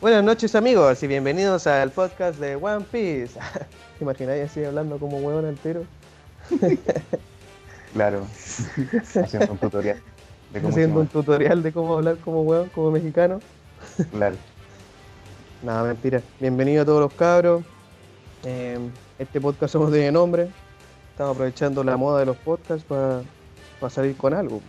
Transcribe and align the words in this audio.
Buenas 0.00 0.22
noches 0.22 0.54
amigos 0.54 1.02
y 1.02 1.08
bienvenidos 1.08 1.66
al 1.66 1.90
podcast 1.90 2.38
de 2.38 2.54
One 2.54 2.84
Piece. 2.88 3.36
¿Te 3.98 4.04
imagináis 4.04 4.44
así 4.44 4.62
hablando 4.64 4.96
como 4.96 5.16
huevón 5.18 5.44
al 5.44 5.56
tiro? 5.56 5.82
Claro, 7.94 8.22
haciendo 9.24 9.52
un 9.52 9.58
tutorial. 9.58 10.00
De 10.52 10.60
cómo 10.60 10.68
haciendo 10.68 11.00
un 11.00 11.06
tutorial 11.08 11.62
de 11.62 11.72
cómo 11.72 11.94
hablar 11.94 12.18
como 12.18 12.42
huevón, 12.42 12.68
como 12.68 12.92
mexicano. 12.92 13.40
Claro. 14.12 14.36
Nada, 15.62 15.82
mentira. 15.82 16.22
Bienvenido 16.38 16.82
a 16.82 16.84
todos 16.84 17.00
los 17.00 17.12
cabros. 17.14 17.64
Eh, 18.44 18.78
este 19.18 19.40
podcast 19.40 19.72
somos 19.72 19.90
de 19.90 20.12
nombre. 20.12 20.48
Estamos 21.10 21.34
aprovechando 21.34 21.82
la 21.82 21.96
moda 21.96 22.20
de 22.20 22.26
los 22.26 22.36
podcasts 22.36 22.84
para 22.84 23.90
salir 23.90 24.16
con 24.16 24.34
algo. 24.34 24.60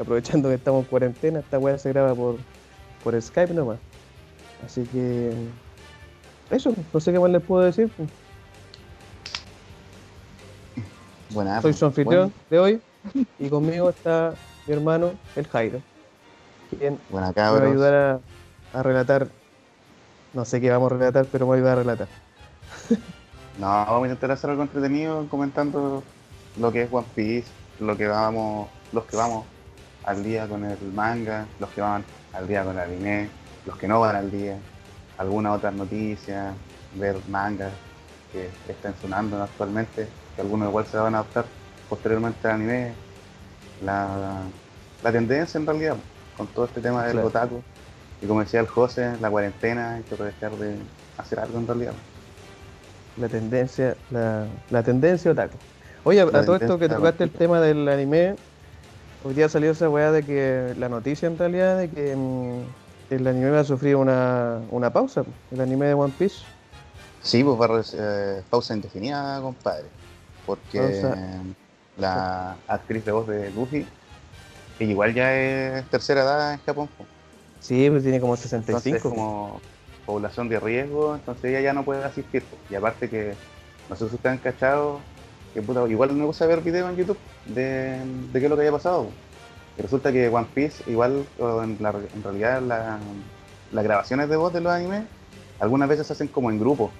aprovechando 0.00 0.48
que 0.48 0.54
estamos 0.54 0.84
en 0.84 0.88
cuarentena, 0.88 1.40
esta 1.40 1.58
weá 1.58 1.76
se 1.76 1.90
graba 1.90 2.14
por, 2.14 2.36
por 3.02 3.20
Skype 3.20 3.52
nomás. 3.52 3.78
Así 4.64 4.84
que 4.84 5.32
eso, 6.50 6.74
no 6.92 7.00
sé 7.00 7.12
qué 7.12 7.18
más 7.18 7.30
les 7.30 7.42
puedo 7.42 7.62
decir. 7.62 7.90
Buenas. 11.30 11.62
Soy 11.62 11.72
su 11.72 11.86
anfitrión 11.86 12.32
de 12.50 12.58
hoy 12.58 12.80
y 13.38 13.48
conmigo 13.48 13.90
está 13.90 14.34
mi 14.66 14.74
hermano, 14.74 15.12
el 15.36 15.46
Jairo. 15.46 15.80
Quien 16.70 16.98
Buena, 17.08 17.32
me 17.34 17.42
va 17.42 17.48
a 17.48 17.62
ayudar 17.62 18.20
a, 18.72 18.82
relatar. 18.82 19.28
No 20.34 20.44
sé 20.44 20.60
qué 20.60 20.70
vamos 20.70 20.90
a 20.90 20.94
relatar, 20.96 21.26
pero 21.30 21.46
me 21.46 21.50
va 21.50 21.54
a 21.54 21.58
ayudar 21.58 21.72
a 21.72 21.82
relatar. 21.82 22.08
no, 23.58 23.66
vamos 23.66 24.02
a 24.02 24.06
intentar 24.06 24.32
hacer 24.32 24.50
algo 24.50 24.62
entretenido 24.62 25.26
comentando 25.28 26.02
lo 26.58 26.72
que 26.72 26.82
es 26.82 26.92
One 26.92 27.06
Piece, 27.14 27.48
lo 27.78 27.96
que 27.96 28.08
vamos, 28.08 28.68
los 28.92 29.04
que 29.04 29.16
vamos 29.16 29.44
al 30.04 30.24
día 30.24 30.48
con 30.48 30.64
el 30.64 30.78
manga, 30.94 31.46
los 31.58 31.70
que 31.70 31.80
van 31.80 32.04
al 32.32 32.48
día 32.48 32.64
con 32.64 32.74
el 32.74 32.80
anime, 32.80 33.28
los 33.66 33.76
que 33.76 33.88
no 33.88 34.00
van 34.00 34.16
al 34.16 34.30
día, 34.30 34.56
alguna 35.18 35.52
otra 35.52 35.70
noticia, 35.70 36.52
ver 36.94 37.16
mangas 37.28 37.72
que 38.32 38.50
están 38.68 38.94
sonando 39.00 39.42
actualmente, 39.42 40.08
que 40.34 40.42
algunos 40.42 40.68
igual 40.68 40.86
se 40.86 40.96
van 40.96 41.14
a 41.14 41.18
adaptar 41.18 41.44
posteriormente 41.88 42.46
al 42.46 42.54
anime, 42.54 42.92
la, 43.84 44.42
tendencia 45.10 45.58
en 45.58 45.66
realidad 45.66 45.96
con 46.36 46.46
todo 46.48 46.66
este 46.66 46.80
tema 46.80 47.04
del 47.04 47.18
otaku. 47.18 47.62
Y 48.22 48.26
como 48.26 48.40
decía 48.40 48.60
el 48.60 48.66
José, 48.66 49.16
la 49.20 49.30
cuarentena, 49.30 49.94
hay 49.94 50.02
que 50.02 50.14
aprovechar 50.14 50.52
de 50.52 50.76
hacer 51.18 51.40
algo 51.40 51.58
en 51.58 51.66
realidad. 51.66 51.92
La 53.16 53.28
tendencia, 53.28 53.96
la, 54.10 54.46
la 54.70 54.82
tendencia 54.82 55.32
otaku. 55.32 55.56
Oye, 56.04 56.20
a 56.20 56.44
todo 56.44 56.56
esto 56.56 56.78
que 56.78 56.88
tocaste 56.88 57.24
el 57.24 57.30
tema 57.30 57.60
del 57.60 57.88
anime, 57.88 58.36
Hoy 59.22 59.34
día 59.34 59.50
salió 59.50 59.72
esa 59.72 59.90
weá 59.90 60.12
de 60.12 60.22
que 60.22 60.74
la 60.78 60.88
noticia 60.88 61.28
en 61.28 61.36
realidad 61.36 61.76
de 61.76 61.90
que 61.90 62.16
mm, 62.16 62.62
el 63.10 63.26
anime 63.26 63.50
va 63.50 63.60
a 63.60 63.64
sufrir 63.64 63.96
una, 63.96 64.90
pausa, 64.92 65.24
el 65.50 65.60
anime 65.60 65.86
de 65.86 65.94
One 65.94 66.12
Piece. 66.16 66.42
Sí, 67.22 67.44
pues 67.44 67.60
va 67.60 67.76
a 67.76 67.82
eh, 67.92 68.42
pausa 68.48 68.74
indefinida, 68.74 69.40
compadre. 69.40 69.86
Porque 70.46 71.04
la 71.98 72.56
actriz 72.66 73.04
de 73.04 73.12
voz 73.12 73.26
de 73.26 73.50
Luffy, 73.50 73.86
que 74.78 74.84
igual 74.84 75.12
ya 75.12 75.34
es 75.36 75.84
tercera 75.90 76.22
edad 76.22 76.54
en 76.54 76.60
Japón. 76.60 76.88
Sí, 77.60 77.90
pues 77.90 78.02
tiene 78.02 78.20
como 78.20 78.36
65. 78.36 78.78
Entonces, 78.78 79.02
como 79.02 79.60
población 80.06 80.48
de 80.48 80.58
riesgo, 80.58 81.14
entonces 81.14 81.44
ella 81.44 81.60
ya 81.60 81.72
no 81.72 81.84
puede 81.84 82.02
asistir. 82.02 82.42
Y 82.70 82.74
aparte 82.74 83.10
que, 83.10 83.34
no 83.88 83.96
sé 83.96 84.08
si 84.08 84.14
ustedes 84.14 84.32
han 84.32 84.38
cachado, 84.38 85.00
que 85.52 85.62
puta, 85.62 85.86
igual 85.88 86.12
me 86.12 86.24
gusta 86.24 86.46
ver 86.46 86.60
videos 86.62 86.90
en 86.90 86.96
YouTube 86.96 87.18
de, 87.46 88.00
qué 88.32 88.38
es 88.38 88.50
lo 88.50 88.56
que 88.56 88.62
haya 88.62 88.72
pasado. 88.72 89.08
Resulta 89.82 90.12
que 90.12 90.28
One 90.28 90.46
Piece, 90.54 90.90
igual 90.90 91.24
en, 91.38 91.78
realidad 92.22 92.62
las 93.72 93.84
grabaciones 93.84 94.28
de 94.28 94.36
voz 94.36 94.52
de 94.52 94.60
los 94.60 94.72
animes, 94.72 95.04
algunas 95.58 95.88
veces 95.88 96.06
se 96.06 96.12
hacen 96.12 96.28
como 96.28 96.50
en 96.50 96.58
grupo. 96.58 96.90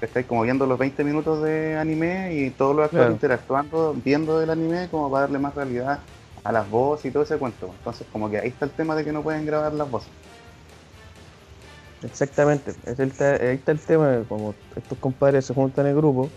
Estáis 0.00 0.26
como 0.26 0.42
viendo 0.42 0.66
los 0.66 0.78
20 0.78 1.04
minutos 1.04 1.42
de 1.42 1.76
anime 1.76 2.34
y 2.34 2.50
todos 2.50 2.76
los 2.76 2.84
actores 2.86 3.12
interactuando, 3.12 3.94
viendo 4.04 4.42
el 4.42 4.50
anime 4.50 4.88
como 4.90 5.10
para 5.10 5.22
darle 5.22 5.38
más 5.38 5.54
realidad 5.54 6.00
a 6.44 6.52
las 6.52 6.68
voces 6.70 7.06
y 7.06 7.10
todo 7.10 7.22
ese 7.22 7.38
cuento. 7.38 7.70
Entonces 7.78 8.06
como 8.12 8.30
que 8.30 8.38
ahí 8.38 8.48
está 8.48 8.66
el 8.66 8.70
tema 8.72 8.94
de 8.94 9.04
que 9.04 9.12
no 9.12 9.22
pueden 9.22 9.46
grabar 9.46 9.72
las 9.72 9.90
voces. 9.90 10.10
Exactamente, 12.02 12.74
ahí 12.86 12.92
está 12.98 13.72
el 13.72 13.80
tema, 13.80 14.22
como 14.28 14.54
estos 14.76 14.98
compadres 14.98 15.46
se 15.46 15.54
juntan 15.54 15.86
en 15.86 15.92
el 15.92 15.96
grupo, 15.96 16.28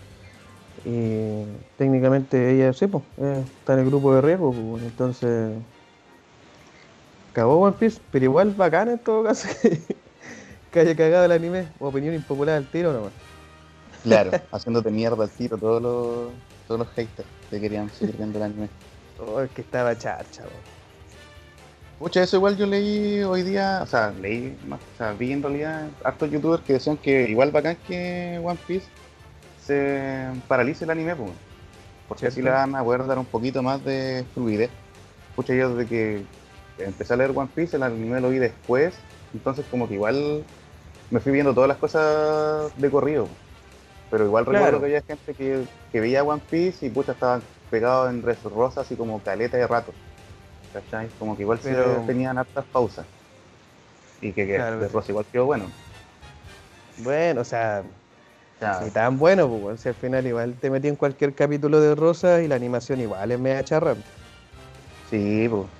y 0.84 1.44
técnicamente 1.76 2.54
ella, 2.54 2.72
sí, 2.72 2.86
pues, 2.86 3.04
está 3.18 3.74
en 3.74 3.80
el 3.80 3.86
grupo 3.86 4.14
de 4.14 4.22
riesgo, 4.22 4.52
pues, 4.52 4.82
entonces 4.82 5.52
acabó 7.30 7.60
One 7.60 7.76
Piece, 7.78 8.00
pero 8.10 8.24
igual 8.24 8.54
bacán 8.54 8.88
en 8.88 8.98
todo 8.98 9.24
caso 9.24 9.48
que 10.72 10.80
haya 10.80 10.96
cagado 10.96 11.24
el 11.24 11.32
anime, 11.32 11.68
opinión 11.78 12.14
impopular 12.14 12.56
al 12.56 12.66
tiro 12.66 12.92
nomás. 12.92 13.12
Claro, 14.02 14.32
haciéndote 14.52 14.90
mierda 14.90 15.24
al 15.24 15.30
tiro 15.30 15.56
todos 15.56 15.82
los, 15.82 16.32
todos 16.66 16.80
los 16.80 16.88
haters 16.90 17.28
que 17.48 17.60
querían 17.60 17.90
seguir 17.90 18.16
viendo 18.16 18.38
el 18.38 18.44
anime. 18.44 18.68
Oh, 19.18 19.40
es 19.40 19.50
que 19.50 19.62
estaba 19.62 19.96
charcha, 19.96 20.44
Pucha, 21.98 22.22
eso 22.22 22.38
igual 22.38 22.56
yo 22.56 22.64
leí 22.64 23.22
hoy 23.22 23.42
día, 23.42 23.80
o 23.82 23.86
sea, 23.86 24.10
leí, 24.10 24.56
más, 24.66 24.80
o 24.80 24.96
sea, 24.96 25.12
vi 25.12 25.32
en 25.32 25.42
realidad 25.42 25.86
hartos 26.02 26.30
youtubers 26.30 26.62
que 26.62 26.72
decían 26.74 26.96
que 26.96 27.28
igual 27.28 27.50
bacán 27.50 27.76
que 27.86 28.40
One 28.42 28.58
Piece 28.66 28.86
se 29.62 30.28
paralice 30.48 30.84
el 30.84 30.90
anime, 30.90 31.14
pues, 31.14 31.32
porque 32.08 32.28
así 32.28 32.40
le 32.40 32.48
van 32.48 32.74
a 32.74 32.82
poder 32.82 33.06
dar 33.06 33.18
un 33.18 33.26
poquito 33.26 33.62
más 33.62 33.84
de 33.84 34.24
fluidez. 34.32 34.70
Escucha, 35.28 35.52
yo 35.54 35.74
desde 35.74 35.90
que 35.90 36.24
empecé 36.84 37.14
a 37.14 37.16
leer 37.16 37.32
One 37.34 37.50
Piece, 37.54 37.76
el 37.76 37.82
anime 37.82 38.20
lo 38.20 38.30
vi 38.30 38.38
después, 38.38 38.94
entonces 39.32 39.64
como 39.70 39.88
que 39.88 39.94
igual 39.94 40.44
me 41.10 41.20
fui 41.20 41.32
viendo 41.32 41.54
todas 41.54 41.68
las 41.68 41.78
cosas 41.78 42.72
de 42.76 42.90
corrido. 42.90 43.28
Pero 44.10 44.24
igual 44.24 44.46
recuerdo 44.46 44.80
que 44.80 44.86
había 44.86 45.02
gente 45.02 45.34
que, 45.34 46.00
veía 46.00 46.24
One 46.24 46.42
Piece 46.50 46.86
y 46.86 46.90
pucha 46.90 47.12
estaban 47.12 47.42
pegados 47.70 48.10
en 48.10 48.22
Res 48.22 48.42
Rosa 48.42 48.80
así 48.80 48.96
como 48.96 49.20
caleta 49.20 49.56
de 49.56 49.66
rato. 49.66 49.92
¿Cachai? 50.72 51.08
Como 51.18 51.36
que 51.36 51.42
igual 51.42 51.60
tenían 52.06 52.38
hartas 52.38 52.64
pausas. 52.66 53.06
Y 54.20 54.32
que, 54.32 54.46
que 54.46 54.88
Rosa 54.88 55.12
igual 55.12 55.26
quedó 55.30 55.46
bueno. 55.46 55.64
Bueno, 56.98 57.40
o 57.40 57.44
sea, 57.44 57.84
y 58.86 58.90
tan 58.90 59.18
bueno, 59.18 59.48
pues, 59.48 59.86
al 59.86 59.94
final 59.94 60.26
igual 60.26 60.54
te 60.54 60.70
metí 60.70 60.88
en 60.88 60.96
cualquier 60.96 61.34
capítulo 61.34 61.80
de 61.80 61.94
Rosa 61.94 62.42
y 62.42 62.48
la 62.48 62.56
animación 62.56 63.00
igual 63.00 63.30
es 63.30 63.38
media 63.38 63.64
charra. 63.64 63.94
Sí, 65.08 65.48
pues. 65.48 65.79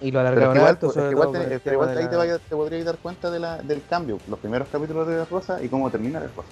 Y 0.00 0.12
lo 0.12 0.20
alargaron 0.20 0.56
igual, 0.56 0.70
alto, 0.70 0.86
igual, 1.10 1.32
te, 1.32 1.72
igual 1.72 1.98
ahí 1.98 2.06
te, 2.06 2.38
te 2.38 2.54
podrías 2.54 2.84
dar 2.84 2.98
cuenta 2.98 3.30
de 3.30 3.40
la, 3.40 3.58
del 3.58 3.82
cambio, 3.84 4.18
los 4.28 4.38
primeros 4.38 4.68
capítulos 4.68 5.08
de 5.08 5.24
Rosa 5.24 5.62
y 5.62 5.68
cómo 5.68 5.90
termina 5.90 6.20
de 6.20 6.28
Rosa. 6.28 6.48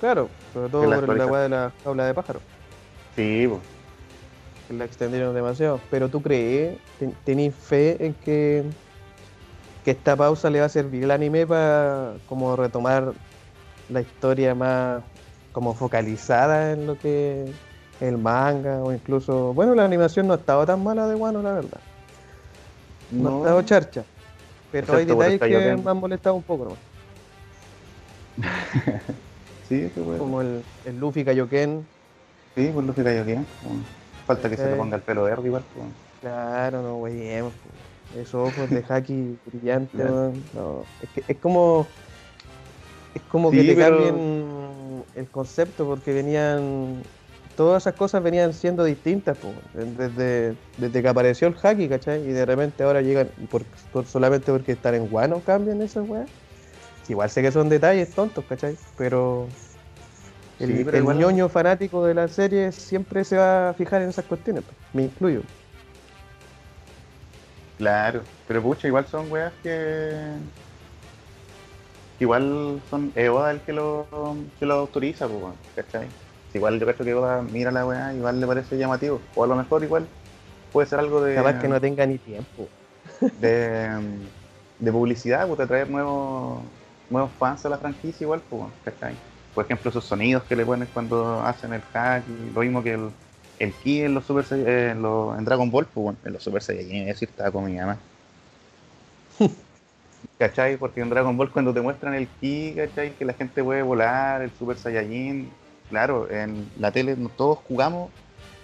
Claro, 0.00 0.28
sobre 0.52 0.68
todo 0.70 1.00
por 1.06 1.14
el 1.14 1.20
agua 1.20 1.40
de 1.40 1.48
la 1.48 1.72
jaula 1.84 2.06
de 2.06 2.14
pájaro. 2.14 2.40
Sí, 3.14 3.46
pues. 3.48 3.60
La 4.76 4.84
extendieron 4.84 5.34
demasiado. 5.34 5.80
Pero 5.90 6.08
tú 6.08 6.22
crees, 6.22 6.78
tenés 7.24 7.54
fe 7.54 8.04
en 8.04 8.14
que, 8.14 8.64
que 9.84 9.90
esta 9.90 10.16
pausa 10.16 10.48
le 10.48 10.60
va 10.60 10.66
a 10.66 10.70
servir 10.70 11.04
al 11.04 11.10
anime 11.10 11.46
para 11.46 12.14
como 12.28 12.56
retomar 12.56 13.12
la 13.88 14.00
historia 14.00 14.54
más 14.54 15.02
como 15.52 15.74
focalizada 15.74 16.72
en 16.72 16.86
lo 16.86 16.96
que 16.96 17.52
el 18.00 18.16
manga 18.16 18.82
o 18.82 18.92
incluso, 18.92 19.52
bueno, 19.52 19.74
la 19.74 19.84
animación 19.84 20.26
no 20.26 20.34
ha 20.34 20.36
estado 20.36 20.64
tan 20.64 20.82
mala 20.82 21.06
de 21.06 21.16
Guano, 21.16 21.42
la 21.42 21.52
verdad. 21.52 21.80
No, 23.10 23.36
ha 23.36 23.38
estado 23.38 23.62
charcha. 23.62 24.04
Pero 24.72 24.96
hay 24.96 25.04
detalles 25.04 25.40
que 25.40 25.76
me 25.76 25.90
han 25.90 25.96
molestado 25.96 26.36
un 26.36 26.42
poco, 26.42 26.64
¿no? 26.66 26.76
sí, 29.68 29.90
qué 29.94 30.00
bueno. 30.00 30.18
Como 30.18 30.40
el, 30.40 30.62
el 30.84 30.98
Luffy 30.98 31.24
Kaioken. 31.24 31.84
Sí, 32.54 32.70
pues 32.72 32.86
Luffy 32.86 33.02
Kaioken. 33.02 33.44
Falta 34.26 34.48
que 34.48 34.56
se 34.56 34.70
le 34.70 34.76
ponga 34.76 34.96
el 34.96 35.02
pelo 35.02 35.24
verde 35.24 35.46
igual. 35.46 35.64
Pues. 35.74 35.88
Claro, 36.20 36.82
no, 36.82 36.96
güey. 36.96 37.28
Esos 38.16 38.34
ojos 38.34 38.70
de 38.70 38.84
Haki 38.88 39.38
brillantes, 39.46 40.10
no. 40.54 40.84
Es, 41.02 41.08
que, 41.14 41.32
es 41.32 41.38
como 41.38 41.86
es 43.14 43.22
como 43.22 43.50
que 43.50 43.64
te 43.64 43.76
cambien 43.76 45.04
el 45.14 45.28
concepto 45.30 45.86
porque 45.86 46.12
venían 46.12 47.02
todas 47.60 47.82
esas 47.82 47.92
cosas 47.92 48.22
venían 48.22 48.54
siendo 48.54 48.84
distintas 48.84 49.36
desde, 49.74 50.56
desde 50.78 51.02
que 51.02 51.08
apareció 51.08 51.46
el 51.46 51.54
haki, 51.62 51.90
¿cachai? 51.90 52.26
Y 52.26 52.32
de 52.32 52.46
repente 52.46 52.82
ahora 52.82 53.02
llegan, 53.02 53.28
por, 53.50 53.64
solamente 54.06 54.50
porque 54.50 54.72
están 54.72 54.94
en 54.94 55.06
guano 55.10 55.42
cambian 55.44 55.82
esas 55.82 56.08
weas. 56.08 56.30
Igual 57.06 57.28
sé 57.28 57.42
que 57.42 57.52
son 57.52 57.68
detalles 57.68 58.14
tontos, 58.14 58.46
¿cachai? 58.48 58.78
Pero 58.96 59.46
el, 60.58 61.04
ñoño 61.18 61.50
fanático 61.50 62.02
de 62.06 62.14
la 62.14 62.28
serie 62.28 62.72
siempre 62.72 63.24
se 63.24 63.36
va 63.36 63.68
a 63.68 63.74
fijar 63.74 64.00
en 64.00 64.08
esas 64.08 64.24
cuestiones, 64.24 64.64
me 64.94 65.02
incluyo. 65.02 65.42
Claro, 67.76 68.22
pero 68.48 68.62
pucha, 68.62 68.88
igual 68.88 69.06
son 69.06 69.30
weas 69.30 69.52
que 69.62 70.32
igual 72.20 72.80
son 72.88 73.12
es 73.14 73.28
Oda 73.28 73.50
el 73.50 73.60
que 73.60 73.74
lo, 73.74 74.06
que 74.58 74.64
lo 74.64 74.76
autoriza, 74.76 75.28
pues, 75.28 75.52
¿cachai? 75.76 76.08
Igual 76.54 76.78
yo 76.80 76.86
creo 76.86 76.96
que 77.04 77.14
Oda 77.14 77.42
mira 77.42 77.70
la 77.70 77.86
weá, 77.86 78.12
igual 78.14 78.40
le 78.40 78.46
parece 78.46 78.76
llamativo. 78.76 79.20
O 79.34 79.44
a 79.44 79.46
lo 79.46 79.56
mejor 79.56 79.82
igual 79.84 80.06
puede 80.72 80.86
ser 80.86 80.98
algo 80.98 81.22
de. 81.22 81.34
Capaz 81.36 81.60
que 81.60 81.68
no 81.68 81.80
tenga 81.80 82.06
ni 82.06 82.18
tiempo. 82.18 82.68
De, 83.40 83.88
de 84.78 84.92
publicidad, 84.92 85.46
pues 85.46 85.58
de 85.58 85.66
traer 85.66 85.88
nuevos 85.90 86.62
nuevos 87.08 87.30
fans 87.38 87.64
a 87.66 87.68
la 87.68 87.78
franquicia 87.78 88.24
igual, 88.24 88.40
pues, 88.48 88.62
¿cachai? 88.84 89.14
Por 89.54 89.64
ejemplo, 89.64 89.90
esos 89.90 90.04
sonidos 90.04 90.44
que 90.44 90.54
le 90.56 90.64
ponen 90.64 90.88
cuando 90.92 91.40
hacen 91.40 91.72
el 91.72 91.82
hack, 91.82 92.24
y 92.28 92.50
lo 92.54 92.60
mismo 92.60 92.82
que 92.82 92.92
el, 92.94 93.10
el 93.58 93.72
ki 93.74 94.02
en 94.02 94.14
los 94.14 94.24
Super 94.26 94.44
eh, 94.52 94.90
en, 94.92 95.02
los- 95.02 95.36
en 95.36 95.44
Dragon 95.44 95.70
Ball, 95.70 95.86
pues 95.86 96.02
bueno, 96.04 96.18
en 96.24 96.32
los 96.32 96.42
Super 96.42 96.62
Saiyajin, 96.62 97.02
es 97.02 97.06
decir, 97.08 97.28
estaba 97.30 97.50
con 97.50 97.64
mi 97.64 97.76
mamá. 97.76 97.98
¿Cachai? 100.38 100.76
Porque 100.76 101.00
en 101.00 101.10
Dragon 101.10 101.36
Ball 101.36 101.52
cuando 101.52 101.72
te 101.74 101.80
muestran 101.80 102.14
el 102.14 102.28
ki, 102.28 102.74
¿cachai? 102.76 103.16
Que 103.16 103.24
la 103.24 103.34
gente 103.34 103.62
puede 103.62 103.82
volar, 103.82 104.42
el 104.42 104.52
Super 104.54 104.76
Saiyajin, 104.78 105.50
claro, 105.90 106.30
en 106.30 106.70
la 106.78 106.90
tele 106.90 107.16
no- 107.16 107.28
todos 107.28 107.58
jugamos, 107.68 108.10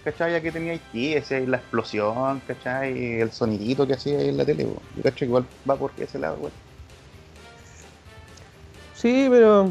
¿cachai? 0.05 0.33
Ya 0.33 0.41
que 0.41 0.51
tenía 0.53 0.73
el 0.73 0.81
ki, 0.81 1.15
esa 1.15 1.37
es 1.37 1.49
la 1.49 1.59
explosión, 1.59 2.41
¿cachai? 2.47 3.21
El 3.21 3.31
sonidito 3.33 3.87
que 3.87 3.95
hacía 3.95 4.19
ahí 4.19 4.29
en 4.31 4.37
la 4.39 4.45
tele, 4.47 4.67
yo 4.95 5.15
que 5.15 5.25
igual 5.27 5.45
va 5.69 5.77
por 5.77 5.91
ese 5.99 6.19
lado, 6.19 6.37
güey. 6.39 6.53
Sí, 8.95 9.27
pero 9.31 9.71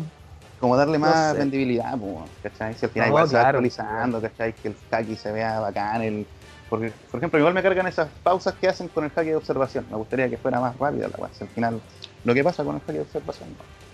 Como 0.60 0.78
darle 0.78 0.98
No 0.98 1.07
más 1.07 1.34
sé. 1.34 1.40
rendibilidad, 1.40 1.98
po, 1.98 2.25
¿cachai? 2.44 2.75
Si 2.75 2.86
al 2.86 2.92
final 2.92 3.07
No, 3.07 3.13
igual 3.13 3.28
se 3.28 3.36
va 3.36 3.42
claro. 3.42 3.57
actualizando, 3.57 4.22
¿cachai? 4.22 4.54
Que 4.54 4.68
el 4.69 4.75
haki 4.92 5.16
se 5.16 5.31
vea 5.31 5.60
bacán, 5.60 6.02
el... 6.02 6.28
Porque, 6.69 6.92
por 7.12 7.19
ejemplo, 7.19 7.38
igual 7.40 7.54
me 7.54 7.62
cargan 7.62 7.86
esas 7.88 8.10
pausas 8.24 8.56
que 8.56 8.68
hacen 8.68 8.88
con 8.88 9.04
el 9.06 9.12
haki 9.16 9.30
de 9.30 9.36
observación. 9.36 9.86
Me 9.90 9.98
gustaría 9.98 10.28
que 10.30 10.38
fuera 10.38 10.60
más 10.60 10.75
rápida 10.80 11.07
la. 11.10 11.30
Si 11.31 11.44
al 11.44 11.50
final, 11.50 11.80
lo 12.24 12.34
que 12.34 12.44
pasa 12.44 12.63
con 12.63 12.75
el 12.75 12.81
haki 12.81 12.94
de 12.94 13.02
observación, 13.02 13.50
no. 13.50 13.84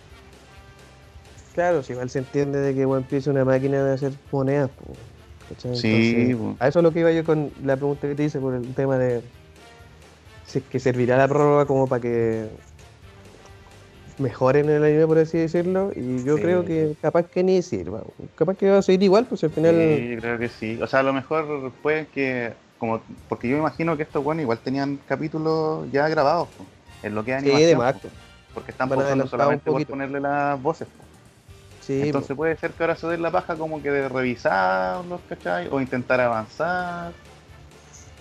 Claro, 1.53 1.83
si 1.83 1.94
igual 1.94 2.09
se 2.09 2.19
entiende 2.19 2.59
de 2.59 2.74
que 2.74 2.86
One 2.86 3.01
Piece 3.01 3.18
es 3.18 3.27
una 3.27 3.45
máquina 3.45 3.83
de 3.83 3.94
hacer 3.94 4.13
monedas. 4.31 4.69
Sí, 5.57 5.68
Entonces, 5.68 6.36
po. 6.38 6.56
a 6.59 6.68
eso 6.69 6.80
es 6.80 6.83
lo 6.83 6.92
que 6.94 7.00
iba 7.01 7.12
yo 7.12 7.25
con 7.25 7.51
la 7.63 7.75
pregunta 7.75 8.07
que 8.07 8.15
te 8.15 8.24
hice 8.24 8.39
por 8.39 8.53
el 8.53 8.74
tema 8.74 8.98
de 8.98 9.21
si 10.45 10.59
es 10.59 10.63
que 10.65 10.80
servirá 10.80 11.18
la 11.18 11.27
prórroga 11.27 11.65
como 11.65 11.88
para 11.88 12.01
que 12.01 12.48
mejoren 14.18 14.69
el 14.69 14.83
anime, 14.83 15.07
por 15.07 15.18
así 15.18 15.38
decirlo, 15.39 15.92
y 15.95 16.24
yo 16.24 16.36
Sí. 16.36 16.42
creo 16.42 16.63
que 16.65 16.95
capaz 17.01 17.24
que 17.27 17.44
ni 17.44 17.62
sirva, 17.62 18.03
capaz 18.36 18.56
que 18.56 18.69
va 18.69 18.77
a 18.77 18.81
seguir 18.81 19.03
igual, 19.03 19.25
pues 19.25 19.44
al 19.44 19.50
final... 19.51 19.74
Sí, 19.74 20.09
yo 20.15 20.19
creo 20.21 20.39
que 20.39 20.50
sí. 20.50 20.80
O 20.81 20.88
sea, 20.88 21.00
a 21.00 21.03
lo 21.03 21.13
mejor 21.13 21.71
puede 21.81 22.07
que, 22.07 22.53
como, 22.77 23.01
porque 23.27 23.48
yo 23.48 23.56
me 23.56 23.62
imagino 23.62 23.98
que 23.98 24.03
estos 24.03 24.24
buenos 24.24 24.44
igual 24.44 24.59
tenían 24.59 25.00
capítulos 25.07 25.89
ya 25.92 26.07
grabados, 26.07 26.50
po, 26.57 26.65
en 27.03 27.15
lo 27.15 27.24
que 27.24 27.36
es 27.36 27.42
Sí, 27.42 27.50
animación. 27.50 27.80
de 28.03 28.09
porque 28.53 28.71
están 28.71 28.92
un 28.92 29.27
solamente 29.27 29.71
por 29.71 29.86
ponerle 29.86 30.19
las 30.19 30.62
voces. 30.62 30.88
Sí, 31.81 32.01
Entonces 32.04 32.36
puede 32.38 32.56
ser 32.57 32.72
que 32.72 32.83
ahora 32.83 32.95
se 32.95 33.07
den 33.07 33.22
la 33.22 33.31
paja 33.31 33.56
como 33.56 33.81
que 33.81 33.89
de 33.92 34.07
revisarlos, 34.07 35.19
¿cachai? 35.28 35.68
O 35.72 35.81
intentar 35.81 36.22
avanzar. 36.22 37.12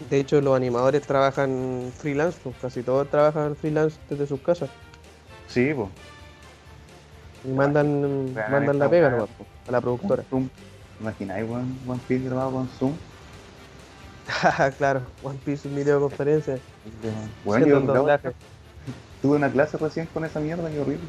de 0.08 0.18
hecho 0.18 0.40
los 0.40 0.56
animadores 0.56 1.02
trabajan 1.02 1.92
freelance, 1.98 2.38
pues 2.42 2.56
casi 2.60 2.82
todos 2.82 3.08
trabajan 3.10 3.54
freelance 3.54 3.98
desde 4.08 4.26
sus 4.26 4.40
casas 4.40 4.70
Sí, 5.46 5.72
pues. 5.74 5.88
y 7.44 7.48
mandan, 7.48 8.34
Vean 8.34 8.50
mandan 8.52 8.78
la 8.78 8.88
pega 8.88 9.08
weá. 9.08 9.16
nomás, 9.16 9.30
po, 9.36 9.46
a 9.68 9.72
la 9.72 9.80
productora. 9.80 10.22
Zoom. 10.30 10.48
¿Imagináis 11.00 11.44
One, 11.50 11.66
One 11.86 12.00
Piece 12.08 12.24
grabado 12.24 12.50
con 12.52 12.68
Zoom? 12.78 12.92
claro, 14.78 15.02
One 15.22 15.38
Piece 15.44 15.68
en 15.68 15.76
videoconferencia, 15.76 16.58
Bueno, 17.44 17.66
yo 17.66 17.80
tuve 19.22 19.36
una 19.36 19.50
clase 19.50 19.76
recién 19.76 20.06
con 20.06 20.24
esa 20.24 20.40
mierda, 20.40 20.70
qué 20.70 20.78
horrible. 20.80 21.06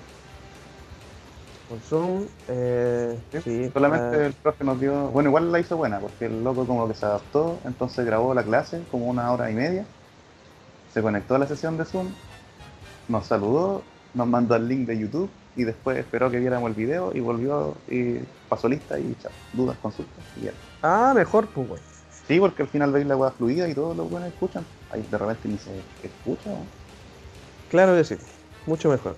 Con 1.71 1.79
Zoom, 1.79 2.25
eh, 2.49 3.17
sí. 3.45 3.71
Solamente 3.71 4.17
ah, 4.17 4.25
el 4.25 4.33
profe 4.33 4.65
nos 4.65 4.77
dio. 4.77 5.07
Bueno, 5.07 5.29
igual 5.29 5.53
la 5.53 5.59
hizo 5.61 5.77
buena, 5.77 5.99
porque 5.99 6.25
el 6.25 6.43
loco 6.43 6.67
como 6.67 6.85
que 6.85 6.93
se 6.93 7.05
adaptó, 7.05 7.59
entonces 7.63 8.05
grabó 8.05 8.33
la 8.33 8.43
clase 8.43 8.83
como 8.91 9.05
una 9.05 9.31
hora 9.31 9.49
y 9.49 9.53
media, 9.53 9.85
se 10.93 11.01
conectó 11.01 11.35
a 11.35 11.39
la 11.39 11.47
sesión 11.47 11.77
de 11.77 11.85
Zoom, 11.85 12.09
nos 13.07 13.25
saludó, 13.25 13.83
nos 14.13 14.27
mandó 14.27 14.57
el 14.57 14.67
link 14.67 14.85
de 14.85 14.99
YouTube 14.99 15.29
y 15.55 15.63
después 15.63 15.97
esperó 15.97 16.29
que 16.29 16.39
viéramos 16.39 16.67
el 16.67 16.75
video 16.75 17.13
y 17.15 17.21
volvió 17.21 17.77
y 17.87 18.17
pasó 18.49 18.67
lista 18.67 18.99
y 18.99 19.15
chao, 19.21 19.31
dudas, 19.53 19.77
consultas 19.81 20.25
y 20.41 20.47
ya. 20.47 20.51
ah, 20.83 21.13
mejor, 21.15 21.47
pues, 21.47 21.69
güey. 21.69 21.81
Sí, 22.27 22.37
porque 22.37 22.63
al 22.63 22.67
final 22.67 22.91
veis 22.91 23.05
la 23.05 23.15
hueá 23.15 23.31
fluida 23.31 23.69
y 23.69 23.73
todos 23.73 23.95
los 23.95 24.09
buenos 24.09 24.27
escuchan. 24.27 24.65
Ahí 24.91 25.07
de 25.09 25.17
repente 25.17 25.47
ni 25.47 25.57
se 25.57 25.71
escucha. 26.03 26.49
¿no? 26.49 26.65
Claro 27.69 27.95
que 27.95 28.03
sí, 28.03 28.17
mucho 28.65 28.89
mejor. 28.89 29.15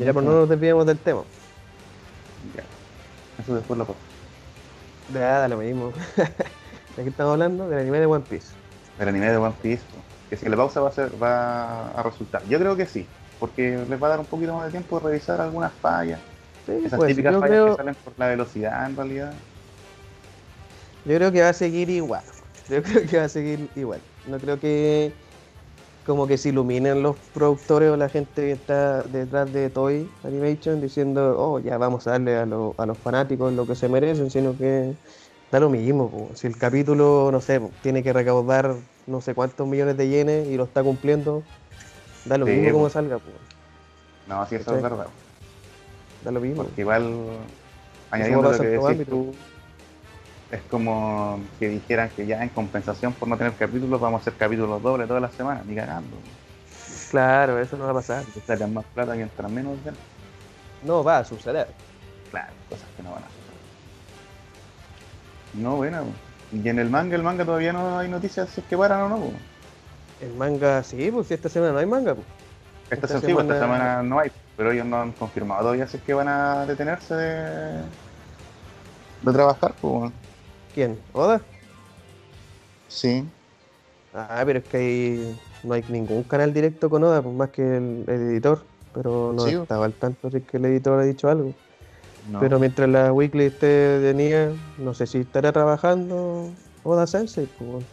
Ya, 0.00 0.12
pues 0.12 0.26
no 0.26 0.32
nos 0.32 0.48
desviemos 0.48 0.84
del 0.84 0.98
tema. 0.98 1.22
Ya. 2.54 2.64
Eso 3.42 3.54
después 3.54 3.78
lo 3.78 3.86
paso. 3.86 3.98
Nada, 5.12 5.48
lo 5.48 5.58
mismo. 5.58 5.92
¿De 6.96 7.02
qué 7.02 7.08
estamos 7.08 7.32
hablando? 7.32 7.68
Del 7.68 7.80
anime 7.80 8.00
de 8.00 8.06
One 8.06 8.24
Piece. 8.28 8.52
El 8.98 9.08
anime 9.08 9.30
de 9.30 9.36
One 9.36 9.54
Piece, 9.60 9.82
que 10.30 10.36
si 10.36 10.48
la 10.48 10.56
pausa 10.56 10.80
va 10.80 10.88
a 10.88 10.92
ser, 10.92 11.10
va 11.20 11.90
a 11.90 12.02
resultar. 12.02 12.42
Yo 12.48 12.58
creo 12.58 12.76
que 12.76 12.86
sí, 12.86 13.06
porque 13.40 13.84
les 13.88 14.02
va 14.02 14.06
a 14.06 14.10
dar 14.10 14.20
un 14.20 14.26
poquito 14.26 14.54
más 14.54 14.66
de 14.66 14.70
tiempo 14.70 15.00
de 15.00 15.06
revisar 15.06 15.40
algunas 15.40 15.72
fallas. 15.72 16.20
Sí, 16.66 16.72
Esas 16.84 16.98
pues, 16.98 17.08
típicas 17.08 17.34
fallas 17.34 17.48
creo, 17.48 17.70
que 17.70 17.76
salen 17.76 17.94
por 17.96 18.12
la 18.16 18.28
velocidad 18.28 18.86
en 18.86 18.96
realidad. 18.96 19.32
yo 21.04 21.16
creo 21.16 21.32
que 21.32 21.42
va 21.42 21.48
a 21.48 21.52
seguir 21.52 21.90
igual. 21.90 22.22
Yo 22.68 22.82
creo 22.82 23.06
que 23.06 23.18
va 23.18 23.24
a 23.24 23.28
seguir 23.28 23.68
igual. 23.74 24.00
No 24.26 24.38
creo 24.38 24.58
que 24.58 25.12
como 26.04 26.26
que 26.26 26.38
se 26.38 26.50
iluminen 26.50 27.02
los 27.02 27.18
productores 27.32 27.90
o 27.90 27.96
la 27.96 28.08
gente 28.10 28.42
que 28.42 28.52
está 28.52 29.02
detrás 29.04 29.50
de 29.52 29.70
Toy 29.70 30.16
Animation 30.22 30.80
diciendo, 30.80 31.36
oh, 31.38 31.58
ya 31.60 31.78
vamos 31.78 32.06
a 32.06 32.12
darle 32.12 32.36
a, 32.36 32.46
lo- 32.46 32.74
a 32.78 32.86
los 32.86 32.98
fanáticos 32.98 33.52
lo 33.52 33.66
que 33.66 33.74
se 33.74 33.88
merecen, 33.88 34.30
sino 34.30 34.56
que 34.58 34.96
da 35.50 35.60
lo 35.60 35.70
mismo. 35.70 36.10
po. 36.10 36.34
Si 36.36 36.46
el 36.46 36.58
capítulo, 36.58 37.30
no 37.32 37.40
sé, 37.40 37.60
tiene 37.80 38.02
que 38.02 38.12
recaudar 38.12 38.76
no 39.06 39.20
sé 39.20 39.34
cuántos 39.34 39.66
millones 39.68 39.96
de 39.96 40.08
yenes 40.08 40.48
y 40.48 40.56
lo 40.56 40.64
está 40.64 40.82
cumpliendo, 40.84 41.46
da 42.24 42.38
lo 42.38 42.46
Sí, 42.46 42.52
mismo 42.52 42.64
po. 42.64 42.72
como 42.72 42.90
salga. 42.90 43.18
po. 43.20 43.40
No, 44.26 44.40
así 44.42 44.56
eso 44.56 44.64
¿Cachai? 44.64 44.76
es 44.76 44.82
verdad. 44.82 45.06
Da 46.20 46.30
lo 46.32 46.40
mismo. 46.40 46.64
Porque 46.64 46.80
igual, 46.82 47.04
añadiendo 48.10 48.48
lo 48.50 48.58
que 48.58 48.66
decís 48.68 49.04
tú, 49.08 49.36
es 50.50 50.60
como 50.70 51.40
que 51.58 51.68
dijeran 51.68 52.10
que 52.10 52.26
ya 52.26 52.42
en 52.42 52.48
compensación 52.50 53.12
por 53.12 53.28
no 53.28 53.36
tener 53.36 53.54
capítulos 53.54 54.00
vamos 54.00 54.18
a 54.18 54.22
hacer 54.22 54.34
capítulos 54.34 54.82
dobles 54.82 55.08
todas 55.08 55.22
las 55.22 55.34
semanas, 55.34 55.64
ni 55.66 55.74
cagando. 55.74 56.16
Claro, 57.10 57.58
eso 57.58 57.76
no 57.76 57.84
va 57.84 57.90
a 57.90 57.94
pasar. 57.94 58.24
Sacan 58.46 58.72
más 58.74 58.84
plata 58.94 59.14
mientras 59.14 59.50
menos. 59.50 59.76
No 60.82 61.02
va 61.04 61.18
a 61.18 61.24
suceder. 61.24 61.68
Claro, 62.30 62.52
cosas 62.68 62.86
que 62.96 63.02
no 63.02 63.10
van 63.12 63.22
a 63.22 63.26
suceder. 63.28 63.44
No, 65.64 65.76
bueno. 65.76 66.04
Y 66.52 66.68
en 66.68 66.78
el 66.78 66.90
manga, 66.90 67.16
el 67.16 67.22
manga 67.22 67.44
todavía 67.44 67.72
no 67.72 67.98
hay 67.98 68.08
noticias 68.08 68.48
si 68.50 68.60
es 68.60 68.66
que 68.66 68.76
paran 68.76 69.02
o 69.02 69.08
no. 69.08 69.20
El 70.20 70.34
manga, 70.34 70.82
sí, 70.82 71.10
pues 71.10 71.26
si 71.28 71.34
esta 71.34 71.48
semana 71.48 71.72
no 71.72 71.78
hay 71.78 71.86
manga. 71.86 72.14
Pues. 72.14 72.26
Esta, 72.90 73.06
Esta 73.06 73.20
se- 73.20 73.26
sí, 73.26 73.32
pues, 73.32 73.44
esta 73.46 73.58
semana- 73.60 73.84
semana 73.84 74.02
no 74.02 74.18
hay, 74.20 74.30
pero 74.56 74.70
ellos 74.72 74.86
no 74.86 75.00
han 75.00 75.12
confirmado 75.12 75.62
todavía 75.62 75.86
si 75.86 75.96
es 75.96 76.02
que 76.02 76.14
van 76.14 76.28
a 76.28 76.66
detenerse 76.66 77.14
de, 77.14 77.80
de 79.22 79.32
trabajar. 79.32 79.74
Pues. 79.80 80.12
¿Quién? 80.74 80.98
¿Oda? 81.12 81.40
Sí. 82.88 83.24
Ah, 84.12 84.42
pero 84.44 84.58
es 84.58 84.64
que 84.64 84.76
ahí 84.76 85.40
no 85.62 85.74
hay 85.74 85.84
ningún 85.88 86.22
canal 86.24 86.52
directo 86.52 86.90
con 86.90 87.02
Oda, 87.04 87.22
pues 87.22 87.34
más 87.34 87.50
que 87.50 87.62
el, 87.62 88.04
el 88.06 88.20
editor. 88.30 88.64
Pero 88.92 89.32
no 89.34 89.42
Sí. 89.46 89.54
estaba 89.54 89.84
al 89.86 89.92
tanto 89.92 90.28
es 90.28 90.42
que 90.44 90.56
el 90.56 90.64
editor 90.66 91.00
ha 91.00 91.04
dicho 91.04 91.28
algo. 91.28 91.52
No. 92.30 92.40
Pero 92.40 92.58
mientras 92.58 92.88
la 92.88 93.12
weekly 93.12 93.44
esté 93.46 93.66
de 93.66 94.14
Nia, 94.14 94.52
no 94.78 94.94
sé 94.94 95.06
si 95.06 95.18
estará 95.18 95.52
trabajando 95.52 96.50
Oda 96.84 97.06
Sensei. 97.06 97.46
Pues. 97.58 97.84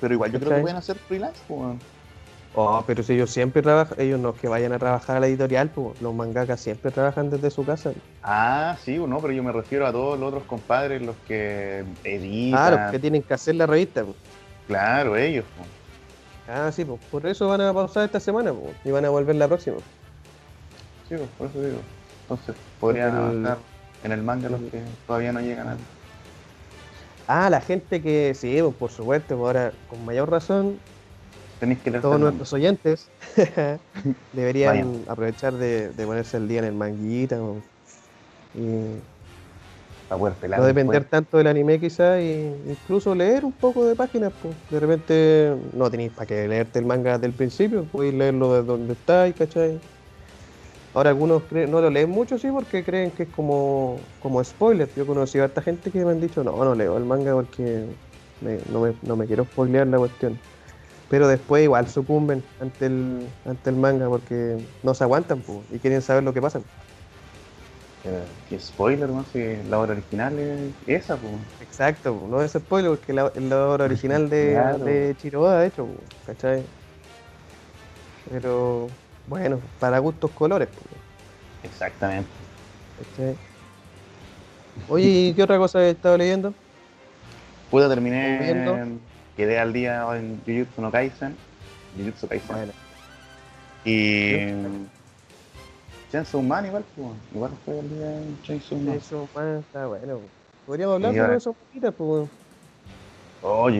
Pero 0.00 0.14
igual 0.14 0.32
yo 0.32 0.38
creo 0.40 0.54
que 0.56 0.60
pueden 0.60 0.76
hacer 0.76 0.96
freelance. 0.98 1.40
Pues. 1.48 1.76
Oh, 2.54 2.82
pero 2.84 3.02
si 3.02 3.12
ellos 3.12 3.30
siempre 3.30 3.62
trabajan, 3.62 4.00
ellos 4.00 4.18
no 4.18 4.30
es 4.30 4.40
que 4.40 4.48
vayan 4.48 4.72
a 4.72 4.78
trabajar 4.78 5.16
a 5.16 5.20
la 5.20 5.28
editorial, 5.28 5.70
pues 5.70 6.00
los 6.02 6.12
mangakas 6.12 6.60
siempre 6.60 6.90
trabajan 6.90 7.30
desde 7.30 7.48
su 7.50 7.64
casa. 7.64 7.92
Ah, 8.24 8.76
sí, 8.84 8.98
no, 8.98 9.20
pero 9.20 9.32
yo 9.32 9.42
me 9.42 9.52
refiero 9.52 9.86
a 9.86 9.92
todos 9.92 10.18
los 10.18 10.28
otros 10.28 10.44
compadres, 10.44 11.00
los 11.00 11.14
que 11.28 11.84
editan. 12.02 12.60
Ah, 12.60 12.70
los 12.70 12.90
que 12.90 12.98
tienen 12.98 13.22
que 13.22 13.34
hacer 13.34 13.54
la 13.54 13.66
revista. 13.66 14.04
Pues. 14.04 14.16
Claro, 14.66 15.16
ellos. 15.16 15.44
pues. 15.56 15.68
Ah, 16.48 16.72
sí, 16.72 16.84
pues 16.84 17.00
por 17.10 17.24
eso 17.26 17.46
van 17.46 17.60
a 17.60 17.72
pausar 17.72 18.04
esta 18.04 18.18
semana 18.18 18.52
pues, 18.52 18.74
y 18.84 18.90
van 18.90 19.04
a 19.04 19.10
volver 19.10 19.36
la 19.36 19.46
próxima. 19.46 19.76
Sí, 21.08 21.14
pues, 21.16 21.28
por 21.38 21.46
eso 21.46 21.62
digo. 21.62 21.78
Entonces 22.22 22.56
podrían 22.80 23.16
avanzar 23.16 23.58
en 24.02 24.12
el 24.12 24.22
manga 24.22 24.48
los 24.48 24.60
que 24.62 24.82
todavía 25.06 25.32
no 25.32 25.40
llegan 25.40 25.68
a. 25.68 25.76
Ah, 27.28 27.48
la 27.48 27.60
gente 27.60 28.02
que 28.02 28.34
sí, 28.34 28.58
pues, 28.60 28.74
por 28.74 28.90
supuesto, 28.90 29.36
pues 29.36 29.46
ahora 29.46 29.72
con 29.88 30.04
mayor 30.04 30.28
razón, 30.28 30.80
Tenéis 31.60 31.80
que 31.82 31.90
leer 31.90 32.02
todos 32.02 32.18
nuestros 32.20 32.52
oyentes 32.52 33.10
deberían 34.32 35.04
aprovechar 35.08 35.54
de, 35.54 35.90
de 35.92 36.06
ponerse 36.06 36.36
el 36.38 36.48
día 36.48 36.60
en 36.60 36.64
el 36.66 36.74
manguita 36.74 37.42
o- 37.42 37.62
y 38.54 38.60
para 40.08 40.18
poder 40.18 40.36
pelar. 40.38 40.60
no 40.60 40.66
depender 40.66 41.02
después. 41.02 41.10
tanto 41.10 41.36
del 41.38 41.46
anime 41.46 41.78
quizás 41.80 42.18
e 42.18 42.52
incluso 42.66 43.14
leer 43.14 43.44
un 43.44 43.52
poco 43.52 43.86
de 43.86 43.94
páginas. 43.96 44.32
Pues. 44.40 44.56
De 44.70 44.80
repente 44.80 45.56
no 45.72 45.90
tenéis 45.90 46.10
para 46.12 46.26
qué 46.26 46.48
leerte 46.48 46.78
el 46.80 46.86
manga 46.86 47.12
desde 47.14 47.26
el 47.26 47.34
principio, 47.34 47.86
podéis 47.86 48.14
leerlo 48.14 48.52
desde 48.54 48.66
donde 48.66 48.94
estáis, 48.94 49.34
¿cachai? 49.34 49.80
Ahora 50.92 51.10
algunos 51.10 51.44
no 51.52 51.80
lo 51.80 51.88
leen 51.90 52.10
mucho, 52.10 52.36
sí, 52.38 52.48
porque 52.50 52.82
creen 52.84 53.12
que 53.14 53.24
es 53.24 53.30
como, 53.30 54.12
como 54.18 54.42
spoiler. 54.42 54.92
Yo 54.94 55.06
conocí 55.06 55.38
a 55.38 55.44
harta 55.44 55.62
gente 55.62 55.92
que 55.92 56.04
me 56.04 56.10
han 56.12 56.20
dicho, 56.20 56.42
no, 56.42 56.52
no 56.64 56.74
leo 56.74 56.96
el 56.96 57.04
manga 57.04 57.32
porque 57.34 57.86
me- 58.40 58.58
no, 58.66 58.80
me, 58.80 58.94
no 59.02 59.16
me 59.16 59.26
quiero 59.26 59.44
spoilear 59.44 59.86
la 59.86 59.98
cuestión. 59.98 60.42
Pero 61.10 61.26
después 61.26 61.64
igual 61.64 61.88
sucumben 61.88 62.42
ante 62.60 62.86
el, 62.86 63.26
ante 63.44 63.68
el 63.70 63.76
manga 63.76 64.08
porque 64.08 64.56
no 64.84 64.94
se 64.94 65.02
aguantan 65.02 65.40
po, 65.42 65.64
y 65.72 65.80
quieren 65.80 66.00
saber 66.02 66.22
lo 66.22 66.32
que 66.32 66.40
pasa. 66.40 66.60
Qué 68.48 68.58
spoiler, 68.58 69.08
¿no? 69.10 69.24
Si 69.24 69.38
la 69.68 69.80
obra 69.80 69.92
original 69.92 70.38
es 70.38 70.72
esa, 70.86 71.16
pues. 71.16 71.34
Exacto, 71.60 72.18
po, 72.18 72.28
no 72.28 72.40
es 72.40 72.52
spoiler 72.52 72.92
porque 72.92 73.12
la, 73.12 73.30
es 73.34 73.42
la 73.42 73.68
obra 73.68 73.84
original 73.86 74.30
de, 74.30 74.52
Claro. 74.54 74.78
de 74.78 75.14
Chiroda, 75.18 75.60
de 75.60 75.66
hecho, 75.66 75.84
po, 75.84 76.00
¿cachai? 76.26 76.62
Pero 78.30 78.88
bueno, 79.26 79.58
para 79.80 79.98
gustos 79.98 80.30
colores, 80.30 80.68
Exactamente. 81.64 82.28
¿cachai? 82.96 83.36
Oye, 84.88 85.06
¿y 85.06 85.34
qué 85.34 85.42
otra 85.42 85.58
cosa 85.58 85.82
he 85.82 85.90
estado 85.90 86.16
leyendo? 86.16 86.54
Pude 87.68 87.88
terminé. 87.88 89.09
Quedé 89.40 89.58
al 89.58 89.72
día 89.72 90.04
en 90.16 90.40
Jujutsu 90.46 90.82
no 90.82 90.90
Kaisen. 90.90 91.34
Jujutsu 91.96 92.28
Kaisen. 92.28 92.56
Bueno, 92.56 92.72
Y. 93.84 94.36
Chainsaw 96.12 96.42
Man 96.42 96.66
igual, 96.66 96.84
pues. 96.96 97.08
Igual 97.34 97.52
fue 97.64 97.78
el 97.78 97.88
día 97.88 98.16
en 98.18 98.42
Chainsaw 98.42 98.78
Man. 98.78 98.96
eso 98.96 99.28
más 99.34 99.60
está 99.64 99.86
bueno. 99.86 100.14
po. 100.18 100.22
Podríamos 100.66 100.94
hablar 100.96 101.10
sobre 101.12 101.20
ahora- 101.22 101.36
eso 101.36 101.50
un 101.50 101.56
poquito, 101.56 101.92
pues. 101.92 102.28
Oh, 103.42 103.70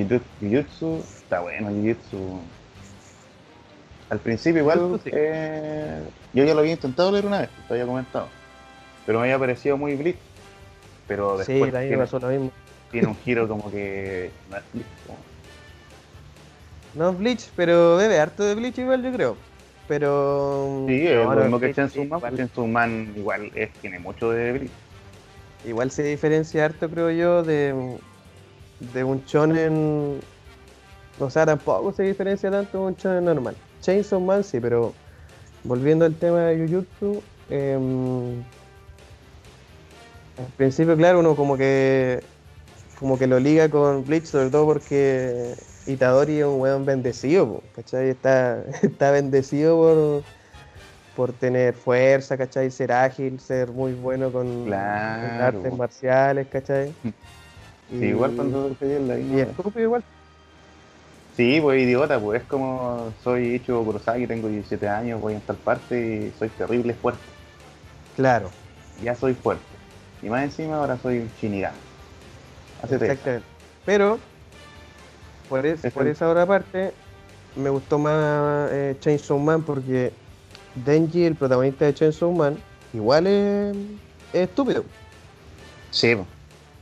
Jujutsu, 0.40 1.05
está 1.23 1.40
bueno, 1.40 1.69
Jujutsu. 1.69 2.40
Al 4.09 4.19
principio 4.19 4.61
igual, 4.62 5.00
sí. 5.05 5.11
eh, 5.12 6.02
yo 6.33 6.45
ya 6.45 6.55
lo 6.55 6.61
había 6.61 6.73
intentado 6.73 7.12
leer 7.12 7.26
una 7.26 7.40
vez, 7.40 7.50
te 7.69 7.75
había 7.75 7.87
comentado. 7.87 8.29
Pero 9.07 9.19
me 9.21 9.25
había 9.26 9.38
parecido 9.38 9.76
muy 9.76 9.95
Bleach. 9.95 10.17
Pero 11.07 11.37
después 11.38 11.71
tiene, 11.73 11.97
pasó 11.99 12.19
lo 12.19 12.29
mismo. 12.29 12.50
tiene 12.90 13.07
un 13.09 13.17
giro 13.17 13.47
como 13.49 13.71
que 13.71 14.31
no 14.50 14.57
es 14.57 14.62
Bleach. 14.73 14.87
como- 15.07 15.19
No 16.95 17.11
es 17.11 17.19
Bleach, 17.19 17.51
pero 17.57 17.97
bebe 17.97 18.19
harto 18.19 18.45
de 18.45 18.55
Bleach 18.55 18.79
igual, 18.79 19.03
yo 19.03 19.13
creo. 19.13 19.37
Pero. 19.87 20.85
Sí, 20.89 21.07
es 21.07 21.25
no, 21.25 21.35
lo 21.35 21.41
mismo 21.43 21.61
que 21.61 21.75
Chainsaw 21.75 22.05
Man, 22.05 22.37
Chainsaw 22.37 22.67
Man 22.67 23.13
igual 23.17 23.51
es, 23.55 23.73
tiene 23.75 23.99
mucho 23.99 24.31
de 24.31 24.53
Bleach. 24.53 24.73
Igual 25.65 25.91
se 25.91 26.03
diferencia 26.03 26.65
harto, 26.65 26.89
creo 26.89 27.11
yo, 27.11 27.43
de, 27.43 27.99
de 28.95 29.05
un 29.05 29.23
shonen. 29.25 30.21
O 31.19 31.29
sea, 31.29 31.45
tampoco 31.45 31.93
se 31.93 32.05
diferencia 32.05 32.51
tanto 32.51 32.79
de 32.79 32.85
un 32.85 32.95
shonen 32.95 33.25
normal. 33.25 33.57
Chainsaw 33.81 34.21
Man 34.21 34.43
sí, 34.45 34.59
pero 34.61 34.95
volviendo 35.65 36.05
al 36.05 36.15
tema 36.15 36.41
de 36.41 36.67
Jujutsu, 36.67 37.23
em, 37.51 38.41
al 40.39 40.53
principio, 40.57 40.97
claro, 40.97 41.21
uno 41.21 41.37
como 41.37 41.57
que 41.57 42.23
como 42.99 43.19
que 43.19 43.27
lo 43.27 43.41
liga 43.41 43.69
con 43.69 44.05
Bleach, 44.05 44.25
sobre 44.25 44.51
todo 44.51 44.67
porque 44.67 45.55
Itadori 45.87 46.39
es 46.39 46.45
un 46.45 46.61
weón 46.61 46.85
bendecido, 46.85 47.63
¿cachai? 47.75 48.11
Está, 48.11 48.65
está 48.83 49.11
bendecido 49.11 49.77
por, 49.77 50.25
por 51.17 51.33
tener 51.33 51.75
fuerza, 51.75 52.37
¿cachai? 52.37 52.71
Ser 52.71 52.93
ágil, 52.93 53.41
ser 53.41 53.71
muy 53.71 53.93
bueno 53.95 54.31
con, 54.31 54.73
artes 54.73 55.77
marciales, 55.77 56.47
¿cachai? 56.49 56.93
Sí, 57.91 58.07
igual 58.07 58.33
cuando 58.37 58.73
se 58.79 58.87
dio 58.87 59.01
la 59.01 59.19
Y 59.19 59.41
estúpido 59.41 59.81
igual. 59.81 60.05
Sí, 61.37 61.59
pues 61.61 61.83
idiota, 61.83 62.21
pues 62.21 62.43
es 62.43 62.47
como 62.47 63.13
soy 63.23 63.57
Ichigo 63.57 63.85
Kurosaki, 63.85 64.29
tengo 64.29 64.47
17 64.47 64.89
años, 64.89 65.21
voy 65.21 65.35
en 65.35 65.41
tal 65.41 65.57
parte 65.57 65.99
y 65.99 66.39
soy 66.39 66.51
terrible 66.51 66.95
fuerte. 66.95 67.21
Claro, 68.15 68.51
Ya 69.03 69.15
soy 69.17 69.35
fuerte. 69.35 69.65
Y 70.23 70.29
más 70.29 70.45
encima 70.45 70.77
ahora 70.77 70.99
soy 70.99 71.19
un 71.19 71.31
Shinigami. 71.41 71.77
Esa. 72.85 72.97
exactamente. 72.97 73.47
Pero, 73.85 74.19
por, 75.50 75.66
es- 75.66 75.80
por 75.92 76.07
esa 76.07 76.30
otra 76.30 76.47
parte, 76.47 76.92
me 77.57 77.69
gustó 77.69 77.99
más 77.99 78.71
eh, 78.73 78.97
Chainsaw 79.00 79.38
Man 79.38 79.62
porque 79.62 80.12
Denji, 80.76 81.25
el 81.25 81.35
protagonista 81.35 81.85
de 81.85 81.92
Chainsaw 81.95 82.33
Man, 82.33 82.57
igual 82.95 83.26
es, 83.26 83.76
es 84.33 84.49
estúpido. 84.49 84.85
Sí. 85.90 86.16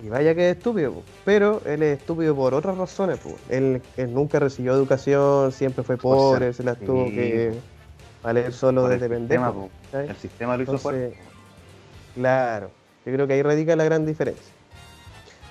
Y 0.00 0.08
vaya 0.10 0.32
que 0.34 0.50
es 0.50 0.56
estúpido, 0.56 0.92
po. 0.92 1.02
pero 1.24 1.60
él 1.64 1.82
es 1.82 1.98
estúpido 1.98 2.36
por 2.36 2.54
otras 2.54 2.76
razones. 2.78 3.18
po. 3.18 3.36
Él, 3.48 3.82
él 3.96 4.14
nunca 4.14 4.38
recibió 4.38 4.72
educación, 4.74 5.50
siempre 5.50 5.82
fue 5.82 5.96
pobre, 5.96 6.52
se 6.52 6.62
las 6.62 6.78
tuvo 6.78 7.06
sí, 7.08 7.14
que 7.16 7.52
valer 8.22 8.52
solo 8.52 8.82
Por 8.82 8.90
desde. 8.90 9.06
El 9.16 10.16
sistema 10.16 10.56
lo 10.56 10.62
hizo 10.62 10.72
Entonces, 10.72 10.80
fuerte. 10.82 11.16
Claro, 12.14 12.70
yo 13.04 13.12
creo 13.12 13.26
que 13.26 13.32
ahí 13.32 13.42
radica 13.42 13.74
la 13.74 13.84
gran 13.84 14.06
diferencia. 14.06 14.52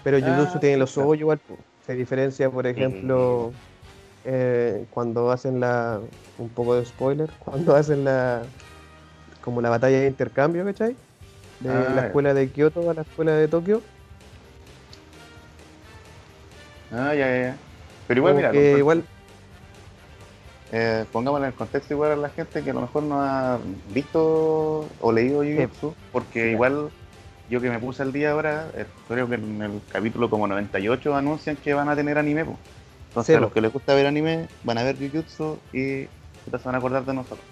Pero 0.04 0.20
Jujutsu 0.20 0.58
Ah, 0.58 0.60
tiene 0.62 0.78
los 0.78 0.98
ojos 0.98 1.18
igual. 1.18 1.40
Se 1.88 1.96
diferencia, 1.96 2.50
por 2.50 2.68
ejemplo, 2.68 3.52
eh, 4.26 4.86
cuando 4.92 5.32
hacen 5.32 5.60
la. 5.60 6.00
Un 6.38 6.50
poco 6.50 6.76
de 6.76 6.86
spoiler, 6.86 7.30
cuando 7.40 7.76
hacen 7.76 8.04
la. 8.04 8.44
Como 9.42 9.62
la 9.62 9.70
batalla 9.70 10.02
de 10.02 10.08
intercambio, 10.08 10.66
¿cachai? 10.66 10.96
De 11.62 11.70
Ah, 11.70 11.94
la 11.96 12.06
escuela 12.08 12.34
de 12.34 12.50
Kioto 12.50 12.90
a 12.90 12.94
la 12.94 13.02
escuela 13.02 13.32
de 13.32 13.48
Tokio. 13.48 13.82
Ah, 16.92 17.14
ya, 17.16 17.28
ya, 17.30 17.42
ya. 17.42 17.56
Pero 18.08 18.20
igual, 18.20 18.34
como 18.36 18.48
mira, 18.48 18.78
igual 18.78 19.04
eh, 20.72 21.06
pongámoslo 21.14 21.46
en 21.46 21.52
el 21.54 21.58
contexto 21.58 21.94
igual 21.94 22.12
a 22.12 22.16
la 22.18 22.30
gente 22.30 22.62
que 22.62 22.72
a 22.72 22.74
lo 22.74 22.82
mejor 22.82 23.04
no 23.04 23.22
ha 23.22 23.58
visto 23.94 24.86
o 25.00 25.12
leído 25.12 25.42
Jujutsu, 25.44 25.96
porque 26.12 26.52
igual 26.52 26.90
yo 27.50 27.62
que 27.62 27.70
me 27.70 27.80
puse 27.80 28.04
al 28.04 28.12
día 28.12 28.32
ahora, 28.32 28.70
eh, 28.76 28.86
creo 29.08 29.28
que 29.28 29.36
en 29.36 29.62
el 29.62 29.82
capítulo 29.90 30.30
como 30.30 30.48
98 30.48 31.16
anuncian 31.16 31.56
que 31.58 31.74
van 31.74 31.90
a 31.90 31.96
tener 31.96 32.18
anime, 32.18 32.46
po. 32.46 32.58
Entonces 33.10 33.34
Sí, 33.34 33.38
a 33.38 33.42
los 33.42 33.52
que 33.52 33.62
les 33.62 33.72
gusta 33.72 33.94
ver 33.96 34.06
anime 34.06 34.48
van 34.64 34.78
a 34.78 34.84
ver 34.84 34.98
Jujutsu 34.98 35.60
y 35.74 36.06
se 36.46 36.64
van 36.66 36.76
a 36.76 36.78
acordar 36.78 37.06
de 37.06 37.14
nosotros. 37.14 37.46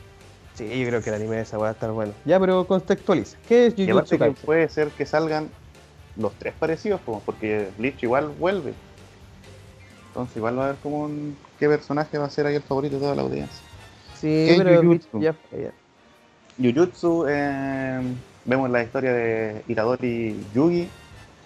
Sí, 0.53 0.67
yo 0.67 0.87
creo 0.87 1.01
que 1.01 1.09
el 1.09 1.15
anime 1.15 1.37
de 1.37 1.41
esa 1.41 1.57
va 1.57 1.69
a 1.69 1.71
estar 1.71 1.91
bueno. 1.91 2.13
Ya, 2.25 2.39
pero 2.39 2.65
contextualiza. 2.65 3.37
¿Qué 3.47 3.67
es 3.67 3.75
Jujutsu 3.75 4.17
Kaisen? 4.17 4.35
puede 4.45 4.69
ser 4.69 4.89
que 4.89 5.05
salgan 5.05 5.49
los 6.15 6.33
tres 6.35 6.53
parecidos, 6.53 7.01
po, 7.01 7.21
porque 7.25 7.69
Bleach 7.77 8.03
igual 8.03 8.29
vuelve. 8.29 8.73
Entonces 10.09 10.37
igual 10.37 10.57
va 10.57 10.65
a 10.65 10.67
ver 10.67 10.77
como 10.77 10.99
un- 11.01 11.37
qué 11.59 11.67
personaje 11.67 12.17
va 12.17 12.25
a 12.25 12.29
ser 12.29 12.45
ahí 12.45 12.55
el 12.55 12.61
favorito 12.61 12.95
de 12.95 13.01
toda 13.01 13.15
la 13.15 13.23
audiencia. 13.23 13.65
Sí, 14.13 14.43
¿Qué 14.45 14.51
es 14.53 14.57
pero 14.63 14.81
Jujutsu? 14.81 15.19
Jujutsu, 16.57 17.25
eh, 17.27 18.15
vemos 18.45 18.69
la 18.69 18.83
historia 18.83 19.13
de 19.13 19.63
Itadori 19.67 20.45
Yugi, 20.53 20.87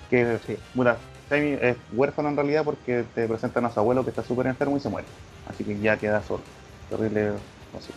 que 0.10 0.40
Sí. 0.46 0.58
es 1.30 1.78
huérfano 1.94 2.30
en 2.30 2.36
realidad 2.36 2.64
porque 2.64 3.06
te 3.14 3.28
presentan 3.28 3.66
a 3.66 3.72
su 3.72 3.80
abuelo 3.80 4.04
que 4.04 4.10
está 4.10 4.24
súper 4.24 4.48
enfermo 4.48 4.78
y 4.78 4.80
se 4.80 4.90
muere. 4.90 5.08
Así 5.48 5.64
que 5.64 5.80
ya 5.80 5.98
queda 5.98 6.22
solo. 6.24 6.44
Terrible 6.90 7.34
así. 7.78 7.92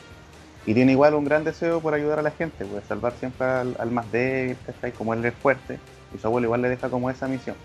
Y 0.66 0.74
tiene 0.74 0.92
igual 0.92 1.14
un 1.14 1.24
gran 1.24 1.42
deseo 1.42 1.80
por 1.80 1.94
ayudar 1.94 2.18
a 2.18 2.22
la 2.22 2.30
gente, 2.30 2.64
pues 2.64 2.84
salvar 2.86 3.14
siempre 3.18 3.46
al, 3.46 3.76
al 3.78 3.90
más 3.90 4.10
débil. 4.12 4.56
Como 4.96 5.14
él 5.14 5.24
es 5.24 5.34
fuerte, 5.34 5.78
y 6.14 6.18
su 6.18 6.26
abuelo 6.26 6.46
igual 6.46 6.62
le 6.62 6.68
deja 6.68 6.88
como 6.88 7.10
esa 7.10 7.26
misión. 7.26 7.56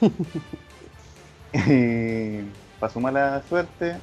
y 1.52 2.40
para 2.78 2.92
su 2.92 3.00
mala 3.00 3.42
suerte, 3.48 3.96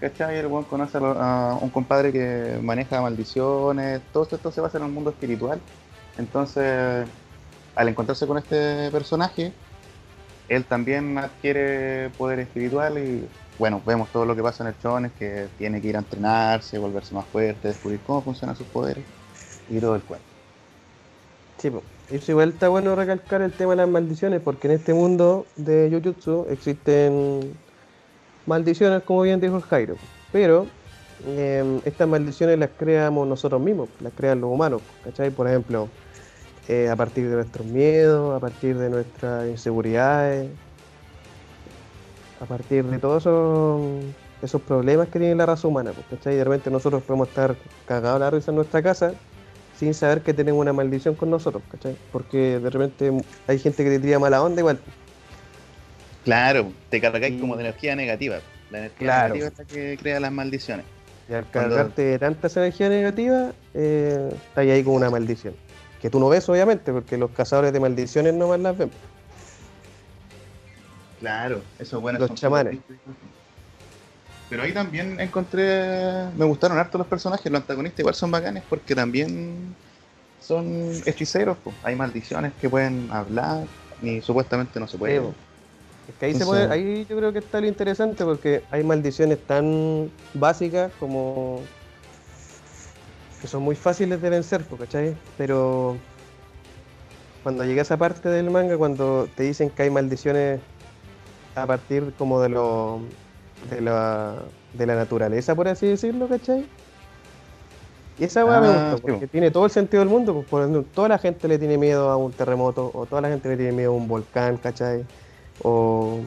¿cachai? 0.00 0.36
El 0.36 0.46
weón 0.46 0.64
conoce 0.64 0.98
a, 1.00 1.58
un 1.60 1.70
compadre 1.70 2.12
que 2.12 2.58
maneja 2.62 3.00
maldiciones, 3.00 4.00
todo 4.12 4.28
esto 4.30 4.50
se 4.50 4.60
basa 4.60 4.78
en 4.78 4.84
el 4.84 4.90
mundo 4.90 5.10
espiritual. 5.10 5.60
Entonces, 6.18 7.06
al 7.74 7.88
encontrarse 7.88 8.26
con 8.26 8.38
este 8.38 8.90
personaje, 8.90 9.52
él 10.48 10.64
también 10.64 11.16
adquiere 11.18 12.10
poder 12.18 12.40
espiritual 12.40 12.98
y 12.98 13.26
bueno, 13.58 13.80
vemos 13.86 14.08
todo 14.10 14.24
lo 14.24 14.34
que 14.34 14.42
pasa 14.42 14.64
en 14.64 14.68
el 14.68 14.78
Chon, 14.80 15.06
es 15.06 15.12
que 15.12 15.46
tiene 15.58 15.80
que 15.80 15.88
ir 15.88 15.96
a 15.96 16.00
entrenarse, 16.00 16.78
volverse 16.78 17.14
más 17.14 17.24
fuerte, 17.26 17.68
descubrir 17.68 18.00
cómo 18.06 18.22
funcionan 18.22 18.56
sus 18.56 18.66
poderes 18.66 19.04
y 19.70 19.78
todo 19.78 19.94
el 19.94 20.02
cuento. 20.02 20.26
Sí, 21.58 21.70
po. 21.70 21.82
Eso 22.10 22.32
igual 22.32 22.50
está 22.50 22.68
bueno 22.68 22.94
recalcar 22.96 23.40
el 23.40 23.52
tema 23.52 23.72
de 23.72 23.76
las 23.76 23.88
maldiciones, 23.88 24.40
porque 24.42 24.68
en 24.68 24.74
este 24.74 24.92
mundo 24.92 25.46
de 25.56 25.88
Jujutsu 25.90 26.46
existen 26.50 27.54
maldiciones, 28.46 29.02
como 29.04 29.22
bien 29.22 29.40
dijo 29.40 29.60
Jairo. 29.60 29.94
Pero 30.32 30.66
eh, 31.26 31.80
estas 31.84 32.08
maldiciones 32.08 32.58
las 32.58 32.70
creamos 32.76 33.26
nosotros 33.28 33.60
mismos, 33.60 33.88
las 34.00 34.12
crean 34.14 34.40
los 34.40 34.50
humanos, 34.50 34.82
¿cachai? 35.04 35.30
Por 35.30 35.48
ejemplo, 35.48 35.88
eh, 36.68 36.88
a 36.88 36.96
partir 36.96 37.28
de 37.28 37.36
nuestros 37.36 37.66
miedos, 37.66 38.36
a 38.36 38.40
partir 38.40 38.76
de 38.78 38.90
nuestras 38.90 39.48
inseguridades, 39.48 40.48
a 42.40 42.44
partir 42.46 42.84
de 42.84 42.98
todos 42.98 43.22
esos, 43.22 43.80
esos 44.42 44.60
problemas 44.62 45.08
que 45.08 45.18
tiene 45.18 45.34
la 45.36 45.46
raza 45.46 45.68
humana, 45.68 45.92
pues, 45.92 46.06
¿cachai? 46.10 46.34
De 46.36 46.44
repente 46.44 46.70
nosotros 46.70 47.02
podemos 47.04 47.28
estar 47.28 47.54
cagados 47.86 48.16
a 48.16 48.18
la 48.24 48.30
risa 48.30 48.50
en 48.50 48.56
nuestra 48.56 48.82
casa 48.82 49.14
sin 49.78 49.94
saber 49.94 50.22
que 50.22 50.34
tenemos 50.34 50.60
una 50.60 50.72
maldición 50.72 51.14
con 51.14 51.30
nosotros, 51.30 51.62
¿cachai? 51.70 51.96
Porque 52.10 52.58
de 52.60 52.70
repente 52.70 53.12
hay 53.46 53.58
gente 53.58 53.84
que 53.84 53.90
te 53.90 54.00
tira 54.00 54.18
mala 54.18 54.42
onda 54.42 54.60
igual. 54.60 54.78
Claro, 56.24 56.72
te 56.88 57.00
cargáis 57.00 57.34
Y- 57.34 57.40
como 57.40 57.56
de 57.56 57.64
energía 57.64 57.96
negativa. 57.96 58.36
La 58.70 58.78
energía 58.78 58.98
Claro. 59.06 59.34
negativa 59.34 59.48
es 59.48 59.58
la 59.58 59.64
que 59.64 59.98
crea 60.00 60.20
las 60.20 60.32
maldiciones. 60.32 60.86
Y 61.28 61.34
al 61.34 61.48
cargarte 61.50 62.02
de 62.02 62.18
tanta 62.18 62.46
esa 62.46 62.60
energía 62.60 62.88
negativa, 62.88 63.52
eh, 63.74 64.30
estás 64.32 64.66
ahí 64.66 64.82
con 64.82 64.94
una 64.94 65.10
maldición. 65.10 65.54
Que 66.00 66.10
tú 66.10 66.18
no 66.18 66.28
ves, 66.28 66.48
obviamente, 66.48 66.92
porque 66.92 67.16
los 67.16 67.30
cazadores 67.30 67.72
de 67.72 67.80
maldiciones 67.80 68.34
no 68.34 68.48
más 68.48 68.60
las 68.60 68.76
ven. 68.76 68.90
Claro, 71.20 71.62
eso 71.78 71.96
es 71.96 72.02
bueno. 72.02 72.18
Los 72.18 72.28
son 72.28 72.36
chamanes. 72.36 72.78
Pero 74.50 74.64
ahí 74.64 74.72
también 74.72 75.18
encontré. 75.20 76.26
Me 76.36 76.44
gustaron 76.44 76.76
harto 76.76 76.98
los 76.98 77.06
personajes. 77.06 77.50
Los 77.50 77.60
antagonistas 77.60 78.00
igual 78.00 78.14
son 78.14 78.30
bacanes 78.30 78.64
porque 78.68 78.94
también 78.94 79.74
son 80.40 80.90
hechiceros. 81.06 81.56
po. 81.58 81.72
Hay 81.84 81.94
maldiciones 81.94 82.52
que 82.60 82.68
pueden 82.68 83.08
hablar 83.10 83.64
y 84.02 84.20
supuestamente 84.20 84.80
no 84.80 84.88
se 84.88 84.98
puede. 84.98 85.20
Sí. 85.20 85.26
Es 86.08 86.14
que 86.18 86.26
ahí, 86.26 86.34
se 86.34 86.44
puede, 86.44 86.70
ahí 86.72 87.06
yo 87.08 87.16
creo 87.16 87.32
que 87.32 87.38
está 87.38 87.60
lo 87.60 87.66
interesante 87.66 88.24
porque 88.24 88.62
hay 88.70 88.82
maldiciones 88.82 89.38
tan 89.46 90.10
básicas 90.34 90.90
como 90.98 91.60
que 93.40 93.46
son 93.48 93.62
muy 93.62 93.74
fáciles 93.76 94.20
de 94.20 94.30
vencer, 94.30 94.64
¿cachai? 94.78 95.16
Pero 95.36 95.96
cuando 97.42 97.64
llega 97.64 97.82
esa 97.82 97.96
parte 97.96 98.28
del 98.28 98.50
manga, 98.50 98.76
cuando 98.76 99.28
te 99.36 99.42
dicen 99.44 99.70
que 99.70 99.82
hay 99.82 99.90
maldiciones 99.90 100.60
a 101.54 101.66
partir 101.66 102.12
como 102.18 102.40
de 102.40 102.48
lo 102.48 103.00
de 103.70 103.80
la, 103.80 104.36
de 104.72 104.86
la 104.86 104.94
naturaleza, 104.96 105.54
por 105.54 105.68
así 105.68 105.86
decirlo, 105.86 106.28
¿cachai? 106.28 106.66
Y 108.18 108.24
esa 108.24 108.44
weá 108.44 108.60
me 108.60 108.68
Ah, 108.68 108.70
gusta, 108.72 108.96
sí, 108.96 109.02
porque 109.02 109.26
po. 109.26 109.32
tiene 109.32 109.50
todo 109.50 109.64
el 109.64 109.70
sentido 109.70 110.00
del 110.02 110.08
mundo, 110.08 110.34
pues, 110.34 110.46
por 110.46 110.62
ejemplo, 110.62 110.84
toda 110.94 111.08
la 111.08 111.18
gente 111.18 111.48
le 111.48 111.58
tiene 111.58 111.78
miedo 111.78 112.10
a 112.10 112.16
un 112.16 112.32
terremoto, 112.32 112.90
o 112.94 113.06
toda 113.06 113.22
la 113.22 113.28
gente 113.28 113.48
le 113.48 113.56
tiene 113.56 113.72
miedo 113.72 113.92
a 113.92 113.94
un 113.94 114.06
volcán, 114.06 114.56
¿cachai? 114.56 115.04
O, 115.60 116.20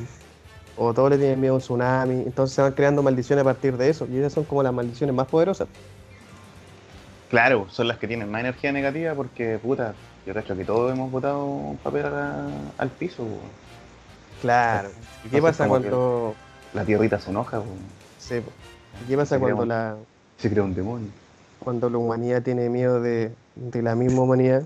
o 0.78 0.94
todos 0.94 1.10
le 1.10 1.18
tienen 1.18 1.40
miedo 1.40 1.54
a 1.54 1.56
un 1.56 1.62
tsunami, 1.62 2.14
entonces 2.26 2.56
se 2.56 2.62
van 2.62 2.74
creando 2.74 3.02
maldiciones 3.04 3.42
a 3.42 3.46
partir 3.46 3.76
de 3.78 3.90
eso, 3.90 4.08
y 4.12 4.18
esas 4.18 4.34
son 4.34 4.44
como 4.44 4.62
las 4.64 4.74
maldiciones 4.74 5.16
más 5.16 5.28
poderosas. 5.28 5.68
Claro, 7.30 7.68
son 7.70 7.88
las 7.88 7.98
que 7.98 8.08
tienen 8.08 8.30
más 8.30 8.42
energía 8.42 8.72
negativa 8.72 9.14
porque, 9.16 9.58
puta, 9.62 9.94
yo 10.26 10.34
creo 10.34 10.58
que 10.58 10.66
todos 10.66 10.92
hemos 10.94 11.12
botado 11.12 11.44
un 11.44 11.78
papel 11.78 12.06
a 12.06 12.48
al 12.78 12.90
piso. 12.90 13.26
Claro. 14.42 14.90
¿Y 15.26 15.30
qué 15.30 15.42
pasa 15.42 15.68
cuando... 15.68 16.36
La 16.74 16.84
tierrita 16.84 17.20
se 17.20 17.30
enoja, 17.32 17.62
sí, 18.20 18.42
po. 18.42 18.52
¿Y 19.04 19.08
qué 19.08 19.18
pasa 19.18 19.36
Se 19.36 19.40
cuando 19.40 19.64
un- 19.64 19.70
la, 19.70 19.96
se 20.38 20.50
crea 20.50 20.64
un 20.64 20.76
demonio. 20.76 21.08
cuando 21.60 21.90
la 21.90 21.98
humanidad 21.98 22.42
tiene 22.44 22.70
miedo 22.70 23.02
de, 23.02 23.32
de 23.56 23.82
la 23.82 23.96
misma 23.96 24.22
humanidad? 24.22 24.64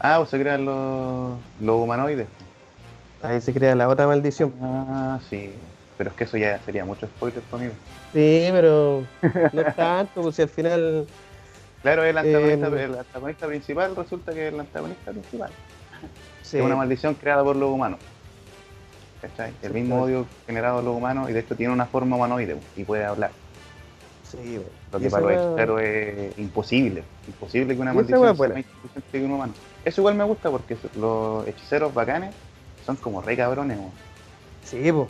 Ah, 0.00 0.20
o 0.20 0.26
se 0.26 0.38
crean 0.40 0.64
los, 0.64 1.36
los 1.60 1.76
humanoides. 1.82 2.26
Ahí 3.22 3.40
se 3.40 3.52
crea 3.52 3.74
la 3.74 3.88
otra 3.88 4.06
maldición. 4.06 4.52
Ah, 4.60 5.18
sí. 5.28 5.50
Pero 5.98 6.10
es 6.10 6.16
que 6.16 6.24
eso 6.24 6.36
ya 6.36 6.58
sería 6.64 6.84
mucho 6.84 7.06
spoiler 7.06 7.42
conmigo. 7.50 7.72
Sí, 8.12 8.48
pero 8.52 9.02
no 9.52 9.60
es 9.62 9.76
tanto, 9.76 10.22
pues 10.22 10.36
si 10.36 10.42
al 10.42 10.48
final... 10.48 11.06
Claro, 11.82 12.04
el 12.04 12.18
antagonista, 12.18 12.66
Em. 12.66 12.74
el 12.78 12.98
antagonista 12.98 13.46
principal 13.46 13.96
resulta 13.96 14.32
que 14.32 14.48
es 14.48 14.52
el 14.54 14.60
antagonista 14.60 15.10
principal. 15.12 15.50
Sí, 16.42 16.58
Es 16.58 16.64
una 16.64 16.76
maldición 16.76 17.14
creada 17.14 17.42
por 17.44 17.56
los 17.56 17.70
humanos. 17.70 17.98
¿Cachai? 19.22 19.52
El 19.62 19.72
mismo 19.72 20.02
odio 20.02 20.26
generado 20.46 20.76
por 20.76 20.84
los 20.84 20.96
humanos 20.96 21.30
y 21.30 21.32
de 21.32 21.40
hecho 21.40 21.56
tiene 21.56 21.72
una 21.72 21.86
forma 21.86 22.16
humanoide 22.16 22.56
y 22.76 22.84
puede 22.84 23.04
hablar. 23.04 23.30
sí, 24.24 24.36
bueno. 24.58 24.62
Lo 24.92 25.00
que 25.00 25.10
para 25.10 25.66
los 25.66 25.80
es 25.80 26.38
imposible. 26.38 27.02
Imposible 27.26 27.74
que 27.74 27.80
una 27.80 27.92
maldición 27.92 28.20
sea 28.20 28.32
más 28.34 28.56
inteligente 28.58 29.02
que 29.12 29.24
un 29.24 29.32
humano. 29.32 29.52
Eso 29.84 30.00
igual 30.02 30.14
me 30.16 30.24
gusta 30.24 30.50
porque 30.50 30.76
los 30.98 31.46
hechiceros 31.48 31.92
bacanes 31.94 32.34
son 32.86 32.96
como 32.96 33.20
re 33.20 33.36
cabrones. 33.36 33.76
weón. 33.78 33.90
Sí, 34.64 34.92
pues. 34.92 35.08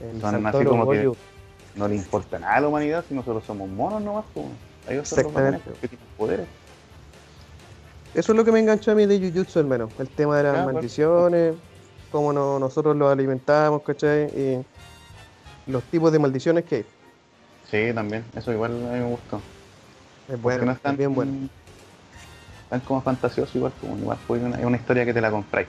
El 0.00 0.20
Son 0.20 0.46
así 0.46 0.64
como 0.64 0.90
que-. 0.90 1.10
No 1.74 1.88
le 1.88 1.94
importa 1.94 2.38
nada 2.38 2.56
a 2.56 2.60
la 2.60 2.68
humanidad 2.68 3.04
si 3.06 3.14
nosotros 3.14 3.44
somos 3.44 3.68
monos 3.68 4.02
nomás. 4.02 4.24
Pues. 4.34 4.46
Ellos 4.88 5.08
son 5.08 5.22
los 5.24 5.32
que 5.80 5.88
tienen 5.88 6.06
poderes. 6.16 6.46
Eso 8.14 8.32
es 8.32 8.36
lo 8.36 8.44
que 8.44 8.52
me 8.52 8.60
enganchó 8.60 8.92
a 8.92 8.94
mí 8.94 9.04
de 9.04 9.18
Jujutsu, 9.18 9.60
hermano. 9.60 9.90
El 9.98 10.08
tema 10.08 10.38
de 10.38 10.44
las 10.44 10.62
pues. 10.64 10.74
maldiciones, 10.74 11.54
cómo 12.10 12.32
no- 12.32 12.58
nosotros 12.58 12.96
los 12.96 13.12
alimentamos, 13.12 13.82
¿cachai? 13.82 14.24
Y 14.26 14.64
los 15.70 15.82
tipos 15.84 16.10
de 16.12 16.18
maldiciones 16.18 16.64
que 16.64 16.76
hay. 16.76 16.86
Sí, 17.70 17.92
también. 17.94 18.24
Eso 18.34 18.52
igual 18.52 18.72
a 18.72 18.92
mí 18.94 19.00
me 19.00 19.10
gustó. 19.10 19.40
Es 20.28 20.40
bueno, 20.40 20.64
no 20.64 20.72
es 20.72 20.80
tan, 20.80 20.96
bien 20.96 21.14
bueno. 21.14 21.32
tan 22.70 22.80
como 22.80 23.02
fantasioso 23.02 23.58
igual, 23.58 23.72
como 23.80 23.96
igual 23.98 24.18
una, 24.28 24.58
es 24.58 24.64
una 24.64 24.76
historia 24.76 25.04
que 25.04 25.12
te 25.12 25.20
la 25.20 25.30
compráis. 25.30 25.68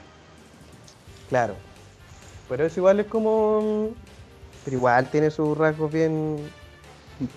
Claro. 1.28 1.54
Pero 2.48 2.64
eso 2.66 2.80
igual 2.80 3.00
es 3.00 3.06
como. 3.06 3.90
Pero 4.64 4.76
igual 4.76 5.10
tiene 5.10 5.30
sus 5.30 5.56
rasgos 5.56 5.92
bien. 5.92 6.38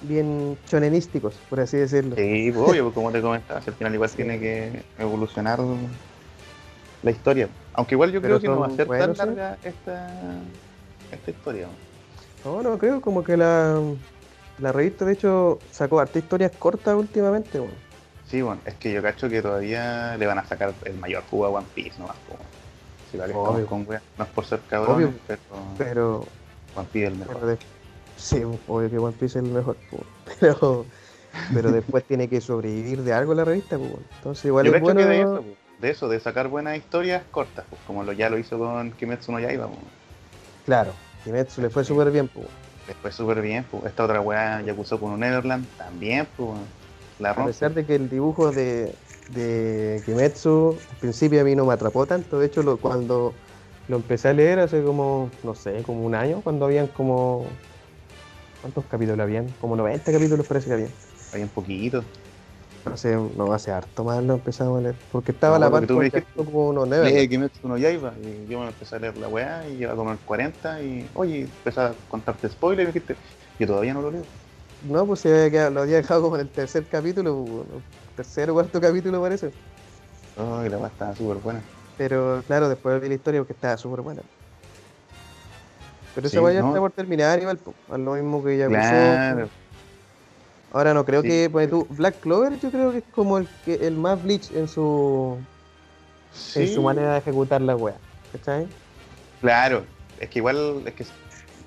bien 0.02 0.58
chonenísticos, 0.68 1.36
por 1.50 1.60
así 1.60 1.78
decirlo. 1.78 2.16
Sí, 2.16 2.52
pues, 2.54 2.70
obvio, 2.70 2.84
pues, 2.84 2.94
como 2.96 3.12
te 3.12 3.22
comentaba, 3.22 3.62
al 3.66 3.74
final 3.74 3.94
igual 3.94 4.10
tiene 4.12 4.40
que 4.40 4.84
evolucionar 5.00 5.60
la 7.04 7.12
historia. 7.12 7.50
Aunque 7.74 7.96
igual 7.96 8.12
yo 8.12 8.22
Pero 8.22 8.40
creo 8.40 8.42
que 8.42 8.48
no 8.48 8.60
va 8.60 8.68
a 8.68 8.76
ser 8.76 8.88
tan 8.88 9.14
¿sí? 9.16 9.18
larga 9.18 9.58
esta, 9.64 10.10
esta 11.12 11.32
historia. 11.32 11.68
No, 12.46 12.62
no 12.62 12.78
creo, 12.78 13.02
como 13.02 13.24
que 13.24 13.38
la. 13.38 13.80
La 14.60 14.72
revista, 14.72 15.06
de 15.06 15.14
hecho, 15.14 15.58
sacó 15.72 16.00
harta 16.00 16.20
historias 16.20 16.52
cortas 16.60 16.94
últimamente, 16.94 17.60
weón. 17.60 17.72
Sí, 18.30 18.42
bueno, 18.44 18.62
es 18.66 18.76
que 18.76 18.94
yo 18.94 19.02
cacho 19.02 19.28
que 19.28 19.42
todavía 19.42 20.16
le 20.18 20.28
van 20.28 20.38
a 20.38 20.46
sacar 20.46 20.74
el 20.86 20.94
mayor 21.00 21.24
jugo 21.32 21.48
a 21.48 21.50
One 21.50 21.66
Piece 21.74 21.98
nomás. 21.98 22.16
po. 22.30 22.36
Si 23.12 23.18
Obvio. 23.18 23.68
con 23.68 23.86
no 24.18 24.24
es 24.24 24.30
por 24.32 24.46
ser 24.46 24.62
Obvio. 24.72 25.14
pero 25.28 25.40
Pero 25.78 26.26
One 26.76 26.88
Piece 26.92 27.08
es 27.08 27.14
el 27.14 27.20
mejor. 27.20 27.46
De- 27.46 27.58
Sí, 28.18 28.44
obvio 28.68 28.90
que 28.90 29.00
One 29.00 29.14
Piece 29.14 29.40
es 29.40 29.44
el 29.46 29.52
mejor, 29.52 29.76
pero, 30.40 30.86
pero 31.54 31.72
después 31.72 32.04
tiene 32.04 32.28
que 32.28 32.40
sobrevivir 32.40 33.02
de 33.02 33.14
algo 33.14 33.34
la 33.34 33.44
revista, 33.44 33.78
po, 33.78 34.00
entonces 34.18 34.46
igual 34.46 34.68
Yo 34.68 34.76
es 34.76 34.82
bueno. 34.82 35.00
que 35.00 35.06
de 35.06 35.22
eso, 35.22 35.44
de 35.80 35.90
eso, 35.90 36.08
de 36.10 36.20
sacar 36.20 36.48
buenas 36.48 36.78
historias 36.78 37.24
cortas, 37.32 37.66
pues, 37.70 37.82
como 37.88 38.04
lo, 38.04 38.12
ya 38.14 38.30
lo 38.30 38.38
hizo 38.38 38.60
con 38.60 38.92
Kimetsu 38.92 39.32
no 39.32 39.40
Yaiba. 39.40 39.66
po. 39.68 39.74
Claro, 40.66 40.92
Kimetsu 41.24 41.62
le 41.62 41.70
fue 41.70 41.84
súper 41.84 42.12
bien, 42.12 42.28
po, 42.28 42.42
Después 42.86 43.16
súper 43.16 43.42
bien, 43.42 43.66
pues. 43.72 43.86
esta 43.86 44.04
otra 44.04 44.22
weá 44.22 44.62
Yakuza 44.62 44.98
con 44.98 45.20
Neverland 45.20 45.66
también, 45.78 46.28
pues. 46.38 46.60
La 47.20 47.32
a 47.32 47.46
pesar 47.46 47.74
de 47.74 47.86
que 47.86 47.96
el 47.96 48.10
dibujo 48.10 48.52
de, 48.52 48.94
de 49.30 50.02
Kimetsu 50.06 50.78
al 50.92 50.98
principio 50.98 51.42
a 51.42 51.44
mí 51.44 51.56
no 51.56 51.66
me 51.66 51.74
atrapó 51.74 52.06
tanto, 52.06 52.40
de 52.40 52.48
hecho 52.48 52.64
lo, 52.64 52.78
cuando 52.78 53.34
lo 53.88 53.96
empecé 53.96 54.30
a 54.30 54.34
leer 54.34 54.60
hace 54.60 54.84
como, 54.84 55.30
no 55.44 55.56
sé, 55.56 55.82
como 55.84 56.06
un 56.06 56.16
año, 56.16 56.42
cuando 56.42 56.66
habían 56.66 56.88
como... 56.88 57.46
¿Cuántos 58.62 58.86
capítulos 58.86 59.20
habían? 59.20 59.48
Como 59.60 59.76
90 59.76 60.12
capítulos 60.12 60.46
parece 60.46 60.68
que 60.68 60.74
habían. 60.74 60.90
Hay 61.34 61.42
un 61.42 61.50
poquito. 61.50 62.04
No 62.86 62.98
sé, 62.98 63.16
no 63.16 63.54
hace 63.54 63.72
harto 63.72 64.04
más 64.04 64.24
lo 64.24 64.34
empezamos 64.34 64.80
a 64.80 64.82
leer, 64.82 64.96
porque 65.12 65.32
estaba 65.32 65.58
No, 65.58 65.66
la 65.66 65.72
parte 65.72 65.94
me 65.94 66.06
dijiste, 66.06 66.26
como 66.36 66.70
unos 66.70 66.88
Neverland. 66.88 67.16
Lee 67.16 67.30
Kimetsu 67.30 67.68
no 67.68 67.78
Yaiba. 67.78 68.14
Y 68.20 68.52
yo 68.52 68.60
me 68.60 68.68
empecé 68.68 68.96
a 68.96 69.00
leer 69.00 69.18
la 69.18 69.28
weá 69.28 69.68
y 69.70 69.78
lleva 69.78 69.96
como 69.96 70.12
el 70.12 70.18
40 70.20 70.82
y, 70.82 71.08
oye, 71.14 71.42
empecé 71.42 71.82
a 71.82 71.94
contarte 72.10 72.50
spoilers 72.50 72.84
y 72.84 72.88
me 72.88 72.94
dijiste, 72.94 73.16
yo 73.60 73.68
todavía 73.68 73.94
no 73.94 74.02
lo 74.02 74.12
leo. 74.12 74.24
No, 74.84 75.06
pues 75.06 75.20
se 75.20 75.30
había 75.32 75.52
quedado- 75.52 75.72
lo 75.72 75.82
había 75.82 75.98
dejado 75.98 76.24
como 76.24 76.36
en 76.36 76.42
el 76.42 76.50
tercer 76.50 76.86
capítulo, 76.86 77.36
pues. 77.36 77.84
Tercer 78.16 78.50
o 78.50 78.54
cuarto 78.54 78.80
capítulo 78.82 79.22
parece. 79.22 79.52
Ay, 80.38 80.70
la 80.70 80.78
weá 80.78 80.88
estaba 80.90 81.16
súper 81.16 81.38
buena. 81.38 81.64
Pero 81.98 82.42
claro, 82.48 82.70
después 82.70 83.02
vi 83.02 83.08
la 83.10 83.16
historia 83.16 83.42
porque 83.42 83.54
estaba 83.54 83.78
súper 83.78 84.02
buena. 84.02 84.22
Pero 86.16 86.28
Sí, 86.28 86.36
esa 86.38 86.44
weá 86.44 86.54
ya 86.54 86.62
¿no? 86.62 86.68
está 86.68 86.80
por 86.80 86.92
terminar 86.92 87.40
igual, 87.40 87.60
a 87.90 87.98
lo 87.98 88.14
mismo 88.14 88.44
que 88.44 88.58
ya 88.58 88.68
Claro. 88.68 89.50
Ahora 90.74 90.94
no 90.94 91.04
creo 91.04 91.22
Sí. 91.22 91.28
que, 91.28 91.50
pues 91.52 91.70
tú, 91.70 91.86
Black 91.90 92.22
Clover 92.22 92.58
yo 92.60 92.72
creo 92.72 92.92
que 92.92 93.00
es 93.00 93.04
como 93.12 93.38
el 93.38 93.48
que 93.66 93.76
el 93.76 93.98
más 93.98 94.22
bleach 94.24 94.52
en 94.52 94.68
su 94.68 95.38
en 96.56 96.68
su 96.68 96.82
manera 96.82 97.14
de 97.14 97.20
ejecutar 97.20 97.62
la 97.62 97.76
weá. 97.76 97.98
¿Cachai? 98.32 98.68
Claro, 99.42 99.84
es 100.18 100.30
que 100.30 100.40
igual, 100.40 100.84
es 100.86 100.94
que 100.94 101.06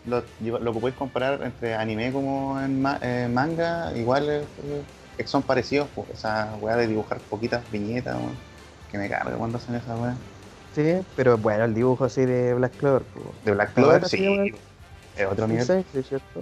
lo, 0.07 0.23
lo 0.41 0.73
que 0.75 0.81
podéis 0.81 0.97
comparar 0.97 1.43
entre 1.43 1.75
anime 1.75 2.13
como 2.13 2.59
en 2.61 2.81
ma- 2.81 2.99
eh, 3.03 3.29
manga, 3.31 3.93
igual 3.97 4.29
es- 4.31 4.49
es- 5.19 5.31
son 5.31 5.43
parecidos, 5.43 5.89
pues, 5.95 6.11
esa 6.11 6.55
weá 6.61 6.77
de 6.77 6.87
dibujar 6.87 7.19
poquitas 7.21 7.63
viñetas, 7.71 8.17
weón, 8.17 8.37
que 8.91 8.99
me 8.99 9.09
carga 9.09 9.37
cuando 9.37 9.59
hacen 9.59 9.75
esa 9.75 9.97
weá. 9.97 10.17
Sí, 10.75 11.01
pero 11.15 11.39
bueno, 11.39 11.65
el 11.65 11.75
dibujo 11.75 12.05
así 12.05 12.25
de 12.25 12.55
Black 12.55 12.77
Clover, 12.77 13.03
pues. 13.03 13.45
De 13.45 13.53
Black 13.53 13.75
Clover, 13.75 14.09
sí, 14.09 14.55
es 15.17 15.27
otro 15.27 15.47
nivel. 15.47 15.65
Sí, 15.65 15.85
sí, 15.93 16.03
¿cierto? 16.03 16.41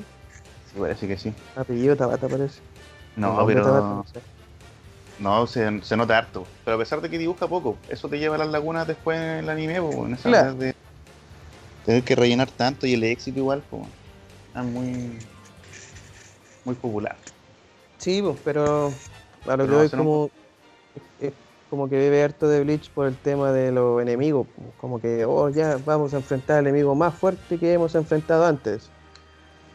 Sí, 0.72 0.78
parece 0.80 1.06
que 1.06 1.18
sí. 1.18 1.34
Apellido 1.54 1.96
Tabata 1.96 2.28
parece. 2.28 2.60
No, 3.16 3.44
pero 3.46 3.62
Tabata, 3.62 3.94
no 3.94 4.04
sé. 4.06 4.20
no, 5.18 5.46
se, 5.46 5.82
se 5.82 5.96
nota 5.96 6.16
harto. 6.16 6.46
Pero 6.64 6.76
a 6.76 6.80
pesar 6.80 7.00
de 7.02 7.10
que 7.10 7.18
dibuja 7.18 7.46
poco, 7.46 7.76
eso 7.90 8.08
te 8.08 8.18
lleva 8.18 8.36
a 8.36 8.38
las 8.38 8.48
lagunas 8.48 8.86
después 8.86 9.18
en 9.18 9.22
el 9.44 9.48
anime, 9.50 9.82
pues, 9.82 9.98
en 10.08 10.14
esa 10.14 10.28
Claro. 10.30 10.54
de 10.54 10.74
tener 11.84 12.02
que 12.02 12.14
rellenar 12.16 12.50
tanto 12.50 12.86
y 12.86 12.94
el 12.94 13.04
éxito 13.04 13.38
igual, 13.40 13.62
pues, 13.68 13.82
es 14.54 14.64
muy, 14.64 15.18
muy 16.64 16.74
popular. 16.74 17.16
Sí, 18.02 18.20
pues, 18.20 18.36
pero 18.44 18.92
a 19.46 19.56
lo 19.56 19.64
que 19.64 19.72
voy 19.72 19.88
como 19.88 20.28
es 21.20 21.32
como 21.70 21.88
que 21.88 21.96
bebe 21.96 22.24
harto 22.24 22.48
de 22.48 22.64
Bleach 22.64 22.90
por 22.90 23.06
el 23.06 23.14
tema 23.16 23.52
de 23.52 23.70
los 23.70 24.02
enemigos, 24.02 24.48
pues, 24.56 24.68
como 24.80 25.00
que 25.00 25.24
oh 25.24 25.48
ya 25.50 25.78
vamos 25.86 26.12
a 26.12 26.16
enfrentar 26.16 26.58
al 26.58 26.66
enemigo 26.66 26.96
más 26.96 27.14
fuerte 27.14 27.58
que 27.58 27.72
hemos 27.72 27.94
enfrentado 27.94 28.44
antes. 28.44 28.90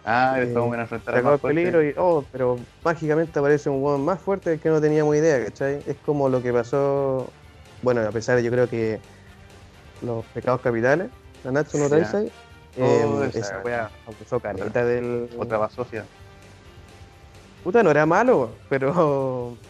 Ah, 0.03 0.39
y 0.39 0.41
Eh, 0.41 0.53
a 0.57 0.81
enfrentar 0.81 1.15
al 1.15 1.23
más 1.23 1.39
fuerte. 1.39 1.55
peligro 1.55 1.81
y 1.81 1.93
oh, 1.97 2.25
pero 2.29 2.59
mágicamente 2.83 3.39
aparece 3.39 3.69
un 3.69 3.81
weón 3.81 4.03
más 4.03 4.19
fuerte 4.19 4.49
del 4.49 4.59
que 4.59 4.67
no 4.69 4.81
teníamos 4.81 5.15
idea, 5.15 5.45
¿cachai? 5.45 5.81
Es 5.87 5.95
como 6.05 6.27
lo 6.27 6.43
que 6.43 6.51
pasó, 6.51 7.27
bueno, 7.81 8.01
a 8.01 8.11
pesar 8.11 8.35
de 8.35 8.43
yo 8.43 8.51
creo 8.51 8.67
que 8.69 8.99
los 10.01 10.25
pecados 10.33 10.59
capitales, 10.59 11.07
Nanatsu 11.45 11.77
no. 11.77 11.89
Taisai, 11.89 12.29
Eh, 12.75 13.05
Oh, 13.07 13.23
esa 13.23 13.39
esa 13.39 13.59
weá. 13.59 13.89
del. 14.83 15.29
Otra 15.39 15.57
basofia. 15.57 16.03
Puta, 17.67 17.83
no 17.83 17.91
era 17.91 18.05
malo, 18.05 18.51
pero. 18.69 19.57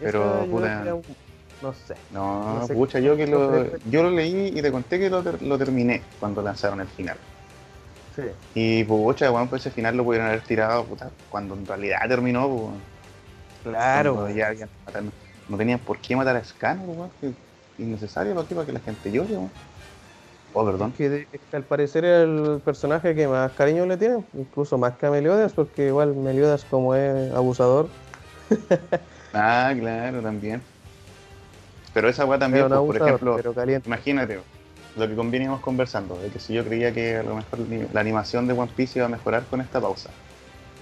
Pero, 0.00 0.46
puta. 0.50 0.82
No 1.62 1.72
sé. 1.74 1.94
No, 2.10 2.58
No 2.60 2.66
sé 2.66 2.72
pucha, 2.74 2.98
yo 3.00 3.16
que 3.18 3.26
lo, 3.26 3.66
yo 3.90 4.02
lo 4.02 4.10
leí 4.10 4.48
y 4.56 4.62
te 4.62 4.72
conté 4.72 4.98
que 4.98 5.10
lo, 5.10 5.22
ter- 5.22 5.42
lo 5.42 5.58
terminé 5.58 6.02
cuando 6.18 6.40
lanzaron 6.40 6.80
el 6.80 6.86
final. 6.88 7.18
Sí. 8.16 8.22
Y 8.54 8.84
pucha, 8.84 9.30
weón, 9.30 9.48
pues 9.48 9.60
ese 9.62 9.70
final 9.70 9.94
lo 9.96 10.04
pudieron 10.04 10.28
haber 10.28 10.40
tirado, 10.40 10.84
puta, 10.84 11.10
cuando 11.30 11.54
en 11.54 11.66
realidad 11.66 12.00
terminó, 12.08 12.48
pues. 12.48 13.74
Claro. 13.74 14.28
Ya 14.30 14.46
habían 14.48 14.68
no 15.50 15.56
tenían 15.58 15.80
por 15.80 15.98
qué 15.98 16.16
matar 16.16 16.36
a 16.36 16.44
Scanner, 16.44 16.86
weón, 16.88 17.10
que 17.20 17.32
innecesario 17.78 18.34
para 18.34 18.48
qué, 18.48 18.54
para 18.54 18.66
que 18.66 18.72
la 18.72 18.80
gente 18.80 19.12
llore, 19.12 19.34
weón. 19.34 19.50
Oh, 20.54 20.64
perdón. 20.64 20.92
Que, 20.92 21.08
de- 21.08 21.26
que 21.26 21.56
al 21.56 21.64
parecer 21.64 22.04
es 22.04 22.22
el 22.22 22.60
personaje 22.64 23.14
que 23.14 23.26
más 23.26 23.50
cariño 23.52 23.84
le 23.86 23.96
tiene, 23.96 24.22
incluso 24.34 24.78
más 24.78 24.92
que 24.96 25.06
a 25.06 25.10
Meliodas, 25.10 25.52
porque 25.52 25.88
igual 25.88 26.14
Meliodas 26.14 26.64
como 26.64 26.94
es 26.94 27.32
abusador, 27.32 27.88
Ah, 29.32 29.74
claro, 29.76 30.22
también. 30.22 30.62
Pero 31.92 32.08
esa 32.08 32.24
weá 32.24 32.38
también, 32.38 32.68
pues, 32.68 32.80
por 32.80 32.96
ejemplo, 32.96 33.36
pero 33.36 33.52
caliente. 33.52 33.88
imagínate, 33.88 34.38
lo 34.96 35.08
que 35.08 35.14
conveníamos 35.16 35.60
conversando, 35.60 36.16
de 36.18 36.28
que 36.28 36.38
si 36.38 36.54
yo 36.54 36.64
creía 36.64 36.92
que 36.92 37.16
a 37.16 37.22
lo 37.24 37.34
mejor 37.36 37.58
la 37.92 38.00
animación 38.00 38.46
de 38.46 38.52
One 38.54 38.70
Piece 38.76 38.98
iba 39.00 39.06
a 39.06 39.08
mejorar 39.08 39.44
con 39.46 39.60
esta 39.60 39.80
pausa, 39.80 40.10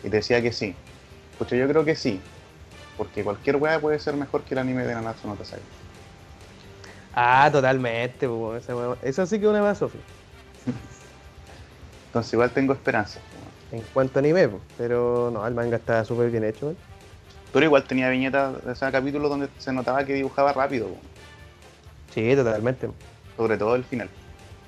y 0.04 0.10
te 0.10 0.16
decía 0.16 0.42
que 0.42 0.52
sí, 0.52 0.74
pucha, 1.38 1.56
yo 1.56 1.66
creo 1.66 1.84
que 1.84 1.94
sí, 1.96 2.20
porque 2.98 3.24
cualquier 3.24 3.56
weá 3.56 3.80
puede 3.80 3.98
ser 3.98 4.16
mejor 4.16 4.42
que 4.42 4.54
el 4.54 4.58
anime 4.58 4.84
de 4.84 4.94
Nanatsu 4.94 5.28
no 5.28 5.34
Taizai. 5.34 5.60
Ah, 7.14 7.48
totalmente, 7.52 8.26
po, 8.26 8.54
eso 8.56 9.26
sí 9.26 9.38
que 9.38 9.44
es 9.44 9.50
una 9.50 9.60
basofia. 9.60 10.00
Entonces 12.06 12.32
igual 12.32 12.50
tengo 12.50 12.72
esperanza. 12.72 13.20
En 13.70 13.82
cuanto 13.94 14.18
a 14.18 14.20
anime, 14.20 14.48
po, 14.48 14.60
pero 14.76 15.30
no, 15.32 15.46
el 15.46 15.54
manga 15.54 15.76
está 15.76 16.04
súper 16.04 16.30
bien 16.30 16.44
hecho. 16.44 16.74
Pero 17.52 17.66
igual 17.66 17.84
tenía 17.84 18.08
viñetas 18.08 18.64
de 18.64 18.72
ese 18.72 18.90
capítulo 18.90 19.28
donde 19.28 19.48
se 19.58 19.72
notaba 19.72 20.04
que 20.04 20.14
dibujaba 20.14 20.52
rápido. 20.52 20.88
Sí, 22.14 22.34
totalmente. 22.36 22.88
sobre 23.36 23.56
todo 23.56 23.74
el 23.74 23.84
final. 23.84 24.10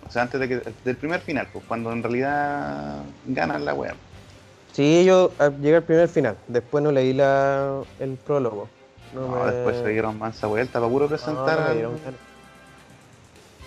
O 0.06 0.10
sea, 0.10 0.22
antes 0.22 0.40
de 0.40 0.48
que, 0.48 0.62
del 0.84 0.96
primer 0.96 1.20
final, 1.20 1.48
pues 1.52 1.64
cuando 1.66 1.92
en 1.92 2.02
realidad 2.02 3.02
ganan 3.26 3.64
la 3.64 3.74
wea. 3.74 3.94
Sí, 4.72 5.04
yo 5.04 5.32
ah, 5.38 5.50
llegué 5.60 5.76
al 5.76 5.84
primer 5.84 6.08
final, 6.08 6.36
después 6.48 6.82
no 6.82 6.90
leí 6.92 7.12
la, 7.12 7.80
el 8.00 8.16
prólogo. 8.16 8.68
No, 9.14 9.28
No, 9.28 9.44
me- 9.44 9.52
después 9.52 9.76
se 9.76 9.88
dieron 9.90 10.18
mansa 10.18 10.46
vuelta 10.46 10.80
para 10.80 10.90
puro 10.90 11.08
presentar 11.08 11.58
no 11.58 11.98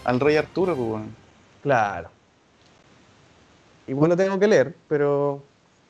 al, 0.08 0.13
al 0.15 0.20
rey 0.20 0.36
Arturo, 0.38 0.76
pues 0.76 0.89
weón. 0.89 1.15
Claro. 1.62 2.10
Y 3.88 3.93
bueno, 3.93 4.17
tengo 4.17 4.38
que 4.39 4.48
leer, 4.48 4.74
pero 4.89 5.41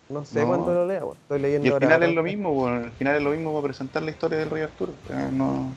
no 0.09 0.23
sé 0.25 0.41
No. 0.41 0.47
cuándo 0.47 0.73
lo 0.73 0.85
lea. 0.87 1.03
weón. 1.03 1.17
Estoy 1.23 1.39
leyendo 1.39 1.67
Y 1.67 1.71
ahora 1.71 1.87
final 1.87 2.03
es 2.03 2.15
lo 2.15 2.23
mismo, 2.23 2.51
weón. 2.51 2.83
El 2.85 2.91
final 2.91 3.15
es 3.15 3.21
lo 3.23 3.29
mismo 3.31 3.53
para 3.53 3.63
presentar 3.63 4.03
la 4.03 4.11
historia 4.11 4.37
del 4.39 4.49
rey 4.49 4.63
Arturo. 4.63 4.93
Eh, 5.09 5.29
no, 5.31 5.71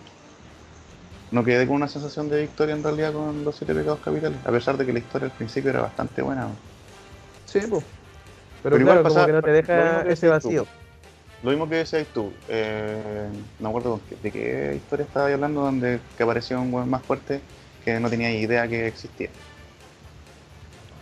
no 1.30 1.44
quedé 1.44 1.66
con 1.66 1.76
una 1.76 1.88
sensación 1.88 2.28
de 2.28 2.42
victoria 2.42 2.74
en 2.74 2.82
realidad 2.82 3.12
con 3.12 3.44
los 3.44 3.56
siete 3.56 3.74
pecados 3.74 4.00
capitales, 4.00 4.38
a 4.44 4.50
pesar 4.50 4.76
de 4.76 4.84
que 4.86 4.92
la 4.92 4.98
historia 4.98 5.26
al 5.26 5.32
principio 5.32 5.70
era 5.70 5.80
bastante 5.82 6.22
buena. 6.22 6.42
weón. 6.46 6.56
Sí, 7.46 7.60
pues. 7.68 7.84
Pero 8.62 8.76
Pero, 8.76 8.76
igual 8.82 8.96
claro, 8.96 9.02
como 9.04 9.14
pasa- 9.14 9.26
que 9.26 9.32
no 9.32 9.40
te 9.42 9.46
lo 9.48 9.52
deja 9.54 10.02
ese 10.02 10.26
tú. 10.26 10.32
vacío. 10.32 10.66
Lo 11.42 11.50
mismo 11.50 11.66
que 11.70 11.76
decías 11.76 12.06
tú, 12.12 12.30
eh, 12.50 13.26
no 13.58 13.62
me 13.64 13.68
acuerdo 13.70 13.98
de 14.22 14.30
qué 14.30 14.74
historia 14.76 15.06
estaba 15.06 15.32
hablando, 15.32 15.62
donde 15.62 15.98
que 16.14 16.22
apareció 16.22 16.60
un 16.60 16.72
weón 16.74 16.90
más 16.90 17.02
fuerte 17.02 17.40
que 17.84 17.98
no 18.00 18.08
tenía 18.10 18.30
idea 18.32 18.66
que 18.68 18.86
existía. 18.86 19.28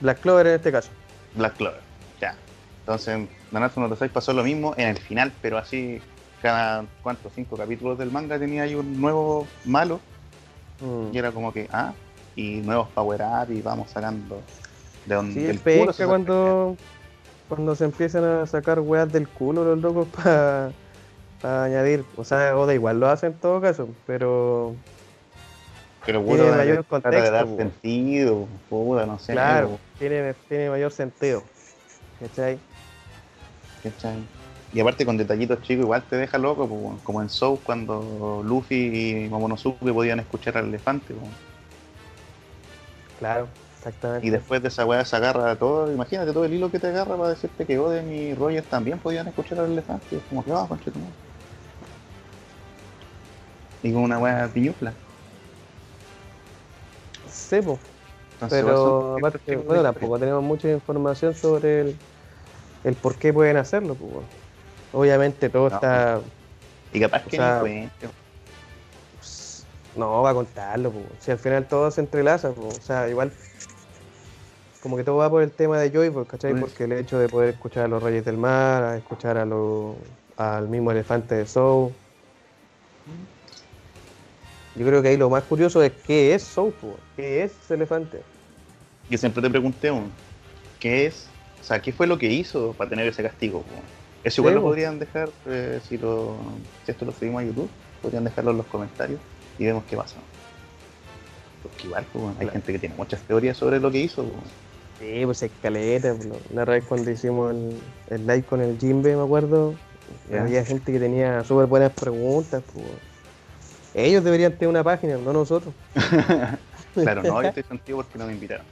Black 0.01 0.21
Clover 0.21 0.47
en 0.47 0.55
este 0.55 0.71
caso. 0.73 0.91
Black 1.35 1.57
Clover, 1.57 1.81
ya. 2.21 2.35
Entonces, 2.81 3.09
en 3.15 3.29
Nanatsu 3.51 3.81
no 3.81 3.89
Taizai 3.89 4.09
pasó 4.09 4.33
lo 4.33 4.45
mismo 4.45 4.75
en 4.77 4.89
el 4.89 4.99
final, 4.99 5.33
pero 5.43 5.59
así, 5.59 6.01
cada, 6.41 6.85
¿cuántos? 7.03 7.33
Cinco 7.35 7.57
capítulos 7.57 7.99
del 7.99 8.11
manga 8.11 8.39
tenía 8.39 8.63
ahí 8.63 8.75
un 8.75 9.01
nuevo 9.01 9.47
malo, 9.65 10.01
Mm. 10.81 11.09
y 11.13 11.19
era 11.19 11.33
como 11.33 11.53
que, 11.53 11.69
ah, 11.73 11.93
y 12.37 12.61
nuevos 12.61 12.89
power 12.91 13.21
up, 13.23 13.51
y 13.53 13.61
vamos 13.63 13.91
sacando 13.91 14.41
de 15.07 15.15
donde 15.17 15.35
Sí, 15.35 15.41
del 15.41 15.57
es 15.57 15.63
culo 15.63 15.75
se 15.75 15.87
pesca 15.87 15.93
saca- 15.97 16.07
cuando, 16.09 16.77
cuando 17.49 17.75
se 17.75 17.85
empiezan 17.85 18.23
a 18.23 18.47
sacar 18.47 18.79
weas 18.79 19.11
del 19.13 19.27
culo 19.29 19.65
los 19.65 19.79
locos 19.81 20.07
para 20.15 20.71
añadir. 21.65 22.05
O 22.17 22.23
sea, 22.23 22.57
Oda 22.57 22.75
igual 22.75 23.01
lo 23.01 23.09
hace 23.09 23.27
en 23.27 23.35
todo 23.35 23.61
caso, 23.61 23.89
pero 24.07 24.77
Pero 26.09 26.23
tiene 26.23 26.41
puro 26.41 26.57
mayor 26.57 26.85
trata 26.85 27.11
de 27.11 27.31
dar 27.31 27.45
contexto, 27.45 27.47
po. 27.51 27.57
sentido, 27.59 28.49
puta, 28.71 29.05
no 29.05 29.19
sé. 29.19 29.33
claro, 29.35 29.69
po, 29.73 29.81
tiene, 29.99 30.33
tiene 30.49 30.71
mayor 30.71 30.91
sentido. 30.91 31.43
¿Cachai? 32.19 32.59
¿cachai? 33.83 34.17
Y 34.73 34.81
aparte 34.81 35.05
con 35.05 35.19
detallitos 35.19 35.61
chicos 35.61 35.85
igual 35.85 36.03
te 36.09 36.17
deja 36.17 36.39
loco, 36.39 36.67
po, 36.67 36.99
como 37.05 37.21
en 37.21 37.29
Soul 37.29 37.59
cuando 37.63 38.43
Luffy 38.43 39.27
y 39.27 39.29
Momonosuke 39.29 39.93
podían 39.93 40.19
escuchar 40.21 40.57
al 40.57 40.69
elefante. 40.69 41.15
Claro, 43.19 43.47
exactamente. 43.77 44.27
Y 44.27 44.31
después 44.31 44.63
de 44.63 44.69
esa 44.69 44.87
weá 44.87 45.05
se 45.05 45.15
agarra 45.15 45.57
todo, 45.57 45.93
imagínate 45.93 46.33
todo 46.33 46.47
el 46.47 46.55
hilo 46.55 46.71
que 46.71 46.79
te 46.79 46.87
agarra 46.87 47.19
para 47.19 47.29
decirte 47.29 47.67
que 47.67 47.79
Oden 47.79 48.11
y 48.11 48.33
Roger 48.33 48.65
también 48.65 48.99
podían 48.99 49.29
escuchar 49.29 49.59
al 49.59 49.73
elefante. 49.73 50.17
Es 50.17 50.23
como 50.31 50.43
que, 50.43 50.53
ah, 50.53 50.65
concha 50.67 50.91
tu 50.91 50.99
madre. 51.01 51.13
Y 53.83 53.93
con 53.93 54.05
una 54.05 54.19
weá 54.19 54.49
piñufla. 54.49 54.95
Po. 57.63 57.79
Igual 58.37 58.51
pero 58.51 59.17
aparte, 59.19 59.57
bueno, 59.57 59.83
tampoco 59.83 60.19
tenemos 60.19 60.43
mucha 60.45 60.71
información 60.71 61.35
sobre 61.35 61.81
el, 61.81 61.97
el 62.85 62.95
por 62.95 63.17
qué 63.17 63.33
pueden 63.33 63.57
hacerlo. 63.57 63.95
pues. 63.95 64.25
Obviamente 64.93 65.49
todo 65.51 65.69
No. 65.69 65.75
está... 65.75 66.21
Y 66.93 67.01
capaz 67.01 67.25
que 67.25 67.37
sea, 67.37 67.61
ni 67.65 67.89
pues, 69.17 69.67
No, 69.97 70.23
va 70.23 70.31
a 70.31 70.35
contarlo. 70.35 70.91
pues, 70.93 71.05
Si 71.21 71.31
al 71.31 71.39
final 71.39 71.67
todo 71.67 71.91
se 71.91 72.01
entrelaza, 72.01 72.51
pues, 72.51 72.79
o 72.79 72.83
sea, 72.83 73.09
igual... 73.09 73.33
Como 74.83 74.97
que 74.97 75.03
todo 75.03 75.17
va 75.17 75.29
por 75.29 75.43
el 75.43 75.51
tema 75.51 75.79
de 75.81 75.91
Joyboy, 75.91 76.25
¿cachai? 76.25 76.53
Pues. 76.53 76.63
Porque 76.63 76.85
el 76.85 76.93
hecho 76.93 77.19
de 77.19 77.29
poder 77.29 77.49
escuchar 77.51 77.87
a 77.87 77.89
los 77.89 78.01
Reyes 78.03 78.25
del 78.25 78.37
Mar, 78.37 78.85
a 78.85 78.97
escuchar 78.97 79.37
a 79.37 79.45
los, 79.45 79.97
al 80.37 80.69
mismo 80.69 80.93
elefante 80.93 81.35
de 81.35 81.47
Soul. 81.47 81.93
Yo 84.79 84.87
creo 84.87 85.03
que 85.03 85.09
ahí 85.09 85.17
lo 85.17 85.29
más 85.29 85.43
curioso 85.45 85.83
es 85.83 85.93
qué 86.07 86.35
es 86.35 86.43
Soul, 86.45 86.73
pues, 86.81 86.95
qué 87.17 87.43
es 87.43 87.71
elefante. 87.71 88.21
Yo 89.11 89.19
siempre 89.19 89.43
te 89.43 89.51
pregunté, 89.51 89.91
un, 89.91 90.11
¿qué 90.79 91.07
es? 91.07 91.27
O 91.61 91.65
sea, 91.65 91.81
¿qué 91.83 91.93
fue 91.93 92.07
lo 92.07 92.17
que 92.17 92.31
hizo 92.31 92.73
para 92.75 92.89
tener 92.89 93.07
ese 93.09 93.23
castigo? 93.23 93.65
Eso 94.23 94.41
igual 94.41 94.53
Sí, 94.53 94.57
lo 94.57 94.61
po. 94.63 94.69
podrían 94.69 94.99
dejar, 94.99 95.31
eh, 95.47 95.81
si, 95.89 95.99
lo, 95.99 96.37
si 96.85 96.93
esto 96.93 97.05
lo 97.05 97.13
subimos 97.13 97.43
a 97.43 97.47
YouTube, 97.47 97.69
podrían 98.03 98.23
dejarlo 98.25 98.53
en 98.53 98.59
los 98.59 98.67
comentarios 98.67 99.19
y 99.59 99.65
vemos 99.65 99.83
qué 99.91 99.97
pasa. 99.97 100.17
Porque 101.63 101.87
igual, 101.87 102.05
po, 102.13 102.29
hay 102.29 102.35
Claro. 102.37 102.53
gente 102.53 102.73
que 102.73 102.79
tiene 102.79 102.95
muchas 102.95 103.21
teorías 103.23 103.57
sobre 103.57 103.81
lo 103.81 103.91
que 103.91 103.99
hizo. 103.99 104.25
Sí, 105.01 105.23
pues 105.25 105.43
escaleta. 105.43 106.15
pues, 106.15 106.29
La 106.55 106.65
vez 106.65 106.85
cuando 106.85 107.11
hicimos 107.11 107.53
el, 107.53 107.81
el 108.11 108.21
live 108.27 108.43
con 108.45 108.61
el 108.61 108.79
Jimbe, 108.79 109.17
me 109.17 109.23
acuerdo, 109.23 109.75
había 110.33 110.65
gente 110.65 110.93
que 110.93 111.01
tenía 111.01 111.43
súper 111.43 111.67
buenas 111.67 111.93
preguntas. 111.93 112.63
pues. 112.73 112.85
Ellos 113.99 114.23
deberían 114.23 114.53
tener 114.53 114.69
una 114.69 114.85
página, 114.85 115.17
no 115.17 115.33
nosotros. 115.33 115.75
Claro, 116.95 117.23
no, 117.23 117.43
yo 117.43 117.49
estoy 117.49 117.63
sentido 117.63 117.99
porque 117.99 118.19
no 118.19 118.27
me 118.27 118.33
invitaron. 118.33 118.67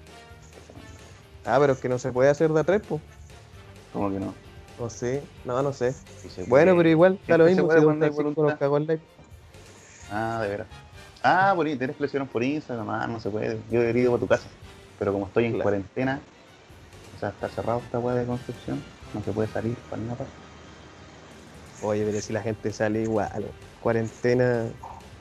Ah, 1.44 1.58
pero 1.60 1.74
es 1.74 1.78
que 1.78 1.88
no 1.88 1.96
se 1.96 2.10
puede 2.10 2.28
hacer 2.28 2.50
de 2.50 2.58
a 2.60 2.64
tres, 2.64 2.82
pues. 2.88 3.00
Como 3.92 4.10
que 4.10 4.18
no. 4.18 4.34
No 4.80 4.90
sé, 4.90 5.22
no, 5.44 5.62
no 5.62 5.72
sé. 5.72 5.92
Sí 6.28 6.42
Bueno, 6.48 6.76
pero 6.76 6.88
igual, 6.88 7.18
da 7.28 7.38
lo 7.38 7.44
Siempre 7.46 7.54
se 7.54 7.62
mismo 7.62 7.66
puede 7.66 8.12
si 8.12 8.40
nos 8.42 8.54
cagó 8.58 8.76
el 8.78 8.86
live. 8.86 9.00
Ah, 10.10 10.40
de 10.42 10.48
veras. 10.48 10.66
Ah, 11.22 11.52
por 11.54 11.66
ahí, 11.66 11.76
tenés 11.76 11.94
presiones 11.96 12.28
por 12.28 12.42
Instagram, 12.42 12.88
ah, 12.90 13.06
no 13.06 13.20
se 13.20 13.30
puede. 13.30 13.58
Yo 13.70 13.80
debería 13.80 14.04
ir 14.04 14.10
a 14.10 14.18
tu 14.18 14.26
casa. 14.26 14.48
Pero 14.98 15.12
como 15.12 15.26
estoy 15.26 15.44
en 15.44 15.52
Claro. 15.52 15.62
cuarentena, 15.64 16.20
o 17.16 17.20
sea, 17.20 17.28
está 17.28 17.48
cerrado 17.48 17.80
esta 17.84 17.98
weá 18.00 18.16
de 18.16 18.26
construcción, 18.26 18.82
no 19.14 19.22
se 19.22 19.30
puede 19.32 19.48
salir 19.48 19.76
para 19.88 19.98
ninguna 19.98 20.18
parte. 20.18 20.32
Oye, 21.82 22.04
pero 22.04 22.20
si 22.20 22.32
la 22.32 22.42
gente 22.42 22.72
sale 22.72 23.02
igual, 23.02 23.44
cuarentena, 23.80 24.66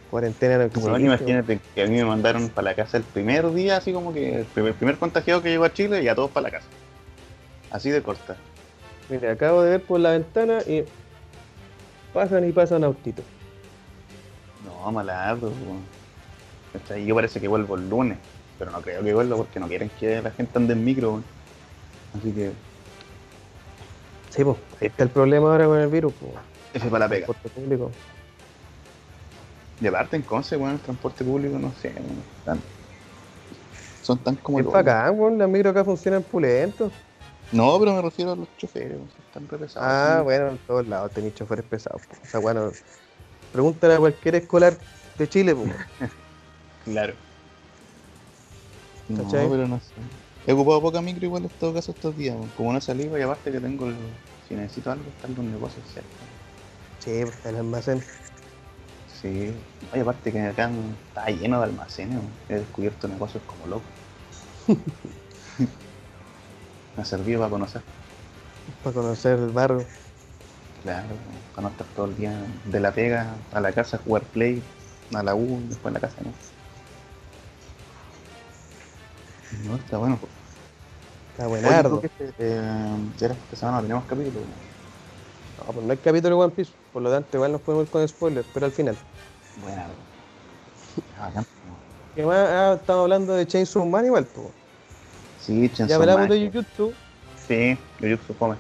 cuarentena 0.10 0.58
no 0.58 0.64
existe. 0.64 0.90
Bueno, 0.90 1.06
imagínate 1.06 1.60
que 1.74 1.84
a 1.84 1.88
mí 1.88 1.96
me 1.96 2.06
mandaron 2.06 2.50
para 2.50 2.70
la 2.70 2.76
casa 2.76 2.98
el 2.98 3.04
primer 3.04 3.52
día, 3.54 3.78
así 3.78 3.94
como 3.94 4.14
que 4.14 4.40
el 4.40 4.46
primer, 4.46 4.74
primer 4.74 4.98
contagiado 4.98 5.42
que 5.42 5.50
llegó 5.50 5.66
a 5.66 5.74
Chile 5.74 6.04
y 6.04 6.08
a 6.08 6.16
todos 6.16 6.32
para 6.32 6.46
la 6.46 6.52
casa. 6.52 6.68
Así 7.72 7.90
de 7.90 8.02
corta. 8.02 8.36
Mira, 9.10 9.32
acabo 9.32 9.62
de 9.64 9.72
ver 9.72 9.84
por 9.84 10.00
la 10.00 10.12
ventana 10.12 10.60
y 10.66 10.84
pasan 12.14 12.48
y 12.48 12.52
pasan 12.52 12.84
autitos. 12.84 13.26
No, 14.66 14.92
malardo. 14.92 15.52
Yo 17.06 17.16
parece 17.16 17.40
que 17.40 17.48
vuelvo 17.48 17.76
el 17.76 17.90
lunes, 17.90 18.18
pero 18.60 18.72
no 18.72 18.82
creo 18.82 19.04
que 19.04 19.14
vuelva 19.14 19.38
porque 19.38 19.60
no 19.60 19.68
quieren 19.68 19.90
que 20.00 20.22
la 20.22 20.32
gente 20.32 20.58
ande 20.58 20.74
en 20.74 20.84
micro. 20.84 21.22
Así 22.18 22.32
que 22.32 22.52
Sí, 24.36 24.44
pues, 24.44 24.58
ahí 24.82 24.88
está 24.88 25.04
el 25.04 25.10
problema 25.10 25.50
ahora 25.50 25.66
con 25.66 25.80
el 25.80 25.88
virus, 25.88 26.14
pues. 26.20 26.34
ese 26.74 26.86
es 26.86 26.92
para 26.92 27.06
la 27.06 27.10
pega. 27.10 27.28
Público. 27.28 27.92
Y 29.80 29.88
aparte 29.88 30.16
en 30.16 30.22
Conce, 30.24 30.56
bueno, 30.56 30.76
el 30.76 30.82
transporte 30.82 31.24
público, 31.24 31.58
no 31.60 31.74
sé, 31.74 31.90
weón, 31.90 32.24
tan- 32.46 32.62
son 34.02 34.20
tan 34.24 34.36
como 34.36 34.60
Es 34.60 34.66
weón, 34.66 35.38
las 35.38 35.50
micro 35.50 35.72
acá 35.72 35.84
funcionan 35.84 36.24
pulentos. 36.24 36.94
No, 37.52 37.78
pero 37.80 37.94
me 37.94 38.02
refiero 38.02 38.32
a 38.32 38.36
los 38.36 38.48
choferes, 38.58 38.98
están 39.28 39.48
re 39.48 39.58
pesados. 39.58 39.88
Ah, 39.88 40.22
bueno, 40.24 40.50
en 40.50 40.58
todos 40.60 40.88
lados 40.88 41.12
tenéis 41.14 41.34
choferes 41.36 41.66
pesados. 41.66 42.02
po. 42.08 42.16
O 42.24 42.28
sea, 42.28 42.40
bueno, 42.40 42.72
pregúntale 43.52 43.96
a 43.96 44.00
cualquier 44.00 44.36
escolar 44.36 44.78
de 45.18 45.28
Chile, 45.30 45.56
pues. 45.56 45.72
Claro. 46.86 47.16
No, 49.10 49.24
¿Cachai? 49.24 49.50
pero 49.50 49.68
no 49.68 49.80
sé. 49.80 49.92
He 50.46 50.54
ocupado 50.54 50.80
poca 50.82 51.02
micro 51.02 51.26
igual 51.26 51.44
en 51.44 51.50
todo 51.50 51.74
caso 51.74 51.92
estos 51.92 52.16
días. 52.16 52.36
weón. 52.36 52.50
Como 52.56 52.72
no 52.74 52.80
salí, 52.80 53.06
y 53.06 53.22
aparte 53.22 53.52
que 53.52 53.60
tengo 53.60 53.88
el... 53.88 53.96
Si 54.48 54.54
necesito 54.54 54.92
algo, 54.92 55.06
están 55.10 55.34
los 55.36 55.46
negocios 55.46 55.84
cerca. 55.92 56.10
Sí, 57.00 57.22
pues, 57.24 57.46
el 57.46 57.56
almacén. 57.58 58.04
Sí. 59.20 59.52
Oye, 59.92 60.02
aparte 60.02 60.32
que 60.32 60.40
acá 60.42 60.70
está 61.08 61.26
lleno 61.28 61.60
de 61.60 61.66
almacenes. 61.66 62.22
He 62.48 62.56
descubierto 62.60 63.08
negocios 63.08 63.44
como 63.46 63.66
loco. 63.68 63.98
Me 66.96 67.04
ha 67.04 67.06
servido 67.06 67.40
para 67.40 67.52
conocer. 67.52 67.86
Para 68.82 68.94
conocer 68.94 69.40
el 69.40 69.52
barrio. 69.52 69.94
Claro, 70.82 71.50
para 71.52 71.64
no 71.68 71.70
estar 71.72 71.90
todo 71.90 72.06
el 72.06 72.16
día 72.16 72.46
de 72.64 72.80
la 72.80 72.94
pega 72.94 73.46
a 73.52 73.60
la 73.60 73.74
casa, 73.74 73.98
jugar 73.98 74.30
play, 74.32 74.72
a 75.14 75.24
la 75.24 75.36
U, 75.36 75.66
después 75.68 75.92
a 75.92 75.96
la 75.96 76.00
casa, 76.02 76.22
¿no? 76.22 76.38
No, 79.50 79.78
está 79.78 79.98
bueno. 79.98 80.20
pues. 80.20 80.34
Está 81.30 81.48
Oye, 81.62 81.84
buenardo. 81.84 81.98
¿tú 81.98 82.00
qué 82.00 82.10
te- 82.10 82.34
eh, 82.38 82.62
ya 83.16 83.26
era 83.28 83.36
esta 83.36 83.56
semana 83.56 83.78
no 83.78 83.84
tenemos 83.84 84.06
capítulo. 84.06 84.46
No, 85.58 85.66
pues 85.74 85.86
no 85.86 85.92
hay 85.92 86.00
capítulo 86.00 86.38
de 86.38 86.44
One 86.46 86.56
Piece, 86.56 86.76
por 86.96 87.02
lo 87.04 87.12
tanto 87.12 87.36
igual 87.36 87.52
nos 87.52 87.60
podemos 87.60 87.88
ir 87.88 87.92
con 87.92 88.08
spoilers, 88.08 88.48
pero 88.54 88.68
al 88.68 88.72
final. 88.72 88.96
Bueno, 89.62 89.84
bacán. 91.20 91.46
¿Qué 92.16 92.24
más? 92.26 92.38
Ah, 92.50 92.78
estamos 92.80 93.02
hablando 93.04 93.34
de 93.34 93.46
Chainsaw 93.46 93.86
Man 93.86 94.06
igual, 94.06 94.24
pues. 94.24 94.48
Sí, 95.42 95.68
Chainsaw 95.68 95.88
Ya 95.90 95.96
hablamos 95.98 96.22
Man. 96.22 96.30
de 96.30 96.48
Jujutsu, 96.50 96.94
Sí, 97.50 97.78
Jujutsu 98.00 98.34
fome. 98.36 98.56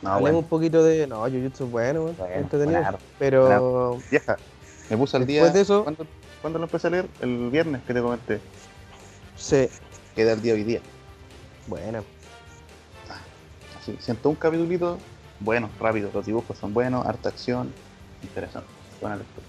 No, 0.00 0.10
hablemos 0.10 0.20
bueno. 0.20 0.38
un 0.38 0.44
poquito 0.48 0.84
de... 0.84 1.08
No, 1.08 1.22
Jujutsu 1.22 1.64
es 1.64 1.70
bueno, 1.72 2.02
Bueno, 2.16 2.34
entretenido. 2.34 2.78
buenardo. 2.78 2.98
Pero 3.18 3.98
Vieja, 4.12 4.36
me 4.88 4.96
puse 4.96 5.16
al 5.16 5.26
día. 5.26 5.42
Después 5.42 5.54
de 5.54 5.60
eso- 5.62 5.82
¿cuándo, 5.82 6.06
cuándo 6.40 6.58
lo 6.60 6.64
empecé 6.66 6.86
a 6.86 6.90
leer? 6.90 7.08
El 7.20 7.50
viernes 7.50 7.82
que 7.84 7.94
te 7.94 8.00
comenté. 8.00 8.40
sí, 9.36 9.68
Queda 10.14 10.34
el 10.34 10.40
día 10.40 10.54
hoy 10.54 10.62
día. 10.62 10.80
bueno. 11.66 12.04
Así, 13.80 13.96
siento 13.98 14.28
un 14.28 14.36
capitulito 14.36 14.98
bueno, 15.40 15.70
rápido. 15.80 16.10
Los 16.12 16.26
dibujos 16.26 16.56
son 16.58 16.72
buenos, 16.72 17.06
harta 17.06 17.28
acción, 17.28 17.72
interesante. 18.22 18.68
Buena 19.00 19.16
lectura. 19.16 19.46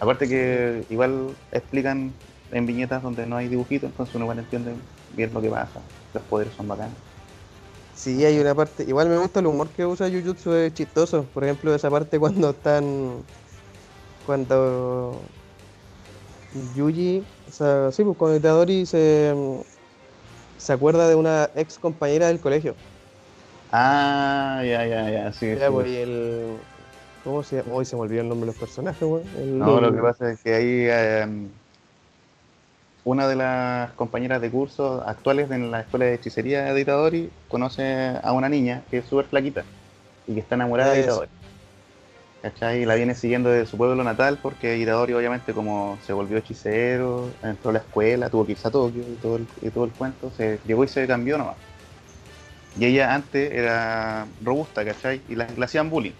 Aparte 0.00 0.28
que 0.28 0.84
igual 0.90 1.34
explican 1.52 2.12
en 2.52 2.66
viñetas 2.66 3.02
donde 3.02 3.26
no 3.26 3.36
hay 3.36 3.48
dibujitos, 3.48 3.90
entonces 3.90 4.14
uno 4.14 4.24
igual 4.24 4.38
entiende 4.38 4.74
bien 5.16 5.32
lo 5.32 5.40
que 5.40 5.50
pasa. 5.50 5.80
Los 6.12 6.22
poderes 6.24 6.52
son 6.54 6.68
bacanos. 6.68 6.94
Sí, 7.94 8.24
hay 8.24 8.38
una 8.38 8.54
parte. 8.54 8.84
Igual 8.84 9.08
me 9.08 9.18
gusta 9.18 9.40
el 9.40 9.46
humor 9.46 9.68
que 9.68 9.86
usa 9.86 10.10
Jujutsu, 10.10 10.52
es 10.52 10.74
chistoso. 10.74 11.24
Por 11.32 11.44
ejemplo, 11.44 11.74
esa 11.74 11.90
parte 11.90 12.18
cuando 12.18 12.50
están. 12.50 13.22
Cuando. 14.26 15.20
Yuji. 16.74 17.24
O 17.48 17.52
sea, 17.52 17.92
sí, 17.92 18.04
pues 18.04 18.38
Itadori 18.38 18.84
se. 18.84 19.34
Se 20.58 20.72
acuerda 20.72 21.08
de 21.08 21.14
una 21.14 21.50
ex 21.54 21.78
compañera 21.78 22.28
del 22.28 22.40
colegio. 22.40 22.74
Ah, 23.76 24.62
ya, 24.64 24.86
ya, 24.86 25.10
ya, 25.10 25.32
sí. 25.32 25.56
Ya, 25.58 25.70
sí. 25.70 25.72
pues, 25.72 25.88
el. 25.88 26.60
¿Cómo 27.22 27.42
se 27.42 27.56
llama? 27.56 27.72
Hoy 27.74 27.84
se 27.84 27.96
me 27.96 28.02
olvidó 28.02 28.20
el 28.22 28.28
nombre 28.28 28.46
de 28.46 28.52
los 28.52 28.56
personajes. 28.60 29.02
El- 29.02 29.64
No, 29.64 29.80
lo 29.80 29.92
que 29.92 30.00
pasa 30.00 30.30
es 30.30 30.42
que 30.42 30.54
ahí 30.54 30.86
eh, 30.88 31.26
una 33.04 33.28
de 33.28 33.36
las 33.36 33.92
compañeras 33.94 34.40
de 34.40 34.50
curso 34.50 35.02
actuales 35.06 35.48
en 35.52 35.70
la 35.70 35.80
escuela 35.82 36.06
de 36.06 36.14
hechicería 36.14 36.72
de 36.74 36.80
Itadori 36.80 37.32
conoce 37.48 38.18
a 38.22 38.32
una 38.32 38.48
niña 38.48 38.84
que 38.90 38.98
es 38.98 39.06
súper 39.06 39.26
flaquita 39.26 39.66
y 40.26 40.34
que 40.34 40.40
está 40.40 40.54
enamorada 40.56 40.92
de. 40.92 41.00
Itadori. 41.00 41.30
¿Cachai? 42.42 42.82
Y 42.82 42.84
la 42.84 42.94
viene 42.94 43.14
siguiendo 43.16 43.48
de 43.50 43.64
su 43.66 43.76
pueblo 43.78 44.04
natal 44.04 44.38
porque 44.40 44.76
Itadori 44.78 45.14
obviamente 45.14 45.52
como 45.54 45.98
se 46.00 46.12
volvió 46.12 46.36
hechicero, 46.38 47.38
entró 47.42 47.70
a 47.70 47.72
la 47.72 47.78
escuela, 47.80 48.28
tuvo 48.30 48.44
que 48.46 48.52
irse 48.52 48.68
a 48.68 48.70
Tokio 48.70 49.10
y 49.10 49.16
todo 49.16 49.36
el, 49.36 49.48
y 49.62 49.70
todo 49.70 49.84
el 49.84 49.94
cuento, 49.94 50.30
se 50.30 50.60
llegó 50.64 50.84
y 50.84 50.88
se 50.88 51.06
cambió 51.08 51.38
nomás. 51.38 51.56
Y 52.78 52.84
ella 52.86 53.14
antes 53.14 53.52
era 53.52 54.26
robusta, 54.42 54.84
¿cachai? 54.84 55.20
Y 55.28 55.34
la, 55.36 55.46
hacían 55.62 55.90
bullying. 55.90 56.12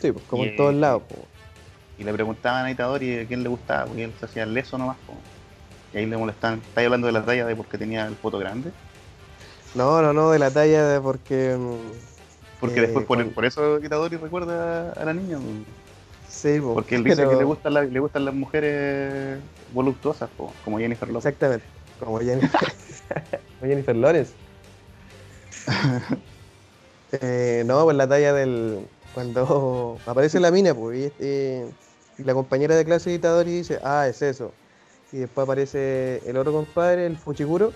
Sí, 0.00 0.10
pues 0.12 0.24
como 0.26 0.44
y- 0.44 0.48
en 0.48 0.56
todos 0.56 0.74
lados, 0.74 1.02
pues. 1.08 1.20
Y 1.98 2.04
le 2.04 2.12
preguntaban 2.12 2.64
a 2.64 2.70
Itadori 2.70 3.20
a 3.20 3.26
quién 3.26 3.42
le 3.42 3.48
gustaba, 3.48 3.84
porque 3.86 4.04
él 4.04 4.12
se 4.18 4.24
hacía 4.26 4.46
leso 4.46 4.78
nomás. 4.78 4.96
po. 5.06 5.14
Y 5.92 5.98
ahí 5.98 6.06
le 6.06 6.16
molestaban. 6.16 6.60
¿Estáis 6.66 6.86
hablando 6.86 7.06
de 7.06 7.12
la 7.12 7.22
talla 7.24 7.46
de 7.46 7.54
porque 7.54 7.76
tenía 7.78 8.06
el 8.06 8.16
foto 8.16 8.38
grande? 8.38 8.70
No, 9.74 10.00
no, 10.02 10.12
no, 10.12 10.30
de 10.30 10.38
la 10.38 10.50
talla 10.50 10.84
de 10.86 11.00
porque. 11.00 11.56
mm, 11.58 12.58
Porque 12.60 12.78
Eh, 12.78 12.82
después 12.82 13.04
por, 13.06 13.28
por 13.32 13.44
eso 13.44 13.78
Itadori 13.78 14.16
recuerda 14.16 14.92
a 14.92 15.04
la 15.04 15.12
niña. 15.12 15.36
po. 15.36 15.42
Sí, 16.28 16.58
pues. 16.60 16.74
Porque 16.74 16.94
él 16.96 17.04
dice 17.04 17.16
pero- 17.16 17.30
que 17.30 17.36
le 17.36 17.44
gustan, 17.44 17.74
la- 17.74 17.82
le 17.84 18.00
gustan 18.00 18.24
las 18.24 18.34
mujeres 18.34 19.38
voluptuosas, 19.74 20.30
po, 20.36 20.52
como 20.64 20.78
Jennifer 20.78 21.08
Lopez. 21.08 21.26
Exactamente. 21.26 21.64
Como 22.00 22.18
Jennifer, 22.18 22.50
como 23.60 23.68
Jennifer 23.70 23.94
Lawrence. 23.96 24.32
Eh, 27.20 27.62
no, 27.66 27.84
pues 27.84 27.94
la 27.96 28.08
talla 28.08 28.32
del. 28.32 28.86
Cuando 29.14 29.98
aparece 30.06 30.40
la 30.40 30.50
mina, 30.50 30.74
pues, 30.74 30.98
y, 30.98 31.04
este- 31.04 31.66
y 32.16 32.22
la 32.24 32.32
compañera 32.32 32.74
de 32.74 32.84
clase 32.86 33.10
de 33.10 33.16
Itadori 33.16 33.50
dice, 33.50 33.78
ah, 33.84 34.06
es 34.08 34.22
eso. 34.22 34.52
Y 35.12 35.18
después 35.18 35.44
aparece 35.44 36.22
el 36.26 36.38
otro 36.38 36.52
compadre, 36.52 37.04
el 37.04 37.18
Fuchiguro, 37.18 37.72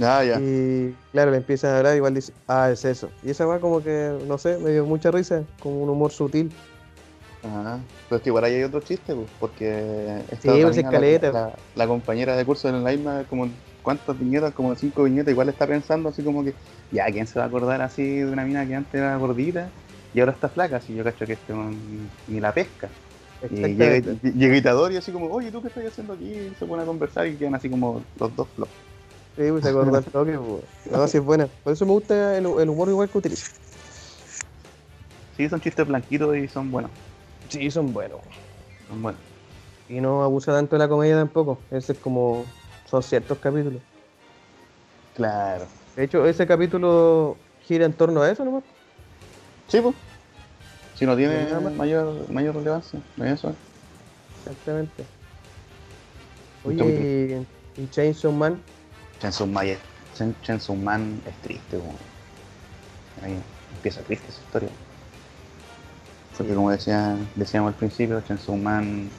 Ah, 0.00 0.22
ya. 0.22 0.38
y 0.38 0.94
claro, 1.12 1.30
le 1.30 1.38
empiezan 1.38 1.70
a 1.72 1.78
hablar, 1.78 1.96
igual 1.96 2.12
dice, 2.12 2.34
ah, 2.46 2.70
es 2.70 2.84
eso. 2.84 3.08
Y 3.22 3.30
esa 3.30 3.46
va 3.46 3.58
como 3.58 3.82
que, 3.82 4.12
no 4.26 4.36
sé, 4.36 4.58
me 4.58 4.70
dio 4.70 4.84
mucha 4.84 5.10
risa, 5.10 5.44
como 5.62 5.82
un 5.82 5.88
humor 5.88 6.12
sutil. 6.12 6.52
Ajá. 7.42 7.78
Pero 8.10 8.16
es 8.18 8.22
que 8.22 8.28
igual 8.28 8.44
ahí 8.44 8.54
hay 8.56 8.64
otro 8.64 8.80
chiste, 8.80 9.14
po, 9.14 9.24
porque 9.40 10.22
esta 10.30 10.40
Sí, 10.42 10.48
otra 10.50 10.62
pues, 10.66 10.76
mina, 10.76 10.88
escaleta. 10.90 11.32
la, 11.32 11.40
la- 11.40 11.52
la 11.74 11.86
compañera 11.86 12.36
de 12.36 12.44
curso 12.44 12.68
en 12.68 12.84
la 12.84 12.90
misma, 12.90 13.24
como 13.30 13.48
cuántas 13.88 14.18
viñetas, 14.18 14.52
como 14.52 14.74
cinco 14.74 15.04
viñetas, 15.04 15.32
igual 15.32 15.48
está 15.48 15.66
pensando 15.66 16.10
así 16.10 16.22
como 16.22 16.44
que, 16.44 16.52
ya, 16.92 17.06
¿quién 17.06 17.26
se 17.26 17.38
va 17.38 17.46
a 17.46 17.48
acordar 17.48 17.80
así 17.80 18.18
de 18.18 18.30
una 18.30 18.44
mina 18.44 18.66
que 18.66 18.74
antes 18.74 18.92
era 18.92 19.16
gordita 19.16 19.70
y 20.12 20.20
ahora 20.20 20.32
está 20.32 20.50
flaca? 20.50 20.76
Así 20.76 20.94
yo 20.94 21.02
cacho 21.02 21.24
que 21.24 21.32
este 21.32 21.54
ni, 21.54 22.06
ni 22.26 22.38
la 22.38 22.52
pesca. 22.52 22.90
Y 23.50 23.76
llega, 23.76 24.56
Itadori 24.58 24.98
así 24.98 25.10
como, 25.10 25.30
oye, 25.30 25.50
¿tú 25.50 25.62
qué 25.62 25.68
estás 25.68 25.86
haciendo 25.86 26.12
aquí? 26.12 26.30
Y 26.30 26.54
se 26.54 26.66
pone 26.66 26.82
a 26.82 26.84
conversar 26.84 27.26
y 27.28 27.36
quedan 27.36 27.54
así 27.54 27.70
como 27.70 28.02
los 28.20 28.36
dos 28.36 28.46
flojos. 28.54 28.74
Sí, 29.38 29.44
pues 29.50 29.64
se 29.64 29.70
acordó 29.70 29.96
el 29.96 30.04
toque, 30.04 30.38
pues. 30.38 30.92
No, 30.92 31.08
sí 31.08 31.16
es 31.16 31.24
buena. 31.24 31.46
Por 31.46 31.72
eso 31.72 31.86
me 31.86 31.92
gusta 31.92 32.36
el, 32.36 32.44
el 32.44 32.68
humor 32.68 32.90
igual 32.90 33.08
que 33.08 33.16
utiliza. 33.16 33.46
Sí, 35.34 35.48
son 35.48 35.62
chistes 35.62 35.86
blanquitos 35.86 36.36
y 36.36 36.46
son 36.46 36.70
buenos. 36.70 36.90
Sí, 37.48 37.70
son 37.70 37.94
buenos. 37.94 38.20
Son 38.86 39.00
buenos. 39.00 39.22
Y 39.88 39.98
no 40.02 40.22
abusa 40.22 40.52
tanto 40.52 40.76
de 40.76 40.80
la 40.80 40.88
comedia 40.88 41.16
tampoco. 41.16 41.62
Ese 41.70 41.94
es 41.94 41.98
como. 42.00 42.44
Son 42.90 43.02
ciertos 43.02 43.38
capítulos. 43.38 43.80
Claro. 45.14 45.66
De 45.96 46.04
hecho, 46.04 46.24
ese 46.26 46.46
capítulo 46.46 47.36
gira 47.64 47.84
en 47.84 47.92
torno 47.92 48.22
a 48.22 48.30
eso 48.30 48.44
nomás. 48.44 48.62
Sí, 49.68 49.80
pues. 49.80 49.94
Si 50.94 51.04
no 51.06 51.16
tiene 51.16 51.46
mayor, 51.76 52.28
mayor 52.30 52.56
relevancia, 52.56 53.00
no 53.16 53.24
es 53.24 53.32
eso. 53.32 53.54
Exactamente. 54.40 55.04
Oye, 56.64 57.46
y, 57.78 57.82
y 57.82 57.88
Chainsaw 57.90 58.32
Man. 58.32 58.60
Chainsaw 59.20 59.46
Man, 59.46 59.66
es- 59.66 59.78
Chain- 60.16 60.34
Chainsaw 60.42 60.74
Man 60.74 61.20
es 61.26 61.34
triste. 61.42 61.78
Ahí 63.22 63.38
empieza 63.76 64.00
triste 64.02 64.26
esa 64.28 64.40
historia. 64.40 64.68
Porque 66.36 66.54
como 66.54 66.70
decía, 66.70 67.16
decíamos 67.34 67.68
al 67.72 67.74
principio, 67.78 68.20
Chainsaw 68.20 68.56
Man, 68.56 69.10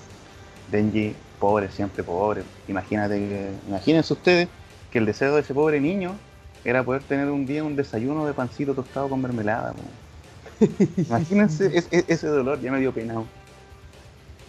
Denji, 0.71 1.15
pobre, 1.39 1.69
siempre 1.71 2.03
pobre. 2.03 2.43
Imagínate 2.67 3.15
que, 3.17 3.51
imagínense 3.67 4.13
ustedes 4.13 4.49
que 4.91 4.99
el 4.99 5.05
deseo 5.05 5.35
de 5.35 5.41
ese 5.41 5.53
pobre 5.53 5.79
niño 5.79 6.19
era 6.63 6.83
poder 6.83 7.03
tener 7.03 7.27
un 7.29 7.47
día 7.47 7.63
un 7.63 7.75
desayuno 7.75 8.25
de 8.25 8.33
pancito 8.33 8.73
tostado 8.73 9.09
con 9.09 9.21
mermelada. 9.21 9.73
Imagínense 10.97 11.65
es- 11.75 11.87
es- 11.91 12.05
ese 12.09 12.27
dolor, 12.27 12.61
ya 12.61 12.71
me 12.71 12.79
dio 12.79 12.93
pena. 12.93 13.23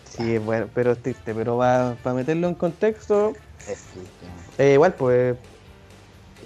Sí, 0.05 0.38
bueno, 0.38 0.68
pero 0.74 0.90
es 0.92 1.00
triste. 1.03 1.35
Pero 1.35 1.57
para 1.59 2.14
meterlo 2.14 2.48
en 2.48 2.55
contexto, 2.55 3.33
Es 3.66 3.85
triste. 3.92 4.26
eh, 4.59 4.74
igual, 4.74 4.94
pues. 4.94 5.37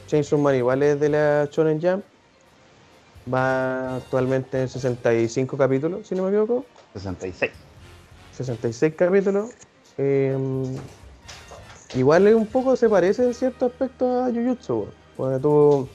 Chainsaw 0.07 0.39
Man 0.39 0.55
igual 0.57 0.83
es 0.83 1.01
de 1.01 1.09
la 1.09 1.49
Shonen 1.51 1.81
Jump. 1.81 2.05
Va 3.33 3.97
actualmente 3.97 4.61
en 4.61 4.69
65 4.69 5.57
capítulos, 5.57 6.07
si 6.07 6.15
no 6.15 6.25
me 6.25 6.29
equivoco. 6.29 6.67
66. 6.93 7.53
66 8.33 8.95
capítulos. 8.97 9.51
Eh, 9.99 10.37
igual 11.95 12.35
un 12.35 12.47
poco 12.47 12.77
se 12.77 12.89
parece 12.89 13.25
en 13.25 13.35
cierto 13.35 13.67
aspecto 13.67 14.25
a 14.25 14.27
Jujutsu. 14.27 14.87
Cuando 15.17 15.41
tú. 15.41 15.89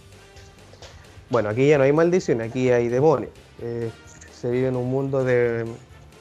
Bueno, 1.30 1.50
aquí 1.50 1.68
ya 1.68 1.78
no 1.78 1.84
hay 1.84 1.94
maldición, 1.94 2.42
aquí 2.42 2.70
hay 2.70 2.88
demonios. 2.88 3.32
Eh, 3.62 3.92
se 4.34 4.50
vive 4.50 4.70
en 4.70 4.76
un 4.76 4.90
mundo 4.90 5.24
de, 5.24 5.66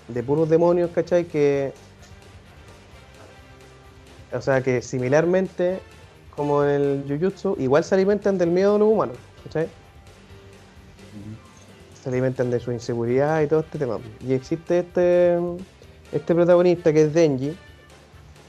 de 0.08 0.22
puros 0.22 0.48
demonios, 0.48 0.90
¿cachai? 0.90 1.24
Que 1.24 1.72
o 4.32 4.40
sea 4.40 4.60
que 4.62 4.82
similarmente 4.82 5.80
como 6.36 6.62
en 6.62 6.70
el 6.70 7.04
Jujutsu, 7.08 7.56
igual 7.58 7.82
se 7.82 7.94
alimentan 7.94 8.38
del 8.38 8.50
miedo 8.50 8.74
de 8.74 8.78
los 8.78 8.88
humanos, 8.88 9.16
¿cachai? 9.42 9.68
Se 12.00 12.08
alimentan 12.08 12.50
de 12.50 12.60
su 12.60 12.70
inseguridad 12.70 13.42
y 13.42 13.48
todo 13.48 13.60
este 13.60 13.78
tema. 13.78 13.98
Y 14.20 14.34
existe 14.34 14.80
este, 14.80 15.36
este 16.12 16.34
protagonista 16.34 16.92
que 16.92 17.02
es 17.02 17.12
Denji, 17.12 17.56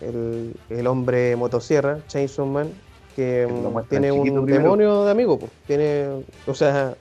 el, 0.02 0.54
el 0.70 0.88
hombre 0.88 1.36
motosierra, 1.36 2.00
Chainsaw 2.08 2.46
Man, 2.46 2.72
que 3.16 3.46
mm, 3.48 3.90
tiene 3.90 4.12
un 4.12 4.46
demonio 4.46 5.06
de 5.06 5.12
amigo, 5.12 5.38
pues. 5.40 5.52
Tiene, 5.68 6.08
o 6.48 6.54
sea, 6.54 6.96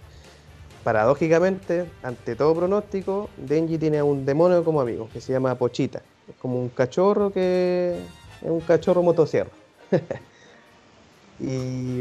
paradójicamente, 0.84 1.84
ante 2.02 2.34
todo 2.34 2.54
pronóstico, 2.54 3.28
Denji 3.36 3.78
tiene 3.78 3.98
a 3.98 4.04
un 4.04 4.24
demonio 4.24 4.64
como 4.64 4.80
amigo, 4.80 5.08
que 5.12 5.20
se 5.20 5.32
llama 5.32 5.54
Pochita. 5.54 6.02
Es 6.28 6.34
como 6.36 6.58
un 6.58 6.68
cachorro 6.70 7.30
que 7.32 7.96
es 8.42 8.50
un 8.50 8.60
cachorro 8.60 9.02
motosierra. 9.02 9.50
y, 11.40 12.00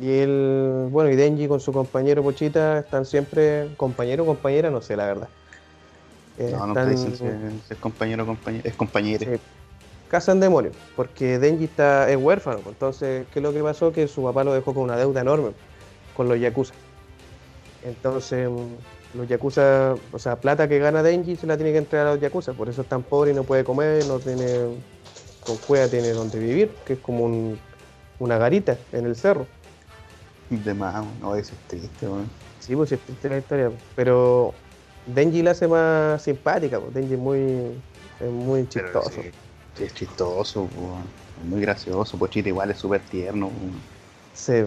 y 0.00 0.08
él, 0.10 0.88
bueno, 0.90 1.10
y 1.10 1.16
Denji 1.16 1.48
con 1.48 1.60
su 1.60 1.72
compañero 1.72 2.22
Pochita 2.22 2.78
están 2.78 3.04
siempre, 3.04 3.68
compañero 3.76 4.22
o 4.22 4.26
compañera, 4.26 4.70
no 4.70 4.80
sé 4.82 4.96
la 4.96 5.06
verdad. 5.06 5.28
Eh, 6.38 6.50
No, 6.52 6.66
nunca 6.68 6.82
están- 6.82 6.90
dicen 6.90 7.16
si, 7.60 7.66
si 7.66 7.74
es 7.74 7.80
compañero 7.80 8.22
o 8.22 8.26
compañero. 8.26 8.68
Es 8.68 8.74
compañero. 8.74 9.24
Sí. 9.24 9.40
Cazan 10.10 10.40
demonios, 10.40 10.74
porque 10.96 11.38
Denji 11.38 11.64
está, 11.64 12.10
es 12.10 12.16
huérfano. 12.16 12.58
pues, 12.58 12.74
Entonces, 12.74 13.26
¿qué 13.32 13.38
es 13.38 13.42
lo 13.42 13.52
que 13.52 13.62
pasó? 13.62 13.92
Que 13.92 14.08
su 14.08 14.22
papá 14.22 14.44
lo 14.44 14.52
dejó 14.52 14.74
con 14.74 14.82
una 14.84 14.96
deuda 14.96 15.20
enorme 15.20 15.52
con 16.16 16.28
los 16.28 16.38
Yakuza. 16.40 16.74
Entonces, 17.82 18.48
mm, 18.50 19.18
los 19.18 19.28
Yakuza, 19.28 19.94
o 20.12 20.18
sea, 20.18 20.36
plata 20.36 20.68
que 20.68 20.78
gana 20.78 21.02
Denji 21.02 21.36
se 21.36 21.46
la 21.46 21.56
tiene 21.56 21.72
que 21.72 21.78
entregar 21.78 22.06
a 22.08 22.10
los 22.12 22.20
Yakuza. 22.20 22.52
Por 22.52 22.68
eso 22.68 22.82
es 22.82 22.88
tan 22.88 23.02
pobre 23.02 23.30
y 23.30 23.34
no 23.34 23.44
puede 23.44 23.64
comer, 23.64 24.04
no 24.06 24.18
tiene. 24.18 24.66
Con 25.46 25.56
cueva 25.56 25.88
tiene 25.88 26.10
donde 26.10 26.38
vivir, 26.38 26.70
que 26.84 26.92
es 26.94 26.98
como 26.98 27.24
un- 27.24 27.58
una 28.18 28.36
garita 28.36 28.76
en 28.92 29.06
el 29.06 29.16
cerro. 29.16 29.46
De 30.50 30.74
más, 30.74 31.02
no, 31.20 31.34
eso 31.34 31.54
es 31.54 31.68
triste, 31.68 32.06
weón. 32.06 32.28
Sí, 32.58 32.76
pues 32.76 32.92
es 32.92 33.00
triste 33.00 33.28
la 33.30 33.38
historia. 33.38 33.70
Pero 33.96 34.52
Denji 35.06 35.42
la 35.42 35.52
hace 35.52 35.66
más 35.66 36.20
simpática, 36.22 36.78
pues 36.78 36.92
Denji 36.92 37.14
es 37.14 37.18
muy, 37.18 37.38
es 38.20 38.30
muy 38.30 38.68
chistoso. 38.68 39.10
sí, 39.10 39.30
es 39.84 39.94
chistoso. 39.94 40.68
Es 41.40 41.46
muy 41.48 41.60
gracioso. 41.60 42.18
Pochita 42.18 42.48
igual 42.48 42.70
es 42.70 42.78
súper 42.78 43.00
tierno. 43.02 43.46
weón. 43.46 43.80
Sí. 44.34 44.64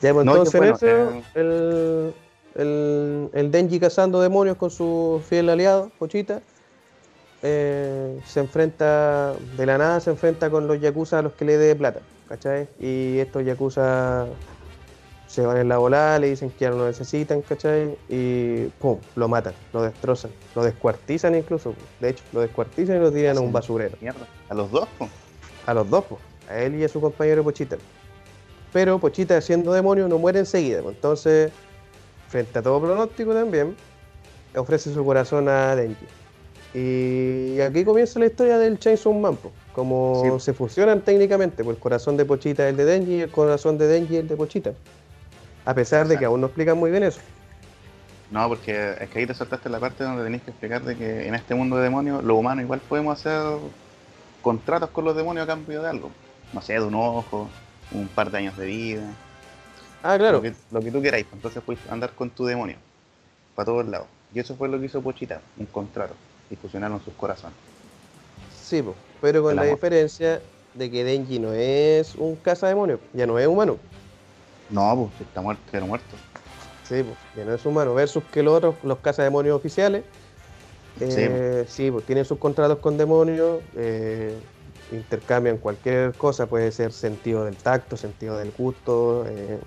Ya, 0.00 0.14
pues 0.14 0.24
No, 0.24 0.32
entonces 0.36 0.60
bueno, 0.60 0.78
eh. 0.80 1.22
el, 1.34 2.14
el, 2.54 3.30
el 3.32 3.50
Denji 3.50 3.80
cazando 3.80 4.20
demonios 4.20 4.56
con 4.56 4.70
su 4.70 5.22
fiel 5.28 5.48
aliado, 5.48 5.90
Pochita, 5.98 6.40
eh, 7.42 8.20
se 8.24 8.40
enfrenta, 8.40 9.34
de 9.56 9.66
la 9.66 9.78
nada 9.78 10.00
se 10.00 10.10
enfrenta 10.10 10.50
con 10.50 10.66
los 10.66 10.80
Yakuza 10.80 11.18
a 11.18 11.22
los 11.22 11.32
que 11.34 11.44
le 11.44 11.56
dé 11.56 11.74
plata, 11.74 12.00
¿cachai? 12.28 12.68
Y 12.80 13.18
estos 13.18 13.44
Yakuza 13.44 14.26
se 15.28 15.46
van 15.46 15.58
en 15.58 15.68
la 15.68 15.78
volada, 15.78 16.18
le 16.18 16.30
dicen 16.30 16.50
que 16.50 16.56
ya 16.64 16.70
no 16.70 16.78
lo 16.78 16.86
necesitan, 16.86 17.42
¿cachai? 17.42 17.96
Y 18.08 18.64
pum, 18.80 18.98
lo 19.14 19.28
matan, 19.28 19.52
lo 19.72 19.82
destrozan, 19.82 20.30
lo 20.56 20.64
descuartizan 20.64 21.34
incluso, 21.36 21.74
de 22.00 22.08
hecho, 22.10 22.24
lo 22.32 22.40
descuartizan 22.40 22.96
y 22.96 23.00
lo 23.00 23.12
tiran 23.12 23.36
a 23.36 23.40
un 23.40 23.52
basurero. 23.52 23.96
Mierda. 24.00 24.26
A 24.48 24.54
los 24.54 24.70
dos, 24.72 24.88
po. 24.98 25.08
A 25.66 25.74
los 25.74 25.88
dos, 25.88 26.04
po, 26.04 26.18
a 26.48 26.58
él 26.58 26.74
y 26.76 26.84
a 26.84 26.88
su 26.88 27.00
compañero 27.00 27.44
Pochita. 27.44 27.76
Pero 28.72 28.98
Pochita, 28.98 29.40
siendo 29.40 29.72
demonio, 29.72 30.08
no 30.08 30.18
muere 30.18 30.40
enseguida. 30.40 30.82
po. 30.82 30.88
Entonces, 30.90 31.52
frente 32.28 32.58
a 32.58 32.62
todo 32.62 32.80
pronóstico 32.80 33.32
también, 33.34 33.76
ofrece 34.56 34.92
su 34.92 35.04
corazón 35.04 35.48
a 35.48 35.76
Denji. 35.76 36.06
Y 36.74 37.60
aquí 37.60 37.84
comienza 37.84 38.18
la 38.18 38.26
historia 38.26 38.58
del 38.58 38.78
Chainsaw 38.78 39.12
Man, 39.12 39.36
po. 39.36 39.50
como 39.74 40.22
Sí. 40.38 40.44
se 40.44 40.52
fusionan 40.52 41.00
técnicamente, 41.02 41.62
pues 41.64 41.76
el 41.76 41.80
corazón 41.82 42.16
de 42.16 42.24
Pochita 42.24 42.64
es 42.64 42.70
el 42.70 42.76
de 42.76 42.84
Denji 42.84 43.14
y 43.16 43.20
el 43.22 43.30
corazón 43.30 43.78
de 43.78 43.86
Denji 43.86 44.16
es 44.16 44.20
el 44.22 44.28
de 44.28 44.36
Pochita. 44.36 44.72
A 45.68 45.74
pesar 45.74 46.08
de 46.08 46.16
que 46.18 46.24
aún 46.24 46.40
no 46.40 46.46
explican 46.46 46.78
muy 46.78 46.90
bien 46.90 47.02
eso. 47.02 47.20
No, 48.30 48.48
porque 48.48 48.96
es 49.00 49.10
que 49.10 49.18
ahí 49.18 49.26
te 49.26 49.34
saltaste 49.34 49.68
la 49.68 49.78
parte 49.78 50.02
donde 50.02 50.24
tenés 50.24 50.40
que 50.42 50.50
explicar 50.50 50.80
de 50.82 50.96
que 50.96 51.28
en 51.28 51.34
este 51.34 51.54
mundo 51.54 51.76
de 51.76 51.82
demonios, 51.82 52.24
los 52.24 52.38
humanos 52.38 52.64
igual 52.64 52.80
podemos 52.80 53.18
hacer 53.20 53.58
contratos 54.42 54.88
con 54.88 55.04
los 55.04 55.14
demonios 55.14 55.44
a 55.44 55.46
cambio 55.46 55.82
de 55.82 55.90
algo. 55.90 56.10
No 56.54 56.62
sé, 56.62 56.72
de 56.72 56.80
un 56.80 56.94
ojo, 56.94 57.50
un 57.92 58.08
par 58.08 58.30
de 58.30 58.38
años 58.38 58.56
de 58.56 58.64
vida, 58.64 59.02
Ah, 60.02 60.16
claro. 60.16 60.38
lo, 60.38 60.42
que, 60.42 60.54
lo 60.70 60.80
que 60.80 60.90
tú 60.90 61.02
queráis. 61.02 61.26
Entonces 61.34 61.62
puedes 61.64 61.82
andar 61.90 62.12
con 62.12 62.30
tu 62.30 62.46
demonio 62.46 62.76
para 63.54 63.66
todos 63.66 63.86
lados. 63.86 64.06
Y 64.34 64.40
eso 64.40 64.56
fue 64.56 64.68
lo 64.70 64.80
que 64.80 64.86
hizo 64.86 65.02
Pochita, 65.02 65.42
un 65.58 65.66
contrato. 65.66 66.14
Y 66.50 66.56
fusionaron 66.56 67.02
sus 67.04 67.12
corazones. 67.12 67.56
Sí, 68.58 68.82
pero 69.20 69.42
con 69.42 69.50
El 69.50 69.56
la 69.56 69.62
amor. 69.62 69.74
diferencia 69.74 70.40
de 70.72 70.90
que 70.90 71.04
Denji 71.04 71.38
no 71.38 71.52
es 71.52 72.14
un 72.14 72.36
cazademonio, 72.36 73.00
ya 73.12 73.26
no 73.26 73.38
es 73.38 73.46
humano. 73.46 73.76
No, 74.70 74.94
pues 74.96 75.18
si 75.18 75.24
está 75.24 75.40
muerto, 75.40 75.62
era 75.72 75.86
muerto. 75.86 76.16
Sí, 76.84 77.02
pues, 77.02 77.16
que 77.34 77.44
no 77.44 77.54
es 77.54 77.64
humano. 77.66 77.94
Versus 77.94 78.24
que 78.32 78.42
los 78.42 78.54
otros, 78.54 78.76
los 78.82 78.98
cazademonios 78.98 79.56
oficiales, 79.56 80.04
eh, 81.00 81.64
sí, 81.68 81.90
pues 81.90 82.04
tienen 82.06 82.24
sus 82.24 82.38
contratos 82.38 82.78
con 82.78 82.96
demonios, 82.96 83.60
eh, 83.76 84.34
intercambian 84.90 85.58
cualquier 85.58 86.14
cosa, 86.14 86.46
puede 86.46 86.72
ser 86.72 86.92
sentido 86.92 87.44
del 87.44 87.56
tacto, 87.56 87.96
sentido 87.96 88.36
del 88.38 88.52
gusto, 88.52 89.24
eh, 89.26 89.58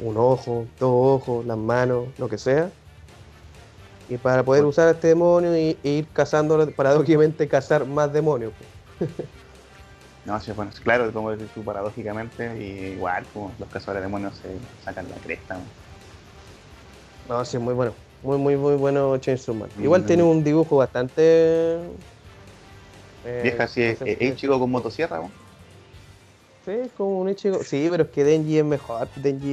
un 0.00 0.16
ojo, 0.16 0.66
dos 0.78 0.90
ojos, 1.22 1.46
las 1.46 1.56
manos, 1.56 2.08
lo 2.18 2.28
que 2.28 2.38
sea. 2.38 2.70
Y 4.08 4.18
para 4.18 4.42
poder 4.42 4.62
Bueno. 4.62 4.68
usar 4.68 4.88
a 4.88 4.90
este 4.92 5.08
demonio 5.08 5.56
y, 5.56 5.78
e 5.82 5.88
ir 5.88 6.08
cazándolo, 6.12 6.70
paradójicamente 6.72 7.48
cazar 7.48 7.86
más 7.86 8.12
demonios. 8.12 8.52
pues. 8.98 9.10
No, 10.24 10.40
sí, 10.40 10.52
bueno, 10.52 10.70
claro, 10.82 11.12
como 11.12 11.30
decís 11.30 11.52
tú, 11.52 11.64
paradójicamente, 11.64 12.56
y 12.58 12.92
igual, 12.92 13.28
pues, 13.32 13.58
los 13.58 13.68
cazadores 13.68 14.00
de 14.02 14.06
demonios 14.06 14.38
se 14.38 14.60
sacan 14.78 15.10
la 15.10 15.20
cresta. 15.20 15.58
¿no? 15.58 15.74
No, 17.24 17.44
sí, 17.44 17.58
muy 17.58 17.74
bueno. 17.74 17.98
Muy, 18.20 18.38
muy, 18.38 18.56
muy 18.56 18.76
bueno 18.76 19.16
Chainsaw 19.18 19.54
Man. 19.54 19.72
Igual 19.78 20.02
Mm. 20.02 20.06
tiene 20.06 20.22
un 20.22 20.42
dibujo 20.44 20.76
bastante... 20.76 21.22
eh, 23.22 23.42
Vieja, 23.42 23.64
así 23.64 23.80
no 23.82 23.90
es, 23.90 24.00
es, 24.04 24.34
chico 24.36 24.58
con 24.58 24.70
motosierra, 24.70 25.18
¿no? 25.18 25.36
Sí, 26.60 26.70
es 26.70 26.92
como 26.94 27.20
un 27.20 27.28
Ichigo. 27.28 27.62
Sí, 27.62 27.88
pero 27.90 28.04
es 28.04 28.10
que 28.10 28.24
Denji 28.24 28.58
es 28.58 28.64
mejor. 28.64 29.12
Denji 29.14 29.52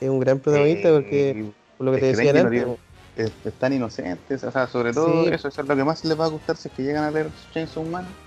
es 0.00 0.08
un 0.08 0.18
gran 0.20 0.40
protagonista 0.40 0.90
porque, 0.92 1.52
por 1.76 1.86
lo 1.86 1.92
que 1.92 1.98
te 1.98 2.06
decía 2.06 2.32
no 2.32 2.40
antes, 2.40 2.68
es- 3.14 3.38
están 3.44 3.72
inocentes, 3.74 4.42
o 4.44 4.50
sea, 4.50 4.66
sobre 4.66 4.92
todo 4.94 5.28
Sí. 5.28 5.28
eso, 5.28 5.48
eso 5.48 5.60
es 5.62 5.68
lo 5.68 5.76
que 5.76 5.84
más 5.84 6.04
les 6.04 6.18
va 6.18 6.24
a 6.26 6.28
gustar 6.28 6.56
si 6.56 6.68
es 6.68 6.74
que 6.74 6.82
llegan 6.82 7.04
a 7.04 7.10
leer 7.10 7.32
Chainsaw 7.50 7.84
Man. 7.84 8.18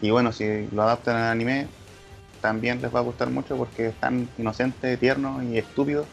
Y 0.00 0.10
bueno, 0.10 0.32
si 0.32 0.68
lo 0.72 0.82
adaptan 0.82 1.16
al 1.16 1.30
anime, 1.32 1.66
también 2.40 2.80
les 2.80 2.94
va 2.94 3.00
a 3.00 3.02
gustar 3.02 3.30
mucho 3.30 3.56
porque 3.56 3.88
es 3.88 3.94
tan 3.96 4.28
inocente, 4.38 4.96
tierno 4.96 5.42
y 5.42 5.58
estúpido 5.58 6.06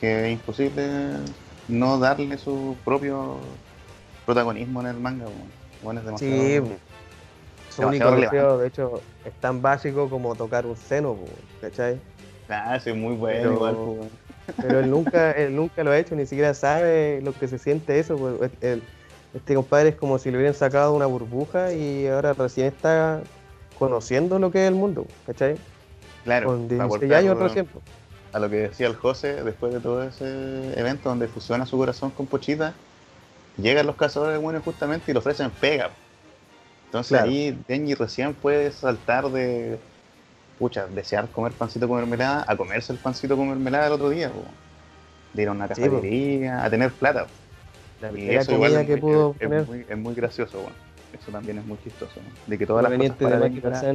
que 0.00 0.26
es 0.26 0.32
imposible 0.32 0.88
no 1.68 1.98
darle 1.98 2.36
su 2.36 2.76
propio 2.84 3.38
protagonismo 4.26 4.80
en 4.80 4.86
el 4.88 4.96
manga. 4.96 5.26
Bueno, 5.82 6.00
es 6.00 6.06
demasiado. 6.06 6.42
Sí, 6.42 6.60
po. 6.60 6.76
su 7.70 7.80
demasiado 7.82 8.12
único 8.12 8.30
deseo, 8.30 8.58
de 8.58 8.68
hecho, 8.68 9.00
es 9.24 9.32
tan 9.34 9.62
básico 9.62 10.10
como 10.10 10.34
tocar 10.34 10.66
un 10.66 10.76
seno, 10.76 11.16
¿cachai? 11.60 12.00
Ah, 12.48 12.78
sí, 12.80 12.92
muy 12.92 13.14
bueno, 13.14 13.38
Pero- 13.40 13.52
igual. 13.54 13.76
pues. 13.84 14.10
Pero 14.60 14.80
él 14.80 14.90
nunca, 14.90 15.30
él 15.32 15.54
nunca 15.54 15.84
lo 15.84 15.92
ha 15.92 15.98
hecho, 15.98 16.16
ni 16.16 16.26
siquiera 16.26 16.52
sabe 16.52 17.20
lo 17.22 17.32
que 17.32 17.46
se 17.46 17.58
siente 17.58 17.98
eso. 18.00 18.16
pues, 18.16 18.50
el- 18.60 18.82
este 19.34 19.54
compadre 19.54 19.90
es 19.90 19.96
como 19.96 20.18
si 20.18 20.30
le 20.30 20.36
hubieran 20.36 20.54
sacado 20.54 20.92
una 20.94 21.06
burbuja 21.06 21.72
y 21.72 22.06
ahora 22.06 22.32
recién 22.34 22.66
está 22.68 23.20
conociendo 23.78 24.38
lo 24.38 24.50
que 24.50 24.64
es 24.64 24.68
el 24.68 24.74
mundo, 24.74 25.06
¿cachai? 25.26 25.56
Claro, 26.24 26.48
Con 26.48 26.68
para 26.68 26.84
16 26.84 27.02
aportar, 27.02 27.18
años 27.18 27.38
recién. 27.38 27.68
a 28.32 28.38
lo 28.38 28.48
que 28.50 28.56
decía 28.56 28.86
el 28.86 28.96
José, 28.96 29.42
después 29.42 29.72
de 29.72 29.80
todo 29.80 30.02
ese 30.02 30.78
evento 30.78 31.08
donde 31.08 31.26
fusiona 31.28 31.66
su 31.66 31.76
corazón 31.76 32.10
con 32.10 32.26
Pochita, 32.26 32.74
llegan 33.56 33.86
los 33.86 33.96
cazadores 33.96 34.32
de 34.34 34.38
demonios 34.38 34.64
justamente 34.64 35.10
y 35.10 35.14
le 35.14 35.18
ofrecen 35.18 35.50
pega. 35.50 35.90
Entonces 36.86 37.10
Claro. 37.10 37.26
ahí 37.28 37.58
Denji 37.66 37.94
recién 37.94 38.34
puede 38.34 38.70
saltar 38.70 39.28
de, 39.30 39.78
pucha, 40.58 40.86
desear 40.86 41.28
comer 41.28 41.52
pancito 41.52 41.88
con 41.88 41.96
mermelada 41.96 42.44
a 42.46 42.56
comerse 42.56 42.92
el 42.92 42.98
pancito 42.98 43.36
con 43.36 43.48
mermelada 43.48 43.86
el 43.86 43.92
otro 43.94 44.10
día, 44.10 44.30
po. 44.30 44.44
de 45.32 45.42
ir 45.42 45.48
a 45.48 45.52
una 45.52 45.66
Sí, 45.68 45.74
cafetería, 45.74 46.64
a 46.64 46.70
tener 46.70 46.92
plata. 46.92 47.26
La 48.02 48.40
eso 48.40 48.52
igual 48.52 48.70
comida 48.72 48.80
es 48.80 48.86
que 48.86 48.92
muy- 48.92 49.00
pudo 49.00 49.36
es, 49.38 49.68
muy, 49.68 49.86
es 49.88 49.98
muy 49.98 50.14
gracioso, 50.14 50.58
bueno. 50.58 50.74
eso 51.20 51.30
también 51.30 51.58
es 51.58 51.64
muy 51.66 51.78
chistoso, 51.84 52.12
¿no? 52.16 52.28
de 52.46 52.58
que 52.58 52.66
todas 52.66 52.82
las 52.82 52.92
cosas 52.92 53.18
de 53.18 53.60
para 53.60 53.94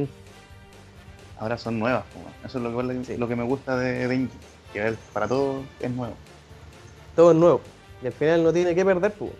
ahora, 1.40 1.58
son 1.58 1.78
nuevas. 1.78 2.04
bueno. 2.14 2.30
Eso 2.44 2.58
es 2.58 2.64
lo 2.64 2.76
que, 2.88 3.04
Sí. 3.04 3.16
lo 3.16 3.28
que 3.28 3.36
me 3.36 3.44
gusta 3.44 3.76
de 3.76 4.08
Denji, 4.08 4.36
que 4.72 4.94
para 5.12 5.28
todo 5.28 5.62
es 5.80 5.90
nuevo. 5.90 6.14
Todo 7.14 7.30
es 7.32 7.36
nuevo. 7.36 7.60
Y 8.02 8.06
al 8.06 8.12
final 8.12 8.42
no 8.44 8.52
tiene 8.52 8.74
que 8.74 8.84
perder, 8.84 9.12
pues. 9.12 9.32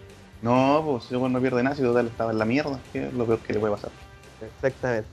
No, 0.43 0.83
pues 0.85 1.05
si 1.05 1.15
no 1.17 1.41
pierde 1.41 1.63
nada, 1.63 1.75
si 1.75 1.83
total 1.83 2.07
estaba 2.07 2.31
en 2.33 2.39
la 2.39 2.45
mierda, 2.45 2.79
que 2.93 3.07
es 3.09 3.13
lo 3.15 3.27
peor 3.27 3.39
que 3.41 3.53
le 3.53 3.59
puede 3.59 3.73
pasar. 3.75 3.91
Exactamente. 4.41 5.09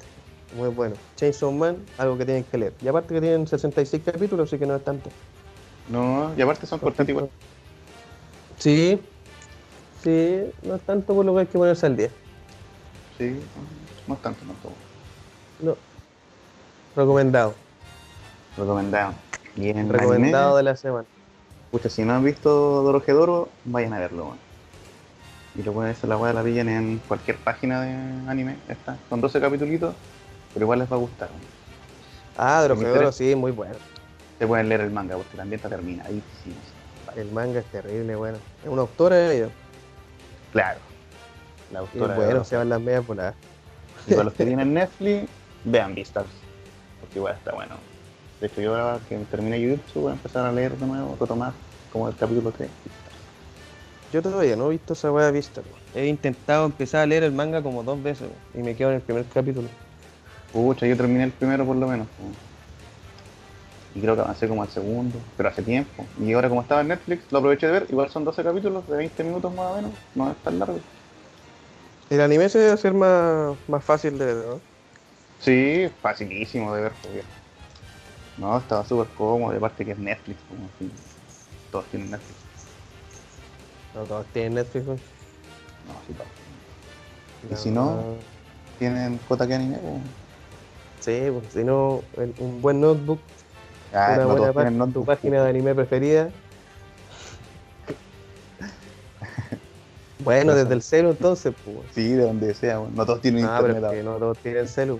Muy 0.56 0.70
bueno. 0.70 0.96
Chainsaw 1.16 1.52
Man, 1.52 1.78
algo 1.98 2.18
que 2.18 2.26
tienen 2.26 2.44
que 2.44 2.58
leer. 2.58 2.74
Y 2.82 2.88
aparte 2.88 3.14
que 3.14 3.22
tienen 3.22 3.48
66 3.48 4.04
capítulos, 4.06 4.48
así 4.50 4.60
que 4.60 4.66
no 4.68 4.76
es 4.76 4.84
tanto. 4.84 5.10
No, 5.90 6.32
y 6.38 6.42
aparte 6.42 6.66
son 6.68 6.80
cortitos 6.80 7.10
igual. 7.10 7.30
Sí. 8.58 9.00
Sí, 10.06 10.52
no 10.62 10.76
es 10.76 10.82
tanto 10.84 11.16
por 11.16 11.26
lo 11.26 11.34
que 11.34 11.40
hay 11.40 11.46
que 11.48 11.58
ponerse 11.58 11.88
al 11.88 11.98
día. 11.98 12.10
Sí, 13.18 13.40
no 14.06 14.14
es 14.14 14.22
tanto, 14.22 14.46
no 14.46 14.54
es 14.54 14.60
todo. 14.60 14.74
No. 15.62 15.76
Recomendado. 16.96 17.56
Recomendado. 18.56 19.14
Y 19.56 19.70
en 19.70 19.90
Recomendado 19.90 20.50
anime, 20.50 20.58
de 20.58 20.64
la 20.64 20.76
semana. 20.76 21.08
pucha, 21.72 21.90
si 21.90 22.04
no 22.04 22.14
han 22.14 22.24
visto 22.24 22.84
Dorojedoro, 22.84 23.50
vayan 23.64 23.94
a 23.94 24.00
verlo. 24.00 24.36
Y 25.56 25.64
lo 25.64 25.74
pueden 25.74 25.92
hacer 25.92 26.08
la 26.08 26.18
weá 26.18 26.34
la 26.34 26.44
pillan 26.44 26.70
en 26.70 27.02
cualquier 27.08 27.38
página 27.38 27.82
de 27.82 27.90
anime, 28.30 28.58
está. 28.70 29.00
Son 29.10 29.20
12 29.20 29.42
capítulos, 29.42 29.96
pero 30.54 30.66
igual 30.66 30.80
les 30.80 30.92
va 30.92 30.98
a 30.98 31.00
gustar. 31.00 31.30
Ah, 32.38 32.68
interesa. 32.70 33.12
sí, 33.12 33.34
muy 33.34 33.52
bueno. 33.52 33.74
Se 34.38 34.46
pueden 34.46 34.70
leer 34.70 34.82
el 34.82 34.92
manga 34.92 35.16
porque 35.16 35.36
también 35.36 35.58
está 35.58 35.70
terminadísimo. 35.70 36.56
El 37.16 37.32
manga 37.32 37.60
es 37.60 37.66
terrible, 37.72 38.16
bueno. 38.16 38.38
Es 38.64 38.70
una 38.70 38.82
autora 38.82 39.16
de 39.16 39.38
ellos. 39.38 39.52
Claro. 40.56 40.80
La 41.74 41.80
Y 41.80 41.82
autora 41.82 42.14
de 42.14 42.16
bueno, 42.20 42.32
Doro. 42.32 42.44
se 42.46 42.56
van 42.56 42.70
las 42.70 42.80
medias 42.80 43.06
voladas. 43.06 43.36
Y 44.08 44.12
para 44.12 44.24
los 44.24 44.34
que 44.34 44.46
tienen 44.46 44.74
Netflix, 44.74 45.30
vean 45.66 45.94
Beastars. 45.94 46.30
Porque 47.02 47.20
igual 47.20 47.36
está 47.36 47.52
bueno. 47.54 47.76
De 48.40 48.48
hecho, 48.48 48.62
yo 48.62 48.74
ahora 48.74 49.00
que 49.10 49.18
terminé 49.30 49.58
Jujutsu 49.60 50.00
voy 50.02 50.12
a 50.12 50.14
empezar 50.14 50.46
a 50.46 50.52
leer 50.54 50.72
de 50.78 50.86
nuevo, 50.86 51.18
retomar 51.20 51.52
como 51.92 52.08
el 52.08 52.16
capítulo 52.16 52.52
3. 52.52 52.70
Yo 54.14 54.22
todavía 54.22 54.56
no 54.56 54.68
he 54.68 54.70
visto 54.72 54.94
esa 54.94 55.12
wea 55.12 55.30
vista. 55.32 55.60
weón. 55.62 55.76
He 55.94 56.08
intentado 56.08 56.66
empezar 56.66 57.02
a 57.02 57.06
leer 57.06 57.24
el 57.24 57.34
manga 57.34 57.62
como 57.62 57.84
dos 57.84 58.02
veces 58.02 58.30
y 58.54 58.60
me 58.60 58.76
quedo 58.76 58.90
en 58.92 58.96
el 58.96 59.02
primer 59.02 59.26
capítulo. 59.26 59.68
Pucha, 60.54 60.86
yo 60.88 60.96
terminé 60.96 61.26
el 61.26 61.32
primero 61.32 61.66
por 61.66 61.76
lo 61.76 61.86
menos. 61.88 62.08
Y 63.96 64.02
creo 64.02 64.14
que 64.16 64.22
avancé 64.22 64.48
como 64.50 64.62
al 64.62 64.70
segundo, 64.70 65.20
pero 65.38 65.48
hace 65.50 65.64
tiempo. 65.64 66.06
Y 66.20 66.34
ahora 66.34 66.50
como 66.50 66.62
estaba 66.62 66.82
en 66.82 66.90
Netflix, 66.90 67.32
lo 67.32 67.38
aproveché 67.40 67.68
de 67.68 67.72
ver. 67.72 67.86
Igual 67.90 68.10
son 68.10 68.26
12 68.26 68.44
capítulos 68.44 68.88
de 68.90 68.98
20 68.98 69.24
minutos 69.24 69.54
más 69.54 69.72
o 69.72 69.76
menos. 69.78 69.92
No 70.14 70.30
es 70.30 70.38
tan 70.44 70.60
largo. 70.60 70.80
El 72.10 72.20
anime 72.22 72.50
se 72.50 72.60
debe 72.60 72.74
hacer 72.74 72.94
más, 72.94 73.58
más 73.68 73.84
fácil 73.84 74.18
de 74.18 74.26
ver, 74.26 74.36
¿no? 74.46 74.62
Sí, 75.40 75.90
facilísimo 76.02 76.76
de 76.76 76.82
ver. 76.84 76.92
porque- 77.02 77.24
No, 78.38 78.58
estaba 78.58 78.84
súper 78.84 79.08
cómodo. 79.16 79.54
Y 79.54 79.58
aparte 79.58 79.86
que 79.86 79.92
es 79.92 79.98
Netflix. 79.98 80.38
Como 80.50 80.70
si 80.78 80.92
todos 81.72 81.86
tienen 81.86 82.12
Netflix. 82.12 82.38
No 83.94 84.04
todos 84.04 84.26
tienen 84.34 84.56
Netflix, 84.56 84.86
weón. 84.86 85.00
No, 85.88 85.94
sí, 86.06 86.14
todos. 86.14 86.30
Y 87.50 87.56
si 87.64 87.72
no, 87.72 88.18
tienen 88.78 89.20
JK 89.30 89.52
Anime. 89.56 89.78
po. 89.78 90.02
Sí, 91.00 91.28
pues, 91.32 91.54
si 91.54 91.64
no, 91.64 92.02
el- 92.18 92.34
un 92.40 92.62
buen 92.62 92.82
notebook, 92.82 93.20
Ah, 93.96 94.14
una 94.16 94.24
no 94.26 94.36
buena 94.54 94.70
tienen 94.70 94.94
tu 94.94 95.06
página 95.06 95.44
de 95.44 95.50
anime 95.50 95.74
preferida. 95.74 96.30
bueno, 100.20 100.54
desde 100.56 100.74
el 100.74 100.82
celu 100.82 101.12
entonces, 101.12 101.54
pues. 101.64 101.78
Sí, 101.94 102.10
de 102.14 102.24
donde 102.24 102.54
sea. 102.54 102.80
bueno. 102.80 102.94
No 102.96 103.06
todos 103.06 103.22
tienen 103.22 103.46
Ah, 103.46 103.58
pero 103.62 103.74
internet. 103.74 103.92
es 103.94 103.98
que 104.00 104.04
no 104.04 104.18
todos 104.18 104.38
tienen 104.40 104.68
celu. 104.68 105.00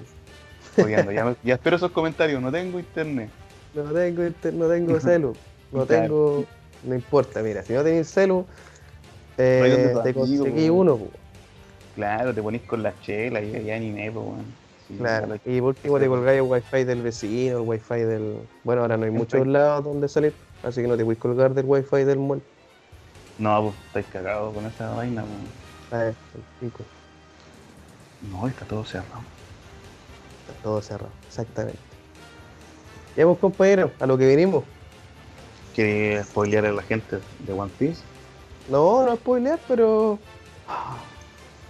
jodiendo. 0.76 1.12
Ya, 1.44 1.54
espero 1.56 1.76
esos 1.76 1.92
comentarios. 1.92 2.42
No 2.42 2.52
tengo 2.52 2.80
internet. 2.80 3.30
No 3.74 3.84
tengo, 3.92 4.26
inter- 4.26 4.54
no 4.54 4.68
tengo 4.70 5.00
celu. 5.02 5.36
No 5.72 5.86
Claro. 5.86 6.02
tengo. 6.04 6.46
No 6.84 6.96
importa, 6.96 7.42
mira, 7.42 7.64
si 7.64 7.74
no 7.74 7.84
tenéis 7.84 8.08
celu, 8.10 8.46
eh, 9.38 9.94
te 10.04 10.14
conseguí 10.14 10.70
uno, 10.70 10.98
po. 10.98 11.10
Claro, 11.96 12.34
te 12.34 12.42
ponís 12.44 12.62
con 12.64 12.84
la 12.84 12.94
chela 13.02 13.42
y 13.42 13.72
anime, 13.72 14.12
pues, 14.12 14.26
weón. 14.26 14.65
Sí, 14.88 14.96
Claro. 14.98 15.36
Y 15.46 15.60
por 15.60 15.70
último 15.70 16.00
te 16.00 16.08
colgáis 16.08 16.38
el 16.38 16.44
wifi 16.44 16.84
del 16.84 17.02
vecino, 17.02 17.58
el 17.58 17.64
wifi 17.68 18.02
del. 18.02 18.38
Bueno, 18.64 18.84
ahora 18.84 18.98
no 18.98 19.06
hay 19.06 19.12
muchos 19.12 19.46
lados 19.48 19.84
donde 19.84 20.08
salir, 20.08 20.36
así 20.64 20.82
que 20.82 20.88
no 20.88 20.96
te 20.96 21.04
puedes 21.04 21.20
colgar 21.20 21.54
del 21.54 21.66
wifi 21.66 22.04
del 22.04 22.20
mall. 22.20 22.42
No, 23.38 23.64
pues 23.64 23.76
estáis 23.88 24.06
cagados 24.08 24.54
con 24.54 24.66
esa 24.66 24.92
vaina, 24.92 25.24
weón. 25.24 25.48
Ah, 25.92 26.06
el 26.06 26.16
pico. 26.60 26.84
No, 28.22 28.48
está 28.48 28.66
todo 28.66 28.86
cerrado. 28.86 29.22
Está 30.48 30.54
todo 30.62 30.82
cerrado, 30.82 31.12
exactamente. 31.28 31.80
Ya 33.16 33.26
pues 33.26 33.38
compañeros, 33.40 33.92
a 34.00 34.06
lo 34.06 34.18
que 34.18 34.28
vinimos. 34.28 34.64
¿Quería 35.74 36.24
spoilear 36.24 36.66
a 36.66 36.72
la 36.72 36.82
gente 36.84 37.20
de 37.40 37.54
One 37.54 37.72
Piece? 37.78 38.02
No, 38.70 39.06
no 39.06 39.16
spoilear, 39.16 39.60
pero. 39.68 40.18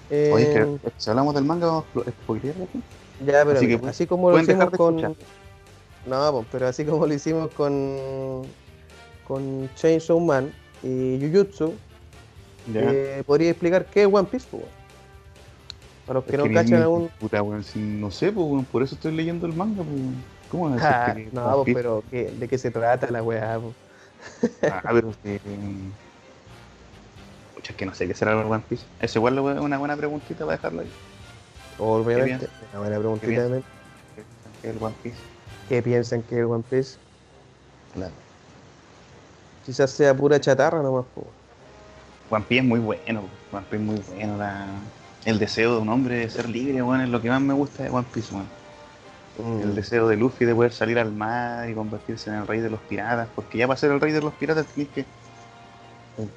eh, 0.09 0.31
Oye, 0.33 0.79
que 0.83 0.91
si 0.97 1.09
hablamos 1.09 1.33
del 1.35 1.43
manga, 1.45 1.67
vamos 1.67 1.85
a 2.05 2.11
spoilear 2.11 2.55
la 2.57 2.67
gente. 2.67 2.87
Ya, 3.21 3.43
pero 3.45 3.57
Así 3.57 3.67
mira, 3.67 3.79
que 3.79 3.87
así 3.87 4.07
como 4.07 4.31
lo 4.31 4.39
hicimos 4.39 4.69
con. 4.71 4.99
escuchar. 4.99 5.25
No, 6.05 6.45
pero 6.51 6.67
así 6.67 6.85
como 6.85 7.05
lo 7.07 7.13
hicimos 7.13 7.51
con. 7.51 8.43
con 9.27 9.69
Chainsaw 9.75 10.19
Man 10.19 10.51
y 10.83 11.19
Jujutsu, 11.19 11.73
eh, 12.73 13.23
podría 13.25 13.49
explicar 13.51 13.85
qué 13.85 14.03
es 14.03 14.07
One 14.11 14.27
Piece, 14.29 14.47
pues? 14.51 14.63
Para 16.05 16.19
los 16.19 16.25
que 16.25 16.31
Es 16.33 16.37
no 16.37 16.43
que 16.43 16.53
cachan 16.53 16.81
aún. 16.83 17.09
Puta, 17.19 17.41
weón, 17.41 17.63
si 17.63 17.79
no 17.79 18.11
sé, 18.11 18.31
pues, 18.31 18.65
por 18.67 18.83
eso 18.83 18.95
estoy 18.95 19.13
leyendo 19.13 19.47
el 19.47 19.53
manga, 19.53 19.83
pues. 19.83 19.99
¿Cómo 20.51 20.69
vas 20.69 20.83
a 20.83 21.09
decir 21.15 21.25
que 21.31 21.35
no, 21.35 21.63
pues, 21.63 21.73
pero 21.75 22.03
¿qué- 22.11 22.29
¿de 22.31 22.47
qué 22.47 22.57
se 22.57 22.69
trata 22.69 23.09
la 23.09 23.23
weá? 23.23 23.59
pues? 23.59 23.73
Ah, 24.71 24.81
pero 24.93 25.09
es 25.09 25.17
que. 25.23 25.39
Pucha, 27.55 27.71
es 27.71 27.77
que 27.77 27.85
no 27.85 27.93
sé 27.95 28.07
qué 28.07 28.13
será 28.13 28.33
el 28.33 28.45
One 28.45 28.63
Piece. 28.69 28.85
Eso 28.99 29.19
igual 29.19 29.37
es 29.39 29.59
una 29.61 29.77
buena 29.79 29.95
preguntita 29.97 30.45
para 30.45 30.57
dejarlo 30.57 30.81
ahí. 30.81 30.91
Obviamente, 31.77 32.47
una 32.71 32.79
buena 32.79 32.97
preguntita 32.97 33.41
también. 33.43 33.63
¿Qué 34.61 34.69
es 34.69 34.75
el 34.75 34.83
One 34.83 34.95
Piece? 35.03 35.17
¿Qué 35.69 35.81
piensan 35.81 36.21
que 36.23 36.39
es 36.39 36.45
One 36.45 36.63
Piece? 36.69 36.97
Claro. 37.93 38.13
Quizás 39.65 39.91
sea 39.91 40.13
pura 40.15 40.39
chatarra 40.39 40.81
nomás, 40.81 41.05
pues. 41.13 41.27
One 42.29 42.45
Piece 42.47 42.61
es 42.61 42.67
muy 42.67 42.79
bueno, 42.79 43.23
One 43.51 43.65
Piece 43.69 43.75
es 43.75 43.81
muy 43.81 44.01
bueno. 44.15 44.37
La... 44.37 44.67
El 45.25 45.39
deseo 45.39 45.75
de 45.75 45.81
un 45.81 45.89
hombre 45.89 46.17
de 46.17 46.29
ser 46.29 46.47
libre, 46.47 46.81
weón, 46.81 47.01
es 47.01 47.09
lo 47.09 47.21
que 47.21 47.29
más 47.29 47.41
me 47.41 47.53
gusta 47.53 47.83
de 47.83 47.89
One 47.89 48.05
Piece, 48.13 48.33
weón. 48.33 48.47
Mm. 49.37 49.61
El 49.63 49.75
deseo 49.75 50.07
de 50.07 50.15
Luffy 50.15 50.45
de 50.45 50.55
poder 50.55 50.71
salir 50.71 50.97
al 50.97 51.11
mar 51.11 51.69
y 51.69 51.73
convertirse 51.73 52.29
en 52.29 52.37
el 52.37 52.47
rey 52.47 52.61
de 52.61 52.69
los 52.69 52.79
piratas, 52.81 53.27
porque 53.35 53.57
ya 53.57 53.67
para 53.67 53.77
ser 53.77 53.91
el 53.91 53.99
rey 53.99 54.13
de 54.13 54.21
los 54.21 54.33
piratas 54.33 54.65
tienes 54.67 54.93
que 54.93 55.05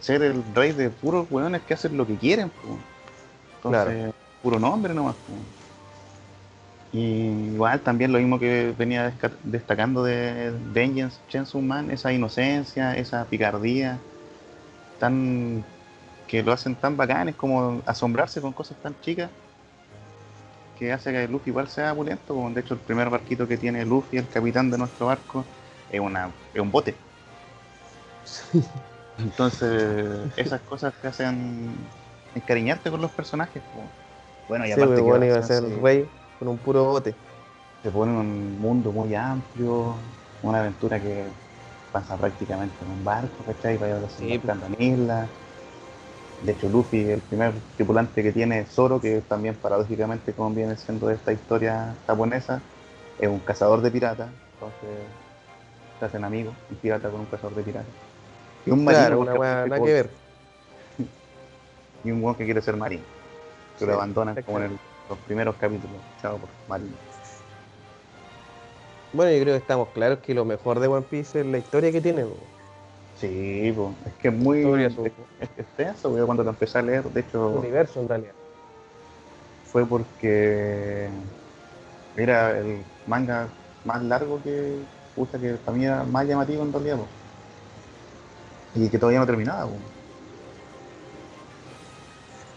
ser 0.01 0.23
el 0.23 0.43
rey 0.55 0.73
de 0.73 0.91
puros 0.91 1.27
weones 1.31 1.63
que 1.63 1.75
hacen 1.75 1.97
lo 1.97 2.07
que 2.07 2.17
quieren, 2.17 2.51
po. 2.51 2.79
Entonces, 3.57 4.15
puro 4.43 4.59
nombre 4.59 4.95
nomás. 4.95 5.17
Y 6.93 7.27
igual 7.53 7.81
también 7.81 8.13
lo 8.13 8.19
mismo 8.19 8.39
que 8.39 8.75
venía 8.77 9.13
destacando 9.45 10.03
de 10.03 10.53
Vengeance 10.73 11.19
Chainsaw 11.29 11.61
Man, 11.61 11.91
esa 11.91 12.13
inocencia, 12.13 12.97
esa 12.97 13.25
picardía, 13.27 13.99
tan 14.99 15.65
que 16.27 16.43
lo 16.43 16.53
hacen 16.53 16.75
tan 16.75 16.97
bacanes 16.97 17.35
como 17.35 17.81
asombrarse 17.87 18.41
con 18.41 18.53
cosas 18.53 18.77
tan 18.83 18.95
chicas 19.01 19.31
que 20.79 20.93
hace 20.93 21.11
que 21.11 21.27
Luffy 21.27 21.51
igual 21.51 21.69
sea 21.69 21.93
opulento. 21.93 22.35
como 22.35 22.51
De 22.51 22.61
hecho, 22.61 22.75
el 22.75 22.81
primer 22.81 23.11
barquito 23.11 23.49
que 23.49 23.57
tiene 23.57 23.85
Luffy, 23.85 24.19
el 24.19 24.29
capitán 24.29 24.71
de 24.71 24.79
nuestro 24.79 25.07
barco, 25.07 25.45
es, 25.91 26.01
una, 26.01 26.31
es 26.55 26.61
un 26.61 26.71
bote. 26.71 26.95
Entonces, 29.19 30.31
esas 30.37 30.61
cosas 30.61 30.95
te 31.03 31.09
hacen 31.09 31.75
encariñarte 32.35 32.91
con 32.91 33.01
los 33.01 33.11
personajes. 33.11 33.63
po. 33.75 34.08
Bueno, 34.49 34.67
y 34.67 34.73
Sí, 34.73 34.73
aparte 34.73 34.95
pues, 34.95 35.03
que 35.03 35.11
bueno, 35.11 35.25
iba 35.27 35.39
a 35.39 35.43
se- 35.43 35.61
ser 35.61 35.63
rey 35.81 36.11
con 36.39 36.49
un 36.49 36.59
puro 36.59 36.85
bote. 36.85 37.17
se 37.83 37.91
pone 37.91 38.13
un 38.13 38.59
mundo 38.59 38.93
muy 38.93 39.15
amplio, 39.15 39.97
una 40.43 40.61
aventura 40.61 41.01
que 41.01 41.33
pasa 41.91 42.17
prácticamente 42.19 42.85
en 42.85 42.91
un 42.91 43.05
barco, 43.05 43.45
¿cachai? 43.45 43.79
Vaya 43.79 44.01
desembarcando 44.01 44.67
en 44.67 44.75
islas. 44.83 45.31
De 46.41 46.53
hecho, 46.53 46.69
Luffy, 46.69 47.03
el 47.03 47.23
primer 47.23 47.61
tripulante 47.77 48.23
que 48.23 48.33
tiene 48.33 48.61
es 48.61 48.71
Zoro, 48.73 49.01
que 49.01 49.21
también 49.23 49.57
paradójicamente, 49.61 50.35
como 50.35 50.55
viene 50.55 50.77
siendo 50.77 51.09
de 51.09 51.15
esta 51.17 51.33
historia 51.33 51.97
japonesa, 52.07 52.63
es 53.19 53.29
un 53.29 53.41
cazador 53.41 53.83
de 53.83 53.91
piratas. 53.91 54.33
Entonces, 54.55 55.11
se 55.99 56.05
hacen 56.07 56.25
amigos, 56.25 56.57
un 56.71 56.79
pirata 56.79 57.11
con 57.11 57.21
un 57.23 57.27
cazador 57.27 57.57
de 57.57 57.65
piratas. 57.65 57.95
Y 58.65 58.71
un 58.73 58.85
marino, 58.85 59.19
Claro, 59.19 59.21
una 59.21 59.39
nada 59.65 59.81
que 59.83 59.93
ver. 59.93 60.19
Y 62.03 62.11
un 62.11 62.23
weón 62.23 62.37
que 62.37 62.45
quiere 62.45 62.61
ser 62.63 62.77
marino. 62.77 63.07
Que 63.79 63.87
lo 63.87 63.95
abandonan 63.95 64.43
como 64.43 64.59
en 64.59 64.65
el- 64.65 64.81
los 65.09 65.19
primeros 65.21 65.57
capítulos. 65.57 66.01
Chao 66.21 66.39
por 66.39 66.51
marino. 66.67 66.97
Bueno, 69.13 69.33
yo 69.33 69.43
creo 69.43 69.55
que 69.55 69.61
estamos 69.61 69.89
claros 69.89 70.19
que 70.19 70.35
lo 70.35 70.45
mejor 70.45 70.81
de 70.81 70.89
One 70.89 71.07
Piece 71.09 71.41
es 71.41 71.47
la 71.47 71.59
historia 71.59 71.91
que 71.91 72.01
tiene. 72.01 72.25
po. 72.25 72.37
Sí, 73.15 73.69
es 74.05 74.15
que 74.21 74.29
es 74.29 74.35
muy. 74.35 74.63
Su- 74.91 75.07
es, 75.07 75.49
extenso, 75.57 76.15
cuando 76.27 76.45
lo 76.45 76.51
empecé 76.51 76.79
a 76.79 76.83
leer. 76.83 77.05
De 77.05 77.21
hecho, 77.21 77.49
universo 77.51 78.01
en 78.01 78.09
realidad. 78.09 78.35
fue 79.65 79.87
porque 79.87 81.11
era 82.17 82.59
el 82.59 82.85
manga 83.07 83.49
más 83.85 84.03
largo 84.03 84.43
que. 84.43 84.85
Puta, 85.15 85.39
que 85.39 85.55
para 85.55 85.77
mí 85.77 85.85
era 85.85 86.05
más 86.05 86.27
llamativo 86.27 86.63
en 86.63 86.73
realidad. 86.73 86.99
Y 88.75 88.89
que 88.89 88.99
todavía 88.99 89.21
no 89.21 89.27
terminaba. 89.27 89.69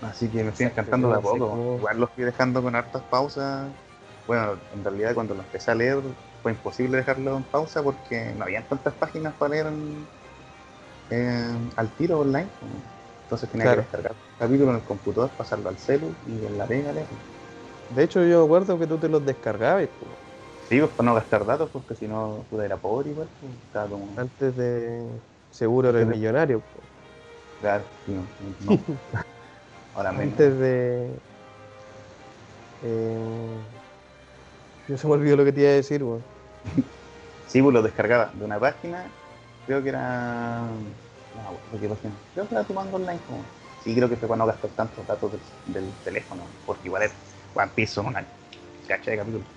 Así 0.01 0.27
que 0.29 0.43
me 0.43 0.51
fui 0.51 0.65
encantando 0.65 1.09
de 1.09 1.15
a 1.15 1.21
poco. 1.21 1.75
Igual 1.77 1.99
lo 1.99 2.07
fui 2.07 2.23
dejando 2.23 2.61
con 2.61 2.75
hartas 2.75 3.03
pausas. 3.03 3.69
Bueno, 4.27 4.57
en 4.73 4.83
realidad 4.83 5.13
cuando 5.13 5.33
lo 5.35 5.41
empecé 5.41 5.71
a 5.71 5.75
leer 5.75 6.01
fue 6.41 6.51
imposible 6.51 6.97
dejarlo 6.97 7.37
en 7.37 7.43
pausa 7.43 7.83
porque 7.83 8.33
no 8.35 8.43
habían 8.43 8.63
tantas 8.67 8.93
páginas 8.95 9.33
para 9.35 9.51
leer 9.51 9.67
en- 9.67 10.07
en- 11.09 11.69
al 11.75 11.89
tiro 11.91 12.19
online. 12.19 12.49
Entonces 13.23 13.49
tenía 13.49 13.65
Claro. 13.65 13.77
que 13.81 13.83
descargar 13.83 14.11
el 14.13 14.37
capítulo 14.39 14.69
en 14.71 14.77
el 14.77 14.83
computador, 14.83 15.29
pasarlo 15.37 15.69
al 15.69 15.77
celu 15.77 16.13
y 16.27 16.45
en 16.45 16.57
la 16.57 16.65
pega 16.65 16.91
leerlo. 16.91 17.17
De 17.89 18.03
hecho, 18.03 18.23
yo 18.23 18.39
me 18.39 18.45
acuerdo 18.45 18.79
que 18.79 18.87
tú 18.87 18.97
te 18.97 19.09
los 19.09 19.25
descargabas. 19.25 19.87
Sí, 20.67 20.79
pues 20.79 20.91
para 20.91 21.09
no 21.09 21.15
gastar 21.15 21.45
datos, 21.45 21.69
porque 21.69 21.95
si 21.95 22.07
no, 22.07 22.45
era 22.63 22.77
pobre 22.77 23.09
igual. 23.11 23.27
pues, 23.39 23.53
Estaba 23.67 23.89
como. 23.89 24.19
Antes 24.19 24.55
de 24.55 25.05
seguro 25.49 25.89
eres 25.89 26.07
millonario. 26.07 26.61
Claro, 27.59 27.83
no. 28.07 28.25
Ahora 29.93 30.11
menos. 30.11 30.31
Antes 30.33 30.57
de. 30.59 31.19
Eh, 32.83 33.61
yo 34.87 34.97
se 34.97 35.07
me 35.07 35.13
olvidó 35.13 35.37
lo 35.37 35.45
que 35.45 35.51
te 35.51 35.61
iba 35.61 35.69
a 35.69 35.73
decir, 35.73 36.03
weón. 36.03 36.23
Sí, 37.47 37.61
pues 37.61 37.73
lo 37.73 37.81
descargaba 37.81 38.31
de 38.33 38.45
una 38.45 38.57
página, 38.59 39.11
creo 39.65 39.83
que 39.83 39.89
era. 39.89 40.61
No, 41.35 41.59
me 41.73 41.79
qué 41.79 41.89
página. 41.89 42.13
Creo 42.33 42.47
que 42.47 42.55
era 42.55 42.63
tu 42.63 42.73
mando 42.73 42.95
online. 42.95 43.19
Como... 43.27 43.43
Sí, 43.83 43.93
creo 43.93 44.07
que 44.07 44.15
fue 44.15 44.27
para 44.29 44.37
no 44.37 44.45
gastar 44.45 44.69
tantos 44.71 45.05
datos 45.05 45.33
del, 45.33 45.73
del 45.73 45.91
teléfono, 46.05 46.47
porque 46.65 46.87
igual 46.87 47.03
es 47.03 47.11
One 47.53 47.71
Piece 47.75 47.93
son 47.93 48.05
una 48.07 48.25
cacha 48.87 49.11
de 49.11 49.17
capítulos. 49.17 49.47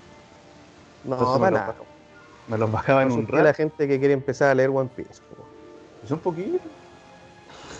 No, 1.04 1.12
Entonces 1.12 1.34
me 1.36 1.40
para 1.40 1.50
los 1.52 1.60
nada. 1.60 1.66
bajaba- 1.68 1.88
Me 2.48 2.58
los 2.58 2.72
bajaba 2.72 3.02
en 3.02 3.12
un 3.12 3.28
a 3.32 3.36
la 3.42 3.52
rato. 3.52 3.58
gente 3.58 3.86
que 3.88 3.98
quiere 3.98 4.14
empezar 4.14 4.50
a 4.50 4.54
leer 4.54 4.70
One 4.70 4.90
Piece. 4.94 5.20
po. 5.28 5.46
Es 6.02 6.10
un 6.10 6.20
poquito. 6.20 6.58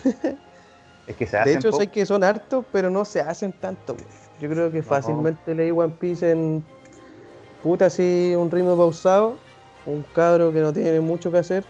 es 1.07 1.17
que 1.17 1.27
se 1.27 1.37
De 1.37 1.43
hacen 1.43 1.59
hecho, 1.59 1.71
po- 1.71 1.79
sé 1.79 1.89
que 1.89 2.07
son 2.07 2.25
hartos, 2.25 2.65
pero 2.73 2.91
no 2.91 3.05
se 3.05 3.21
hacen 3.21 3.53
tanto. 3.53 3.97
Yo 4.41 4.49
creo 4.49 4.71
que 4.71 4.83
fácilmente 4.83 5.55
leí 5.55 5.71
One 5.71 5.95
Piece 5.99 6.31
en 6.31 6.65
puta 7.63 7.87
así 7.87 8.35
un 8.37 8.51
ritmo 8.51 8.77
pausado. 8.77 9.39
Un 9.87 10.03
cabro 10.03 10.53
que 10.53 10.61
no 10.61 10.73
tiene 10.73 11.01
mucho 11.01 11.31
que 11.31 11.39
hacer. 11.39 11.65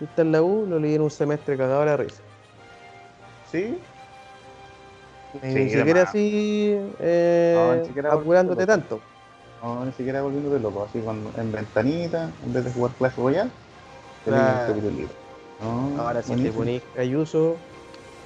y 0.00 0.04
Está 0.04 0.22
en 0.22 0.32
la 0.32 0.42
U, 0.42 0.66
lo 0.66 0.78
leí 0.78 0.94
en 0.94 1.02
un 1.02 1.10
semestre 1.10 1.56
cagado 1.56 1.82
a 1.82 1.86
la 1.86 1.96
risa. 1.96 2.22
Sí, 3.50 3.78
Ni 5.34 5.40
Sí, 5.40 5.54
de 5.54 5.78
siquiera 5.78 6.02
así 6.02 6.76
eh, 6.98 7.54
No, 7.56 7.74
ni 7.76 7.84
siquiera 7.86 8.12
apurándote 8.12 8.66
tanto. 8.66 9.00
no, 9.62 9.84
ni 9.84 9.92
siquiera 9.92 10.22
volviéndote 10.22 10.58
loco, 10.60 10.84
así 10.84 11.00
con, 11.00 11.32
en 11.36 11.52
ventanita, 11.52 12.32
en 12.44 12.52
vez 12.52 12.64
de 12.64 12.72
jugar 12.72 12.92
Clash 12.98 13.14
Royale, 13.16 13.50
te 14.24 14.30
Claro. 14.30 14.72
el 14.74 14.80
capítulo. 14.82 15.08
No, 15.60 16.00
Ahora 16.00 16.22
si 16.22 16.34
te 16.36 16.50
ponís 16.52 16.82
cayuso 16.94 17.58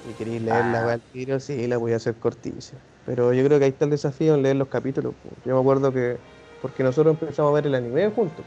y 0.08 0.12
queréis 0.14 0.42
leer 0.42 0.64
la 0.66 0.88
Ah. 0.88 0.92
al 0.94 1.00
tiro, 1.00 1.40
sí, 1.40 1.66
la 1.66 1.76
voy 1.76 1.92
a 1.92 1.96
hacer 1.96 2.14
cortísima. 2.14 2.80
Pero 3.06 3.32
yo 3.32 3.44
creo 3.44 3.58
que 3.58 3.66
ahí 3.66 3.70
está 3.70 3.84
el 3.84 3.90
desafío 3.90 4.34
en 4.34 4.42
leer 4.42 4.56
los 4.56 4.68
capítulos. 4.68 5.14
Yo 5.44 5.54
me 5.54 5.60
acuerdo 5.60 5.92
que, 5.92 6.16
porque 6.62 6.82
nosotros 6.82 7.16
empezamos 7.20 7.50
a 7.50 7.54
ver 7.54 7.66
el 7.66 7.74
anime 7.74 8.10
juntos. 8.10 8.44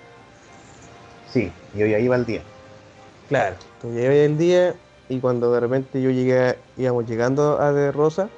Sí, 1.32 1.52
y 1.76 1.84
hoy 1.84 1.94
ahí 1.94 2.08
va 2.08 2.16
el 2.16 2.26
día. 2.26 2.42
Claro. 3.30 3.56
Tú 3.82 3.92
llevas 3.92 4.16
el 4.16 4.38
día 4.38 4.74
y 5.10 5.20
cuando 5.20 5.52
de 5.52 5.60
repente 5.60 6.02
yo 6.02 6.10
llegué, 6.10 6.58
íbamos 6.78 7.06
llegando 7.06 7.60
a 7.62 7.72
De 7.74 7.92
Rosa, 7.92 8.30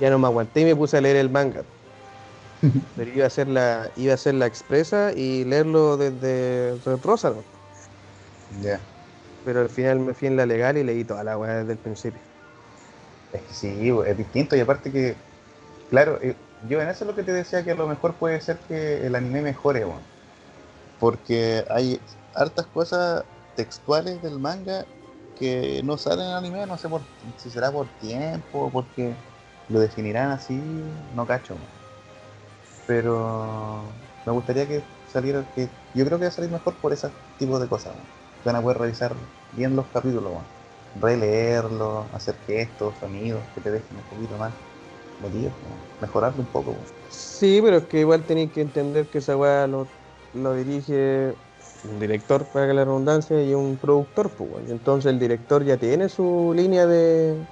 ya 0.00 0.10
no 0.10 0.18
me 0.18 0.26
aguanté 0.26 0.62
y 0.62 0.64
me 0.64 0.76
puse 0.76 0.96
a 0.96 1.00
leer 1.00 1.16
el 1.16 1.30
manga. 1.30 1.62
Pero 2.96 3.10
iba 3.10 3.24
a 3.24 3.26
hacer 3.28 3.48
la, 3.48 3.90
iba 3.96 4.12
a 4.12 4.14
hacer 4.14 4.34
la 4.34 4.46
expresa 4.46 5.12
y 5.12 5.44
leerlo 5.44 5.96
desde 5.96 6.76
Red 6.84 6.98
Rosa, 7.04 7.30
¿no? 7.30 7.42
Ya. 8.62 8.80
Pero 9.44 9.60
al 9.60 9.70
final 9.70 10.00
me 10.00 10.14
fui 10.14 10.28
en 10.28 10.36
la 10.36 10.46
legal 10.46 10.76
y 10.76 10.84
leí 10.84 11.04
toda 11.04 11.24
la 11.24 11.38
weá 11.38 11.58
desde 11.58 11.72
el 11.72 11.78
principio. 11.78 12.20
Es 13.32 13.42
que 13.42 13.54
sí, 13.54 13.90
es 14.06 14.16
distinto 14.16 14.56
y 14.56 14.60
aparte 14.60 14.90
que, 14.90 15.16
claro, 15.88 16.18
eh, 16.20 16.36
yo 16.68 16.80
en 16.80 16.88
eso 16.88 17.04
es 17.04 17.08
lo 17.08 17.16
que 17.16 17.22
te 17.22 17.32
decía 17.32 17.64
que 17.64 17.70
a 17.70 17.74
lo 17.76 17.86
mejor 17.86 18.14
puede 18.16 18.40
ser 18.40 18.58
que 18.68 19.06
el 19.06 19.14
anime 19.14 19.42
mejore, 19.42 19.84
weón. 19.84 20.02
Porque 20.98 21.64
hay 21.70 22.00
hartas 22.34 22.66
cosas 22.66 23.24
textuales 23.54 24.22
del 24.22 24.38
manga 24.38 24.86
que 25.36 25.80
no 25.84 25.96
salen 25.96 26.26
en 26.26 26.30
el 26.32 26.36
anime, 26.36 26.66
no 26.66 26.76
sé 26.76 26.88
por, 26.88 27.02
si 27.36 27.50
será 27.50 27.72
por 27.72 27.88
tiempo 27.98 28.70
porque 28.70 29.14
lo 29.68 29.80
definirán 29.80 30.30
así, 30.30 30.60
no 31.14 31.26
cacho. 31.26 31.56
Pero 32.86 33.92
me 34.26 34.32
gustaría 34.32 34.66
que 34.66 34.82
saliera, 35.06 35.44
que 35.54 35.68
yo 35.94 36.04
creo 36.04 36.18
que 36.18 36.24
va 36.24 36.28
a 36.28 36.32
salir 36.32 36.50
mejor 36.50 36.74
por 36.74 36.92
ese 36.92 37.08
tipo 37.38 37.58
de 37.58 37.68
cosas. 37.68 37.94
Van 38.44 38.56
a 38.56 38.62
poder 38.62 38.78
revisar 38.78 39.16
bien 39.50 39.76
los 39.76 39.88
capítulos, 39.88 40.32
weón 40.32 40.48
releerlo, 40.94 42.10
hacer 42.12 42.36
gestos, 42.46 42.98
sonidos 42.98 43.48
que 43.54 43.60
te 43.60 43.70
dejen 43.70 43.96
un 43.98 44.04
poquito 44.04 44.36
más 44.38 44.56
metido, 45.18 45.52
como 45.62 45.78
mejorarlo 46.00 46.42
un 46.42 46.48
poco. 46.48 46.84
Sí, 47.08 47.60
pero 47.62 47.78
es 47.78 47.86
que 47.86 48.00
igual 48.00 48.24
tenéis 48.24 48.52
que 48.52 48.60
entender 48.60 49.08
que 49.10 49.18
esa 49.18 49.36
weá 49.36 49.66
lo, 49.66 49.92
lo 50.32 50.54
dirige 50.54 51.36
un 51.82 51.98
director, 51.98 52.50
para 52.50 52.68
que 52.68 52.74
la 52.74 52.84
redundancia, 52.84 53.42
y 53.42 53.54
un 53.54 53.78
productor, 53.78 54.34
pues, 54.36 54.68
Entonces 54.70 55.10
el 55.12 55.18
director 55.18 55.64
ya 55.64 55.78
tiene 55.78 56.08
su 56.08 56.52
línea 56.54 56.86
de 56.86 57.46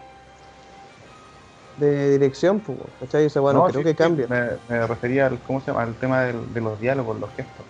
de 1.77 2.11
dirección, 2.11 2.61
pues, 2.63 2.79
¿cachai? 2.99 3.25
Esa 3.27 3.41
weá 3.43 3.55
no, 3.55 3.63
creo 3.65 3.73
sí, 3.73 3.83
que 3.83 3.95
sí, 3.97 3.97
cambie. 3.97 4.29
Me, 4.29 4.59
me 4.69 4.87
refería 4.87 5.27
al, 5.27 5.43
¿cómo 5.43 5.61
se 5.61 5.69
llama? 5.71 5.83
al 5.83 5.99
tema 5.99 6.23
del- 6.23 6.53
de 6.53 6.61
los 6.61 6.79
diálogos, 6.81 7.19
los 7.19 7.35
gestos 7.35 7.67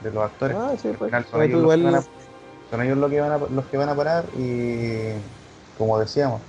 de 0.00 0.10
los 0.10 0.24
actores. 0.24 0.58
Ah, 0.58 0.76
sí, 0.76 0.92
Al 0.92 0.98
pues. 0.98 1.10
final 1.10 1.26
son 1.26 1.50
los, 1.50 1.76
que 1.76 1.84
van 1.84 1.94
son 2.70 2.82
ellos 2.82 2.98
los 2.98 3.10
que 3.10 3.20
van 3.20 3.32
a- 3.32 3.38
los 3.38 3.66
que 3.68 3.76
van 3.76 3.88
a 3.88 3.96
parar 3.96 4.30
y, 4.34 5.14
como 5.74 5.98
decíamos, 5.98 6.42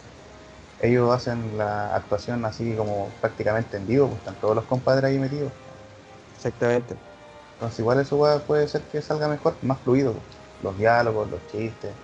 ellos 0.80 1.14
hacen 1.14 1.58
la 1.58 1.96
actuación 1.96 2.46
así 2.46 2.76
como 2.76 3.18
prácticamente 3.22 3.78
en 3.78 3.88
vivo, 3.88 4.08
pues 4.10 4.20
están 4.20 4.40
todos 4.40 4.56
los 4.56 4.66
compadres 4.66 5.06
ahí 5.06 5.20
metidos. 5.20 5.54
Exactamente. 6.36 7.02
Entonces 7.54 7.80
igual 7.80 7.98
eso 8.02 8.18
puede 8.46 8.68
ser 8.68 8.90
que 8.90 9.02
salga 9.02 9.30
mejor, 9.30 9.58
más 9.62 9.80
fluido. 9.84 10.16
pues. 10.16 10.26
Los 10.60 10.78
diálogos, 10.78 11.30
los 11.30 11.46
chistes, 11.46 11.96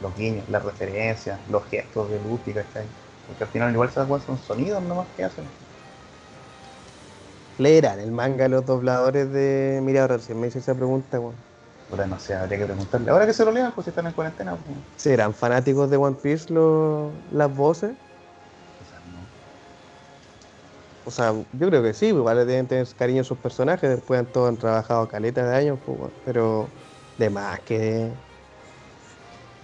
los 0.00 0.16
guiños, 0.16 0.48
las 0.48 0.64
referencias, 0.64 1.46
los 1.46 1.64
gestos 1.66 2.10
de 2.10 2.18
Luffy, 2.18 2.52
¿cachai? 2.54 2.88
Porque 3.24 3.44
al 3.44 3.50
final 3.50 3.72
igual 3.72 3.88
esas 3.88 4.08
cosas 4.08 4.26
son 4.26 4.38
sonidos 4.38 4.82
nomás 4.82 5.10
que 5.14 5.22
hacen. 5.22 5.54
Leerán 7.58 8.00
el 8.00 8.10
manga 8.10 8.48
los 8.48 8.64
dobladores 8.64 9.30
de. 9.30 9.78
Mira, 9.84 10.02
ahora 10.02 10.18
si 10.18 10.34
me 10.34 10.48
hice 10.48 10.58
esa 10.58 10.74
pregunta, 10.74 11.20
weón. 11.20 11.44
Puta, 11.90 12.06
no 12.06 12.18
sé, 12.18 12.34
habría 12.34 12.58
que 12.58 12.64
preguntarle. 12.64 13.10
Ahora 13.10 13.26
que 13.26 13.34
se 13.34 13.44
lo 13.44 13.52
lean, 13.52 13.74
pues 13.74 13.84
si 13.84 13.90
están 13.90 14.06
en 14.06 14.12
cuarentena, 14.14 14.56
pues 14.56 14.78
¿Serán 14.96 15.34
fanáticos 15.34 15.90
de 15.90 15.96
One 15.96 16.16
Piece 16.22 16.52
los, 16.52 17.24
las 17.30 17.52
voces? 17.54 17.96
quizás 18.78 19.04
no. 19.06 19.28
O 21.02 21.10
sea, 21.10 21.32
yo 21.52 21.68
creo 21.68 21.82
que 21.82 21.94
sí, 21.94 22.06
pues, 22.10 22.18
igual 22.20 22.36
le 22.36 22.44
deben 22.44 22.68
tener 22.68 22.86
cariño 22.94 23.22
a 23.22 23.24
sus 23.24 23.38
personajes, 23.38 23.88
después 23.90 24.20
han 24.20 24.30
todos 24.32 24.48
han 24.48 24.58
trabajado 24.58 25.08
caletas 25.08 25.48
de 25.50 25.56
años, 25.56 25.80
pues, 25.84 26.12
pero 26.24 26.76
de 27.16 27.30
más 27.30 27.60
que... 27.60 28.16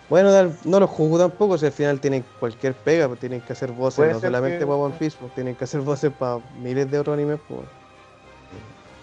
Bueno, 0.09 0.31
no 0.65 0.79
los 0.81 0.89
juzgo 0.91 1.19
tampoco, 1.19 1.59
si 1.59 1.67
al 1.67 1.73
final 1.73 2.01
tienen 2.01 2.33
cualquier 2.39 2.81
pega, 2.81 3.09
pues 3.09 3.19
tienen 3.19 3.43
que 3.43 3.53
hacer 3.53 3.73
voces, 3.73 4.09
no 4.13 4.21
solamente 4.21 4.61
que- 4.61 4.67
para 4.67 4.77
One 4.79 4.95
Piece, 4.99 5.17
pues 5.19 5.33
tienen 5.35 5.57
que 5.57 5.65
hacer 5.65 5.81
voces 5.81 6.13
para 6.13 6.41
miles 6.51 6.89
de 6.91 6.99
otros 7.01 7.15
animes, 7.15 7.41
pues. 7.47 7.69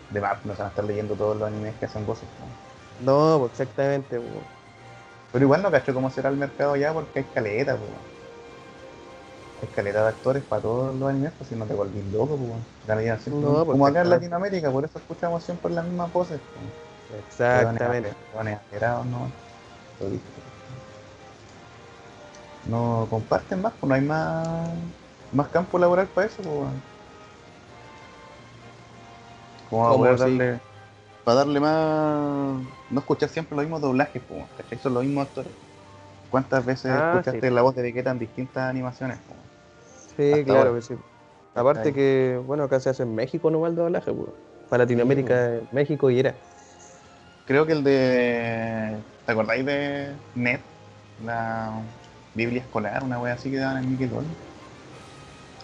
De 0.10 0.22
más, 0.22 0.46
no 0.46 0.54
se 0.56 0.62
van 0.62 0.68
a 0.68 0.70
estar 0.70 0.86
leyendo 0.86 1.18
todos 1.18 1.36
los 1.36 1.46
animes 1.46 1.78
que 1.78 1.84
hacen 1.86 2.06
voces. 2.06 2.30
pues. 2.38 2.50
No, 3.04 3.38
pues 3.40 3.52
exactamente, 3.52 4.20
pues. 4.20 4.46
Pero 5.32 5.46
igual 5.46 5.62
no 5.64 5.72
cacho 5.72 5.94
cómo 5.94 6.10
será 6.10 6.30
el 6.30 6.38
mercado 6.38 6.76
ya 6.76 6.94
porque 6.94 7.20
hay 7.20 7.26
caleta, 7.26 7.76
pues. 7.76 7.90
Hay 9.62 9.68
caleta 9.70 10.04
de 10.04 10.10
actores 10.10 10.44
para 10.44 10.62
todos 10.62 10.96
los 10.96 11.10
animes, 11.10 11.32
pues 11.38 11.50
si 11.50 11.56
no 11.56 11.66
te 11.66 11.74
volvís 11.74 12.06
loco, 12.14 12.38
pues. 12.38 12.62
Siempre. 13.20 13.50
No, 13.50 13.66
pues, 13.66 13.74
como 13.74 13.88
acá 13.88 14.02
en. 14.02 14.10
Latinoamérica, 14.10 14.72
por 14.72 14.86
eso 14.86 15.00
escuchamos 15.00 15.44
siempre 15.44 15.72
las 15.72 15.86
mismas 15.86 16.12
voces. 16.14 16.40
pues. 17.10 17.20
Exactamente. 17.30 18.14
Alterados, 18.36 19.06
no. 19.06 19.32
No 22.66 23.08
comparten 23.10 23.62
más, 23.62 23.74
pues 23.80 23.90
no 23.90 23.96
hay 23.96 24.02
más, 24.02 24.48
más 25.32 25.48
campo 25.50 25.78
laboral 25.78 26.08
para 26.08 26.28
eso, 26.28 26.42
pues. 26.44 26.70
¿Cómo 29.70 30.06
a 30.06 30.16
darle, 30.16 30.60
para 31.24 31.38
darle 31.40 31.60
más. 31.60 32.62
No 32.90 33.00
escuchar 33.00 33.30
siempre 33.30 33.56
los 33.56 33.66
mismos 33.66 33.82
doblajes, 33.82 34.22
pues, 34.28 34.46
¿cachai? 34.58 34.78
Son 34.80 34.94
los 34.94 35.04
mismos 35.04 35.28
actores. 35.28 35.52
¿Cuántas 36.30 36.66
veces 36.66 36.92
Ah, 36.92 37.08
escuchaste 37.08 37.50
sí. 37.50 37.56
la 37.56 37.62
voz 37.62 37.76
de 37.76 37.82
Vegeta 37.84 38.12
en 38.12 38.20
distintas 38.20 38.70
animaciones? 38.70 39.20
pues? 39.28 39.38
Sí, 40.18 40.24
Hasta 40.32 40.46
claro 40.46 40.60
ahora. 40.60 40.76
que 40.76 40.82
sí. 40.82 40.96
Aparte 41.56 41.90
Ahí. 41.90 41.94
que, 41.94 42.42
bueno, 42.46 42.64
acá 42.64 42.80
se 42.80 42.90
hace 42.90 43.04
en 43.04 43.14
México 43.16 43.52
no 43.52 43.66
el 43.68 43.76
doblaje, 43.76 44.12
pues. 44.12 44.30
Para 44.70 44.84
Latinoamérica, 44.84 45.60
México 45.72 46.10
y 46.10 46.20
era. 46.20 46.34
Creo 47.46 47.66
que 47.66 47.74
el 47.74 47.84
de. 47.84 48.98
¿Te 49.26 49.32
acordáis 49.32 49.66
de 49.66 50.16
Net? 50.36 50.62
La 51.26 51.72
Biblia 52.34 52.62
escolar, 52.62 53.04
una 53.04 53.20
wea 53.20 53.34
así 53.34 53.52
que 53.52 53.58
daban 53.58 53.84
en 53.84 53.92
Nickelodeon. 53.92 54.26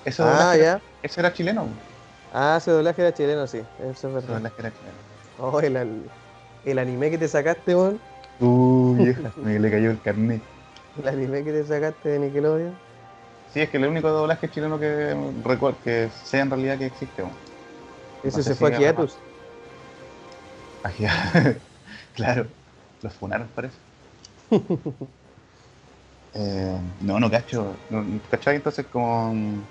Ese 0.05 0.23
Ah, 0.23 0.55
ya. 0.55 0.81
ese 1.01 1.19
era 1.19 1.33
chileno. 1.33 1.67
Ah, 2.33 2.55
ese 2.57 2.71
doblaje 2.71 3.01
era 3.01 3.13
chileno, 3.13 3.47
sí. 3.47 3.57
Eso 3.79 3.89
es 3.89 4.03
Ese 4.03 4.13
verdad. 4.13 4.35
doblaje 4.35 4.55
era 4.59 4.71
chileno. 4.71 5.08
Oh, 5.41 5.59
el, 5.61 5.75
el, 5.75 6.01
el 6.65 6.79
anime 6.79 7.11
que 7.11 7.17
te 7.17 7.27
sacaste, 7.27 7.75
weón. 7.75 7.99
Uh, 8.39 8.95
vieja, 8.95 9.31
me 9.37 9.59
le 9.59 9.71
cayó 9.71 9.91
el 9.91 10.01
carnet. 10.01 10.41
El 11.01 11.07
anime 11.07 11.43
que 11.43 11.51
te 11.51 11.63
sacaste 11.63 12.09
de 12.09 12.19
Nickelodeon. 12.19 12.75
Sí, 13.53 13.61
es 13.61 13.69
que 13.69 13.77
el 13.77 13.87
único 13.87 14.09
doblaje 14.09 14.49
chileno 14.49 14.79
que 14.79 15.15
recuerdo 15.43 15.77
que 15.83 16.09
sea 16.23 16.41
en 16.41 16.49
realidad 16.49 16.77
que 16.77 16.85
existe. 16.87 17.23
weón. 17.23 17.35
Ese 18.23 18.37
No 18.37 18.43
se 18.43 18.53
si 18.53 18.59
fue 18.59 18.75
a 18.75 18.79
Hiatus. 18.79 19.17
Ah, 20.83 20.91
ya. 20.97 21.55
claro, 22.15 22.47
los 23.01 23.13
funaron 23.13 23.47
parece. 23.55 23.77
eh, 26.33 26.79
no, 27.01 27.19
no 27.19 27.31
cacho. 27.31 27.75
No, 27.89 28.05
¿Cachai? 28.29 28.57
Entonces 28.57 28.85
con 28.87 29.63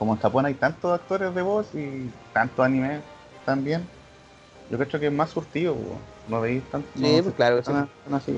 como 0.00 0.14
en 0.14 0.18
Japón 0.18 0.46
hay 0.46 0.54
tantos 0.54 0.98
actores 0.98 1.34
de 1.34 1.42
voz 1.42 1.74
y 1.74 2.10
tantos 2.32 2.64
animes 2.64 3.02
también, 3.44 3.86
yo 4.70 4.78
creo 4.78 5.00
que 5.00 5.06
es 5.06 5.12
más 5.12 5.30
surtido, 5.30 5.74
po. 5.74 5.98
no 6.28 6.40
veis 6.40 6.62
tanto. 6.70 6.88
Sí, 6.94 7.02
no 7.16 7.22
pues 7.22 7.34
claro 7.34 7.56
que 7.56 7.64
sí. 7.64 7.72
así. 8.12 8.34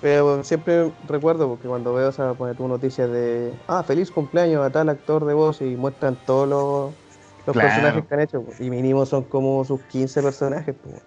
Pero 0.00 0.44
siempre 0.44 0.92
recuerdo 1.08 1.48
porque 1.48 1.66
cuando 1.66 1.92
veo 1.92 2.08
esa 2.08 2.32
poner 2.34 2.56
tu 2.56 2.68
noticias 2.68 3.10
de 3.10 3.52
ah, 3.66 3.82
feliz 3.82 4.10
cumpleaños 4.10 4.64
a 4.64 4.70
tal 4.70 4.88
actor 4.88 5.24
de 5.24 5.34
voz 5.34 5.60
y 5.60 5.76
muestran 5.76 6.16
todos 6.24 6.48
los, 6.48 6.94
los 7.46 7.56
Claro. 7.56 7.68
personajes 7.68 8.04
que 8.06 8.14
han 8.14 8.20
hecho. 8.20 8.44
Y 8.60 8.70
mínimo 8.70 9.04
son 9.06 9.24
como 9.24 9.64
sus 9.64 9.80
15 9.82 10.22
personajes. 10.22 10.74
pues. 10.82 11.02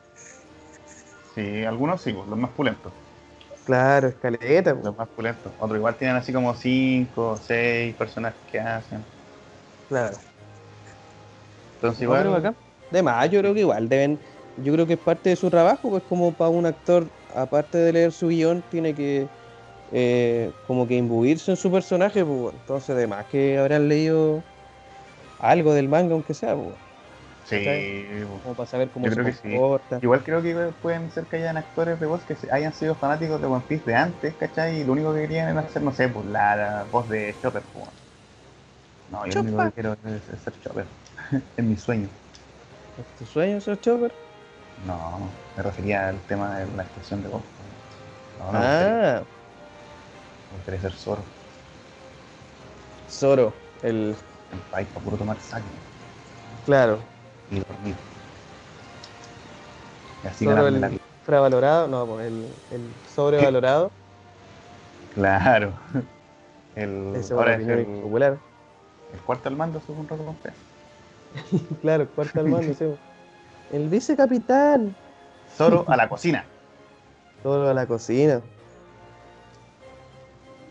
Sí, 1.36 1.64
algunos 1.64 2.02
sí, 2.02 2.12
los 2.12 2.38
más 2.38 2.52
pulentos. 2.52 2.92
Claro, 3.66 4.10
escaleta. 4.10 4.74
pues. 4.74 4.86
Los 4.86 4.98
más 4.98 5.08
pulentos. 5.10 5.52
Otros 5.60 5.78
igual 5.78 5.96
tienen 5.96 6.18
así 6.18 6.34
como 6.34 6.54
5, 6.54 7.38
6 7.42 7.96
personajes 7.96 8.40
que 8.52 8.60
hacen. 8.60 9.06
Claro. 9.88 10.18
Entonces 11.76 12.02
igual. 12.04 12.30
bacán. 12.30 12.56
De 12.92 13.02
más, 13.02 13.30
yo 13.30 13.40
creo 13.40 13.54
que 13.54 13.62
igual 13.62 13.88
deben, 13.88 14.20
yo 14.56 14.74
creo 14.74 14.88
que 14.88 14.94
es 14.94 15.00
parte 15.00 15.30
de 15.30 15.36
su 15.36 15.50
trabajo, 15.50 15.90
pues 15.90 16.04
como 16.04 16.36
para 16.38 16.50
un 16.50 16.66
actor, 16.66 17.14
aparte 17.30 17.78
de 17.78 17.94
leer 17.94 18.12
su 18.14 18.28
guion, 18.30 18.64
tiene 18.64 18.96
que 18.96 19.32
eh, 19.88 20.56
como 20.64 20.88
que 20.88 20.96
imbuirse 20.98 21.52
en 21.52 21.58
su 21.58 21.72
personaje, 21.72 22.26
pues 22.26 22.56
entonces 22.56 22.96
de 22.98 23.08
más 23.08 23.28
que 23.28 23.58
habrán 23.60 23.90
leído 23.90 24.48
algo 25.40 25.74
del 25.74 25.90
manga, 25.90 26.14
aunque 26.16 26.34
sea, 26.36 26.56
pues, 26.58 26.78
Sí, 27.44 27.58
po. 28.28 28.42
como 28.42 28.56
para 28.56 28.68
saber 28.68 28.92
cómo 28.92 29.10
Yo 29.10 29.12
se 29.12 29.22
sí. 29.34 29.50
comporta. 29.50 30.02
Igual 30.02 30.24
creo 30.24 30.42
que 30.42 30.74
pueden 30.82 31.12
ser 31.12 31.28
que 31.28 31.38
hayan 31.38 31.58
actores 31.58 32.00
de 32.00 32.08
voz 32.08 32.26
que 32.26 32.36
se- 32.36 32.52
hayan 32.52 32.74
sido 32.74 32.96
fanáticos 32.96 33.40
de 33.42 33.48
One 33.48 33.66
Piece 33.68 33.86
de 33.86 33.96
antes, 33.96 34.36
¿cachai? 34.36 34.82
Y 34.82 34.84
lo 34.84 34.94
único 34.94 35.14
que 35.14 35.22
querían 35.22 35.50
era 35.50 35.60
hacer, 35.62 35.82
no 35.84 35.92
sé, 35.94 36.10
pues 36.10 36.26
la, 36.28 36.56
la 36.56 36.84
voz 36.86 37.08
de 37.10 37.36
Chopper. 37.42 37.64
po. 37.74 37.88
No, 39.10 39.26
yo 39.28 39.36
lo 39.36 39.42
único 39.42 39.62
que 39.62 39.74
quiero 39.74 39.94
es, 40.06 40.28
es 40.30 40.42
ser 40.42 40.60
Chopper. 40.60 40.88
es 41.58 41.64
mi 41.66 41.78
sueño. 41.78 42.10
¿Es 42.96 43.06
tu 43.16 43.26
sueño 43.26 43.60
ser 43.60 43.80
Chopper? 43.82 44.18
No, 44.88 45.20
me 45.58 45.64
refería 45.64 46.10
al 46.10 46.20
tema 46.22 46.58
de 46.58 46.66
la 46.76 46.84
expresión 46.84 47.22
de 47.22 47.30
voz. 47.30 47.42
No, 48.40 48.52
no, 48.52 48.60
me 48.60 48.66
gustaría, 48.66 49.18
ah, 49.18 49.24
me 50.52 50.58
gustaría 50.58 50.82
ser 50.82 50.94
Zoro. 50.94 51.22
Zoro, 53.10 53.54
el, 53.84 54.16
En 54.52 54.60
país 54.72 54.88
para 54.94 55.06
puro 55.06 55.18
tomar 55.18 55.40
sake 55.40 55.64
claro, 56.66 57.00
y 57.52 57.60
dormir. 57.60 57.96
Y 60.24 60.28
así 60.28 60.46
Zoro 60.46 60.56
la 60.64 60.68
el 60.68 60.76
vida. 60.76 60.92
infravalorado, 61.22 61.88
no, 61.88 62.06
pues 62.08 62.28
el, 62.28 62.48
el 62.72 62.82
sobrevalorado, 63.16 63.92
Claro. 65.14 65.74
El, 66.76 67.12
esa 67.16 67.20
es 67.20 67.32
ahora 67.32 67.56
es 67.56 67.68
el, 67.68 67.86
popular. 67.86 68.40
el 69.14 69.20
cuarto 69.22 69.50
al 69.50 69.56
mando, 69.58 69.80
según 69.82 70.08
recompensa. 70.08 70.60
Claro, 71.82 72.04
el 72.04 72.10
cuarto 72.10 72.40
al 72.40 72.48
mando, 72.48 72.74
sí. 72.74 72.86
El 73.72 73.90
vicecapitán. 73.90 74.96
Zoro 75.56 75.86
a 75.88 75.96
la 75.96 76.10
cocina. 76.10 76.46
Todo 77.44 77.70
a 77.70 77.74
la 77.74 77.86
cocina. 77.86 78.42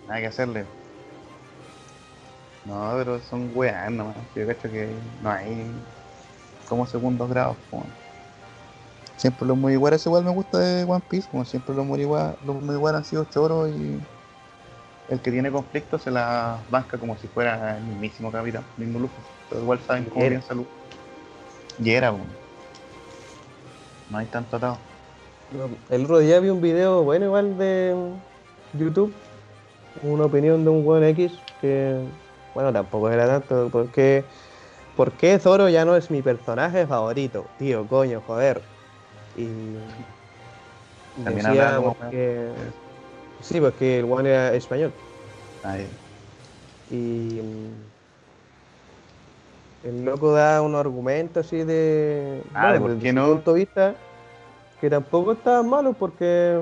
Nada 0.07 0.21
que 0.21 0.27
hacerle. 0.27 0.65
No, 2.65 2.93
pero 2.97 3.21
son 3.21 3.51
weas 3.55 3.91
nomás. 3.91 4.17
Yo 4.35 4.47
cacho 4.47 4.71
que 4.71 4.89
no 5.23 5.31
hay 5.31 5.65
como 6.69 6.87
segundos 6.87 7.29
grados. 7.29 7.57
po. 7.71 7.83
Siempre 9.17 9.47
los 9.47 9.57
Mugiwara 9.57 9.97
igual 9.97 10.25
me 10.25 10.31
gusta 10.31 10.59
de 10.59 10.85
One 10.85 11.03
Piece. 11.09 11.29
Como 11.31 11.45
siempre 11.45 11.75
los 11.75 11.85
Mugiwara, 11.85 12.37
los 12.45 12.63
Mugiwara 12.63 12.99
han 12.99 13.05
sido 13.05 13.25
choros 13.25 13.71
y 13.71 13.99
el 15.09 15.21
que 15.21 15.31
tiene 15.33 15.51
conflicto 15.51 15.99
se 15.99 16.11
la 16.11 16.59
banca 16.71 16.97
como 16.97 17.17
si 17.19 17.27
fuera 17.27 17.77
el 17.77 17.85
mismísimo 17.85 18.31
capitán, 18.31 18.65
mismo 18.77 19.01
Luffy. 19.01 19.21
Pero 19.49 19.63
igual 19.63 19.81
saben 19.87 20.05
cómo 20.05 20.27
piensa 20.27 20.55
Luffy. 20.55 20.71
Y 21.83 21.91
era, 21.91 22.13
po. 22.13 22.19
No 24.11 24.19
hay 24.19 24.27
tanto 24.27 24.57
atado. 24.57 24.79
El 25.89 26.05
otro 26.05 26.19
día 26.19 26.39
vi 26.41 26.49
un 26.49 26.61
video 26.61 27.03
bueno 27.03 27.27
igual 27.27 27.57
de 27.59 27.95
YouTube. 28.79 29.13
Una 30.03 30.25
opinión 30.25 30.65
de 30.65 30.71
un 30.71 30.85
buen 30.85 31.03
X 31.05 31.33
que, 31.61 31.97
bueno, 32.55 32.73
tampoco 32.73 33.11
era 33.11 33.27
tanto. 33.27 33.69
Porque, 33.71 34.25
¿Por 34.97 35.13
qué 35.13 35.39
Zoro 35.39 35.69
ya 35.69 35.85
no 35.85 35.97
es 35.97 36.11
mi 36.11 36.23
personaje 36.23 36.87
favorito? 36.87 37.47
Tío, 37.59 37.87
coño, 37.87 38.23
joder. 38.27 38.61
Y 39.37 39.49
También 41.25 41.47
decía 41.47 41.77
como- 41.77 41.95
porque... 41.95 42.51
Sí, 43.41 43.61
porque 43.61 44.01
el 44.01 44.05
one 44.05 44.29
era 44.29 44.53
español. 44.55 44.93
Ahí. 45.65 45.87
Y 46.91 47.41
el 49.85 50.05
loco 50.05 50.33
da 50.33 50.62
un 50.62 50.74
argumento 50.74 51.41
así 51.41 51.64
de. 51.64 52.43
Ah, 52.55 52.72
de 52.72 52.78
bueno, 52.78 52.95
por 52.95 53.03
qué 53.03 53.12
no. 53.12 53.28
punto 53.28 53.55
de 53.55 53.61
vista, 53.61 53.95
que 54.81 54.91
tampoco 54.91 55.33
estaban 55.33 55.68
malos 55.68 55.97
porque. 55.99 56.59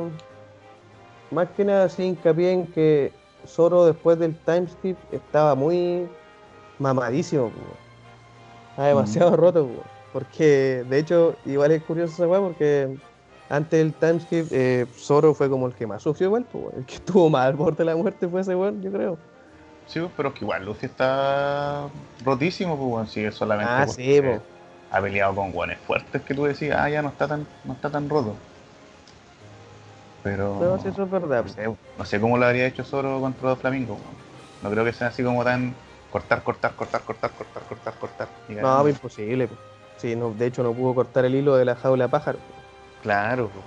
Más 1.31 1.49
que 1.51 1.65
nada 1.65 1.85
así 1.85 2.05
hincapié 2.05 2.53
en 2.53 2.67
que 2.69 3.13
Zoro 3.47 3.85
después 3.85 4.19
del 4.19 4.35
timeskip 4.35 4.97
estaba 5.13 5.55
muy 5.55 6.09
mamadísimo. 6.79 7.51
Estaba 8.71 8.89
demasiado 8.89 9.37
roto. 9.37 9.67
po. 9.67 9.83
Porque 10.13 10.87
de 10.89 10.99
hecho, 10.99 11.37
igual 11.45 11.73
es 11.73 11.83
curioso 11.83 12.15
esa 12.15 12.27
weá 12.27 12.41
porque 12.41 12.97
antes 13.51 13.79
del 13.79 13.93
timeskip, 13.93 14.47
eh, 14.51 14.87
Zoro 14.97 15.35
fue 15.35 15.51
como 15.51 15.67
el 15.67 15.75
que 15.75 15.87
más 15.87 16.03
sufrió 16.03 16.29
igual. 16.29 16.47
El 16.77 16.87
que 16.87 16.95
estuvo 16.95 17.29
más 17.29 17.47
al 17.47 17.57
borde 17.57 17.77
de 17.79 17.85
la 17.85 17.97
muerte 17.97 18.27
fue 18.27 18.41
ese 18.41 18.55
weón, 18.55 18.81
yo 18.81 18.91
creo. 18.91 19.19
Sí, 19.89 20.07
pero 20.17 20.35
que 20.35 20.45
igual 20.45 20.67
Luffy 20.67 20.85
está 20.87 21.89
rotísimo, 22.23 22.77
pues 22.77 22.89
bueno, 22.91 23.07
sí, 23.07 23.25
es 23.25 23.35
solamente 23.35 23.73
Ah, 23.73 23.87
sí, 23.87 24.21
po. 24.21 24.43
ha 24.91 25.01
peleado 25.01 25.35
con 25.35 25.51
guanes 25.51 25.79
fuertes 25.81 26.23
que 26.23 26.35
tú 26.35 26.45
decías, 26.45 26.79
ah, 26.79 26.91
ya 26.91 27.01
no 27.01 27.09
está 27.09 27.27
tan, 27.27 27.47
no 27.65 27.73
está 27.73 27.91
tan 27.91 28.09
roto. 28.09 28.37
Pero 30.23 30.59
No, 30.61 30.79
sí, 30.79 30.89
eso 30.89 31.05
es 31.05 31.11
verdad. 31.11 31.43
no, 31.43 31.49
sé, 31.49 31.77
no 31.97 32.05
sé 32.05 32.21
cómo 32.21 32.37
lo 32.37 32.45
habría 32.47 32.67
hecho 32.67 32.85
Zoro 32.85 33.19
contra 33.21 33.57
Flamingo. 33.57 33.95
weón. 33.95 34.15
No 34.63 34.71
creo 34.71 34.85
que 34.85 34.93
sea 34.93 35.09
así 35.09 35.25
como 35.25 35.43
tan 35.43 35.75
cortar, 36.11 36.43
cortar, 36.43 36.75
cortar, 36.75 37.03
cortar, 37.03 37.31
cortar, 37.33 37.63
cortar, 37.65 37.95
cortar. 37.99 38.29
No, 38.49 38.83
pues 38.83 38.95
imposible. 38.95 39.49
po. 39.49 39.57
Sí, 39.97 40.15
no, 40.15 40.35
de 40.35 40.47
hecho 40.47 40.63
no 40.63 40.75
pudo 40.75 40.95
cortar 40.95 41.25
el 41.25 41.35
hilo 41.35 41.57
de 41.57 41.65
la 41.65 41.77
jaula 41.77 42.09
pájaro. 42.09 42.39
Claro, 43.03 43.49
pues, 43.49 43.65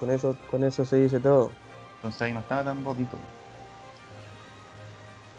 Con 0.00 0.10
eso, 0.10 0.36
con 0.50 0.64
eso 0.64 0.84
se 0.84 0.96
dice 0.96 1.20
todo. 1.20 1.52
entonces 1.96 2.20
ahí 2.22 2.32
no 2.32 2.40
estaba 2.40 2.64
tan 2.64 2.84
rotito. 2.84 3.16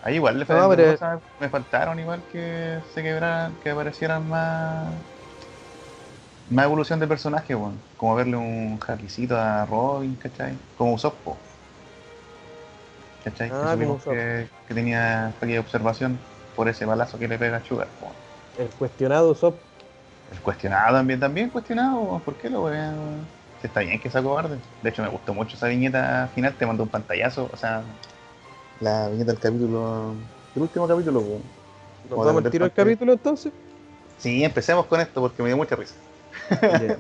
Ahí 0.04 0.16
igual 0.16 0.36
le 0.38 0.42
No, 0.42 0.48
faltaron 0.48 0.76
pero- 0.76 0.92
cosas, 0.92 1.22
me 1.40 1.50
faltaron 1.50 2.00
igual 2.00 2.22
que 2.32 2.80
se 2.94 3.02
quebraran, 3.02 3.56
que 3.64 3.70
aparecieran 3.70 4.28
más 4.28 4.94
más 6.50 6.66
evolución 6.66 7.00
de 7.00 7.08
personaje, 7.08 7.56
weón. 7.56 7.80
Como 7.98 8.16
verle 8.16 8.36
un 8.36 8.78
jaquicito 8.80 9.38
a 9.38 9.66
Robin, 9.66 10.16
¿cachai? 10.16 10.54
Como 10.78 10.94
Usopp. 10.94 11.16
¿cachai? 13.24 13.50
Ah, 13.54 13.76
que 13.80 13.86
Usopp. 13.86 14.14
que, 14.14 14.50
que 14.68 14.74
tenía 14.74 15.34
de 15.40 15.60
observación 15.60 16.20
por 16.56 16.68
ese 16.68 16.86
balazo 16.86 17.18
que 17.18 17.28
le 17.28 17.40
pega 17.40 17.58
a 17.58 17.64
Sugar, 17.64 17.88
po. 18.00 18.12
El 18.58 18.70
cuestionado 18.72 19.32
Usopp. 19.32 19.62
El 20.32 20.42
cuestionado 20.42 20.98
también, 20.98 21.20
también 21.20 21.50
cuestionado. 21.50 22.20
¿por 22.26 22.36
qué 22.36 22.50
lo 22.50 22.64
weón? 22.64 23.26
Está 23.64 23.80
bien 23.80 24.00
que 24.02 24.10
sea 24.10 24.22
cobarde. 24.22 24.58
De 24.82 24.90
hecho, 24.90 25.02
me 25.02 25.08
gustó 25.08 25.34
mucho 25.34 25.56
esa 25.56 25.68
viñeta 25.68 26.30
final, 26.36 26.54
te 26.56 26.66
mandó 26.66 26.84
un 26.84 26.90
pantallazo, 26.90 27.50
o 27.52 27.56
sea, 27.56 27.84
la 28.84 29.10
viñeta 29.10 29.32
del 29.32 29.40
capítulo, 29.42 30.14
del 30.54 30.64
último 30.64 30.88
capítulo, 30.88 31.20
weón. 31.22 31.42
¿Nos 32.10 32.20
Vamos 32.20 32.28
a 32.46 32.50
del 32.50 32.60
parte- 32.62 32.76
capítulo 32.76 33.14
entonces? 33.14 33.52
Sí, 34.20 34.44
empecemos 34.44 34.86
con 34.86 35.00
esto 35.02 35.22
porque 35.22 35.42
me 35.42 35.50
dio 35.50 35.58
mucha 35.58 35.76
risa. 35.76 35.96
Ya. 36.62 36.98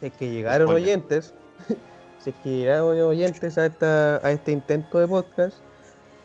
es 0.00 0.12
que 0.12 0.30
llegaron 0.30 0.68
Spoiler. 0.68 0.88
oyentes. 0.88 1.34
si 2.22 2.30
es 2.30 2.36
que 2.42 2.50
llegaron 2.50 2.98
oyentes 3.00 3.58
a, 3.58 3.66
esta, 3.66 4.16
a 4.26 4.30
este 4.32 4.52
intento 4.52 4.98
de 4.98 5.06
podcast. 5.08 5.56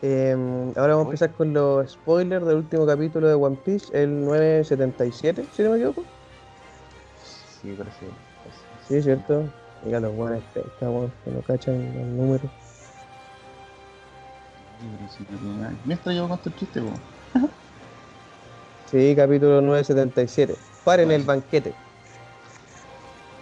eh, 0.01 0.35
ahora 0.75 0.95
vamos 0.95 1.05
a 1.05 1.09
empezar 1.09 1.31
con 1.31 1.53
los 1.53 1.91
spoilers 1.91 2.45
del 2.45 2.57
último 2.57 2.85
capítulo 2.85 3.27
de 3.27 3.33
One 3.35 3.57
Piece, 3.63 3.87
el 3.93 4.25
977, 4.25 5.45
si 5.55 5.63
no 5.63 5.69
me 5.71 5.75
equivoco. 5.77 6.03
Sí, 7.61 7.75
pero 7.77 7.89
sí. 7.99 9.01
Cierto. 9.01 9.43
Mira 9.85 9.99
los 9.99 10.15
buenos 10.15 10.43
estamos 10.55 11.09
que 11.23 11.31
no 11.31 11.41
cachan 11.41 11.75
el 11.75 12.17
número. 12.17 12.43
Mientras 15.85 16.15
yo 16.15 16.27
cuento 16.27 16.49
el 16.49 16.55
chiste, 16.55 16.81
po. 16.81 16.91
Sí, 18.89 19.13
capítulo 19.15 19.61
977. 19.61 20.55
Paren 20.83 21.11
el 21.11 21.23
banquete. 21.23 21.73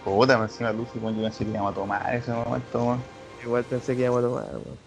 Puta, 0.05 0.37
me 0.37 0.43
encima 0.43 0.71
Lucy, 0.71 0.99
cuando 0.99 1.21
yo 1.21 1.27
pensé 1.27 1.43
que 1.45 1.51
íbamos 1.51 1.71
a 1.71 1.75
tomar 1.75 2.15
ese 2.15 2.31
momento, 2.31 2.83
weón. 2.83 3.03
Igual 3.43 3.63
pensé 3.63 3.95
que 3.95 4.03
íbamos 4.03 4.23
a 4.23 4.27
tomar. 4.27 4.45
weón. 4.51 4.77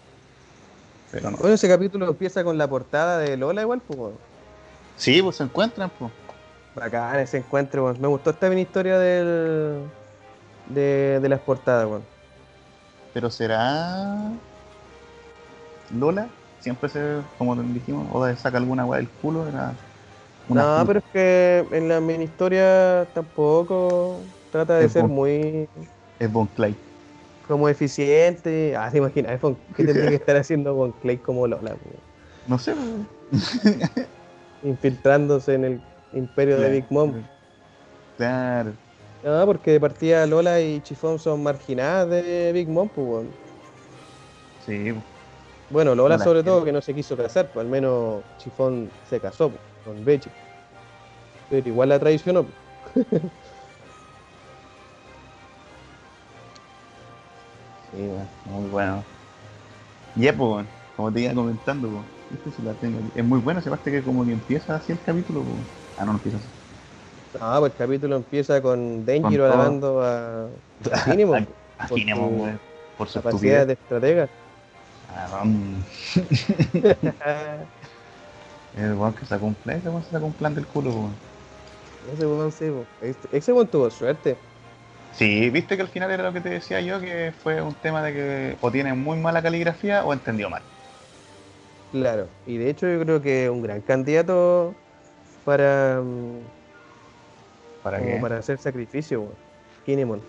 Pero 1.11 1.31
no. 1.31 1.37
Bueno, 1.37 1.55
ese 1.55 1.67
capítulo 1.67 2.07
empieza 2.07 2.43
con 2.43 2.57
la 2.57 2.67
portada 2.67 3.17
de 3.17 3.35
Lola 3.35 3.61
igual, 3.61 3.81
pues. 3.81 4.13
Sí, 4.95 5.21
pues 5.21 5.35
se 5.35 5.43
encuentran, 5.43 5.91
pues. 5.99 6.11
Bacán 6.75 7.19
ese 7.19 7.37
encuentro, 7.37 7.85
weón. 7.85 7.99
Me 7.99 8.07
gustó 8.07 8.29
esta 8.29 8.49
mini 8.49 8.61
historia 8.61 8.97
del, 8.97 9.83
de, 10.67 11.19
de 11.21 11.29
las 11.29 11.41
portadas, 11.41 11.87
weón. 11.87 12.03
Pero 13.13 13.29
será. 13.29 14.31
Lola 15.91 16.27
siempre 16.63 16.87
se, 16.87 17.21
como 17.37 17.55
dijimos, 17.61 18.07
Oda 18.13 18.35
saca 18.37 18.57
alguna 18.57 18.85
weá 18.85 18.99
del 18.99 19.09
culo, 19.09 19.47
era 19.47 19.75
una 20.47 20.63
No, 20.63 20.87
pero 20.87 20.99
es 20.99 21.05
que 21.11 21.67
en 21.71 21.89
la 21.89 21.99
mini 21.99 22.23
historia 22.23 23.05
tampoco 23.13 24.23
trata 24.49 24.77
de 24.77 24.87
ser 24.87 25.03
muy... 25.03 25.67
Es 26.19 26.31
Von 26.31 26.47
Clay. 26.47 26.75
Como 27.45 27.67
eficiente. 27.67 28.75
Ah, 28.77 28.89
se 28.89 28.99
imagina, 28.99 29.37
¿qué 29.75 29.83
tendría 29.83 30.09
que 30.09 30.15
estar 30.15 30.37
haciendo 30.37 30.73
Von 30.73 30.93
Clay 31.01 31.17
como 31.17 31.45
Lola? 31.47 31.75
No 32.47 32.57
sé. 32.57 32.73
Infiltrándose 34.63 35.55
en 35.55 35.65
el 35.65 35.81
imperio 36.13 36.57
de 36.57 36.71
Big 36.71 36.85
Mom. 36.89 37.13
Claro. 38.15 38.73
No, 39.21 39.45
porque 39.45 39.71
de 39.71 39.79
partida 39.81 40.25
Lola 40.25 40.61
y 40.61 40.79
Chifón 40.81 41.19
son 41.19 41.43
marginadas 41.43 42.09
de 42.09 42.51
Big 42.53 42.69
Mom, 42.69 42.87
pues. 42.87 43.27
Sí. 44.65 44.93
Bueno, 45.73 45.95
Lola 45.95 46.19
sobre 46.19 46.43
todo 46.43 46.63
que 46.63 46.71
no 46.71 46.81
se 46.81 46.93
quiso 46.93 47.17
casar, 47.17 47.49
pues 47.51 47.65
al 47.65 47.69
menos 47.71 48.21
Chifón 48.37 48.91
se 49.09 49.19
casó 49.19 49.49
pues, 49.49 49.61
con 49.83 50.05
Bechi. 50.05 50.29
Pero 51.49 51.67
igual 51.67 51.89
la 51.89 51.97
traicionó. 51.97 52.45
Pues. 52.93 53.07
sí, 57.91 58.07
muy 58.45 58.69
bueno. 58.69 59.03
Y 60.15 60.21
yeah, 60.21 60.37
pues, 60.37 60.67
como 60.95 61.11
te 61.11 61.21
iba 61.21 61.33
comentando, 61.33 61.89
pues, 62.43 62.59
la 62.59 62.73
tengo 62.73 62.99
es 63.15 63.25
muy 63.25 63.39
bueno, 63.39 63.59
se 63.59 63.71
parte 63.71 63.89
que 63.89 64.03
como 64.03 64.23
que 64.23 64.33
empieza 64.33 64.75
así 64.75 64.91
el 64.91 65.01
capítulo, 65.03 65.41
pues. 65.41 65.55
Ah, 65.97 66.05
no, 66.05 66.11
no 66.11 66.17
empieza 66.19 66.37
así. 66.37 66.47
Ah, 67.41 67.57
pues 67.59 67.71
el 67.71 67.77
capítulo 67.79 68.15
empieza 68.17 68.61
con 68.61 69.07
Denjiro 69.07 69.47
alabando 69.47 70.03
a, 70.03 70.43
a 70.91 71.03
Kinemon. 71.03 71.47
a, 71.79 71.87
Kinemon, 71.87 72.59
por 72.95 73.09
su 73.09 73.19
capacidad 73.23 73.65
de 73.65 73.73
estratega. 73.73 74.29
El 78.75 78.95
weón 78.95 79.13
que 79.13 79.25
sacó 79.25 79.45
un 79.45 79.55
plan, 79.55 79.77
ese 79.77 79.89
weón 79.89 80.03
se 80.03 80.09
sacó 80.09 80.25
un 80.25 80.33
plan 80.33 80.55
del 80.55 80.65
culo, 80.65 80.89
weón. 80.89 81.15
Ese 82.11 82.25
weón 82.25 82.51
sí, 82.51 82.65
ese 83.31 83.53
weón 83.53 83.67
tuvo 83.67 83.89
suerte. 83.89 84.35
Sí, 85.13 85.49
viste 85.51 85.75
que 85.75 85.83
al 85.83 85.89
final 85.89 86.09
era 86.09 86.23
lo 86.23 86.33
que 86.33 86.41
te 86.41 86.49
decía 86.49 86.81
yo, 86.81 86.99
que 86.99 87.31
fue 87.43 87.61
un 87.61 87.75
tema 87.75 88.01
de 88.01 88.13
que 88.13 88.57
o 88.61 88.71
tiene 88.71 88.93
muy 88.93 89.19
mala 89.19 89.43
caligrafía 89.43 90.03
o 90.03 90.11
entendió 90.11 90.49
mal. 90.49 90.63
Claro, 91.91 92.27
y 92.47 92.57
de 92.57 92.71
hecho 92.71 92.87
yo 92.87 92.99
creo 93.01 93.21
que 93.21 93.49
un 93.49 93.61
gran 93.61 93.81
candidato 93.81 94.73
para 95.45 96.01
mm, 96.01 96.39
¿Para 97.83 97.99
como 97.99 98.21
para 98.21 98.39
hacer 98.39 98.57
sacrificio, 98.57 99.21
weón. 99.21 99.35
Kinemon. 99.85 100.21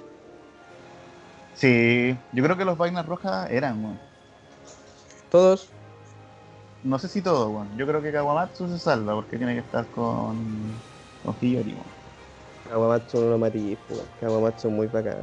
Sí, 1.54 2.16
yo 2.32 2.44
creo 2.44 2.56
que 2.56 2.64
los 2.64 2.76
vainas 2.76 3.06
rojas 3.06 3.50
eran, 3.50 3.82
weón. 3.82 4.13
¿Todos? 5.34 5.68
No 6.84 6.96
sé 6.96 7.08
si 7.08 7.20
todos, 7.20 7.48
weón. 7.48 7.76
Yo 7.76 7.88
creo 7.88 8.00
que 8.00 8.12
Kawamatsu 8.12 8.68
se 8.68 8.78
salva 8.78 9.16
porque 9.16 9.36
tiene 9.36 9.54
que 9.54 9.58
estar 9.58 9.84
con, 9.86 10.36
con 11.24 11.34
Hiyori. 11.40 11.74
Kawamatsu 12.68 13.20
no 13.20 13.30
lo 13.30 13.38
weón. 13.38 13.76
Kawamatsu 14.20 14.68
es 14.68 14.74
muy 14.74 14.86
bacán. 14.86 15.16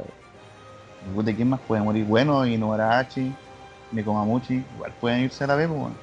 ¿De 1.16 1.34
quién 1.34 1.48
más 1.48 1.60
puede 1.60 1.80
morir? 1.80 2.04
Bueno, 2.04 2.44
y 2.44 2.52
Inuarashi, 2.52 3.34
Nekomamuchi, 3.92 4.62
igual 4.74 4.92
pueden 5.00 5.20
irse 5.20 5.44
a 5.44 5.46
la 5.46 5.56
vez, 5.56 5.70
weón. 5.70 5.94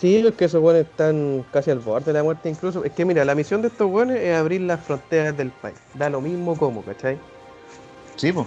Sí, 0.00 0.26
es 0.26 0.34
que 0.34 0.46
esos 0.46 0.62
buenos 0.62 0.86
están 0.86 1.44
casi 1.52 1.70
al 1.70 1.80
borde 1.80 2.06
de 2.06 2.12
la 2.14 2.22
muerte 2.22 2.48
incluso. 2.48 2.82
Es 2.82 2.92
que 2.92 3.04
mira, 3.04 3.26
la 3.26 3.34
misión 3.34 3.60
de 3.60 3.68
estos 3.68 3.90
buenos 3.90 4.16
es 4.16 4.34
abrir 4.34 4.62
las 4.62 4.80
fronteras 4.80 5.36
del 5.36 5.50
país. 5.50 5.76
Da 5.92 6.08
lo 6.08 6.22
mismo 6.22 6.56
como, 6.56 6.82
¿cachai? 6.82 7.18
Sí, 8.16 8.32
pues. 8.32 8.46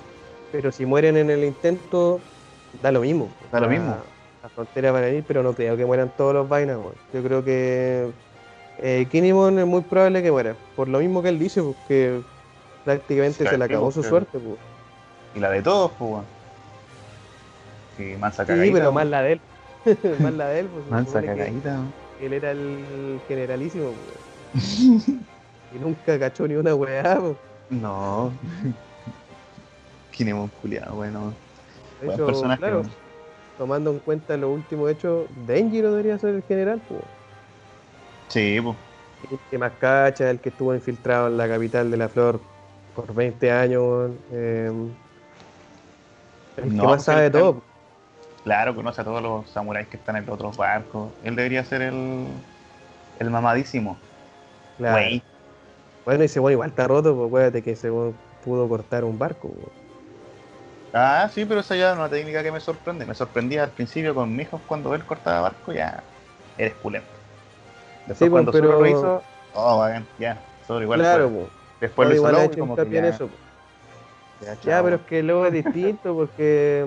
Pero 0.52 0.72
si 0.72 0.88
mueren 0.88 1.18
en 1.18 1.30
el 1.30 1.44
intento, 1.44 2.20
da 2.82 2.92
lo 2.92 3.02
mismo. 3.02 3.30
Da 3.52 3.60
lo 3.60 3.70
mismo. 3.70 3.96
La 4.44 4.50
frontera 4.50 4.92
para 4.92 5.10
ir, 5.10 5.24
pero 5.28 5.44
no 5.44 5.54
creo 5.54 5.78
que 5.78 5.86
mueran 5.86 6.12
todos 6.18 6.34
los 6.34 6.50
vainas, 6.50 6.78
weón. 6.78 6.96
Yo 7.14 7.22
creo 7.22 7.44
que 7.44 8.10
eh, 8.80 9.08
Kinemon 9.12 9.60
es 9.60 9.68
muy 9.68 9.82
probable 9.82 10.24
que 10.24 10.32
muera. 10.32 10.56
Por 10.76 10.88
lo 10.88 11.00
mismo 11.00 11.22
que 11.22 11.30
él 11.30 11.38
dice, 11.38 11.62
porque 11.62 12.22
prácticamente 12.84 13.48
se 13.48 13.58
le 13.58 13.64
acabó 13.64 13.92
su 13.92 14.02
suerte, 14.04 14.40
pues. 14.40 14.58
Y 15.36 15.40
la 15.40 15.52
de 15.52 15.62
todos, 15.62 15.92
pues, 15.98 16.12
weón. 16.12 16.26
Sí, 17.98 18.16
más 18.20 18.36
Sí, 18.36 18.72
pero 18.74 18.92
más 18.92 19.06
la 19.06 19.22
de 19.22 19.34
él. 19.34 19.42
Más 20.20 20.34
la 20.34 20.48
de 20.50 20.60
él, 20.60 20.68
pues. 20.68 20.88
Mansa 20.92 21.22
cagadita. 21.24 21.80
Él 22.22 22.34
era 22.34 22.52
el 22.52 23.20
generalísimo, 23.28 23.94
pues. 24.54 25.00
y 25.00 25.80
nunca 25.80 26.20
cachó 26.20 26.48
ni 26.48 26.56
una 26.56 26.76
weá, 26.76 27.20
pues. 27.20 27.36
No. 27.70 28.32
Kinemon 30.12 30.52
culiado, 30.62 30.96
bueno. 30.96 31.34
De 32.00 32.14
hecho, 32.14 32.28
claro, 32.58 32.84
tomando 33.62 33.92
en 33.92 34.00
cuenta 34.00 34.36
los 34.38 34.50
últimos 34.50 34.90
hechos, 34.90 35.28
Denjiro 35.46 35.92
debería 35.92 36.18
ser 36.18 36.34
el 36.34 36.42
general, 36.42 36.82
pues. 36.90 37.04
Sí, 38.30 38.60
pues. 38.60 38.76
El 39.30 39.38
que 39.52 39.58
más 39.60 39.74
cacha, 39.80 40.32
el 40.32 40.40
que 40.40 40.50
estuvo 40.50 40.74
infiltrado 40.74 41.28
en 41.28 41.38
la 41.38 41.48
capital 41.48 41.92
de 41.92 41.98
la 41.98 42.10
flor 42.10 42.40
por 42.96 43.14
20 43.14 43.52
años, 43.52 44.10
eh, 44.32 44.72
el 46.58 46.70
que 46.72 46.76
más 46.76 47.04
sabe 47.04 47.22
de 47.22 47.30
todo. 47.30 47.62
Claro, 48.44 48.74
conoce 48.74 49.02
a 49.02 49.04
todos 49.04 49.22
los 49.22 49.48
samuráis 49.52 49.88
que 49.90 49.98
están 49.98 50.16
en 50.16 50.26
los 50.26 50.34
otros 50.34 50.58
barcos. 50.58 51.10
Él 51.24 51.36
debería 51.36 51.64
ser 51.64 51.84
el, 51.84 52.26
el 53.20 53.30
mamadísimo. 53.30 53.96
Claro. 54.80 55.22
Bueno, 56.04 56.24
ese 56.24 56.40
bueno 56.40 56.54
igual 56.54 56.70
está 56.72 56.88
roto, 56.88 57.16
pues 57.16 57.28
acuérdate 57.28 57.62
que 57.62 57.74
ese 57.74 57.92
pudo 58.44 58.68
cortar 58.68 59.04
un 59.04 59.20
barco. 59.20 59.52
Ah, 60.94 61.30
sí, 61.34 61.46
pero 61.46 61.62
esa 61.62 61.76
ya 61.76 61.92
es 61.92 61.98
una 61.98 62.10
técnica 62.10 62.44
que 62.44 62.52
me 62.52 62.60
sorprende. 62.60 63.06
Me 63.06 63.16
sorprendía 63.16 63.64
al 63.64 63.70
principio 63.70 64.14
con 64.14 64.36
mi 64.36 64.44
hijo 64.44 64.60
cuando 64.68 64.94
él 64.94 65.06
cortaba 65.06 65.42
barco, 65.42 65.72
ya 65.72 66.04
eres 66.58 66.74
pulento. 66.76 67.08
Después 68.08 68.28
sí, 68.28 68.30
cuando 68.30 68.52
pero... 68.52 68.68
solo 68.68 68.80
lo 68.80 68.88
hizo, 68.88 69.24
oh, 69.54 69.88
ya, 70.20 70.38
igual. 70.82 71.00
Claro, 71.00 71.30
después, 71.30 71.50
después 71.80 72.10
lo 72.10 72.16
hizo 72.16 72.42
hecho 72.42 72.60
como 72.60 72.76
que 72.76 72.90
ya... 72.90 73.02
ya, 73.02 73.08
eso. 73.08 73.30
ya, 74.42 74.54
Ya, 74.62 74.84
pero 74.84 74.96
es 74.98 75.02
que 75.04 75.24
luego 75.24 75.46
es 75.46 75.54
distinto 75.54 76.16
porque 76.16 76.86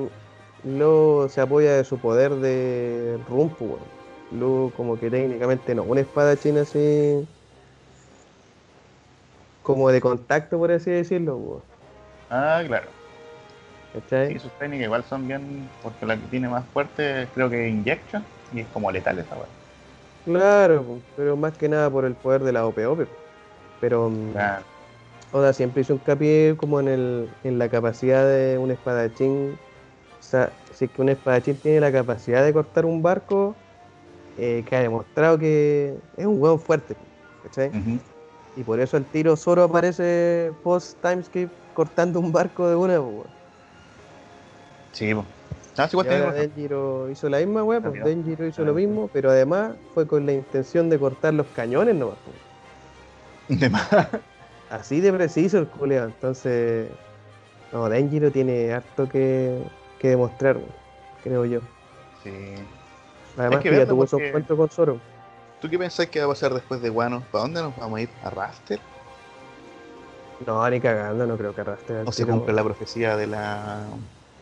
luego 0.64 1.28
se 1.28 1.40
apoya 1.40 1.76
de 1.76 1.84
su 1.84 1.98
poder 1.98 2.32
de 2.36 3.18
Rumpu, 3.28 3.64
weón. 3.64 3.94
Luego 4.32 4.70
como 4.70 4.98
que 4.98 5.10
técnicamente 5.10 5.74
no, 5.74 5.82
una 5.84 6.00
espada 6.00 6.36
china 6.36 6.62
así 6.62 7.26
como 9.62 9.90
de 9.90 10.00
contacto 10.00 10.58
por 10.58 10.72
así 10.72 10.90
decirlo, 10.90 11.36
weón. 11.36 11.62
Ah, 12.28 12.62
claro. 12.66 13.03
¿Cachai? 13.94 14.32
Sí, 14.32 14.38
sus 14.40 14.52
técnicas 14.52 14.84
igual 14.84 15.04
son 15.04 15.26
bien, 15.26 15.68
porque 15.82 16.04
la 16.04 16.16
que 16.16 16.26
tiene 16.26 16.48
más 16.48 16.64
fuerte 16.72 17.28
creo 17.32 17.48
que 17.48 17.68
Injection 17.68 18.24
y 18.52 18.60
es 18.60 18.66
como 18.68 18.90
letal 18.90 19.18
esa 19.18 19.34
weá. 19.36 19.46
Claro, 20.24 20.98
pero 21.16 21.36
más 21.36 21.56
que 21.56 21.68
nada 21.68 21.90
por 21.90 22.04
el 22.04 22.14
poder 22.14 22.42
de 22.42 22.52
la 22.52 22.66
OPOP. 22.66 23.06
Pero 23.80 24.10
mm, 24.10 24.32
Claro. 24.32 24.64
Oda 25.32 25.52
siempre 25.52 25.82
hizo 25.82 25.94
hincapié 25.94 26.54
como 26.56 26.78
en, 26.80 26.88
el, 26.88 27.28
en 27.42 27.58
la 27.58 27.68
capacidad 27.68 28.24
de 28.24 28.56
un 28.56 28.70
espadachín. 28.70 29.56
O 30.20 30.22
sea, 30.22 30.50
si 30.72 30.84
es 30.84 30.90
que 30.90 31.02
un 31.02 31.08
espadachín 31.08 31.56
tiene 31.56 31.80
la 31.80 31.90
capacidad 31.92 32.44
de 32.44 32.52
cortar 32.52 32.86
un 32.86 33.02
barco, 33.02 33.56
eh, 34.38 34.64
que 34.66 34.76
ha 34.76 34.80
demostrado 34.80 35.38
que 35.38 35.94
es 36.16 36.26
un 36.26 36.40
hueón 36.40 36.60
fuerte. 36.60 36.94
¿cachai? 37.42 37.70
Y 38.56 38.62
por 38.62 38.78
eso 38.78 38.96
el 38.96 39.04
tiro 39.06 39.36
Zoro 39.36 39.64
aparece 39.64 40.52
post 40.62 40.96
timeskip 41.02 41.50
cortando 41.74 42.20
un 42.20 42.30
barco 42.30 42.68
de 42.68 42.76
una. 42.76 43.00
Pues. 43.00 43.43
Sí, 44.94 45.12
pues. 45.12 45.26
Ah, 45.76 45.88
sí. 45.88 45.96
Denjiro 45.96 47.10
hizo 47.10 47.28
la 47.28 47.38
misma 47.38 47.64
weá, 47.64 47.80
pues 47.80 47.98
Rápido. 47.98 48.06
Denjiro 48.06 48.46
hizo 48.46 48.62
lo 48.62 48.72
Rápido. 48.72 48.88
mismo, 48.88 49.10
pero 49.12 49.30
además 49.30 49.72
fue 49.92 50.06
con 50.06 50.24
la 50.24 50.32
intención 50.32 50.88
de 50.88 50.98
cortar 50.98 51.34
los 51.34 51.46
cañones 51.48 51.96
nomás. 51.96 52.16
pues. 52.24 53.60
De 53.60 53.68
más. 53.68 53.88
Así 54.70 55.00
de 55.00 55.12
preciso 55.12 55.58
el 55.58 55.66
culeado. 55.66 56.06
Entonces, 56.06 56.88
no, 57.72 57.88
Denjiro 57.88 58.30
tiene 58.30 58.72
harto 58.72 59.08
que, 59.08 59.62
que 59.98 60.08
demostrar, 60.08 60.56
weón, 60.56 60.68
creo 61.22 61.44
yo. 61.44 61.60
Sí. 62.22 62.54
Además 63.36 63.60
que 63.60 63.70
que, 63.70 63.76
ya 63.76 63.86
tuvo 63.86 64.06
su 64.06 64.18
encuentro 64.18 64.56
con 64.56 64.70
Zoro. 64.70 65.00
¿Tú 65.60 65.68
qué 65.68 65.78
pensás 65.78 66.06
que 66.06 66.20
va 66.20 66.26
a 66.26 66.28
pasar 66.28 66.54
después 66.54 66.80
de 66.80 66.88
Guano? 66.88 67.22
¿Para 67.32 67.42
dónde 67.42 67.62
nos 67.62 67.76
vamos 67.76 67.98
a 67.98 68.02
ir? 68.02 68.08
¿A 68.22 68.30
Rafter? 68.30 68.78
No, 70.46 70.68
ni 70.70 70.80
cagando, 70.80 71.26
no 71.26 71.36
creo 71.36 71.54
que 71.54 71.60
arrastre 71.62 72.00
al 72.00 72.08
¿O 72.08 72.12
se 72.12 72.26
cumple 72.26 72.52
la 72.52 72.62
profecía 72.62 73.16
de 73.16 73.26
la 73.26 73.82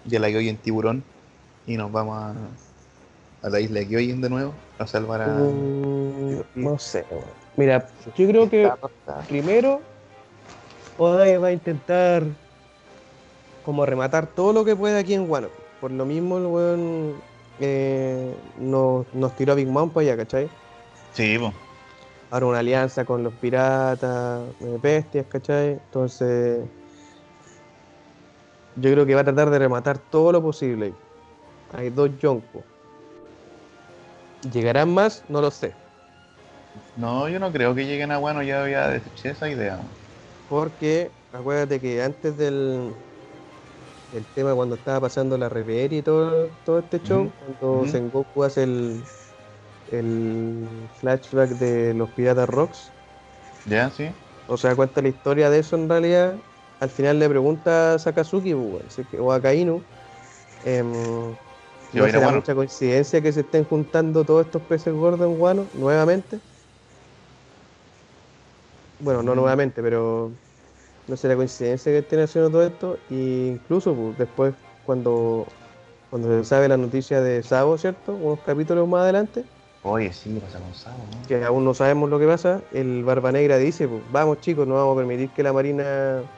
de 0.05 0.19
la 0.19 0.29
Gyoyen 0.31 0.57
Tiburón? 0.57 1.05
Y 1.67 1.77
nos 1.77 1.93
vamos 1.93 2.19
a, 2.19 2.35
a 3.47 3.51
la 3.51 3.61
isla 3.61 3.81
de 3.81 3.87
Gyoyen 3.87 4.21
de 4.21 4.31
nuevo 4.31 4.55
a 4.79 4.87
salvar 4.87 5.23
a. 5.23 5.27
Mm, 5.29 6.43
no 6.55 6.79
sé, 6.79 7.05
weón. 7.11 7.25
Mira, 7.57 7.87
yo 8.17 8.27
creo 8.27 8.49
que 8.49 8.71
primero 9.29 9.81
Oda 10.99 11.39
va 11.39 11.49
a 11.49 11.53
intentar 11.53 12.25
como 13.65 13.85
rematar 13.87 14.27
todo 14.27 14.53
lo 14.53 14.65
que 14.65 14.75
puede 14.75 14.99
aquí 14.99 15.15
en 15.15 15.31
Wano. 15.31 15.49
Por 15.81 15.91
lo 15.91 16.05
mismo 16.05 16.39
el 16.39 16.47
weón 16.47 17.15
eh, 17.61 18.35
nos, 18.59 19.07
nos 19.13 19.37
tiró 19.37 19.53
a 19.53 19.57
Big 19.57 19.69
Mom 19.69 19.91
para 19.91 20.07
allá, 20.07 20.17
¿cachai? 20.17 20.49
Sí, 21.13 21.37
pues. 21.39 21.53
Ahora 22.31 22.47
una 22.47 22.59
alianza 22.61 23.05
con 23.05 23.23
los 23.23 23.35
piratas, 23.35 24.43
eh, 24.61 24.79
bestias, 24.83 25.27
¿cachai? 25.29 25.73
Entonces 25.73 26.61
yo 28.75 28.91
creo 28.93 29.07
que 29.07 29.15
va 29.15 29.23
a 29.23 29.25
tratar 29.25 29.51
de 29.51 29.59
rematar 29.59 29.99
todo 29.99 30.33
lo 30.33 30.43
posible. 30.43 31.01
Hay 31.69 31.91
dos 31.91 32.17
Yonko. 32.19 32.69
¿Llegarán 34.43 34.95
más? 34.95 35.25
No 35.29 35.41
lo 35.41 35.51
sé. 35.51 35.81
No, 36.95 37.29
yo 37.29 37.39
no 37.39 37.53
creo 37.53 37.75
que 37.75 37.85
lleguen 37.87 38.11
a 38.13 38.17
Guano, 38.19 38.43
ya 38.43 38.63
había 38.63 38.89
deseché 38.89 39.31
esa 39.31 39.49
idea. 39.51 39.91
Porque 40.47 41.17
acuérdate 41.33 41.81
que 41.81 42.03
antes 42.03 42.37
del 42.37 42.95
el 44.11 44.29
tema 44.29 44.55
cuando 44.55 44.75
estaba 44.77 45.01
pasando 45.03 45.39
la 45.39 45.49
reverie 45.49 45.99
y 46.01 46.03
todo, 46.03 46.55
todo 46.63 46.79
este 46.81 47.01
show, 47.03 47.35
cuando 47.39 47.87
ujú. 47.87 47.87
Sengoku 47.87 48.45
hace 48.45 48.65
el, 48.65 49.05
el 49.87 50.89
flashback 50.93 51.53
de 51.53 51.95
los 51.95 52.11
piratas 52.13 52.49
rocks, 52.49 52.97
¿Ya? 53.65 53.91
¿Sí? 53.91 54.15
o 54.47 54.57
sea, 54.57 54.77
cuenta 54.77 55.03
la 55.03 55.09
historia 55.09 55.51
de 55.51 55.59
eso 55.61 55.77
en 55.77 55.89
realidad, 55.89 56.45
al 56.83 56.91
final 56.91 57.19
le 57.19 57.29
pregunta 57.29 57.95
a 57.95 57.99
Sakazuki 57.99 58.55
pues, 58.55 59.01
o 59.21 59.33
a 59.33 59.41
Kainu, 59.43 59.89
em, 60.63 61.37
¿no 61.93 62.09
será 62.09 62.31
mucha 62.31 62.55
coincidencia 62.55 63.23
que 63.23 63.33
se 63.33 63.41
estén 63.43 63.65
juntando 63.67 64.25
todos 64.25 64.47
estos 64.47 64.63
peces 64.65 64.95
gordos 64.95 65.27
en 65.29 65.37
Guano 65.37 65.71
nuevamente? 65.75 66.43
Bueno, 68.99 69.23
no 69.23 69.35
Mm. 69.35 69.35
nuevamente, 69.35 69.83
pero 69.83 70.41
no 71.07 71.17
será 71.17 71.37
coincidencia 71.37 71.93
que 71.93 71.99
estén 72.01 72.21
haciendo 72.21 72.51
todo 72.51 72.65
esto. 72.67 73.05
Y 73.09 73.49
incluso 73.49 73.97
pues, 73.97 74.17
después, 74.19 74.57
cuando, 74.83 75.59
cuando 76.11 76.29
se 76.31 76.45
sabe 76.45 76.69
la 76.69 76.79
noticia 76.79 77.21
de 77.23 77.43
Sabo, 77.43 77.79
¿cierto? 77.79 78.17
Unos 78.17 78.43
capítulos 78.43 78.89
más 78.89 79.03
adelante, 79.03 79.49
Oye, 79.83 80.13
sí, 80.13 80.41
pasa 80.41 80.59
con 80.61 80.75
Sabo, 80.75 81.07
¿no? 81.07 81.23
que 81.27 81.45
aún 81.45 81.65
no 81.65 81.75
sabemos 81.75 82.11
lo 82.11 82.19
que 82.19 82.27
pasa, 82.27 82.67
el 82.71 83.05
Barba 83.05 83.33
Negra 83.33 83.59
dice, 83.59 83.89
pues, 83.89 84.03
vamos 84.07 84.41
chicos, 84.41 84.67
no 84.67 84.75
vamos 84.75 84.95
a 84.95 84.97
permitir 84.99 85.33
que 85.33 85.43
la 85.43 85.53
Marina 85.53 86.31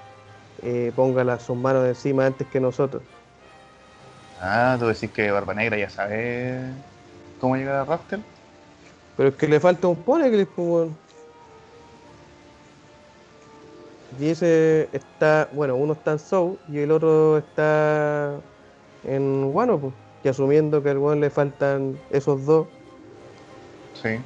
eh, 0.62 0.92
ponga 0.94 1.24
las, 1.24 1.42
sus 1.42 1.56
manos 1.56 1.86
encima 1.86 2.26
antes 2.26 2.46
que 2.48 2.60
nosotros. 2.60 3.02
Ah, 4.40 4.76
tú 4.78 4.86
decís 4.86 5.10
que 5.10 5.30
Barba 5.30 5.54
Negra 5.54 5.78
ya 5.78 5.88
sabe 5.88 6.60
cómo 7.40 7.56
llegar 7.56 7.76
a 7.76 7.84
Raftel. 7.84 8.22
Pero 9.16 9.28
es 9.30 9.36
que 9.36 9.48
le 9.48 9.60
falta 9.60 9.88
un 9.88 9.96
Poneglyph, 9.96 10.48
pues, 10.54 10.68
weón. 10.68 10.96
Y 14.20 14.28
ese 14.28 14.88
está, 14.92 15.48
bueno, 15.52 15.74
uno 15.76 15.94
está 15.94 16.12
en 16.12 16.18
Soul 16.18 16.58
y 16.68 16.78
el 16.78 16.90
otro 16.90 17.38
está 17.38 18.34
en 19.04 19.50
Wano, 19.52 19.78
pues. 19.78 19.94
Y 20.22 20.28
asumiendo 20.28 20.82
que 20.82 20.90
al 20.90 20.98
weón 20.98 21.20
le 21.20 21.30
faltan 21.30 21.98
esos 22.10 22.46
dos, 22.46 22.66
Sí. 23.94 24.20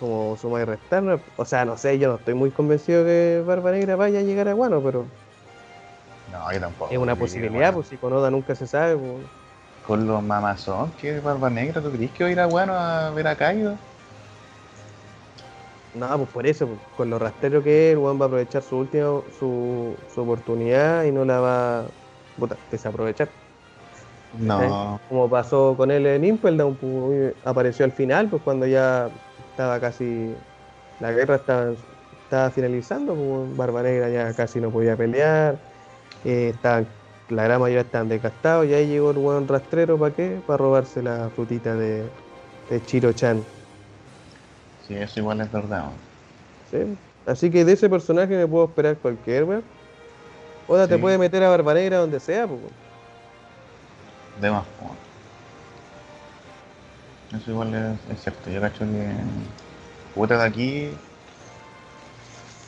como 0.00 0.36
sumar 0.36 0.62
y 0.62 0.64
restar, 0.64 1.20
o 1.36 1.44
sea, 1.44 1.64
no 1.64 1.76
sé, 1.76 1.98
yo 1.98 2.08
no 2.08 2.14
estoy 2.16 2.34
muy 2.34 2.50
convencido 2.50 3.04
que 3.04 3.42
Barba 3.46 3.72
Negra 3.72 3.96
vaya 3.96 4.20
a 4.20 4.22
llegar 4.22 4.48
a 4.48 4.54
Wano, 4.54 4.82
pero 4.82 5.06
No, 6.32 6.52
yo 6.52 6.60
tampoco. 6.60 6.92
es 6.92 6.98
una 6.98 7.16
posibilidad, 7.16 7.52
bueno, 7.52 7.72
pues 7.74 7.88
si 7.88 7.96
con 7.96 8.12
Oda 8.12 8.30
nunca 8.30 8.54
se 8.54 8.66
sabe, 8.66 8.96
pues. 8.96 9.24
Con 9.86 10.06
los 10.06 10.22
mamazón, 10.22 10.92
que 10.92 11.18
Barba 11.20 11.48
Negra, 11.48 11.80
¿tú 11.80 11.90
crees 11.90 12.10
que 12.10 12.22
va 12.22 12.28
a 12.28 12.32
ir 12.32 12.40
a 12.40 12.44
Guano 12.44 12.74
a 12.74 13.10
ver 13.10 13.26
a 13.26 13.36
Kaido? 13.36 13.76
No, 15.94 16.16
pues 16.18 16.28
por 16.30 16.46
eso, 16.46 16.66
pues, 16.66 16.80
con 16.96 17.10
lo 17.10 17.18
rastrero 17.18 17.62
que 17.62 17.88
es, 17.88 17.92
el 17.92 17.98
weón 17.98 18.20
va 18.20 18.24
a 18.24 18.28
aprovechar 18.28 18.62
su 18.62 18.76
última, 18.76 19.22
su, 19.38 19.96
su 20.14 20.20
oportunidad 20.20 21.04
y 21.04 21.12
no 21.12 21.24
la 21.24 21.40
va 21.40 21.78
a 21.80 21.84
desaprovechar. 22.70 23.28
No. 24.38 25.00
Como 25.08 25.30
pasó 25.30 25.74
con 25.76 25.90
él 25.90 26.06
en 26.06 26.24
Impel 26.24 26.58
Down, 26.58 26.76
pues, 26.76 27.34
apareció 27.44 27.84
al 27.84 27.92
final, 27.92 28.28
pues 28.28 28.42
cuando 28.42 28.66
ya 28.66 29.08
estaba 29.50 29.80
casi, 29.80 30.34
la 31.00 31.12
guerra 31.12 31.36
estaba, 31.36 31.72
estaba 32.24 32.50
finalizando, 32.50 33.14
pues 33.14 33.56
Barba 33.56 33.82
Negra 33.82 34.10
ya 34.10 34.34
casi 34.34 34.60
no 34.60 34.70
podía 34.70 34.96
pelear, 34.96 35.56
eh, 36.24 36.52
estaban, 36.54 36.86
la 37.28 37.44
gran 37.44 37.60
mayoría 37.60 37.82
estaban 37.82 38.08
desgastados, 38.08 38.66
y 38.66 38.74
ahí 38.74 38.86
llegó 38.86 39.10
el 39.10 39.18
weón 39.18 39.48
rastrero, 39.48 39.98
¿para 39.98 40.14
qué? 40.14 40.40
Para 40.46 40.56
robarse 40.58 41.02
la 41.02 41.30
frutita 41.34 41.74
de, 41.74 42.04
de 42.70 42.82
Chiro-chan. 42.84 43.42
Sí, 44.86 44.94
eso 44.94 45.20
igual 45.20 45.40
es 45.40 45.52
verdad. 45.52 45.90
¿sí? 46.70 46.96
Así 47.26 47.50
que 47.50 47.64
de 47.64 47.72
ese 47.72 47.88
personaje 47.90 48.36
me 48.36 48.46
puedo 48.46 48.66
esperar 48.66 48.96
cualquier, 48.96 49.44
weón. 49.44 49.62
Oda 50.66 50.86
te 50.86 50.98
puede 50.98 51.16
meter 51.16 51.42
a 51.42 51.48
Barba 51.48 51.74
Negra 51.74 51.98
donde 51.98 52.20
sea, 52.20 52.46
pues. 52.46 52.60
De 54.40 54.50
más. 54.50 54.64
Eso 57.34 57.50
igual 57.50 57.74
es, 57.74 58.14
es 58.14 58.22
cierto. 58.22 58.50
Yo 58.50 58.60
cacho 58.60 58.80
que. 58.80 59.10
Puta 60.14 60.38
de 60.38 60.44
aquí. 60.44 60.90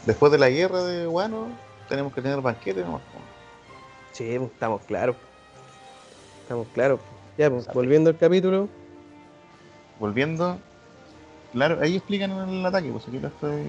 Después 0.07 0.33
de 0.33 0.39
la 0.39 0.49
guerra 0.49 0.83
de 0.83 1.07
Guano, 1.07 1.49
tenemos 1.89 2.13
que 2.15 2.23
tener 2.23 2.41
banquete 2.41 2.83
nomás. 2.83 3.03
Sí, 4.13 4.37
pues, 4.39 4.51
estamos 4.51 4.83
claros. 4.83 5.17
Estamos 6.43 6.67
claros. 6.75 7.01
Ya, 7.39 7.51
pues, 7.51 7.67
volviendo 7.73 8.11
al 8.11 8.17
capítulo. 8.17 8.69
Volviendo. 9.99 10.59
Claro, 11.53 11.79
ahí 11.81 11.97
explican 11.97 12.31
el 12.31 12.65
ataque, 12.65 12.91
pues 12.91 13.07
aquí 13.09 13.19
lo 13.19 13.29
estoy. 13.29 13.65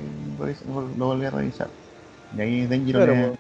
Lo 0.97 1.05
volví 1.07 1.25
a 1.25 1.31
revisar. 1.31 1.67
Y 2.35 2.41
ahí 2.41 2.65
Denjiro 2.67 2.99
Claro, 2.99 3.15
le 3.15 3.27
pues. 3.29 3.39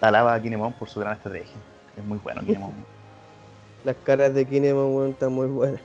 alaba 0.00 0.34
a 0.34 0.42
Kinemon 0.42 0.72
por 0.74 0.88
su 0.88 1.00
gran 1.00 1.14
estrategia. 1.14 1.54
Es 1.96 2.04
muy 2.04 2.18
bueno 2.18 2.40
Kinemon. 2.46 2.72
Las 3.84 3.96
caras 4.04 4.34
de 4.34 4.44
Kinemon, 4.44 5.10
están 5.10 5.32
muy 5.32 5.46
buenas. 5.46 5.80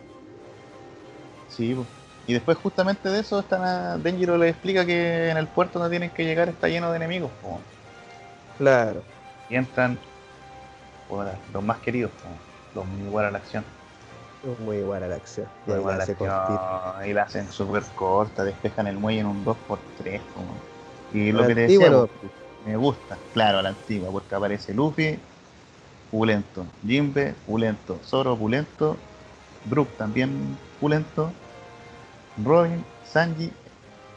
Sí, 1.50 1.74
pues. 1.76 1.88
Y 2.28 2.34
después 2.34 2.58
justamente 2.58 3.10
de 3.10 3.20
eso 3.20 3.40
están 3.40 3.64
a... 3.64 3.98
Denjiro 3.98 4.38
le 4.38 4.50
explica 4.50 4.86
que 4.86 5.30
en 5.30 5.38
el 5.38 5.48
puerto 5.48 5.80
no 5.80 5.90
tienen 5.90 6.12
que 6.12 6.24
llegar, 6.24 6.50
está 6.50 6.68
lleno 6.68 6.92
de 6.92 6.98
enemigos. 6.98 7.32
Claro. 8.58 9.02
Y 9.52 9.56
entran 9.58 9.98
los 11.54 11.64
más 11.64 11.78
queridos, 11.80 12.12
los 12.74 12.86
muy 12.86 13.08
igual 13.08 13.26
a 13.26 13.32
la 13.32 13.38
acción. 13.40 13.66
Es 14.44 14.60
muy 14.60 14.78
la 14.82 15.16
acción. 15.16 15.48
Igual 15.68 15.80
a 15.80 15.98
la 15.98 15.98
la 15.98 16.04
acción. 16.04 17.10
Y 17.10 17.14
la 17.14 17.24
hacen 17.24 17.52
súper 17.52 17.84
corta, 17.96 18.44
despejan 18.44 18.88
el 18.88 18.98
muelle 18.98 19.20
en 19.20 19.28
un 19.28 19.46
2x3. 19.46 20.20
po. 20.20 21.18
Y 21.18 21.32
lo 21.32 21.42
La 21.42 21.48
que 21.48 21.56
te 21.56 21.62
decía, 21.62 21.90
no. 21.90 22.08
me 22.66 22.78
gusta, 22.78 23.18
claro, 23.34 23.60
a 23.60 23.62
la 23.62 23.70
antigua, 23.70 24.10
porque 24.10 24.34
aparece 24.34 24.74
Luffy, 24.74 25.20
pulento, 26.10 26.66
Jimbe, 26.86 27.36
pulento, 27.46 28.00
Zoro, 28.06 28.38
pulento, 28.38 28.96
Brook 29.66 29.90
también 29.98 30.58
pulento, 30.80 31.32
Robin, 32.44 32.84
Sanji 33.04 33.52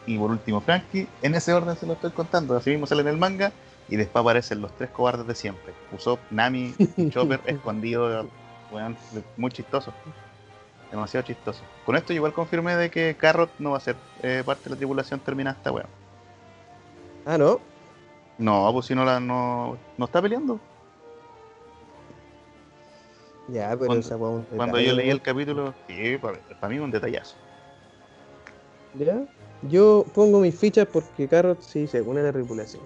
y 0.07 0.17
por 0.17 0.31
último 0.31 0.61
Frankie. 0.61 1.09
En 1.23 1.35
ese 1.35 1.53
orden 1.53 1.77
se 1.77 1.87
lo 1.87 1.95
estoy 1.95 2.13
contando, 2.13 2.57
así 2.57 2.71
mismo 2.71 2.87
sale 2.87 3.03
en 3.03 3.09
el 3.09 3.17
manga 3.17 3.53
y 3.89 3.97
después 3.97 4.23
aparecen 4.23 4.61
los 4.61 4.73
tres 4.77 4.91
cobardes 4.91 5.27
de 5.27 5.35
siempre. 5.35 5.73
Usopp, 5.93 6.21
Nami 6.31 6.75
y 6.97 7.11
Chopper 7.11 7.41
escondidos, 7.47 8.27
weón, 8.73 8.97
muy 9.37 9.51
chistoso. 9.51 9.93
Demasiado 10.91 11.27
chistoso. 11.27 11.63
Con 11.85 11.97
esto 11.97 12.13
igual 12.13 12.33
confirmé 12.33 12.77
de 12.77 12.91
que 12.91 13.17
Carrot 13.19 13.51
no 13.59 13.73
va 13.73 13.79
a 13.79 13.81
ser 13.81 13.97
eh, 14.23 14.43
parte 14.45 14.65
de 14.65 14.71
la 14.71 14.77
tripulación 14.77 15.21
terminada 15.21 15.57
esta 15.57 15.73
weón. 15.73 15.89
Ah, 17.27 17.37
no. 17.39 17.61
No, 18.39 18.71
pues 18.73 18.87
si 18.87 18.95
no 18.95 19.05
la 19.05 19.21
no, 19.21 19.77
no 19.97 20.05
está 20.05 20.21
peleando. 20.23 20.61
Ya, 23.49 23.71
pero 23.71 23.87
Cuando- 23.87 24.01
esa 24.07 24.17
weón. 24.17 24.47
Cuando 24.57 24.81
yo 24.81 24.93
leí 24.95 25.11
el 25.11 25.21
capítulo, 25.21 25.75
sí, 25.89 26.17
para, 26.19 26.69
mí 26.69 26.79
un 26.79 26.91
detallazo. 26.91 27.37
Ya. 28.95 29.25
Yo 29.63 30.05
pongo 30.15 30.41
mis 30.41 30.59
fichas 30.59 30.87
porque 30.87 31.27
Carrot 31.27 31.61
sí 31.61 31.87
se 31.87 32.03
une 32.03 32.21
a 32.21 32.25
la 32.25 32.33
tripulación. 32.33 32.83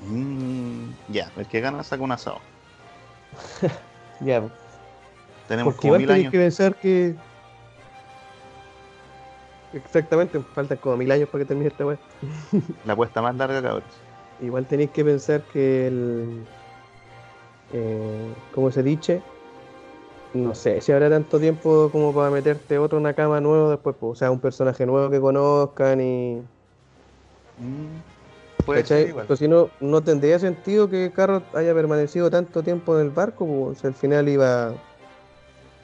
Mm, 0.00 0.90
ya, 1.08 1.30
el 1.36 1.46
que 1.46 1.60
gana 1.60 1.82
saca 1.82 2.02
un 2.02 2.12
asado. 2.12 2.38
Ya. 4.20 4.42
Tenemos 5.46 5.74
porque 5.74 5.88
como 5.88 5.94
igual 5.94 6.00
mil 6.00 6.08
tenéis 6.08 6.24
años. 6.24 6.32
que 6.32 6.38
pensar 6.38 6.74
que. 6.74 7.14
Exactamente, 9.72 10.40
faltan 10.54 10.78
como 10.78 10.96
mil 10.96 11.10
años 11.12 11.28
para 11.28 11.44
que 11.44 11.48
termine 11.48 11.68
esta 11.68 11.86
weá. 11.86 11.98
La 12.84 12.94
apuesta 12.94 13.22
más 13.22 13.36
larga, 13.36 13.62
cabros. 13.62 13.84
Igual 14.40 14.66
tenéis 14.66 14.90
que 14.90 15.04
pensar 15.04 15.42
que 15.42 15.86
el. 15.86 16.44
Eh, 17.72 18.34
¿Cómo 18.54 18.72
se 18.72 18.82
dice? 18.82 19.22
No 20.34 20.54
sé 20.54 20.80
si 20.80 20.92
habrá 20.92 21.08
tanto 21.08 21.38
tiempo 21.38 21.88
como 21.90 22.12
para 22.14 22.30
meterte 22.30 22.78
otro 22.78 23.00
Nakama 23.00 23.40
nuevo 23.40 23.70
después, 23.70 23.96
pues, 23.98 24.12
o 24.12 24.14
sea, 24.14 24.30
un 24.30 24.40
personaje 24.40 24.84
nuevo 24.84 25.10
que 25.10 25.20
conozcan 25.20 26.00
y. 26.00 26.42
Mm, 27.58 28.17
puede 28.64 28.82
¿cachai? 28.82 29.00
ser 29.02 29.08
igual. 29.10 29.26
Pues 29.26 29.38
si 29.38 29.48
no, 29.48 29.70
no 29.80 30.02
tendría 30.02 30.38
sentido 30.38 30.88
que 30.88 31.10
Carrot 31.12 31.54
haya 31.54 31.74
permanecido 31.74 32.30
tanto 32.30 32.62
tiempo 32.62 32.94
en 32.98 33.06
el 33.06 33.10
barco, 33.10 33.46
pues, 33.46 33.84
al 33.84 33.94
final 33.94 34.28
iba 34.28 34.72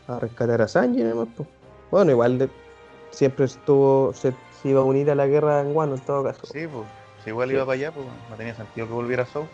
a 0.09 0.18
rescatar 0.20 0.61
a 0.62 0.68
Sanji, 0.68 1.03
además, 1.03 1.29
pues. 1.37 1.49
Bueno, 1.91 2.11
igual 2.11 2.39
de- 2.39 2.49
siempre 3.11 3.45
estuvo, 3.45 4.12
se, 4.12 4.33
se 4.62 4.68
iba 4.68 4.81
a 4.81 4.85
unir 4.85 5.11
a 5.11 5.14
la 5.14 5.27
guerra 5.27 5.61
en 5.61 5.75
Wano 5.75 5.95
en 5.95 6.01
todo 6.01 6.25
caso. 6.25 6.47
Sí, 6.47 6.66
pues. 6.66 6.85
Si 7.22 7.31
igual 7.31 7.49
Sí. 7.49 7.55
iba 7.55 7.64
para 7.64 7.75
allá, 7.75 7.93
pues 7.93 8.07
no 8.31 8.37
tenía 8.37 8.55
sentido 8.55 8.87
que 8.87 8.93
volviera 8.93 9.22
a 9.22 9.27
Soul. 9.27 9.47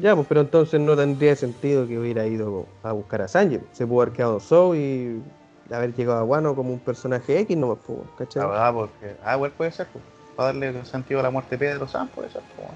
Ya, 0.00 0.16
pues, 0.16 0.26
pero 0.28 0.40
entonces 0.40 0.80
no 0.80 0.96
tendría 0.96 1.36
sentido 1.36 1.86
que 1.86 1.96
hubiera 1.98 2.26
ido 2.26 2.66
a 2.82 2.90
buscar 2.92 3.22
a 3.22 3.28
Sanji. 3.28 3.60
Se 3.72 3.86
pudo 3.86 4.02
haber 4.02 4.14
quedado 4.14 4.40
Zou 4.40 4.74
y 4.74 5.22
haber 5.70 5.94
llegado 5.94 6.18
a 6.18 6.24
Wano 6.24 6.56
como 6.56 6.72
un 6.72 6.80
personaje 6.80 7.38
X, 7.40 7.56
no 7.56 7.76
pues, 7.76 7.98
¿cachai? 8.18 8.42
Ah, 8.44 8.72
porque. 8.74 9.14
Ah, 9.22 9.36
igual 9.36 9.52
puede 9.52 9.70
ser, 9.70 9.86
pues. 9.92 10.02
Para 10.36 10.48
darle 10.52 10.84
sentido 10.84 11.20
a 11.20 11.22
la 11.22 11.30
muerte 11.30 11.56
de 11.56 11.58
Pedro 11.58 11.88
San, 11.88 12.10
ser, 12.28 12.42
pues. 12.54 12.68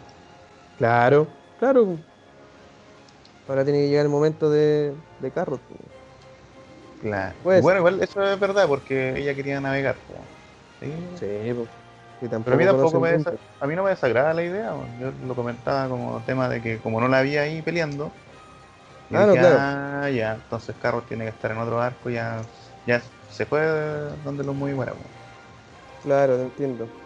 Claro, 0.76 1.28
claro. 1.58 1.98
Ahora 3.46 3.64
tiene 3.64 3.80
que 3.80 3.88
llegar 3.88 4.06
el 4.06 4.10
momento 4.12 4.50
de, 4.50 4.94
de 5.18 5.30
Carrot. 5.30 5.60
Claro. 7.00 7.34
Pues- 7.42 7.62
bueno, 7.62 7.78
igual 7.80 8.02
eso 8.02 8.22
es 8.22 8.38
verdad, 8.38 8.66
porque 8.68 9.14
ella 9.16 9.34
quería 9.34 9.60
navegar. 9.60 9.96
Sí. 10.80 10.92
Sí, 11.16 11.54
pues. 11.54 11.68
Pero 12.20 12.54
a 12.54 12.56
mí 12.56 12.64
tampoco 12.64 13.00
me 13.00 13.16
desa- 13.18 13.38
a 13.58 13.66
mí 13.66 13.74
no 13.74 13.82
me 13.82 13.90
desagrada 13.90 14.34
la 14.34 14.42
idea. 14.42 14.74
Yo 15.00 15.10
lo 15.26 15.34
comentaba 15.34 15.88
como 15.88 16.20
tema 16.24 16.48
de 16.48 16.60
que 16.60 16.78
como 16.78 17.00
no 17.00 17.08
la 17.08 17.18
había 17.18 17.42
ahí 17.42 17.62
peleando, 17.62 18.12
Ah, 19.12 19.26
claro. 19.32 19.56
"Ah, 19.58 20.10
ya, 20.10 20.34
entonces 20.34 20.76
Carros 20.80 21.04
tiene 21.06 21.24
que 21.24 21.30
estar 21.30 21.50
en 21.50 21.58
otro 21.58 21.80
arco, 21.80 22.10
ya, 22.10 22.42
ya 22.86 23.02
se 23.28 23.44
fue 23.44 23.60
donde 24.24 24.44
los 24.44 24.54
muy 24.54 24.72
buenos. 24.72 24.96
Claro, 26.02 26.36
te 26.36 26.42
entiendo. 26.44 26.99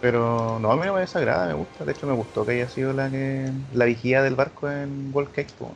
Pero 0.00 0.58
no, 0.58 0.70
a 0.72 0.76
mí 0.76 0.86
no 0.86 0.94
me 0.94 1.00
desagrada, 1.00 1.46
me 1.48 1.54
gusta. 1.54 1.84
De 1.84 1.92
hecho, 1.92 2.06
me 2.06 2.14
gustó 2.14 2.44
que 2.46 2.52
haya 2.52 2.68
sido 2.68 2.92
la 2.92 3.10
que 3.10 3.52
la 3.72 3.84
vigía 3.86 4.22
del 4.22 4.36
barco 4.36 4.70
en 4.70 5.10
World 5.14 5.32
Cake. 5.32 5.52
po. 5.58 5.74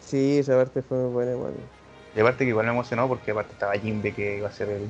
Sí, 0.00 0.38
esa 0.38 0.56
parte 0.56 0.82
fue 0.82 0.98
muy 0.98 1.10
buena, 1.12 1.32
igual. 1.32 1.54
Y 2.14 2.20
aparte 2.20 2.44
que 2.44 2.50
igual 2.50 2.66
me 2.66 2.72
emocionó 2.72 3.08
porque 3.08 3.30
aparte 3.30 3.52
estaba 3.52 3.74
Jimbe 3.74 4.12
que 4.14 4.36
iba 4.38 4.48
a 4.48 4.52
ser 4.52 4.68
el, 4.70 4.82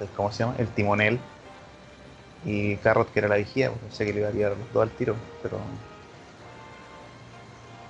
el- 0.00 0.10
¿cómo 0.10 0.30
se 0.32 0.40
llama? 0.44 0.56
El 0.58 0.68
timonel. 0.68 1.18
Y 2.44 2.76
Carrot 2.78 3.10
que 3.10 3.20
era 3.20 3.28
la 3.28 3.36
vigía, 3.36 3.70
pues, 3.70 3.80
pensé 3.82 4.04
que 4.04 4.12
le 4.12 4.20
iba 4.20 4.28
a 4.28 4.32
tirar 4.32 4.56
los 4.56 4.70
dos 4.72 4.82
al 4.82 4.90
tiro, 4.90 5.16
pero 5.42 5.58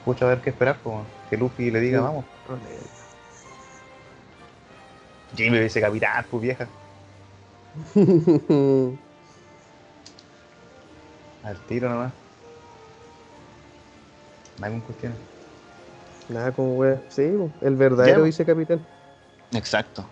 mucho 0.05 0.25
a 0.25 0.29
ver 0.29 0.41
qué 0.41 0.51
esperar, 0.51 0.79
pues, 0.83 1.07
que 1.31 1.37
Luffy 1.37 1.71
le 1.71 1.81
diga, 1.81 2.01
Sí. 2.01 2.05
vamos. 2.05 2.25
Jimbe 5.35 5.61
dice 5.61 5.81
capitán, 5.81 6.27
pues 6.31 6.43
vieja, 6.43 6.69
al 11.43 11.59
tiro 11.67 11.89
nomás. 11.89 12.13
No 14.59 14.67
hay 14.67 14.81
cuestión. 14.81 15.15
Nada 16.29 16.53
como 16.53 16.75
wea. 16.77 17.01
Sí, 17.09 17.23
el 17.63 17.77
verdadero 17.77 18.23
vicecapitán. 18.23 18.81
Exacto. 19.53 20.05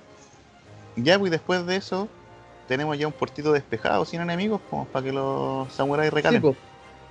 Ya, 0.97 1.19
pues 1.19 1.29
y 1.31 1.33
después 1.33 1.65
de 1.67 1.77
eso, 1.77 2.09
tenemos 2.67 2.99
ya 2.99 3.07
un 3.07 3.13
puertito 3.13 3.53
despejado, 3.53 4.05
sin 4.05 4.21
enemigos, 4.21 4.61
como 4.69 4.87
para 4.87 5.05
que 5.05 5.13
los 5.13 5.73
samuráis 5.73 6.11
Sí, 6.11 6.17
recalen. 6.17 6.43
pues. 6.43 6.57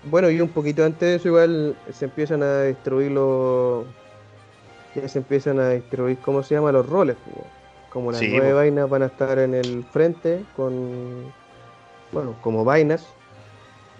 Bueno, 0.04 0.30
y 0.30 0.40
un 0.42 0.50
poquito 0.50 0.86
antes 0.86 1.00
de 1.00 1.16
eso, 1.16 1.28
igual 1.30 1.76
se 1.92 2.06
empiezan 2.06 2.44
a 2.44 2.48
destruir 2.60 3.12
los. 3.12 3.86
Ya 4.96 5.08
se 5.08 5.20
empiezan 5.20 5.60
a 5.60 5.66
destruir, 5.66 6.18
¿cómo 6.20 6.42
se 6.44 6.56
llama? 6.56 6.72
Los 6.72 6.88
roles. 6.88 7.16
pues. 7.24 7.46
Como 7.92 8.12
las 8.12 8.20
Sí, 8.20 8.30
nueve 8.30 8.54
vainas 8.54 8.90
van 8.90 9.04
a 9.04 9.08
estar 9.08 9.40
en 9.40 9.54
el 9.54 9.84
frente 9.84 10.46
con. 10.56 11.34
Bueno, 12.12 12.36
como 12.42 12.64
vainas. 12.64 13.08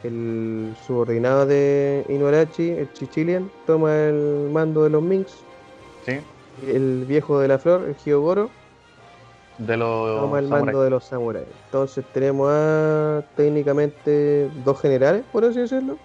El 0.04 0.76
subordinado 0.88 1.46
de 1.46 2.06
Inuarashi, 2.08 2.70
el 2.70 2.94
Chichilian, 2.94 3.52
toma 3.66 3.94
el 3.94 4.50
mando 4.50 4.84
de 4.84 4.90
los 4.90 5.04
Minks. 5.04 5.44
Sí, 6.06 6.14
El 6.66 7.04
viejo 7.06 7.40
de 7.40 7.50
la 7.50 7.60
flor, 7.60 7.84
el 7.84 7.96
Hyogoro, 7.98 8.50
de 9.58 9.76
los 9.76 10.22
toma 10.22 10.40
el 10.40 10.48
mando 10.48 10.82
de 10.84 10.90
los 10.90 11.04
samuráis. 11.04 11.48
Entonces 11.66 12.06
tenemos 12.14 12.50
a 12.50 13.24
técnicamente 13.36 14.50
dos 14.64 14.80
generales, 14.80 15.24
por 15.34 15.44
así 15.44 15.60
decirlo. 15.60 15.98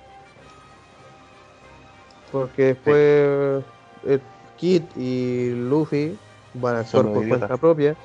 Porque 2.32 2.64
después 2.74 3.64
el 4.06 4.20
Kid 4.56 4.82
y 4.96 5.50
Luffy 5.50 6.18
van 6.54 6.76
a 6.76 6.80
actuar 6.80 7.04
por 7.04 7.22
idiotas. 7.24 7.28
cuenta 7.48 7.56
propia. 7.56 7.96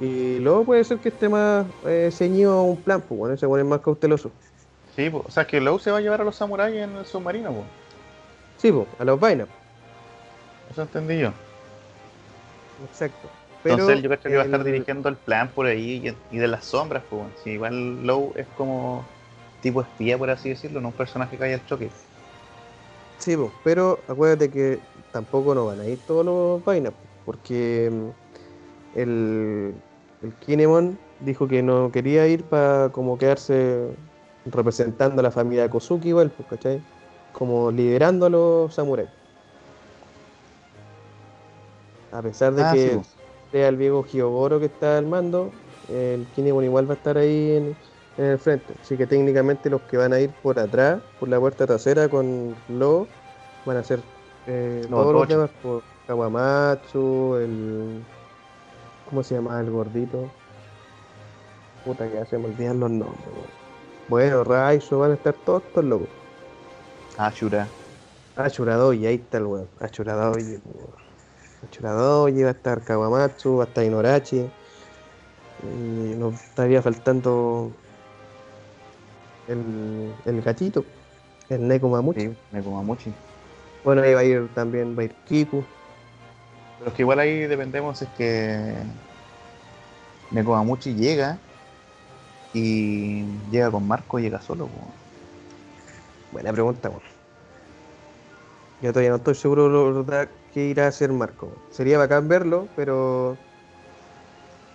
Y 0.00 0.38
luego 0.40 0.64
puede 0.64 0.82
ser 0.84 0.98
que 0.98 1.10
esté 1.10 1.28
más 1.28 1.66
eh, 1.86 2.10
ceñido 2.12 2.52
a 2.52 2.62
un 2.62 2.82
plan, 2.82 3.00
pues 3.00 3.16
bueno, 3.18 3.34
ese 3.34 3.46
bueno 3.46 3.64
es 3.64 3.70
más 3.70 3.80
cauteloso. 3.80 4.32
Sí, 4.96 5.10
o 5.12 5.30
sea, 5.30 5.46
que 5.46 5.60
Low 5.60 5.78
se 5.78 5.90
va 5.90 5.98
a 5.98 6.00
llevar 6.00 6.20
a 6.20 6.24
los 6.24 6.34
samuráis 6.36 6.76
en 6.76 6.96
el 6.96 7.06
submarino, 7.06 7.50
pues. 7.52 7.66
Sí, 8.58 8.70
pues, 8.72 8.86
a 8.98 9.04
los 9.04 9.18
vainas, 9.18 9.48
Eso 10.70 10.82
entendí 10.82 11.18
yo. 11.18 11.32
exacto. 12.84 13.28
Entonces 13.64 13.86
Pero 13.86 14.00
yo 14.00 14.08
creo 14.08 14.20
que 14.20 14.36
va 14.36 14.42
a 14.42 14.44
estar 14.44 14.60
el- 14.60 14.66
dirigiendo 14.66 15.08
el 15.08 15.16
plan 15.16 15.50
por 15.54 15.66
ahí 15.66 16.02
y, 16.30 16.36
y 16.36 16.38
de 16.38 16.48
las 16.48 16.64
sombras, 16.64 17.04
pues. 17.08 17.22
Sí, 17.44 17.50
igual 17.50 18.04
Low 18.04 18.32
es 18.36 18.46
como 18.56 19.04
tipo 19.60 19.82
espía, 19.82 20.18
por 20.18 20.30
así 20.30 20.48
decirlo, 20.48 20.80
no 20.80 20.88
un 20.88 20.94
personaje 20.94 21.36
que 21.36 21.42
vaya 21.42 21.54
al 21.54 21.66
choque. 21.66 21.90
Sí, 23.22 23.36
po, 23.36 23.52
pero 23.62 24.04
acuérdate 24.08 24.50
que 24.50 24.80
tampoco 25.12 25.54
nos 25.54 25.66
van 25.66 25.80
a 25.80 25.86
ir 25.88 26.04
todos 26.04 26.24
los 26.24 26.64
vainas, 26.64 26.92
po, 26.94 27.08
porque 27.24 27.88
mm, 27.92 28.08
el, 28.98 29.74
el 30.22 30.36
Kinemon 30.38 31.00
dijo 31.20 31.48
que 31.48 31.62
no 31.62 31.92
quería 31.92 32.26
ir 32.28 32.48
para 32.48 32.90
como 32.92 33.18
quedarse 33.18 33.96
representando 34.44 35.20
a 35.20 35.24
la 35.24 35.30
familia 35.30 35.70
Kozuki 35.70 36.08
igual, 36.10 36.32
pues, 36.32 36.48
¿cachai? 36.48 36.84
Como 37.32 37.70
liderando 37.72 38.26
a 38.26 38.30
los 38.30 38.74
samuráis. 38.74 39.10
A 42.10 42.22
pesar 42.22 42.54
de 42.54 42.66
Ah, 42.66 42.68
que 42.68 43.00
sí, 43.00 43.02
sea 43.50 43.68
el 43.68 43.76
viejo 43.76 44.04
Hyogoro 44.04 44.60
que 44.60 44.66
está 44.66 44.98
al 44.98 45.06
mando, 45.06 45.52
el 45.88 46.30
Kinemon 46.30 46.64
igual 46.64 46.88
va 46.88 46.94
a 46.94 46.96
estar 46.96 47.18
ahí 47.18 47.52
en, 47.52 47.78
en 48.18 48.24
el 48.24 48.38
frente. 48.38 48.74
Así 48.80 48.96
que 48.96 49.06
técnicamente 49.06 49.70
los 49.70 49.82
que 49.82 49.96
van 49.96 50.12
a 50.12 50.20
ir 50.20 50.30
por 50.42 50.58
atrás, 50.58 51.00
por 51.18 51.28
la 51.28 51.38
puerta 51.38 51.66
trasera 51.66 52.08
con 52.08 52.54
Lo, 52.68 53.06
van 53.64 53.76
a 53.76 53.82
ser 53.82 54.00
eh, 54.46 54.86
Los 54.88 55.02
todos 55.02 55.12
los 55.14 55.28
demás, 55.28 55.50
por 55.62 55.82
Kawamatsu, 56.06 57.36
el... 57.36 58.04
¿Cómo 59.08 59.22
se 59.22 59.34
llama 59.34 59.60
el 59.60 59.70
gordito? 59.70 60.30
Puta 61.84 62.08
que 62.10 62.24
se 62.26 62.38
me 62.38 62.46
olvidan 62.46 62.80
los 62.80 62.90
nombres. 62.90 63.20
Bueno, 64.08 64.44
Raizo, 64.44 64.98
van 64.98 65.12
a 65.12 65.14
estar 65.14 65.34
todos 65.44 65.62
estos 65.64 65.84
locos. 65.84 66.08
Ashura. 67.18 67.68
Achuradoji, 68.36 69.06
ahí 69.06 69.16
está 69.16 69.38
el 69.38 69.44
weón. 69.44 69.68
Weón. 69.78 70.62
Achuradoji, 71.62 72.42
va 72.42 72.48
a 72.48 72.52
estar 72.52 72.82
Kawamatsu, 72.82 73.56
va 73.58 73.64
a 73.64 73.66
estar 73.66 73.84
Inorachi. 73.84 74.50
Y 75.62 76.14
nos 76.16 76.34
estaría 76.34 76.80
faltando 76.80 77.70
el, 79.52 80.12
el 80.24 80.42
gatito, 80.42 80.84
el 81.48 81.66
Neko 81.68 81.88
Mamuchi. 81.88 82.20
Sí, 82.20 82.36
Nekomamuchi. 82.52 83.12
Bueno, 83.84 84.02
ahí 84.02 84.14
va 84.14 84.20
a 84.20 84.24
ir 84.24 84.48
también, 84.54 84.96
va 84.96 85.02
a 85.02 85.04
ir 85.04 85.14
Kiku. 85.28 85.64
Pero 86.78 86.90
es 86.90 86.96
que 86.96 87.02
igual 87.02 87.18
ahí 87.18 87.46
dependemos 87.46 88.02
es 88.02 88.08
que 88.16 88.74
Nekomamuchi 90.30 90.94
llega 90.94 91.38
y 92.54 93.24
llega 93.50 93.70
con 93.70 93.86
Marco 93.86 94.18
y 94.18 94.22
llega 94.22 94.40
solo. 94.40 94.68
Buena 96.32 96.52
pregunta, 96.52 96.88
weón. 96.88 97.02
Yo 98.82 98.92
todavía 98.92 99.10
no 99.10 99.16
estoy 99.16 99.36
seguro 99.36 100.02
de 100.02 100.28
que 100.52 100.64
irá 100.64 100.86
a 100.86 100.88
hacer 100.88 101.12
Marco. 101.12 101.52
Sería 101.70 101.98
bacán 101.98 102.26
verlo, 102.26 102.66
pero 102.74 103.36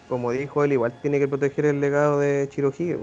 como 0.08 0.32
dijo 0.32 0.64
él, 0.64 0.72
igual 0.72 0.94
tiene 1.02 1.20
que 1.20 1.28
proteger 1.28 1.66
el 1.66 1.82
legado 1.82 2.20
de 2.20 2.48
Chirohige. 2.50 2.98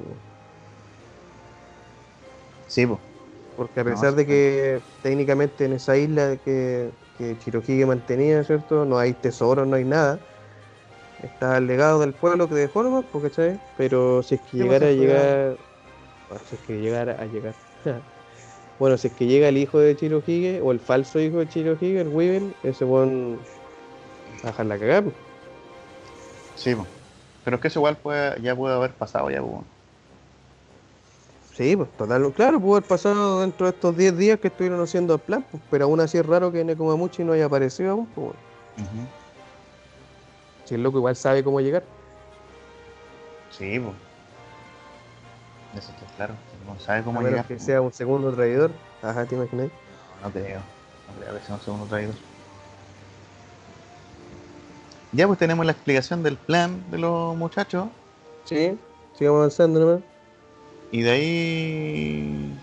Sí, 2.75 2.87
pues. 2.87 2.99
Porque 3.57 3.79
a 3.81 3.85
pesar 3.85 4.17
de 4.17 4.27
que 4.27 4.81
técnicamente 5.01 5.65
en 5.65 5.75
esa 5.75 5.97
isla 5.97 6.37
que, 6.45 6.91
que 7.17 7.39
Chirohige 7.39 7.87
mantenía, 7.87 8.43
¿cierto? 8.43 8.85
No 8.85 8.99
hay 8.99 9.13
tesoros, 9.13 9.65
no 9.69 9.77
hay 9.77 9.85
nada. 9.85 10.19
Está 11.23 11.59
el 11.59 11.69
legado 11.69 12.01
del 12.01 12.15
pueblo 12.15 12.49
que 12.49 12.57
dejó 12.57 12.83
nomás, 12.83 13.05
porque 13.13 13.31
¿sabes? 13.31 13.61
Pero 13.77 14.25
si 14.25 14.35
es 14.35 14.41
que 14.41 14.65
pues, 14.65 14.65
llegara 14.65 14.87
a 14.89 14.91
llegar. 14.91 15.57
ah, 16.31 16.39
Si 16.51 16.57
es 16.57 16.61
que 16.63 16.81
llegara 16.81 17.13
a 17.13 17.27
llegar. 17.27 17.55
bueno, 18.81 18.99
si 18.99 19.07
es 19.07 19.15
que 19.15 19.27
llega 19.27 19.47
el 19.49 19.57
hijo 19.57 19.79
de 19.79 19.95
Chirohige, 19.95 20.61
o 20.61 20.73
el 20.73 20.81
falso 20.81 21.21
hijo 21.21 21.39
de 21.39 21.49
Chirohige, 21.49 22.01
el 22.01 22.09
Weevil, 22.09 22.57
ese 22.65 22.85
buen. 22.85 23.39
a 24.43 24.49
dejar 24.49 24.67
la 24.67 24.79
cagada. 24.81 25.03
pues. 25.03 25.15
Sí, 26.57 26.75
po. 26.75 26.89
Pero 27.45 27.57
es 27.57 27.63
que 27.63 27.69
eso 27.69 27.79
igual 27.79 27.99
puede, 27.99 28.41
ya 28.43 28.57
puede 28.57 28.75
haber 28.75 28.95
pasado 28.95 29.31
ya, 29.31 29.41
po. 29.41 29.63
Sí, 31.57 31.77
pues 31.77 31.89
total, 31.97 32.33
claro, 32.33 32.59
pudo 32.59 32.77
haber 32.77 32.89
pasado 32.89 33.41
dentro 33.41 33.67
de 33.67 33.73
estos 33.73 33.97
10 33.97 34.17
días 34.17 34.41
que 34.41 34.49
estuvieron 34.49 34.81
haciendo 34.83 35.15
el 35.15 35.21
plan, 35.21 35.45
pues, 35.49 35.63
pero 35.71 35.85
aún 35.85 36.01
así 36.01 36.19
es 36.19 36.27
raro 36.27 36.51
que 36.51 36.65
Nekomamuchi 36.65 37.23
no 37.23 37.33
haya 37.33 37.47
aparecido 37.47 37.93
aún, 37.93 38.07
pues. 38.07 38.27
bueno. 38.27 38.41
Ujú. 38.77 39.09
Si 40.65 40.75
el 40.75 40.83
loco 40.83 40.99
igual 40.99 41.15
sabe 41.15 41.45
cómo 41.45 41.61
llegar. 41.61 41.85
Sí, 43.51 43.79
pues. 43.79 43.95
Eso 45.77 45.93
está 45.93 46.07
claro. 46.17 46.35
No 46.67 46.81
sabe 46.81 47.05
cómo 47.05 47.21
a 47.21 47.23
llegar. 47.23 47.47
que 47.47 47.57
po. 47.57 47.65
sea 47.65 47.81
un 47.81 47.93
segundo 47.93 48.33
traidor. 48.33 48.73
Ajá, 49.03 49.25
te 49.25 49.37
imaginas. 49.37 49.69
No 50.23 50.31
creo. 50.31 50.59
No 50.59 51.23
creo 51.23 51.39
que 51.39 51.45
sea 51.45 51.55
un 51.55 51.61
segundo 51.61 51.87
traidor. 51.87 52.15
Ya 55.13 55.29
pues 55.29 55.39
tenemos 55.39 55.65
la 55.65 55.73
explicación 55.73 56.25
del 56.25 56.37
plan 56.37 56.83
de 56.91 56.99
los 56.99 57.37
muchachos. 57.37 57.89
Sí, 58.45 58.77
sigamos 59.17 59.39
avanzando 59.39 59.79
nomás. 59.79 60.14
Y 60.95 61.03
de 61.03 61.11
ahí. 61.11 62.59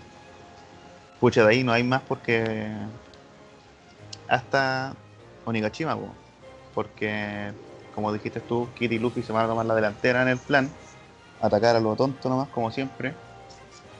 Pucha, 1.20 1.44
de 1.44 1.50
ahí 1.50 1.62
no 1.62 1.70
hay 1.70 1.84
más 1.84 2.00
porque. 2.00 2.72
Hasta 4.26 4.94
Onigashima, 5.44 5.94
po. 5.94 6.08
porque 6.72 7.52
como 7.94 8.10
dijiste 8.10 8.40
tú, 8.40 8.70
Kid 8.74 8.92
y 8.92 8.98
Luffy 8.98 9.22
se 9.22 9.34
van 9.34 9.44
a 9.44 9.48
tomar 9.48 9.66
la 9.66 9.74
delantera 9.74 10.22
en 10.22 10.28
el 10.28 10.38
plan. 10.38 10.70
Atacar 11.42 11.76
a 11.76 11.80
lo 11.80 11.94
tonto 11.94 12.30
nomás, 12.30 12.48
como 12.48 12.70
siempre. 12.70 13.12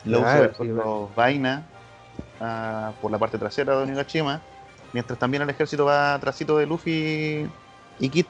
Claro, 0.03 0.55
sí, 0.55 0.65
los 0.65 1.15
vainas 1.15 1.65
ah, 2.41 2.93
por 3.03 3.11
la 3.11 3.19
parte 3.19 3.37
trasera 3.37 3.77
de 3.77 3.83
Onigashima. 3.83 4.41
mientras 4.95 5.19
también 5.19 5.43
el 5.43 5.51
ejército 5.51 5.85
va 5.85 6.19
trasito 6.19 6.57
de 6.57 6.65
Luffy 6.65 7.51
y 7.99 8.09
Kid, 8.09 8.25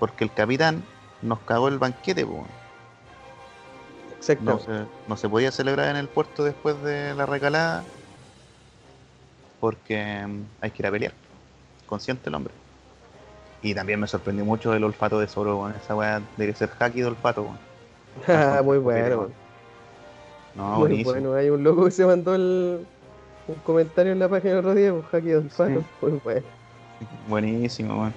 porque 0.00 0.24
el 0.24 0.32
capitán 0.32 0.82
nos 1.22 1.38
cagó 1.42 1.68
el 1.68 1.78
banquete, 1.78 2.26
pues. 2.26 2.63
Exacto. 4.24 4.52
No 4.52 4.58
se, 4.58 4.86
no 5.06 5.16
se 5.16 5.28
podía 5.28 5.50
celebrar 5.50 5.90
en 5.90 5.96
el 5.96 6.08
puerto 6.08 6.44
después 6.44 6.82
de 6.82 7.14
la 7.14 7.26
recalada 7.26 7.84
porque 9.60 10.26
mm, 10.26 10.42
hay 10.62 10.70
que 10.70 10.82
ir 10.82 10.86
a 10.86 10.90
pelear. 10.90 11.12
Consciente 11.86 12.28
el 12.30 12.34
hombre. 12.34 12.52
Y 13.62 13.74
también 13.74 14.00
me 14.00 14.06
sorprendió 14.06 14.44
mucho 14.44 14.74
el 14.74 14.82
olfato 14.84 15.18
de 15.18 15.26
Zoro, 15.26 15.58
weón. 15.58 15.74
Esa 15.74 15.94
weá 15.94 16.22
debe 16.36 16.54
ser 16.54 16.70
hacky 16.70 17.00
de 17.00 17.06
olfato, 17.06 17.46
Muy 18.64 18.78
bueno. 18.78 19.28
No, 20.54 20.70
Muy 20.70 20.78
buenísimo. 20.80 21.10
bueno, 21.12 21.34
hay 21.34 21.50
un 21.50 21.62
loco 21.64 21.84
que 21.84 21.90
se 21.90 22.06
mandó 22.06 22.34
el, 22.34 22.86
un 23.48 23.54
comentario 23.56 24.12
en 24.12 24.20
la 24.20 24.28
página 24.28 24.52
el 24.52 24.58
otro 24.58 24.74
día, 24.74 24.92
pues 24.92 25.04
Haki 25.12 25.28
del 25.28 25.50
Faro. 25.50 25.80
Sí. 25.80 25.86
Muy 26.02 26.20
bueno. 26.24 26.46
Buenísimo. 27.28 28.12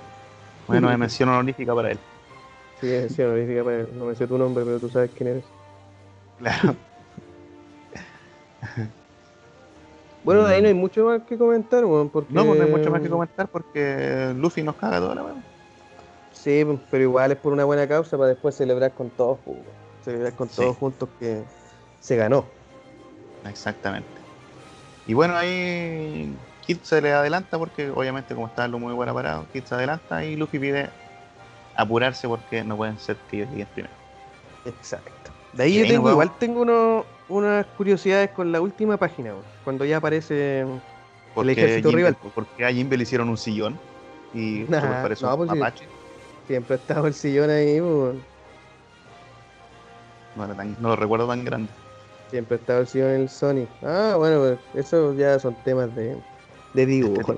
Bueno, 0.67 0.89
me 0.89 0.97
mención 0.97 1.29
honorífica 1.29 1.73
para 1.73 1.91
él. 1.91 1.99
Sí, 2.79 3.09
sí, 3.09 3.21
honorífica 3.21 3.63
para 3.63 3.79
él. 3.79 3.89
No 3.97 4.05
me 4.05 4.15
sé 4.15 4.27
tu 4.27 4.37
nombre, 4.37 4.63
pero 4.63 4.79
tú 4.79 4.89
sabes 4.89 5.11
quién 5.15 5.29
eres. 5.29 5.56
Claro. 6.39 6.75
Bueno, 10.23 10.43
de 10.45 10.55
ahí 10.55 10.61
no 10.61 10.67
hay 10.67 10.73
mucho 10.73 11.05
más 11.05 11.21
que 11.21 11.37
comentar, 11.37 11.85
weón, 11.85 12.09
porque... 12.09 12.33
No, 12.33 12.45
pues 12.45 12.59
no 12.59 12.65
hay 12.65 12.69
mucho 12.71 12.91
más 12.91 12.99
que 13.01 13.09
comentar 13.09 13.47
porque 13.47 14.33
Luffy 14.35 14.61
nos 14.61 14.75
caga 14.75 14.99
toda 14.99 15.15
la 15.15 15.23
weá. 15.23 15.35
Sí, 16.33 16.65
pues, 16.65 16.79
pero 16.91 17.03
igual 17.03 17.31
es 17.31 17.37
por 17.37 17.53
una 17.53 17.63
buena 17.63 17.87
causa 17.87 18.17
para 18.17 18.29
después 18.29 18.53
celebrar 18.53 18.91
con 18.91 19.09
todos, 19.11 19.39
pues, 19.45 19.55
weón. 19.55 19.67
celebrar 20.03 20.33
con 20.33 20.49
Sí. 20.49 20.57
todos 20.57 20.75
juntos 20.75 21.07
que 21.17 21.43
se 22.01 22.17
ganó. 22.17 22.43
Exactamente. 23.45 24.09
Y 25.05 25.13
bueno, 25.13 25.33
ahí 25.37 26.35
Kid 26.65 26.79
se 26.81 27.01
le 27.01 27.13
adelanta 27.13 27.57
porque 27.57 27.89
obviamente 27.89 28.35
como 28.35 28.47
está 28.47 28.67
lo 28.67 28.79
muy 28.79 28.93
buena 28.93 29.13
parado, 29.13 29.45
Kid 29.53 29.63
se 29.63 29.75
adelanta 29.75 30.25
y 30.25 30.35
Luffy 30.35 30.59
pide 30.59 30.89
apurarse 31.75 32.27
porque 32.27 32.65
no 32.65 32.75
pueden 32.75 32.99
ser 32.99 33.15
que 33.29 33.37
ellos 33.37 33.49
lleguen 33.51 33.67
primero. 33.73 33.93
Exacto. 34.65 35.26
De 35.53 35.63
ahí 35.63 35.79
yo 35.79 35.87
tengo, 35.87 36.11
igual 36.11 36.37
tengo 36.37 36.61
uno- 36.61 37.05
unas 37.29 37.65
curiosidades 37.77 38.29
con 38.31 38.51
la 38.51 38.61
última 38.61 38.97
página, 38.97 39.33
cuando 39.63 39.85
ya 39.85 39.97
aparece... 39.97 40.65
Porque 41.33 41.51
ejército 41.51 41.89
Jimbe- 41.89 41.95
rival. 41.95 42.17
Porque 42.33 42.65
a 42.65 42.71
Jimbe 42.71 42.97
le 42.97 43.03
hicieron 43.03 43.29
un 43.29 43.37
sillón 43.37 43.77
y 44.33 44.59
Nah, 44.69 45.01
parece 45.01 45.23
no, 45.25 45.31
un 45.35 45.37
pues 45.47 45.49
mapache. 45.59 45.87
Siempre 46.47 46.75
ha 46.75 46.77
estado 46.77 47.07
el 47.07 47.13
sillón 47.13 47.49
ahí, 47.49 47.79
pues, 47.79 47.91
weón. 47.93 48.21
No, 50.35 50.45
era 50.45 50.55
tan- 50.55 50.75
no 50.79 50.89
lo 50.89 50.95
recuerdo 50.95 51.27
tan 51.27 51.43
grande. 51.43 51.69
Siempre 52.29 52.55
ha 52.57 52.59
estado 52.59 52.81
el 52.81 52.87
sillón 52.87 53.09
en 53.11 53.21
el 53.21 53.29
Sony. 53.29 53.67
Ah, 53.83 54.15
bueno, 54.17 54.39
pues 54.39 54.85
eso 54.85 55.15
ya 55.15 55.39
son 55.39 55.55
temas 55.63 55.93
de, 55.95 56.15
de 56.73 56.85
dibujo. 56.85 57.35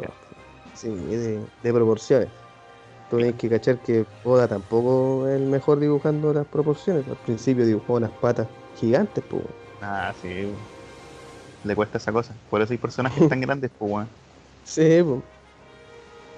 Sí, 0.74 0.90
de, 0.90 1.40
de 1.64 1.74
proporciones. 1.74 2.30
Tú 3.10 3.18
tienes 3.18 3.36
que 3.38 3.50
cachar 3.50 3.82
que 3.82 4.08
Oda 4.22 4.48
tampoco 4.48 5.28
es 5.28 5.36
el 5.38 5.46
mejor 5.48 5.80
dibujando 5.82 6.34
las 6.34 6.48
proporciones. 6.48 7.08
Al 7.08 7.18
principio 7.20 7.66
dibujó 7.66 7.96
unas 7.96 8.14
patas 8.14 8.50
gigantes, 8.74 9.24
pues. 9.28 9.46
Ah, 9.82 10.14
sí. 10.14 10.30
Le 11.64 11.74
cuesta 11.76 11.98
esa 12.00 12.12
cosa. 12.12 12.42
Por 12.50 12.62
eso 12.62 12.74
hay 12.74 12.80
personajes 12.80 13.26
tan 13.26 13.40
grandes, 13.42 13.72
pues. 13.78 14.08
Sí, 14.64 15.04
pues. 15.04 15.24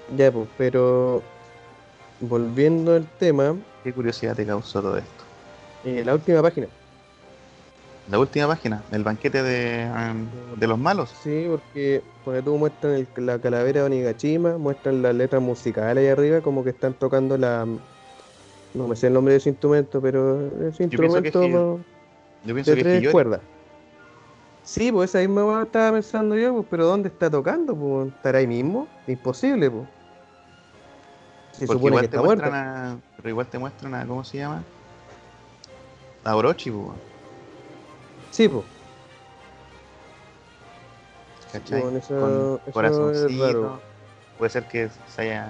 Ya, 0.06 0.32
pues, 0.32 0.50
pero 0.56 1.30
volviendo 2.18 2.94
al 2.94 3.12
tema, 3.12 3.62
Qué 3.84 3.94
curiosidad 3.94 4.34
te 4.34 4.44
causó 4.44 4.82
todo 4.82 4.96
esto. 4.98 5.26
eh, 5.82 6.04
la 6.04 6.14
última 6.14 6.42
página. 6.42 6.68
La 8.08 8.18
última 8.18 8.48
página, 8.48 8.82
el 8.90 9.04
banquete 9.04 9.42
de, 9.42 9.82
em, 9.82 10.28
de 10.56 10.66
los 10.66 10.78
malos. 10.78 11.10
Sí, 11.22 11.46
porque 11.48 12.02
cuando 12.24 12.42
tú 12.42 12.58
muestran 12.58 12.94
el- 12.94 13.08
la 13.24 13.38
calavera 13.38 13.80
de 13.80 13.86
Onigashima, 13.86 14.58
muestran 14.58 15.02
las 15.02 15.14
letras 15.14 15.40
musicales 15.40 16.02
ahí 16.02 16.08
arriba, 16.08 16.40
como 16.40 16.64
que 16.64 16.70
están 16.70 16.94
tocando 16.94 17.38
la. 17.38 17.64
No 18.74 18.88
me 18.88 18.96
sé 18.96 19.06
el 19.06 19.12
nombre 19.12 19.32
de 19.32 19.38
ese 19.38 19.50
instrumento, 19.50 20.00
pero 20.00 20.46
ese 20.66 20.84
instrumento 20.84 21.80
Yo 22.44 22.54
pienso 22.54 22.70
de 22.72 22.76
que 22.76 22.80
es 22.80 22.86
tres 22.86 23.00
Hiyori. 23.00 23.12
cuerdas. 23.12 23.40
Sí, 24.64 24.90
pues 24.92 25.10
esa 25.10 25.18
misma 25.20 25.62
estaba 25.62 25.92
pensando 25.92 26.36
yo, 26.36 26.54
pues, 26.54 26.66
pero 26.70 26.86
¿dónde 26.86 27.08
está 27.08 27.30
tocando? 27.30 27.74
Pues, 27.74 28.08
¿Estará 28.08 28.38
ahí 28.38 28.46
mismo? 28.46 28.88
Imposible, 29.06 29.70
pues. 29.70 29.84
Se 31.52 31.66
Porque 31.66 31.78
supone 31.78 31.88
igual 31.96 32.02
que 32.04 32.08
te 32.08 32.16
está 32.16 32.26
muestran 32.26 32.50
muerta. 32.50 32.92
a. 32.92 32.96
Pero 33.16 33.28
igual 33.28 33.46
te 33.46 33.58
muestran 33.58 33.94
a. 33.94 34.06
¿Cómo 34.06 34.24
se 34.24 34.38
llama? 34.38 34.62
A 36.24 36.34
Orochi, 36.36 36.70
pues. 36.70 37.11
Sí, 38.32 38.48
pues. 38.48 38.64
¿Cachai? 41.52 41.82
Bueno, 41.82 41.98
eso- 41.98 42.16
Con 42.18 42.72
corazoncito. 42.72 43.44
raro. 43.44 43.82
Puede 44.38 44.50
ser 44.50 44.64
que 44.64 44.88
se 45.06 45.22
haya. 45.22 45.46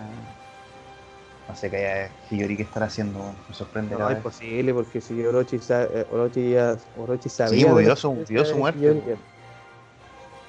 No 1.49 1.55
sé 1.55 1.71
qué 1.71 1.77
haya 1.77 2.11
Hiyori 2.29 2.57
que 2.57 2.65
estará 2.65 2.87
haciendo, 2.87 3.35
me 3.49 3.55
sorprende. 3.55 3.95
No, 3.97 4.09
es 4.09 4.15
vez. 4.17 4.23
posible, 4.23 4.75
porque 4.75 5.01
si 5.01 5.25
Orochi, 5.25 5.59
sa- 5.61 5.85
eh, 5.85 6.07
Orochi, 6.11 6.51
ya, 6.51 6.77
Orochi 6.97 7.29
sabía. 7.29 7.73
de 7.73 7.83
vio 7.83 7.97
su- 7.97 8.25
vio 8.29 8.45
su 8.45 8.57
muerte, 8.57 8.81
Hiyori. 8.81 9.01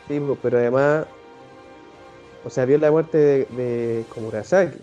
Sí, 0.07 0.19
pues, 0.19 0.39
pero 0.41 0.57
además. 0.57 1.05
O 2.43 2.49
sea, 2.49 2.65
vio 2.65 2.77
la 2.79 2.91
muerte 2.91 3.17
de, 3.17 3.45
de 3.45 4.05
Komurasaki. 4.09 4.79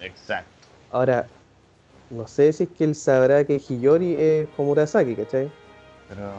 Exacto. 0.00 0.68
Ahora, 0.90 1.26
no 2.10 2.26
sé 2.26 2.52
si 2.52 2.62
es 2.64 2.68
que 2.70 2.84
él 2.84 2.94
sabrá 2.94 3.44
que 3.44 3.56
Hiyori 3.58 4.14
es 4.18 4.48
Komurasaki, 4.56 5.16
¿cachai? 5.16 5.50
Pero. 6.10 6.30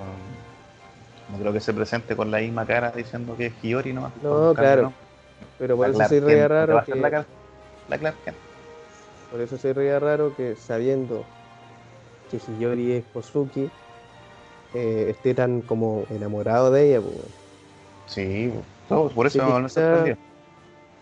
No 1.32 1.40
creo 1.40 1.54
que 1.54 1.62
se 1.62 1.74
presente 1.74 2.16
con 2.16 2.30
la 2.30 2.40
misma 2.40 2.66
cara 2.66 2.92
diciendo 2.92 3.36
que 3.38 3.48
es 3.48 3.54
Hiyori 3.64 3.94
nomás. 3.94 4.12
No, 4.22 4.54
claro. 4.54 4.84
¿no? 4.84 4.94
Pero 5.58 5.78
por 5.78 5.90
La 5.90 6.06
eso 6.06 6.16
se 6.16 6.20
ría 6.22 6.48
raro 6.48 6.84
que. 6.86 6.94
la, 6.94 7.26
la 7.88 7.98
Clark 7.98 8.18
Kent. 8.26 8.38
Por 9.32 9.40
eso 9.40 9.58
se 9.58 9.74
ría 9.74 9.98
raro 10.00 10.36
que 10.36 10.56
sabiendo 10.58 11.24
que 12.30 12.38
Hiyori 12.38 12.92
es 12.92 13.06
Kosuki, 13.14 13.70
eh, 14.74 15.08
esté 15.10 15.34
tan 15.34 15.62
como 15.62 16.06
enamorado 16.10 16.72
de 16.72 16.90
ella, 16.90 17.02
pues. 17.02 17.16
Sí, 18.08 18.52
no, 18.90 19.08
por 19.08 19.26
eso 19.28 19.40
Sí, 19.40 19.62
no 19.62 19.70
sorprendió. 19.70 20.18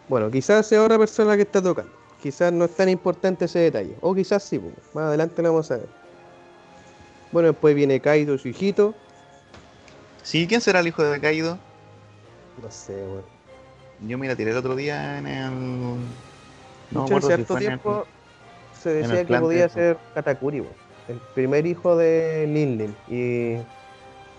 Bueno, 0.07 0.29
quizás 0.29 0.67
sea 0.67 0.83
otra 0.83 0.97
persona 0.99 1.35
que 1.35 1.41
está 1.43 1.61
tocando. 1.61 1.91
Quizás 2.21 2.51
no 2.51 2.65
es 2.65 2.75
tan 2.75 2.89
importante 2.89 3.45
ese 3.45 3.59
detalle. 3.59 3.95
O 4.01 4.13
quizás 4.13 4.43
sí, 4.43 4.59
pues. 4.59 4.73
más 4.93 5.05
adelante 5.05 5.41
lo 5.41 5.49
vamos 5.49 5.71
a 5.71 5.77
ver. 5.77 5.98
Bueno, 7.31 7.49
después 7.49 7.75
viene 7.75 7.99
Kaido, 7.99 8.37
su 8.37 8.47
hijito. 8.47 8.95
Sí, 10.23 10.47
¿quién 10.47 10.61
será 10.61 10.79
el 10.79 10.87
hijo 10.87 11.03
de 11.03 11.19
Kaido? 11.19 11.57
No 12.61 12.71
sé, 12.71 12.93
weón. 12.93 13.23
Yo 14.07 14.17
me 14.17 14.27
la 14.27 14.35
tiré 14.35 14.51
el 14.51 14.57
otro 14.57 14.75
día 14.75 15.17
en 15.19 15.27
el. 15.27 15.51
No 16.91 17.01
Mucho 17.01 17.21
si 17.27 17.33
el- 17.33 17.45
tiempo 17.45 18.05
se 18.73 18.89
decía 18.93 19.25
que 19.25 19.37
podía 19.39 19.69
ser 19.69 19.97
Katakuri, 20.13 20.61
weón. 20.61 20.73
el 21.07 21.17
primer 21.35 21.65
hijo 21.65 21.95
de 21.97 22.45
Linlin. 22.47 22.95
Y 23.09 23.57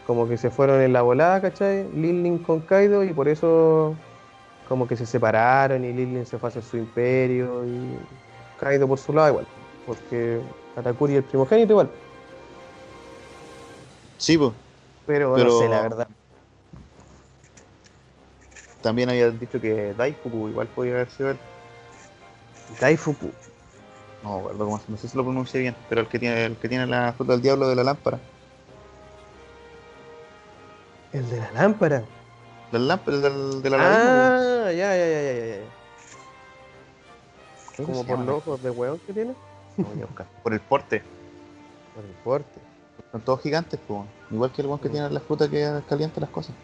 como 0.06 0.28
que 0.28 0.36
se 0.36 0.50
fueron 0.50 0.80
en 0.80 0.92
la 0.92 1.02
volada, 1.02 1.40
¿cachai? 1.40 1.86
Linlin 1.94 2.38
con 2.38 2.60
Kaido 2.60 3.04
y 3.04 3.12
por 3.12 3.28
eso 3.28 3.94
como 4.68 4.86
que 4.86 4.96
se 4.96 5.04
separaron 5.06 5.84
y 5.84 5.92
Linlin 5.92 6.24
se 6.26 6.38
fue 6.38 6.48
a 6.48 6.50
hacer 6.50 6.62
su 6.62 6.76
imperio 6.76 7.64
y 7.66 7.98
Kaido 8.58 8.86
por 8.88 8.98
su 8.98 9.12
lado 9.12 9.28
igual. 9.28 9.46
Porque 9.86 10.40
Katakuri 10.74 11.14
es 11.14 11.18
el 11.18 11.24
primogénito 11.24 11.72
igual. 11.72 11.90
Sí, 14.20 14.36
pues. 14.36 14.52
Pero, 15.06 15.34
Pero- 15.34 15.51
no 15.51 15.59
sé, 15.59 15.68
la 15.68 15.80
verdad. 15.82 16.09
También 18.82 19.09
había 19.10 19.30
dicho 19.30 19.60
que 19.60 19.94
Daifuku 19.94 20.48
igual 20.48 20.66
podía 20.68 20.92
haber 20.92 21.10
sido 21.10 21.30
él. 21.30 21.38
Daifuku. 22.80 23.30
No 24.22 24.78
se- 24.78 24.90
no 24.92 24.97
sé 24.98 25.09
si 25.09 25.16
lo 25.16 25.24
pronuncié 25.24 25.60
bien, 25.60 25.76
pero 25.88 26.02
el 26.02 26.06
que 26.09 26.18
tiene, 26.18 26.44
el 26.44 26.56
que 26.56 26.68
tiene 26.68 26.86
la 26.86 27.12
fruta 27.14 27.32
del 27.32 27.42
diablo 27.42 27.66
de 27.68 27.74
la 27.76 27.84
lámpara. 27.84 28.18
El 31.12 31.28
de 31.28 31.38
la 31.40 31.51
lámpara. 31.52 32.05
Del 32.70 32.86
lámpara, 32.88 33.16
del, 33.18 33.62
de 33.62 33.70
la 33.70 33.76
lámpara. 33.78 34.36
Ah, 34.66 34.72
ya, 34.72 34.97
ya, 34.97 35.09
ya, 35.09 35.22
ya, 35.22 35.32
ya, 35.32 35.56
ya. 35.56 35.62
¿Cómo 37.76 37.88
Como 37.88 38.05
por 38.06 38.18
los 38.18 38.36
ojos 38.36 38.62
de 38.62 38.70
hueón 38.70 38.98
que 39.06 39.12
tiene. 39.12 39.34
Lo 39.78 39.84
voy 39.84 40.02
a 40.02 40.06
buscar. 40.06 40.26
Por 40.42 40.52
el 40.52 40.60
porte. 40.60 41.02
Por 41.94 42.05
el 42.05 42.10
porte. 42.22 42.60
Son 43.12 43.20
todos 43.23 43.43
gigantes, 43.43 43.81
pues. 43.87 44.03
Igual 44.31 44.53
que 44.53 44.62
el 44.62 44.69
one 44.69 44.81
que 44.81 44.89
Mm. 44.89 44.93
tiene 44.93 45.11
la 45.11 45.20
fruta 45.20 45.49
que 45.51 45.69
calienta 45.89 46.20
las 46.20 46.31
cosas. 46.31 46.55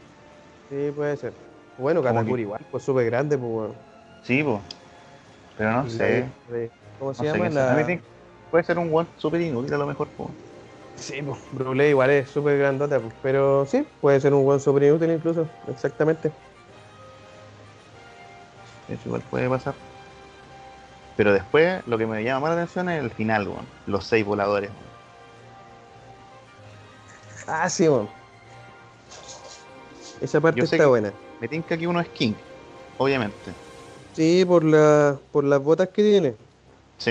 Sí, 0.69 0.91
puede 0.95 1.17
ser. 1.17 1.33
Bueno, 1.77 2.03
Katakuri 2.03 2.37
que- 2.37 2.41
igual, 2.43 2.67
pues 2.71 2.83
súper 2.83 3.07
grande, 3.07 3.37
pues 3.37 3.51
bueno. 3.51 3.75
Sí, 4.23 4.43
pues. 4.43 4.61
Pero 5.57 5.73
no 5.73 5.89
sé. 5.89 6.29
de- 6.49 6.71
¿Cómo 6.99 7.11
No 7.11 7.15
se 7.15 7.25
llama? 7.27 7.49
La... 7.51 8.01
Puede 8.51 8.65
ser 8.65 8.79
un 8.79 8.95
one 8.95 9.09
super 9.17 9.41
inútil 9.41 9.75
a 9.75 9.79
lo 9.79 9.87
mejor, 9.87 10.09
pues. 10.17 10.31
Sí, 10.95 11.21
pues 11.21 11.39
Brulé 11.53 11.91
igual 11.91 12.11
es 12.11 12.31
súper 12.31 12.59
grandota, 12.59 12.99
pues. 13.01 13.15
Pero 13.23 13.67
sí, 13.67 13.85
puede 14.01 14.21
ser 14.21 14.33
un 14.33 14.45
buen 14.45 14.61
súper 14.61 14.85
inútil 14.85 15.11
incluso, 15.11 15.49
exactamente. 15.69 16.33
Eso 18.89 19.03
igual 19.09 19.23
puede 19.29 19.49
pasar. 19.49 19.75
Pero 21.17 21.33
después, 21.33 21.83
lo 21.87 21.99
que 21.99 22.07
me 22.07 22.23
llama 22.23 22.41
más 22.41 22.51
la 22.57 22.63
atención 22.63 22.89
es 22.89 23.03
el 23.03 23.11
final, 23.11 23.49
weón. 23.49 23.67
Los 23.87 24.07
seis 24.07 24.25
voladores. 24.25 24.71
Weón. 27.47 27.61
Ah, 27.63 27.69
sí, 27.71 27.89
bueno. 27.89 28.09
Esa 30.21 30.41
parte 30.41 30.61
está 30.63 30.87
buena. 30.87 31.13
Me 31.41 31.49
tinca 31.49 31.77
que 31.77 31.87
uno 31.87 32.01
es 32.01 32.09
King, 32.09 32.33
obviamente. 32.99 33.53
Sí, 34.15 34.45
por, 34.47 34.65
la, 34.65 35.19
por 35.33 35.45
las 35.45 35.63
botas 35.63 35.89
que 35.91 36.03
tiene. 36.03 36.35
Sí. 36.99 37.11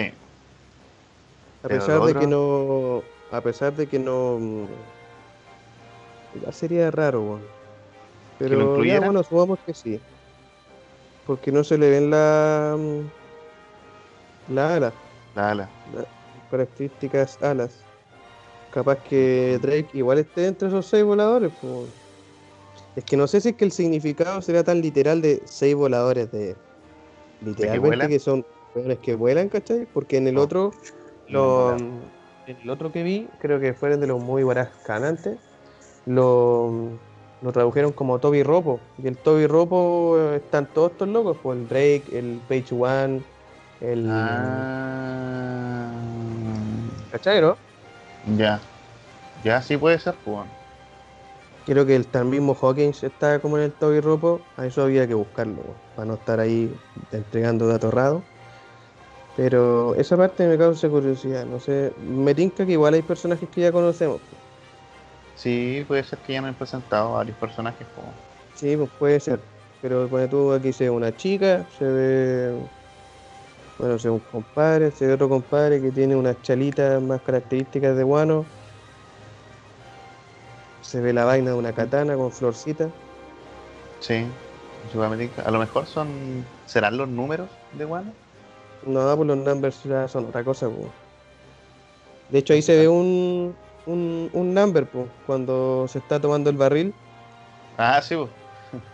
A 1.64 1.68
Pero 1.68 1.80
pesar 1.80 1.96
de 1.96 2.00
otro- 2.02 2.20
que 2.20 2.28
no. 2.28 3.04
A 3.32 3.42
pesar 3.42 3.74
de 3.74 3.88
que 3.88 4.00
no. 4.00 4.38
mm, 4.40 4.66
Ya 6.46 6.52
sería 6.52 6.90
raro, 6.92 7.22
weón. 7.22 7.42
Pero 8.40 8.84
ya, 8.84 9.00
bueno, 9.00 9.24
supongamos 9.24 9.60
que 9.66 9.74
sí. 9.74 10.00
Porque 11.26 11.52
no 11.52 11.64
se 11.64 11.78
le 11.78 11.90
ven 11.90 12.10
la. 12.10 12.76
mm, 12.78 14.54
La 14.54 14.76
alas, 14.76 14.94
La 15.36 15.52
ala. 15.52 15.70
las 15.94 16.06
características 16.52 17.42
alas. 17.42 17.85
Capaz 18.76 18.98
que 19.04 19.58
Drake 19.62 19.88
igual 19.94 20.18
esté 20.18 20.48
entre 20.48 20.68
esos 20.68 20.86
seis 20.86 21.06
voladores, 21.06 21.50
pues. 21.62 21.90
Es 22.98 23.06
que 23.06 23.16
no 23.16 23.26
sé 23.26 23.40
si 23.40 23.50
es 23.50 23.56
que 23.56 23.64
el 23.64 23.72
significado 23.72 24.42
será 24.42 24.66
tan 24.66 24.82
literal 24.82 25.22
de 25.22 25.42
seis 25.46 25.74
voladores 25.74 26.30
de. 26.30 26.58
Literalmente 27.40 28.10
que 28.10 28.20
son 28.20 28.46
weones 28.76 29.00
que 29.00 29.16
vuelan, 29.16 29.48
¿cachai? 29.48 29.88
Porque 29.94 30.18
en 30.18 30.28
el 30.28 30.36
No. 30.36 30.42
otro. 30.42 30.72
Lo, 31.30 31.78
el 32.46 32.70
otro 32.70 32.92
que 32.92 33.04
vi, 33.04 33.30
creo 33.40 33.62
que 33.62 33.74
fueron 33.74 34.02
de 34.02 34.08
los 34.08 34.22
muy 34.22 34.44
canantes, 34.84 35.38
lo, 36.06 37.00
lo 37.42 37.52
tradujeron 37.54 37.94
como 37.94 38.20
Toby 38.20 38.44
Ropo. 38.44 38.82
Y 39.02 39.08
el 39.08 39.16
Toby 39.16 39.48
Ropo 39.48 40.18
eh, 40.20 40.36
están 40.36 40.68
todos 40.74 40.92
estos 40.92 41.08
locos, 41.08 41.38
pues 41.42 41.58
el 41.58 41.68
Drake, 41.70 42.04
el 42.12 42.42
Page 42.50 42.76
One, 42.76 43.22
el. 43.80 44.06
Ah. 44.10 45.92
¿Cachai, 47.12 47.40
no? 47.40 47.65
Ya. 48.38 48.60
Ya 49.44 49.62
sí 49.62 49.78
puede 49.78 50.00
ser, 50.00 50.16
pues. 50.24 50.38
bueno. 50.38 50.50
Creo 51.66 51.86
que 51.86 51.96
el 51.96 52.08
tan 52.08 52.30
mismo 52.30 52.54
Hawkins 52.54 53.04
está 53.04 53.40
como 53.40 53.58
en 53.58 53.64
el 53.64 53.74
Toby 53.74 54.00
Ropo, 54.00 54.42
a 54.56 54.68
eso 54.68 54.84
había 54.84 55.08
que 55.08 55.16
buscarlo, 55.16 55.76
para 55.96 56.06
no 56.08 56.14
estar 56.16 56.40
ahí 56.40 56.72
entregando 57.12 57.66
datos 57.68 57.94
raros. 57.94 58.24
Pero 59.36 59.96
esa 59.96 60.16
parte 60.16 60.48
me 60.48 60.58
causa 60.58 60.90
curiosidad, 60.90 61.46
no 61.46 61.60
sé, 61.60 61.94
me 62.00 62.34
tinca 62.36 62.66
que 62.66 62.74
igual 62.74 62.94
hay 62.94 63.02
personajes 63.02 63.50
que 63.50 63.62
ya 63.62 63.72
conocemos. 63.72 64.22
pues. 64.30 64.42
Sí, 65.36 65.84
puede 65.88 66.04
ser 66.04 66.20
que 66.20 66.34
ya 66.34 66.42
me 66.42 66.48
han 66.50 66.56
presentado 66.56 67.12
varios 67.14 67.38
personajes 67.38 67.88
como. 67.94 68.14
Sí, 68.54 68.78
pues 68.78 68.90
puede 68.98 69.20
ser. 69.20 69.42
Pero 69.82 70.10
pone 70.10 70.28
tú 70.28 70.52
aquí 70.54 70.72
se 70.72 70.86
ve 70.86 70.90
una 70.90 71.16
chica, 71.16 71.68
se 71.70 71.86
ve. 71.86 72.70
Bueno, 73.78 74.00
se 74.00 74.08
ve 74.08 74.14
un 74.14 74.20
compadre, 74.20 74.92
se 74.92 75.06
ve 75.08 75.14
otro 75.14 75.28
compadre 75.28 75.82
que 75.82 75.92
tiene 75.92 76.16
unas 76.16 76.42
chalitas 76.42 77.02
más 77.02 77.22
características 77.22 77.98
de 77.98 78.04
guano. 78.04 78.46
Se 80.82 81.02
ve 81.02 81.12
la 81.12 81.26
vaina 81.26 81.52
de 81.52 81.58
una 81.58 81.74
katana 81.74 82.16
con 82.16 82.32
florcita. 82.32 82.90
Sí. 84.00 84.26
A 85.44 85.52
lo 85.52 85.60
mejor 85.60 85.86
son. 85.88 86.46
¿Serán 86.66 86.98
los 86.98 87.10
números 87.10 87.50
de 87.74 87.86
Wano? 87.86 88.14
No, 88.86 89.16
pues 89.16 89.28
los 89.28 89.38
numbers 89.38 89.84
ya 89.84 90.08
son 90.08 90.26
otra 90.26 90.44
cosa, 90.44 90.70
pues. 90.70 90.88
De 92.30 92.40
hecho 92.40 92.54
ahí 92.54 92.62
se 92.62 92.78
ve 92.78 92.88
un, 92.88 93.56
un, 93.88 94.30
un 94.32 94.54
number, 94.54 94.86
pues, 94.86 95.08
cuando 95.26 95.88
se 95.88 96.00
está 96.00 96.20
tomando 96.20 96.50
el 96.50 96.58
barril. 96.58 96.94
Ah, 97.78 98.02
sí, 98.02 98.16
pues. 98.16 98.30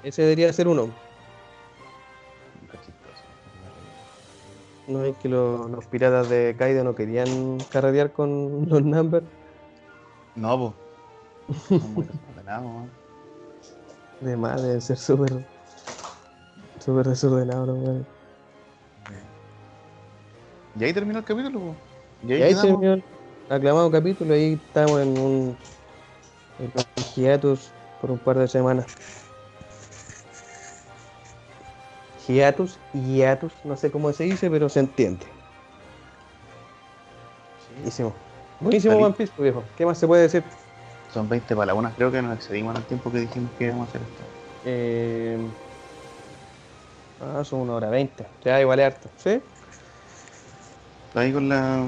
Ese 0.03 0.21
debería 0.23 0.51
ser 0.53 0.67
uno. 0.67 0.89
No 4.87 5.03
es 5.03 5.15
que 5.17 5.29
lo- 5.29 5.67
los 5.67 5.85
piratas 5.85 6.29
de 6.29 6.55
Kaido 6.57 6.83
no 6.83 6.95
querían 6.95 7.63
carretear 7.71 8.11
con 8.11 8.65
los 8.69 8.83
numbers. 8.83 9.25
No, 10.35 10.57
pues. 10.59 12.11
De 14.21 14.37
más, 14.37 14.61
deben 14.61 14.81
ser 14.81 14.97
súper. 14.97 15.33
súper 16.79 17.07
desordenados, 17.07 17.67
los 17.67 17.77
weones. 17.77 18.05
Y 20.79 20.83
ahí 20.83 20.93
terminó 20.93 21.19
el 21.19 21.25
capítulo, 21.25 21.59
pues. 21.59 21.77
Y 22.23 22.33
ahí, 22.33 22.39
Y 22.39 22.43
ahí 22.43 22.55
terminó 22.55 22.93
el 22.93 23.03
aclamado 23.49 23.91
capítulo. 23.91 24.33
Ahí 24.33 24.53
estamos 24.53 25.01
en 25.01 25.09
un. 25.17 25.57
en 26.59 26.71
un 26.75 27.03
hiatus 27.15 27.71
por 27.99 28.11
un 28.11 28.19
par 28.19 28.37
de 28.37 28.47
semanas. 28.47 28.85
Hiatus, 32.27 32.77
hiatus, 32.93 33.53
no 33.63 33.75
sé 33.75 33.91
cómo 33.91 34.11
se 34.13 34.25
dice, 34.25 34.49
pero 34.49 34.69
se 34.69 34.81
entiende. 34.81 35.25
Buenísimo. 37.75 38.13
Buenísimo. 38.59 38.97
One 38.97 39.15
Piece, 39.15 39.31
pues, 39.35 39.43
viejo. 39.43 39.63
¿Qué 39.77 39.85
más 39.85 39.97
se 39.97 40.07
puede 40.07 40.23
decir? 40.23 40.43
Son 41.13 41.27
20 41.27 41.55
para 41.55 41.67
la 41.67 41.73
una. 41.73 41.91
Creo 41.91 42.11
que 42.11 42.21
nos 42.21 42.35
excedimos 42.35 42.75
en 42.75 42.81
el 42.81 42.87
tiempo 42.87 43.11
que 43.11 43.19
dijimos 43.19 43.49
que 43.57 43.65
íbamos 43.65 43.87
a 43.87 43.89
hacer 43.89 44.01
esto. 44.01 44.23
Eh... 44.65 45.37
Ah, 47.21 47.43
son 47.43 47.61
una 47.61 47.73
hora 47.73 47.89
veinte. 47.89 48.25
Ya, 48.43 48.59
igual 48.59 48.79
es 48.79 48.85
harto. 48.87 49.09
¿Sí? 49.17 49.41
Ahí 51.13 51.31
con 51.31 51.49
la. 51.49 51.85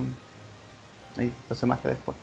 Ahí, 1.17 1.31
la 1.49 1.55
semana 1.55 1.81
después. 1.83 2.17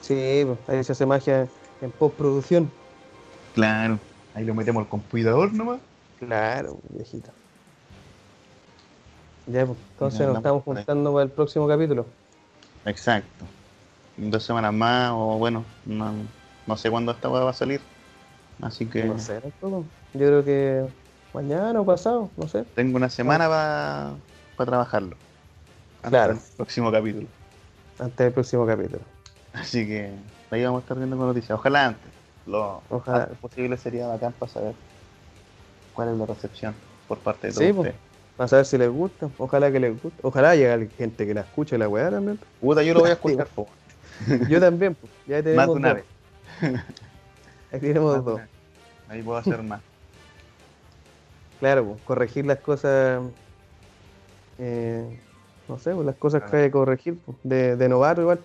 Sí, 0.00 0.44
pues, 0.46 0.58
ahí 0.68 0.84
se 0.84 0.92
hace 0.92 1.06
magia 1.06 1.48
en 1.80 1.90
postproducción. 1.92 2.70
Claro. 3.54 3.98
Ahí 4.34 4.44
lo 4.44 4.54
metemos 4.54 4.82
al 4.82 4.88
computador 4.88 5.52
nomás. 5.52 5.78
Claro, 6.18 6.78
viejito. 6.90 7.30
Ya, 9.46 9.64
pues, 9.64 9.78
entonces 9.92 10.20
Ya 10.20 10.26
nos 10.26 10.36
estamos 10.38 10.62
ahí. 10.66 10.74
juntando 10.74 11.12
para 11.12 11.24
el 11.24 11.30
próximo 11.30 11.68
capítulo. 11.68 12.06
Exacto. 12.84 13.44
Dos 14.16 14.42
semanas 14.42 14.72
más, 14.72 15.12
o 15.12 15.36
bueno, 15.38 15.64
no, 15.84 16.12
no 16.66 16.76
sé 16.76 16.90
cuándo 16.90 17.12
esta 17.12 17.28
va 17.28 17.48
a 17.48 17.52
salir. 17.52 17.80
Así 18.62 18.86
que 18.86 19.04
No 19.04 19.18
sé. 19.18 19.40
Yo 19.62 19.84
creo 20.14 20.44
que 20.44 20.86
mañana 21.34 21.80
o 21.80 21.84
pasado, 21.84 22.30
no 22.36 22.48
sé. 22.48 22.64
tengo 22.74 22.96
una 22.96 23.10
semana 23.10 23.46
para 24.56 24.66
trabajarlo. 24.70 25.16
Hasta 25.98 26.08
Claro. 26.08 26.32
el 26.34 26.38
próximo 26.56 26.90
capítulo. 26.90 27.26
Antes 27.98 28.16
del 28.16 28.32
próximo 28.32 28.66
capítulo. 28.66 29.00
Así 29.52 29.86
que 29.86 30.10
ahí 30.50 30.64
vamos 30.64 30.80
a 30.80 30.82
estar 30.82 30.96
viendo 30.96 31.16
con 31.16 31.26
noticias. 31.26 31.58
Ojalá 31.58 31.86
antes. 31.88 32.10
Lo 32.46 32.80
Ojalá. 32.90 33.26
posible 33.40 33.76
sería 33.76 34.06
bacán 34.06 34.32
para 34.38 34.50
saber 34.50 34.74
cuál 35.96 36.10
es 36.10 36.16
la 36.18 36.26
recepción 36.26 36.74
por 37.08 37.18
parte 37.18 37.48
de 37.48 37.52
Sí, 37.54 37.58
todos 37.72 37.76
pues. 37.86 37.94
Para 38.36 38.48
saber 38.48 38.66
si 38.66 38.76
les 38.78 38.90
gusta. 38.90 39.30
Ojalá 39.38 39.72
que 39.72 39.80
les 39.80 40.00
guste. 40.02 40.20
Ojalá 40.22 40.54
llegue 40.54 40.88
gente 40.98 41.26
que 41.26 41.32
la 41.34 41.40
escuche 41.40 41.78
la 41.78 41.88
weá 41.88 42.10
también. 42.10 42.38
Puta, 42.60 42.82
yo 42.82 42.92
lo 42.94 43.00
voy 43.00 43.08
a 43.10 43.12
escuchar, 43.14 43.46
po. 43.48 43.66
Yo 44.48 44.60
también, 44.60 44.94
pues. 44.94 45.10
Ya 45.26 45.42
Más 45.54 45.66
de 45.66 45.72
una 45.72 45.88
dos. 45.94 45.96
vez. 45.96 46.04
Ahí 47.72 47.80
tenemos 47.80 48.24
dos. 48.24 48.40
Ahí 49.08 49.22
puedo 49.22 49.38
hacer 49.38 49.62
más. 49.62 49.80
Claro, 51.60 51.84
pues, 51.86 52.02
corregir 52.02 52.44
las 52.44 52.58
cosas. 52.58 53.22
eh, 54.58 55.18
no 55.68 55.78
sé, 55.78 55.92
pues 55.94 56.06
las 56.06 56.16
cosas 56.16 56.42
que 56.50 56.56
hay 56.56 56.64
que 56.64 56.70
corregir. 56.72 57.18
pues, 57.24 57.38
de, 57.42 57.76
de 57.76 57.88
novato 57.88 58.20
igual. 58.20 58.40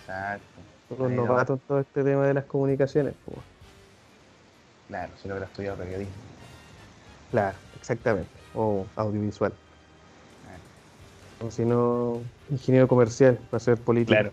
Exacto. 0.00 0.44
Vamos. 0.90 1.12
novatos 1.12 1.60
todo 1.66 1.80
este 1.80 2.04
tema 2.04 2.26
de 2.26 2.34
las 2.34 2.44
comunicaciones. 2.44 3.14
pues. 3.24 3.38
Claro, 4.88 5.12
si 5.16 5.28
lo 5.28 5.34
hubiera 5.34 5.46
estudiado 5.46 5.76
periodismo. 5.76 6.12
Claro, 7.30 7.58
exactamente. 7.76 8.30
O 8.54 8.86
audiovisual. 8.96 9.52
O 11.40 11.50
si 11.50 11.64
no, 11.64 12.24
ingeniero 12.50 12.88
comercial 12.88 13.38
para 13.50 13.60
ser 13.60 13.76
político. 13.84 14.14
Claro. 14.14 14.32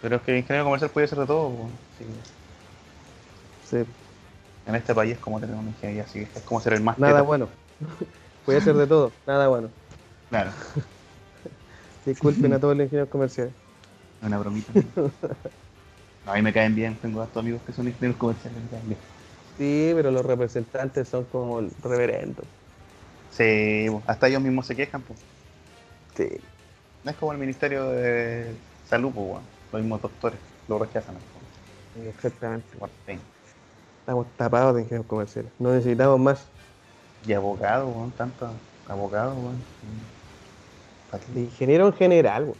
Pero 0.00 0.16
es 0.16 0.22
que 0.22 0.30
el 0.32 0.38
ingeniero 0.38 0.64
comercial 0.64 0.90
puede 0.90 1.08
ser 1.08 1.18
de 1.18 1.26
todo. 1.26 1.70
Sí. 1.98 2.04
Sí, 3.62 3.76
En 4.66 4.74
este 4.74 4.94
país 4.94 5.12
es 5.14 5.18
como 5.18 5.40
tener 5.40 5.56
una 5.56 5.70
ingeniería 5.70 6.04
así. 6.04 6.20
Es 6.20 6.42
como 6.44 6.60
ser 6.60 6.74
el 6.74 6.82
más 6.82 6.98
nada 6.98 7.22
bueno. 7.22 7.48
Puede 8.44 8.60
ser 8.60 8.74
de 8.76 8.86
todo, 8.86 9.12
nada 9.26 9.48
bueno. 9.48 9.70
Claro. 10.28 10.50
Disculpen 12.04 12.52
a 12.52 12.60
todos 12.60 12.76
los 12.76 12.84
ingenieros 12.84 13.10
comerciales. 13.10 13.54
Una 14.22 14.38
bromita. 14.38 14.72
No, 16.24 16.32
a 16.32 16.34
mí 16.34 16.42
me 16.42 16.52
caen 16.52 16.74
bien. 16.74 16.98
Tengo 17.00 17.22
hartos 17.22 17.40
amigos 17.40 17.62
que 17.62 17.72
son 17.72 17.88
ingenieros 17.88 18.18
comerciales. 18.18 18.62
Me 18.62 18.68
caen 18.68 18.88
bien. 18.88 19.00
Sí, 19.60 19.92
pero 19.94 20.10
los 20.10 20.24
representantes 20.24 21.06
son 21.06 21.24
como 21.24 21.58
el 21.58 21.70
reverendo. 21.82 22.42
Sí, 23.30 23.88
hasta 24.06 24.26
ellos 24.28 24.40
mismos 24.40 24.64
se 24.66 24.74
quejan. 24.74 25.02
po. 25.02 25.14
Sí. 26.16 26.28
No 27.04 27.10
es 27.10 27.16
como 27.18 27.32
el 27.32 27.38
Ministerio 27.38 27.90
de 27.90 28.54
Salud, 28.88 29.12
po, 29.12 29.20
weón. 29.20 29.42
los 29.70 29.82
mismos 29.82 30.00
doctores 30.00 30.38
lo 30.66 30.78
rechazan. 30.78 31.14
po. 31.14 32.00
Exactamente. 32.08 32.66
Fin. 33.04 33.20
Estamos 34.00 34.26
tapados 34.38 34.76
de 34.76 34.80
ingenieros 34.80 35.06
comerciales. 35.06 35.52
No 35.58 35.74
necesitamos 35.74 36.18
más. 36.18 36.46
Y 37.26 37.34
abogados, 37.34 37.94
weón, 37.94 38.12
tantos 38.12 38.50
abogados, 38.88 39.36
weón. 39.36 39.60
¿Para 41.10 41.22
De 41.22 41.32
qué? 41.34 41.40
ingeniero 41.40 41.86
en 41.86 41.92
general, 41.92 42.46
güey. 42.46 42.56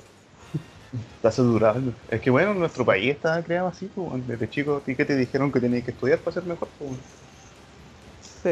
Está 1.17 1.31
saturado. 1.31 1.95
Es 2.09 2.21
que 2.21 2.31
bueno, 2.31 2.55
nuestro 2.55 2.85
país 2.85 3.11
está 3.15 3.43
creado 3.43 3.69
así, 3.69 3.89
pues, 3.89 4.27
desde 4.27 4.49
chico, 4.49 4.77
¿a 4.77 4.85
ti 4.85 4.97
qué 4.97 5.05
te 5.05 5.17
dijeron 5.17 5.53
que 5.53 5.61
tenías 5.61 5.85
que 5.85 5.93
estudiar 5.93 6.23
para 6.23 6.35
ser 6.35 6.45
mejor? 6.45 6.75
pues? 6.79 7.01
Sí, 8.19 8.51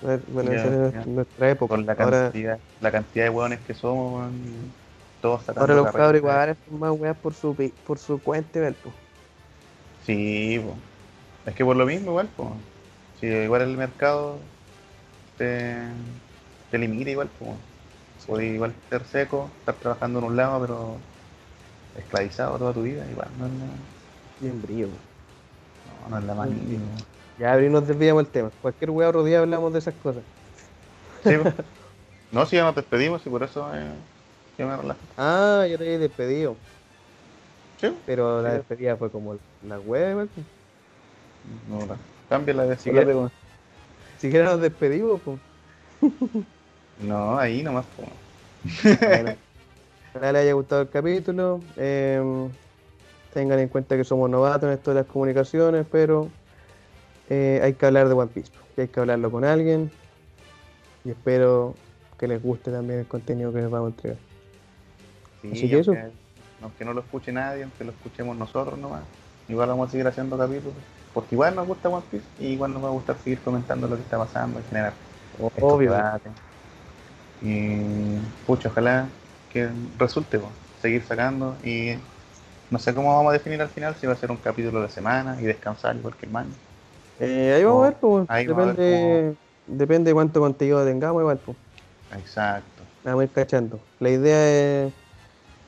pues. 0.00 0.24
Bueno, 0.26 0.52
esa 0.52 0.68
era 0.68 0.92
ya. 0.92 1.04
nuestra 1.04 1.50
época. 1.50 1.76
Por 1.76 1.84
la 1.84 1.96
ahora, 1.96 2.36
cantidad, 2.36 2.60
la 2.80 2.92
cantidad 2.92 3.24
de 3.24 3.30
hueones 3.30 3.62
que 3.64 3.74
somos, 3.74 4.34
y 4.36 4.74
todos 5.20 5.44
sacando 5.44 5.74
ahora 5.74 5.74
los 5.74 5.90
cabros 5.92 6.18
igual 6.20 6.56
son 6.64 6.78
más 6.78 6.92
weas 6.92 7.18
por 7.18 7.34
su, 7.34 7.54
por 7.84 7.98
su 7.98 8.22
cuenta, 8.22 8.60
¿ven? 8.60 8.78
pues. 8.82 8.94
Sí, 9.96 10.58
pues. 10.62 10.78
Es 11.44 11.54
que 11.54 11.64
por 11.64 11.76
lo 11.76 11.86
mismo 11.86 12.10
igual, 12.10 12.34
pues. 12.34 12.50
Si 13.14 13.26
igual 13.26 13.62
el 13.62 13.76
mercado 13.78 14.54
te, 15.36 15.78
te 16.70 16.78
limita 16.78 17.10
igual, 17.10 17.32
pues. 17.32 17.60
Podés 18.24 18.54
igual 18.54 18.82
ser 18.90 19.06
seco, 19.06 19.56
estar 19.60 19.78
trabajando 19.80 20.20
en 20.20 20.26
un 20.26 20.36
lado, 20.36 20.60
pero 20.60 21.07
esclavizado 21.98 22.58
toda 22.58 22.72
tu 22.72 22.82
vida, 22.82 23.04
igual 23.10 23.28
no 23.38 23.46
es 23.46 23.52
la, 23.52 23.66
Bien 24.40 24.62
brillo. 24.62 24.86
no, 24.86 26.10
no 26.10 26.18
es 26.18 26.24
la 26.24 26.34
más 26.34 26.48
mínima. 26.48 26.84
Ya, 27.38 27.54
pero 27.54 27.70
nos 27.70 27.86
desviamos 27.86 28.22
el 28.24 28.28
tema. 28.30 28.50
Cualquier 28.62 28.90
weá 28.90 29.08
otro 29.08 29.24
día 29.24 29.40
hablamos 29.40 29.72
de 29.72 29.78
esas 29.80 29.94
cosas. 30.02 30.22
Sí. 31.24 31.34
No, 32.30 32.44
si 32.44 32.56
ya 32.56 32.64
nos 32.64 32.74
despedimos 32.74 33.24
y 33.24 33.30
por 33.30 33.42
eso 33.42 33.66
eh, 33.74 33.88
yo 34.58 34.66
me 34.68 34.76
relajo. 34.76 35.00
Ah, 35.16 35.64
yo 35.66 35.78
te 35.78 35.84
había 35.84 35.98
despedido. 35.98 36.56
Sí, 37.80 37.90
Pero 38.04 38.42
la 38.42 38.50
Sí. 38.50 38.56
despedida 38.58 38.96
fue 38.98 39.10
como 39.10 39.36
la 39.66 39.80
weá, 39.80 40.10
igual. 40.10 40.28
no, 41.70 41.86
no. 41.86 41.96
Cambia 42.28 42.52
la 42.52 42.64
de 42.66 42.76
Si 42.76 42.90
quieres- 42.90 43.14
como- 43.14 43.30
Siquiera 44.18 44.44
nos 44.50 44.60
despedimos, 44.60 45.18
pues. 45.24 45.38
No, 47.00 47.38
ahí 47.38 47.62
nomás. 47.62 47.86
pues. 47.96 48.98
Ojalá 50.18 50.32
les 50.32 50.42
haya 50.42 50.52
gustado 50.54 50.82
el 50.82 50.88
capítulo. 50.88 51.60
eh, 51.76 52.48
tengan 53.32 53.60
en 53.60 53.68
cuenta 53.68 53.96
que 53.96 54.02
somos 54.02 54.28
novatos 54.28 54.64
en 54.64 54.70
esto 54.70 54.90
de 54.90 54.96
las 54.96 55.06
comunicaciones, 55.06 55.86
pero 55.92 56.28
eh, 57.30 57.60
hay 57.62 57.74
que 57.74 57.86
hablar 57.86 58.08
de 58.08 58.14
One 58.14 58.30
Piece. 58.34 58.50
y 58.76 58.80
hay 58.80 58.88
que 58.88 58.98
hablarlo 58.98 59.30
con 59.30 59.44
alguien. 59.44 59.92
Y 61.04 61.10
espero 61.10 61.74
que 62.18 62.26
les 62.26 62.42
guste 62.42 62.72
también 62.72 62.98
el 63.00 63.06
contenido 63.06 63.52
que 63.52 63.60
les 63.60 63.70
vamos 63.70 63.92
a 63.92 63.94
entregar. 63.94 64.18
Sí, 65.42 65.50
Así 65.52 65.70
que 65.70 65.78
eso. 65.78 65.92
aunque, 65.92 66.10
aunque 66.62 66.84
no 66.84 66.94
lo 66.94 67.00
escuche 67.00 67.30
nadie, 67.30 67.62
aunque 67.62 67.84
lo 67.84 67.92
escuchemos 67.92 68.36
nosotros 68.36 68.76
nomás, 68.76 69.02
igual 69.48 69.68
vamos 69.68 69.88
a 69.88 69.90
seguir 69.92 70.08
haciendo 70.08 70.36
capítulos. 70.36 70.74
Porque 71.14 71.36
igual 71.36 71.54
nos 71.54 71.68
gusta 71.68 71.88
One 71.88 72.04
Piece 72.10 72.26
y 72.40 72.46
igual 72.46 72.72
nos 72.74 72.82
va 72.82 72.88
a 72.88 72.92
gustar 72.92 73.16
seguir 73.22 73.38
comentando 73.38 73.86
lo 73.86 73.94
que 73.94 74.02
está 74.02 74.18
pasando 74.18 74.58
en 74.58 74.64
general. 74.64 74.92
Obvio. 75.60 75.92
debates. 75.92 76.32
Y 77.40 78.18
pucha, 78.46 78.68
ojalá 78.68 79.06
que 79.52 79.68
resulte, 79.98 80.38
po, 80.38 80.48
seguir 80.80 81.02
sacando 81.02 81.54
y 81.64 81.94
no 82.70 82.78
sé 82.78 82.94
cómo 82.94 83.14
vamos 83.16 83.30
a 83.30 83.32
definir 83.32 83.60
al 83.62 83.68
final, 83.68 83.94
si 83.96 84.06
va 84.06 84.12
a 84.12 84.16
ser 84.16 84.30
un 84.30 84.36
capítulo 84.36 84.82
de 84.82 84.88
semana 84.88 85.36
y 85.40 85.44
descansar 85.44 85.96
igual 85.96 86.14
que 86.16 86.26
el 86.26 86.32
man. 86.32 86.46
Eh, 87.20 87.54
ahí 87.56 87.64
vamos 87.64 87.84
a 87.84 87.90
ver, 87.90 87.98
pues. 87.98 88.26
A 88.28 88.34
ver 88.34 88.46
Depende, 88.46 89.34
depende 89.66 90.10
de 90.10 90.14
cuánto 90.14 90.40
contenido 90.40 90.84
tengamos, 90.84 91.20
igual, 91.22 91.38
pues. 91.38 91.56
Exacto. 92.20 92.82
Vamos 93.04 93.20
a 93.20 93.24
ir 93.24 93.30
cachando. 93.30 93.80
La 94.00 94.10
idea 94.10 94.86
es 94.86 94.92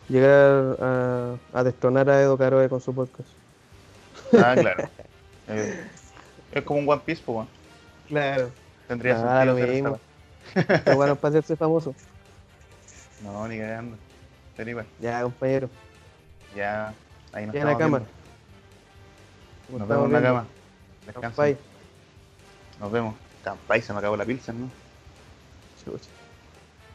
llegar 0.09 0.77
a, 0.81 1.35
a 1.53 1.65
destronar 1.65 2.11
a 2.11 2.21
Edo 2.21 2.37
Caroe 2.37 2.69
con 2.69 2.81
su 2.81 2.95
podcast. 2.95 3.29
Ah, 4.35 4.55
claro. 4.59 4.89
Eh, 5.49 5.81
es 6.53 6.63
como 6.65 6.81
un 6.81 6.89
One 6.89 7.03
Piece, 7.05 7.23
pues. 7.25 7.47
Claro. 8.09 8.51
tendría 8.89 9.15
Ah, 9.15 9.45
sentido 9.45 9.67
lo 9.67 9.73
mismo. 9.73 9.99
Pero 10.85 10.97
bueno, 10.97 11.17
para 11.17 11.31
hacerse 11.31 11.57
famoso. 11.57 11.95
No, 13.23 13.47
ni 13.49 13.59
cagando. 13.59 13.97
Pero 14.57 14.71
igual, 14.71 14.87
Ya, 15.01 15.23
compañero. 15.23 15.69
ya 16.57 16.93
ahí 17.33 17.47
nos 17.47 17.55
Ya 17.55 17.61
en 17.63 17.67
la 17.67 17.79
cama. 17.79 18.03
Nos 19.71 19.89
vemos 19.89 20.07
en 20.07 20.13
la 20.13 20.23
cama. 20.23 20.47
Descansen. 21.07 21.23
Campay. 21.31 21.57
Nos 22.81 22.93
vemos. 22.93 23.15
Campay, 23.45 23.83
se 23.83 23.93
me 23.93 23.99
acabó 24.01 24.17
la 24.17 24.25
pilsen, 24.25 24.61
¿no? 24.63 24.71
Chucha, 25.85 26.09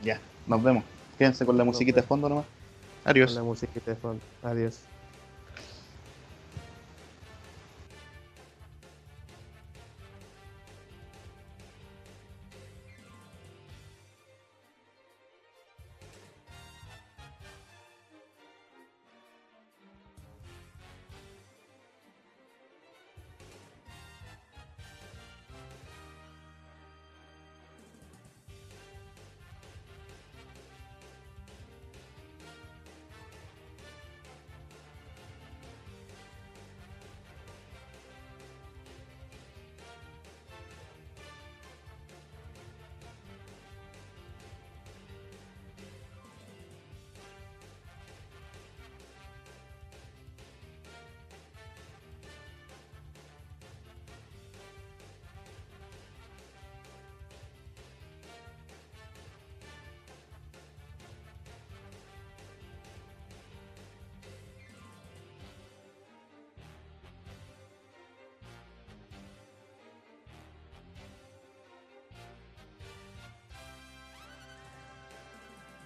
Ya, 0.02 0.19
nos 0.45 0.61
vemos. 0.61 0.84
Quédense 1.18 1.45
con 1.45 1.57
la 1.57 1.64
musiquita 1.64 2.02
de 2.02 2.07
fondo 2.07 2.27
nomás. 2.30 2.45
con 3.03 3.11
Adiós. 3.11 3.31
la 3.34 3.43
musiquita 3.43 3.91
de 3.91 3.97
fondo. 3.97 4.22
Adiós. 4.43 4.80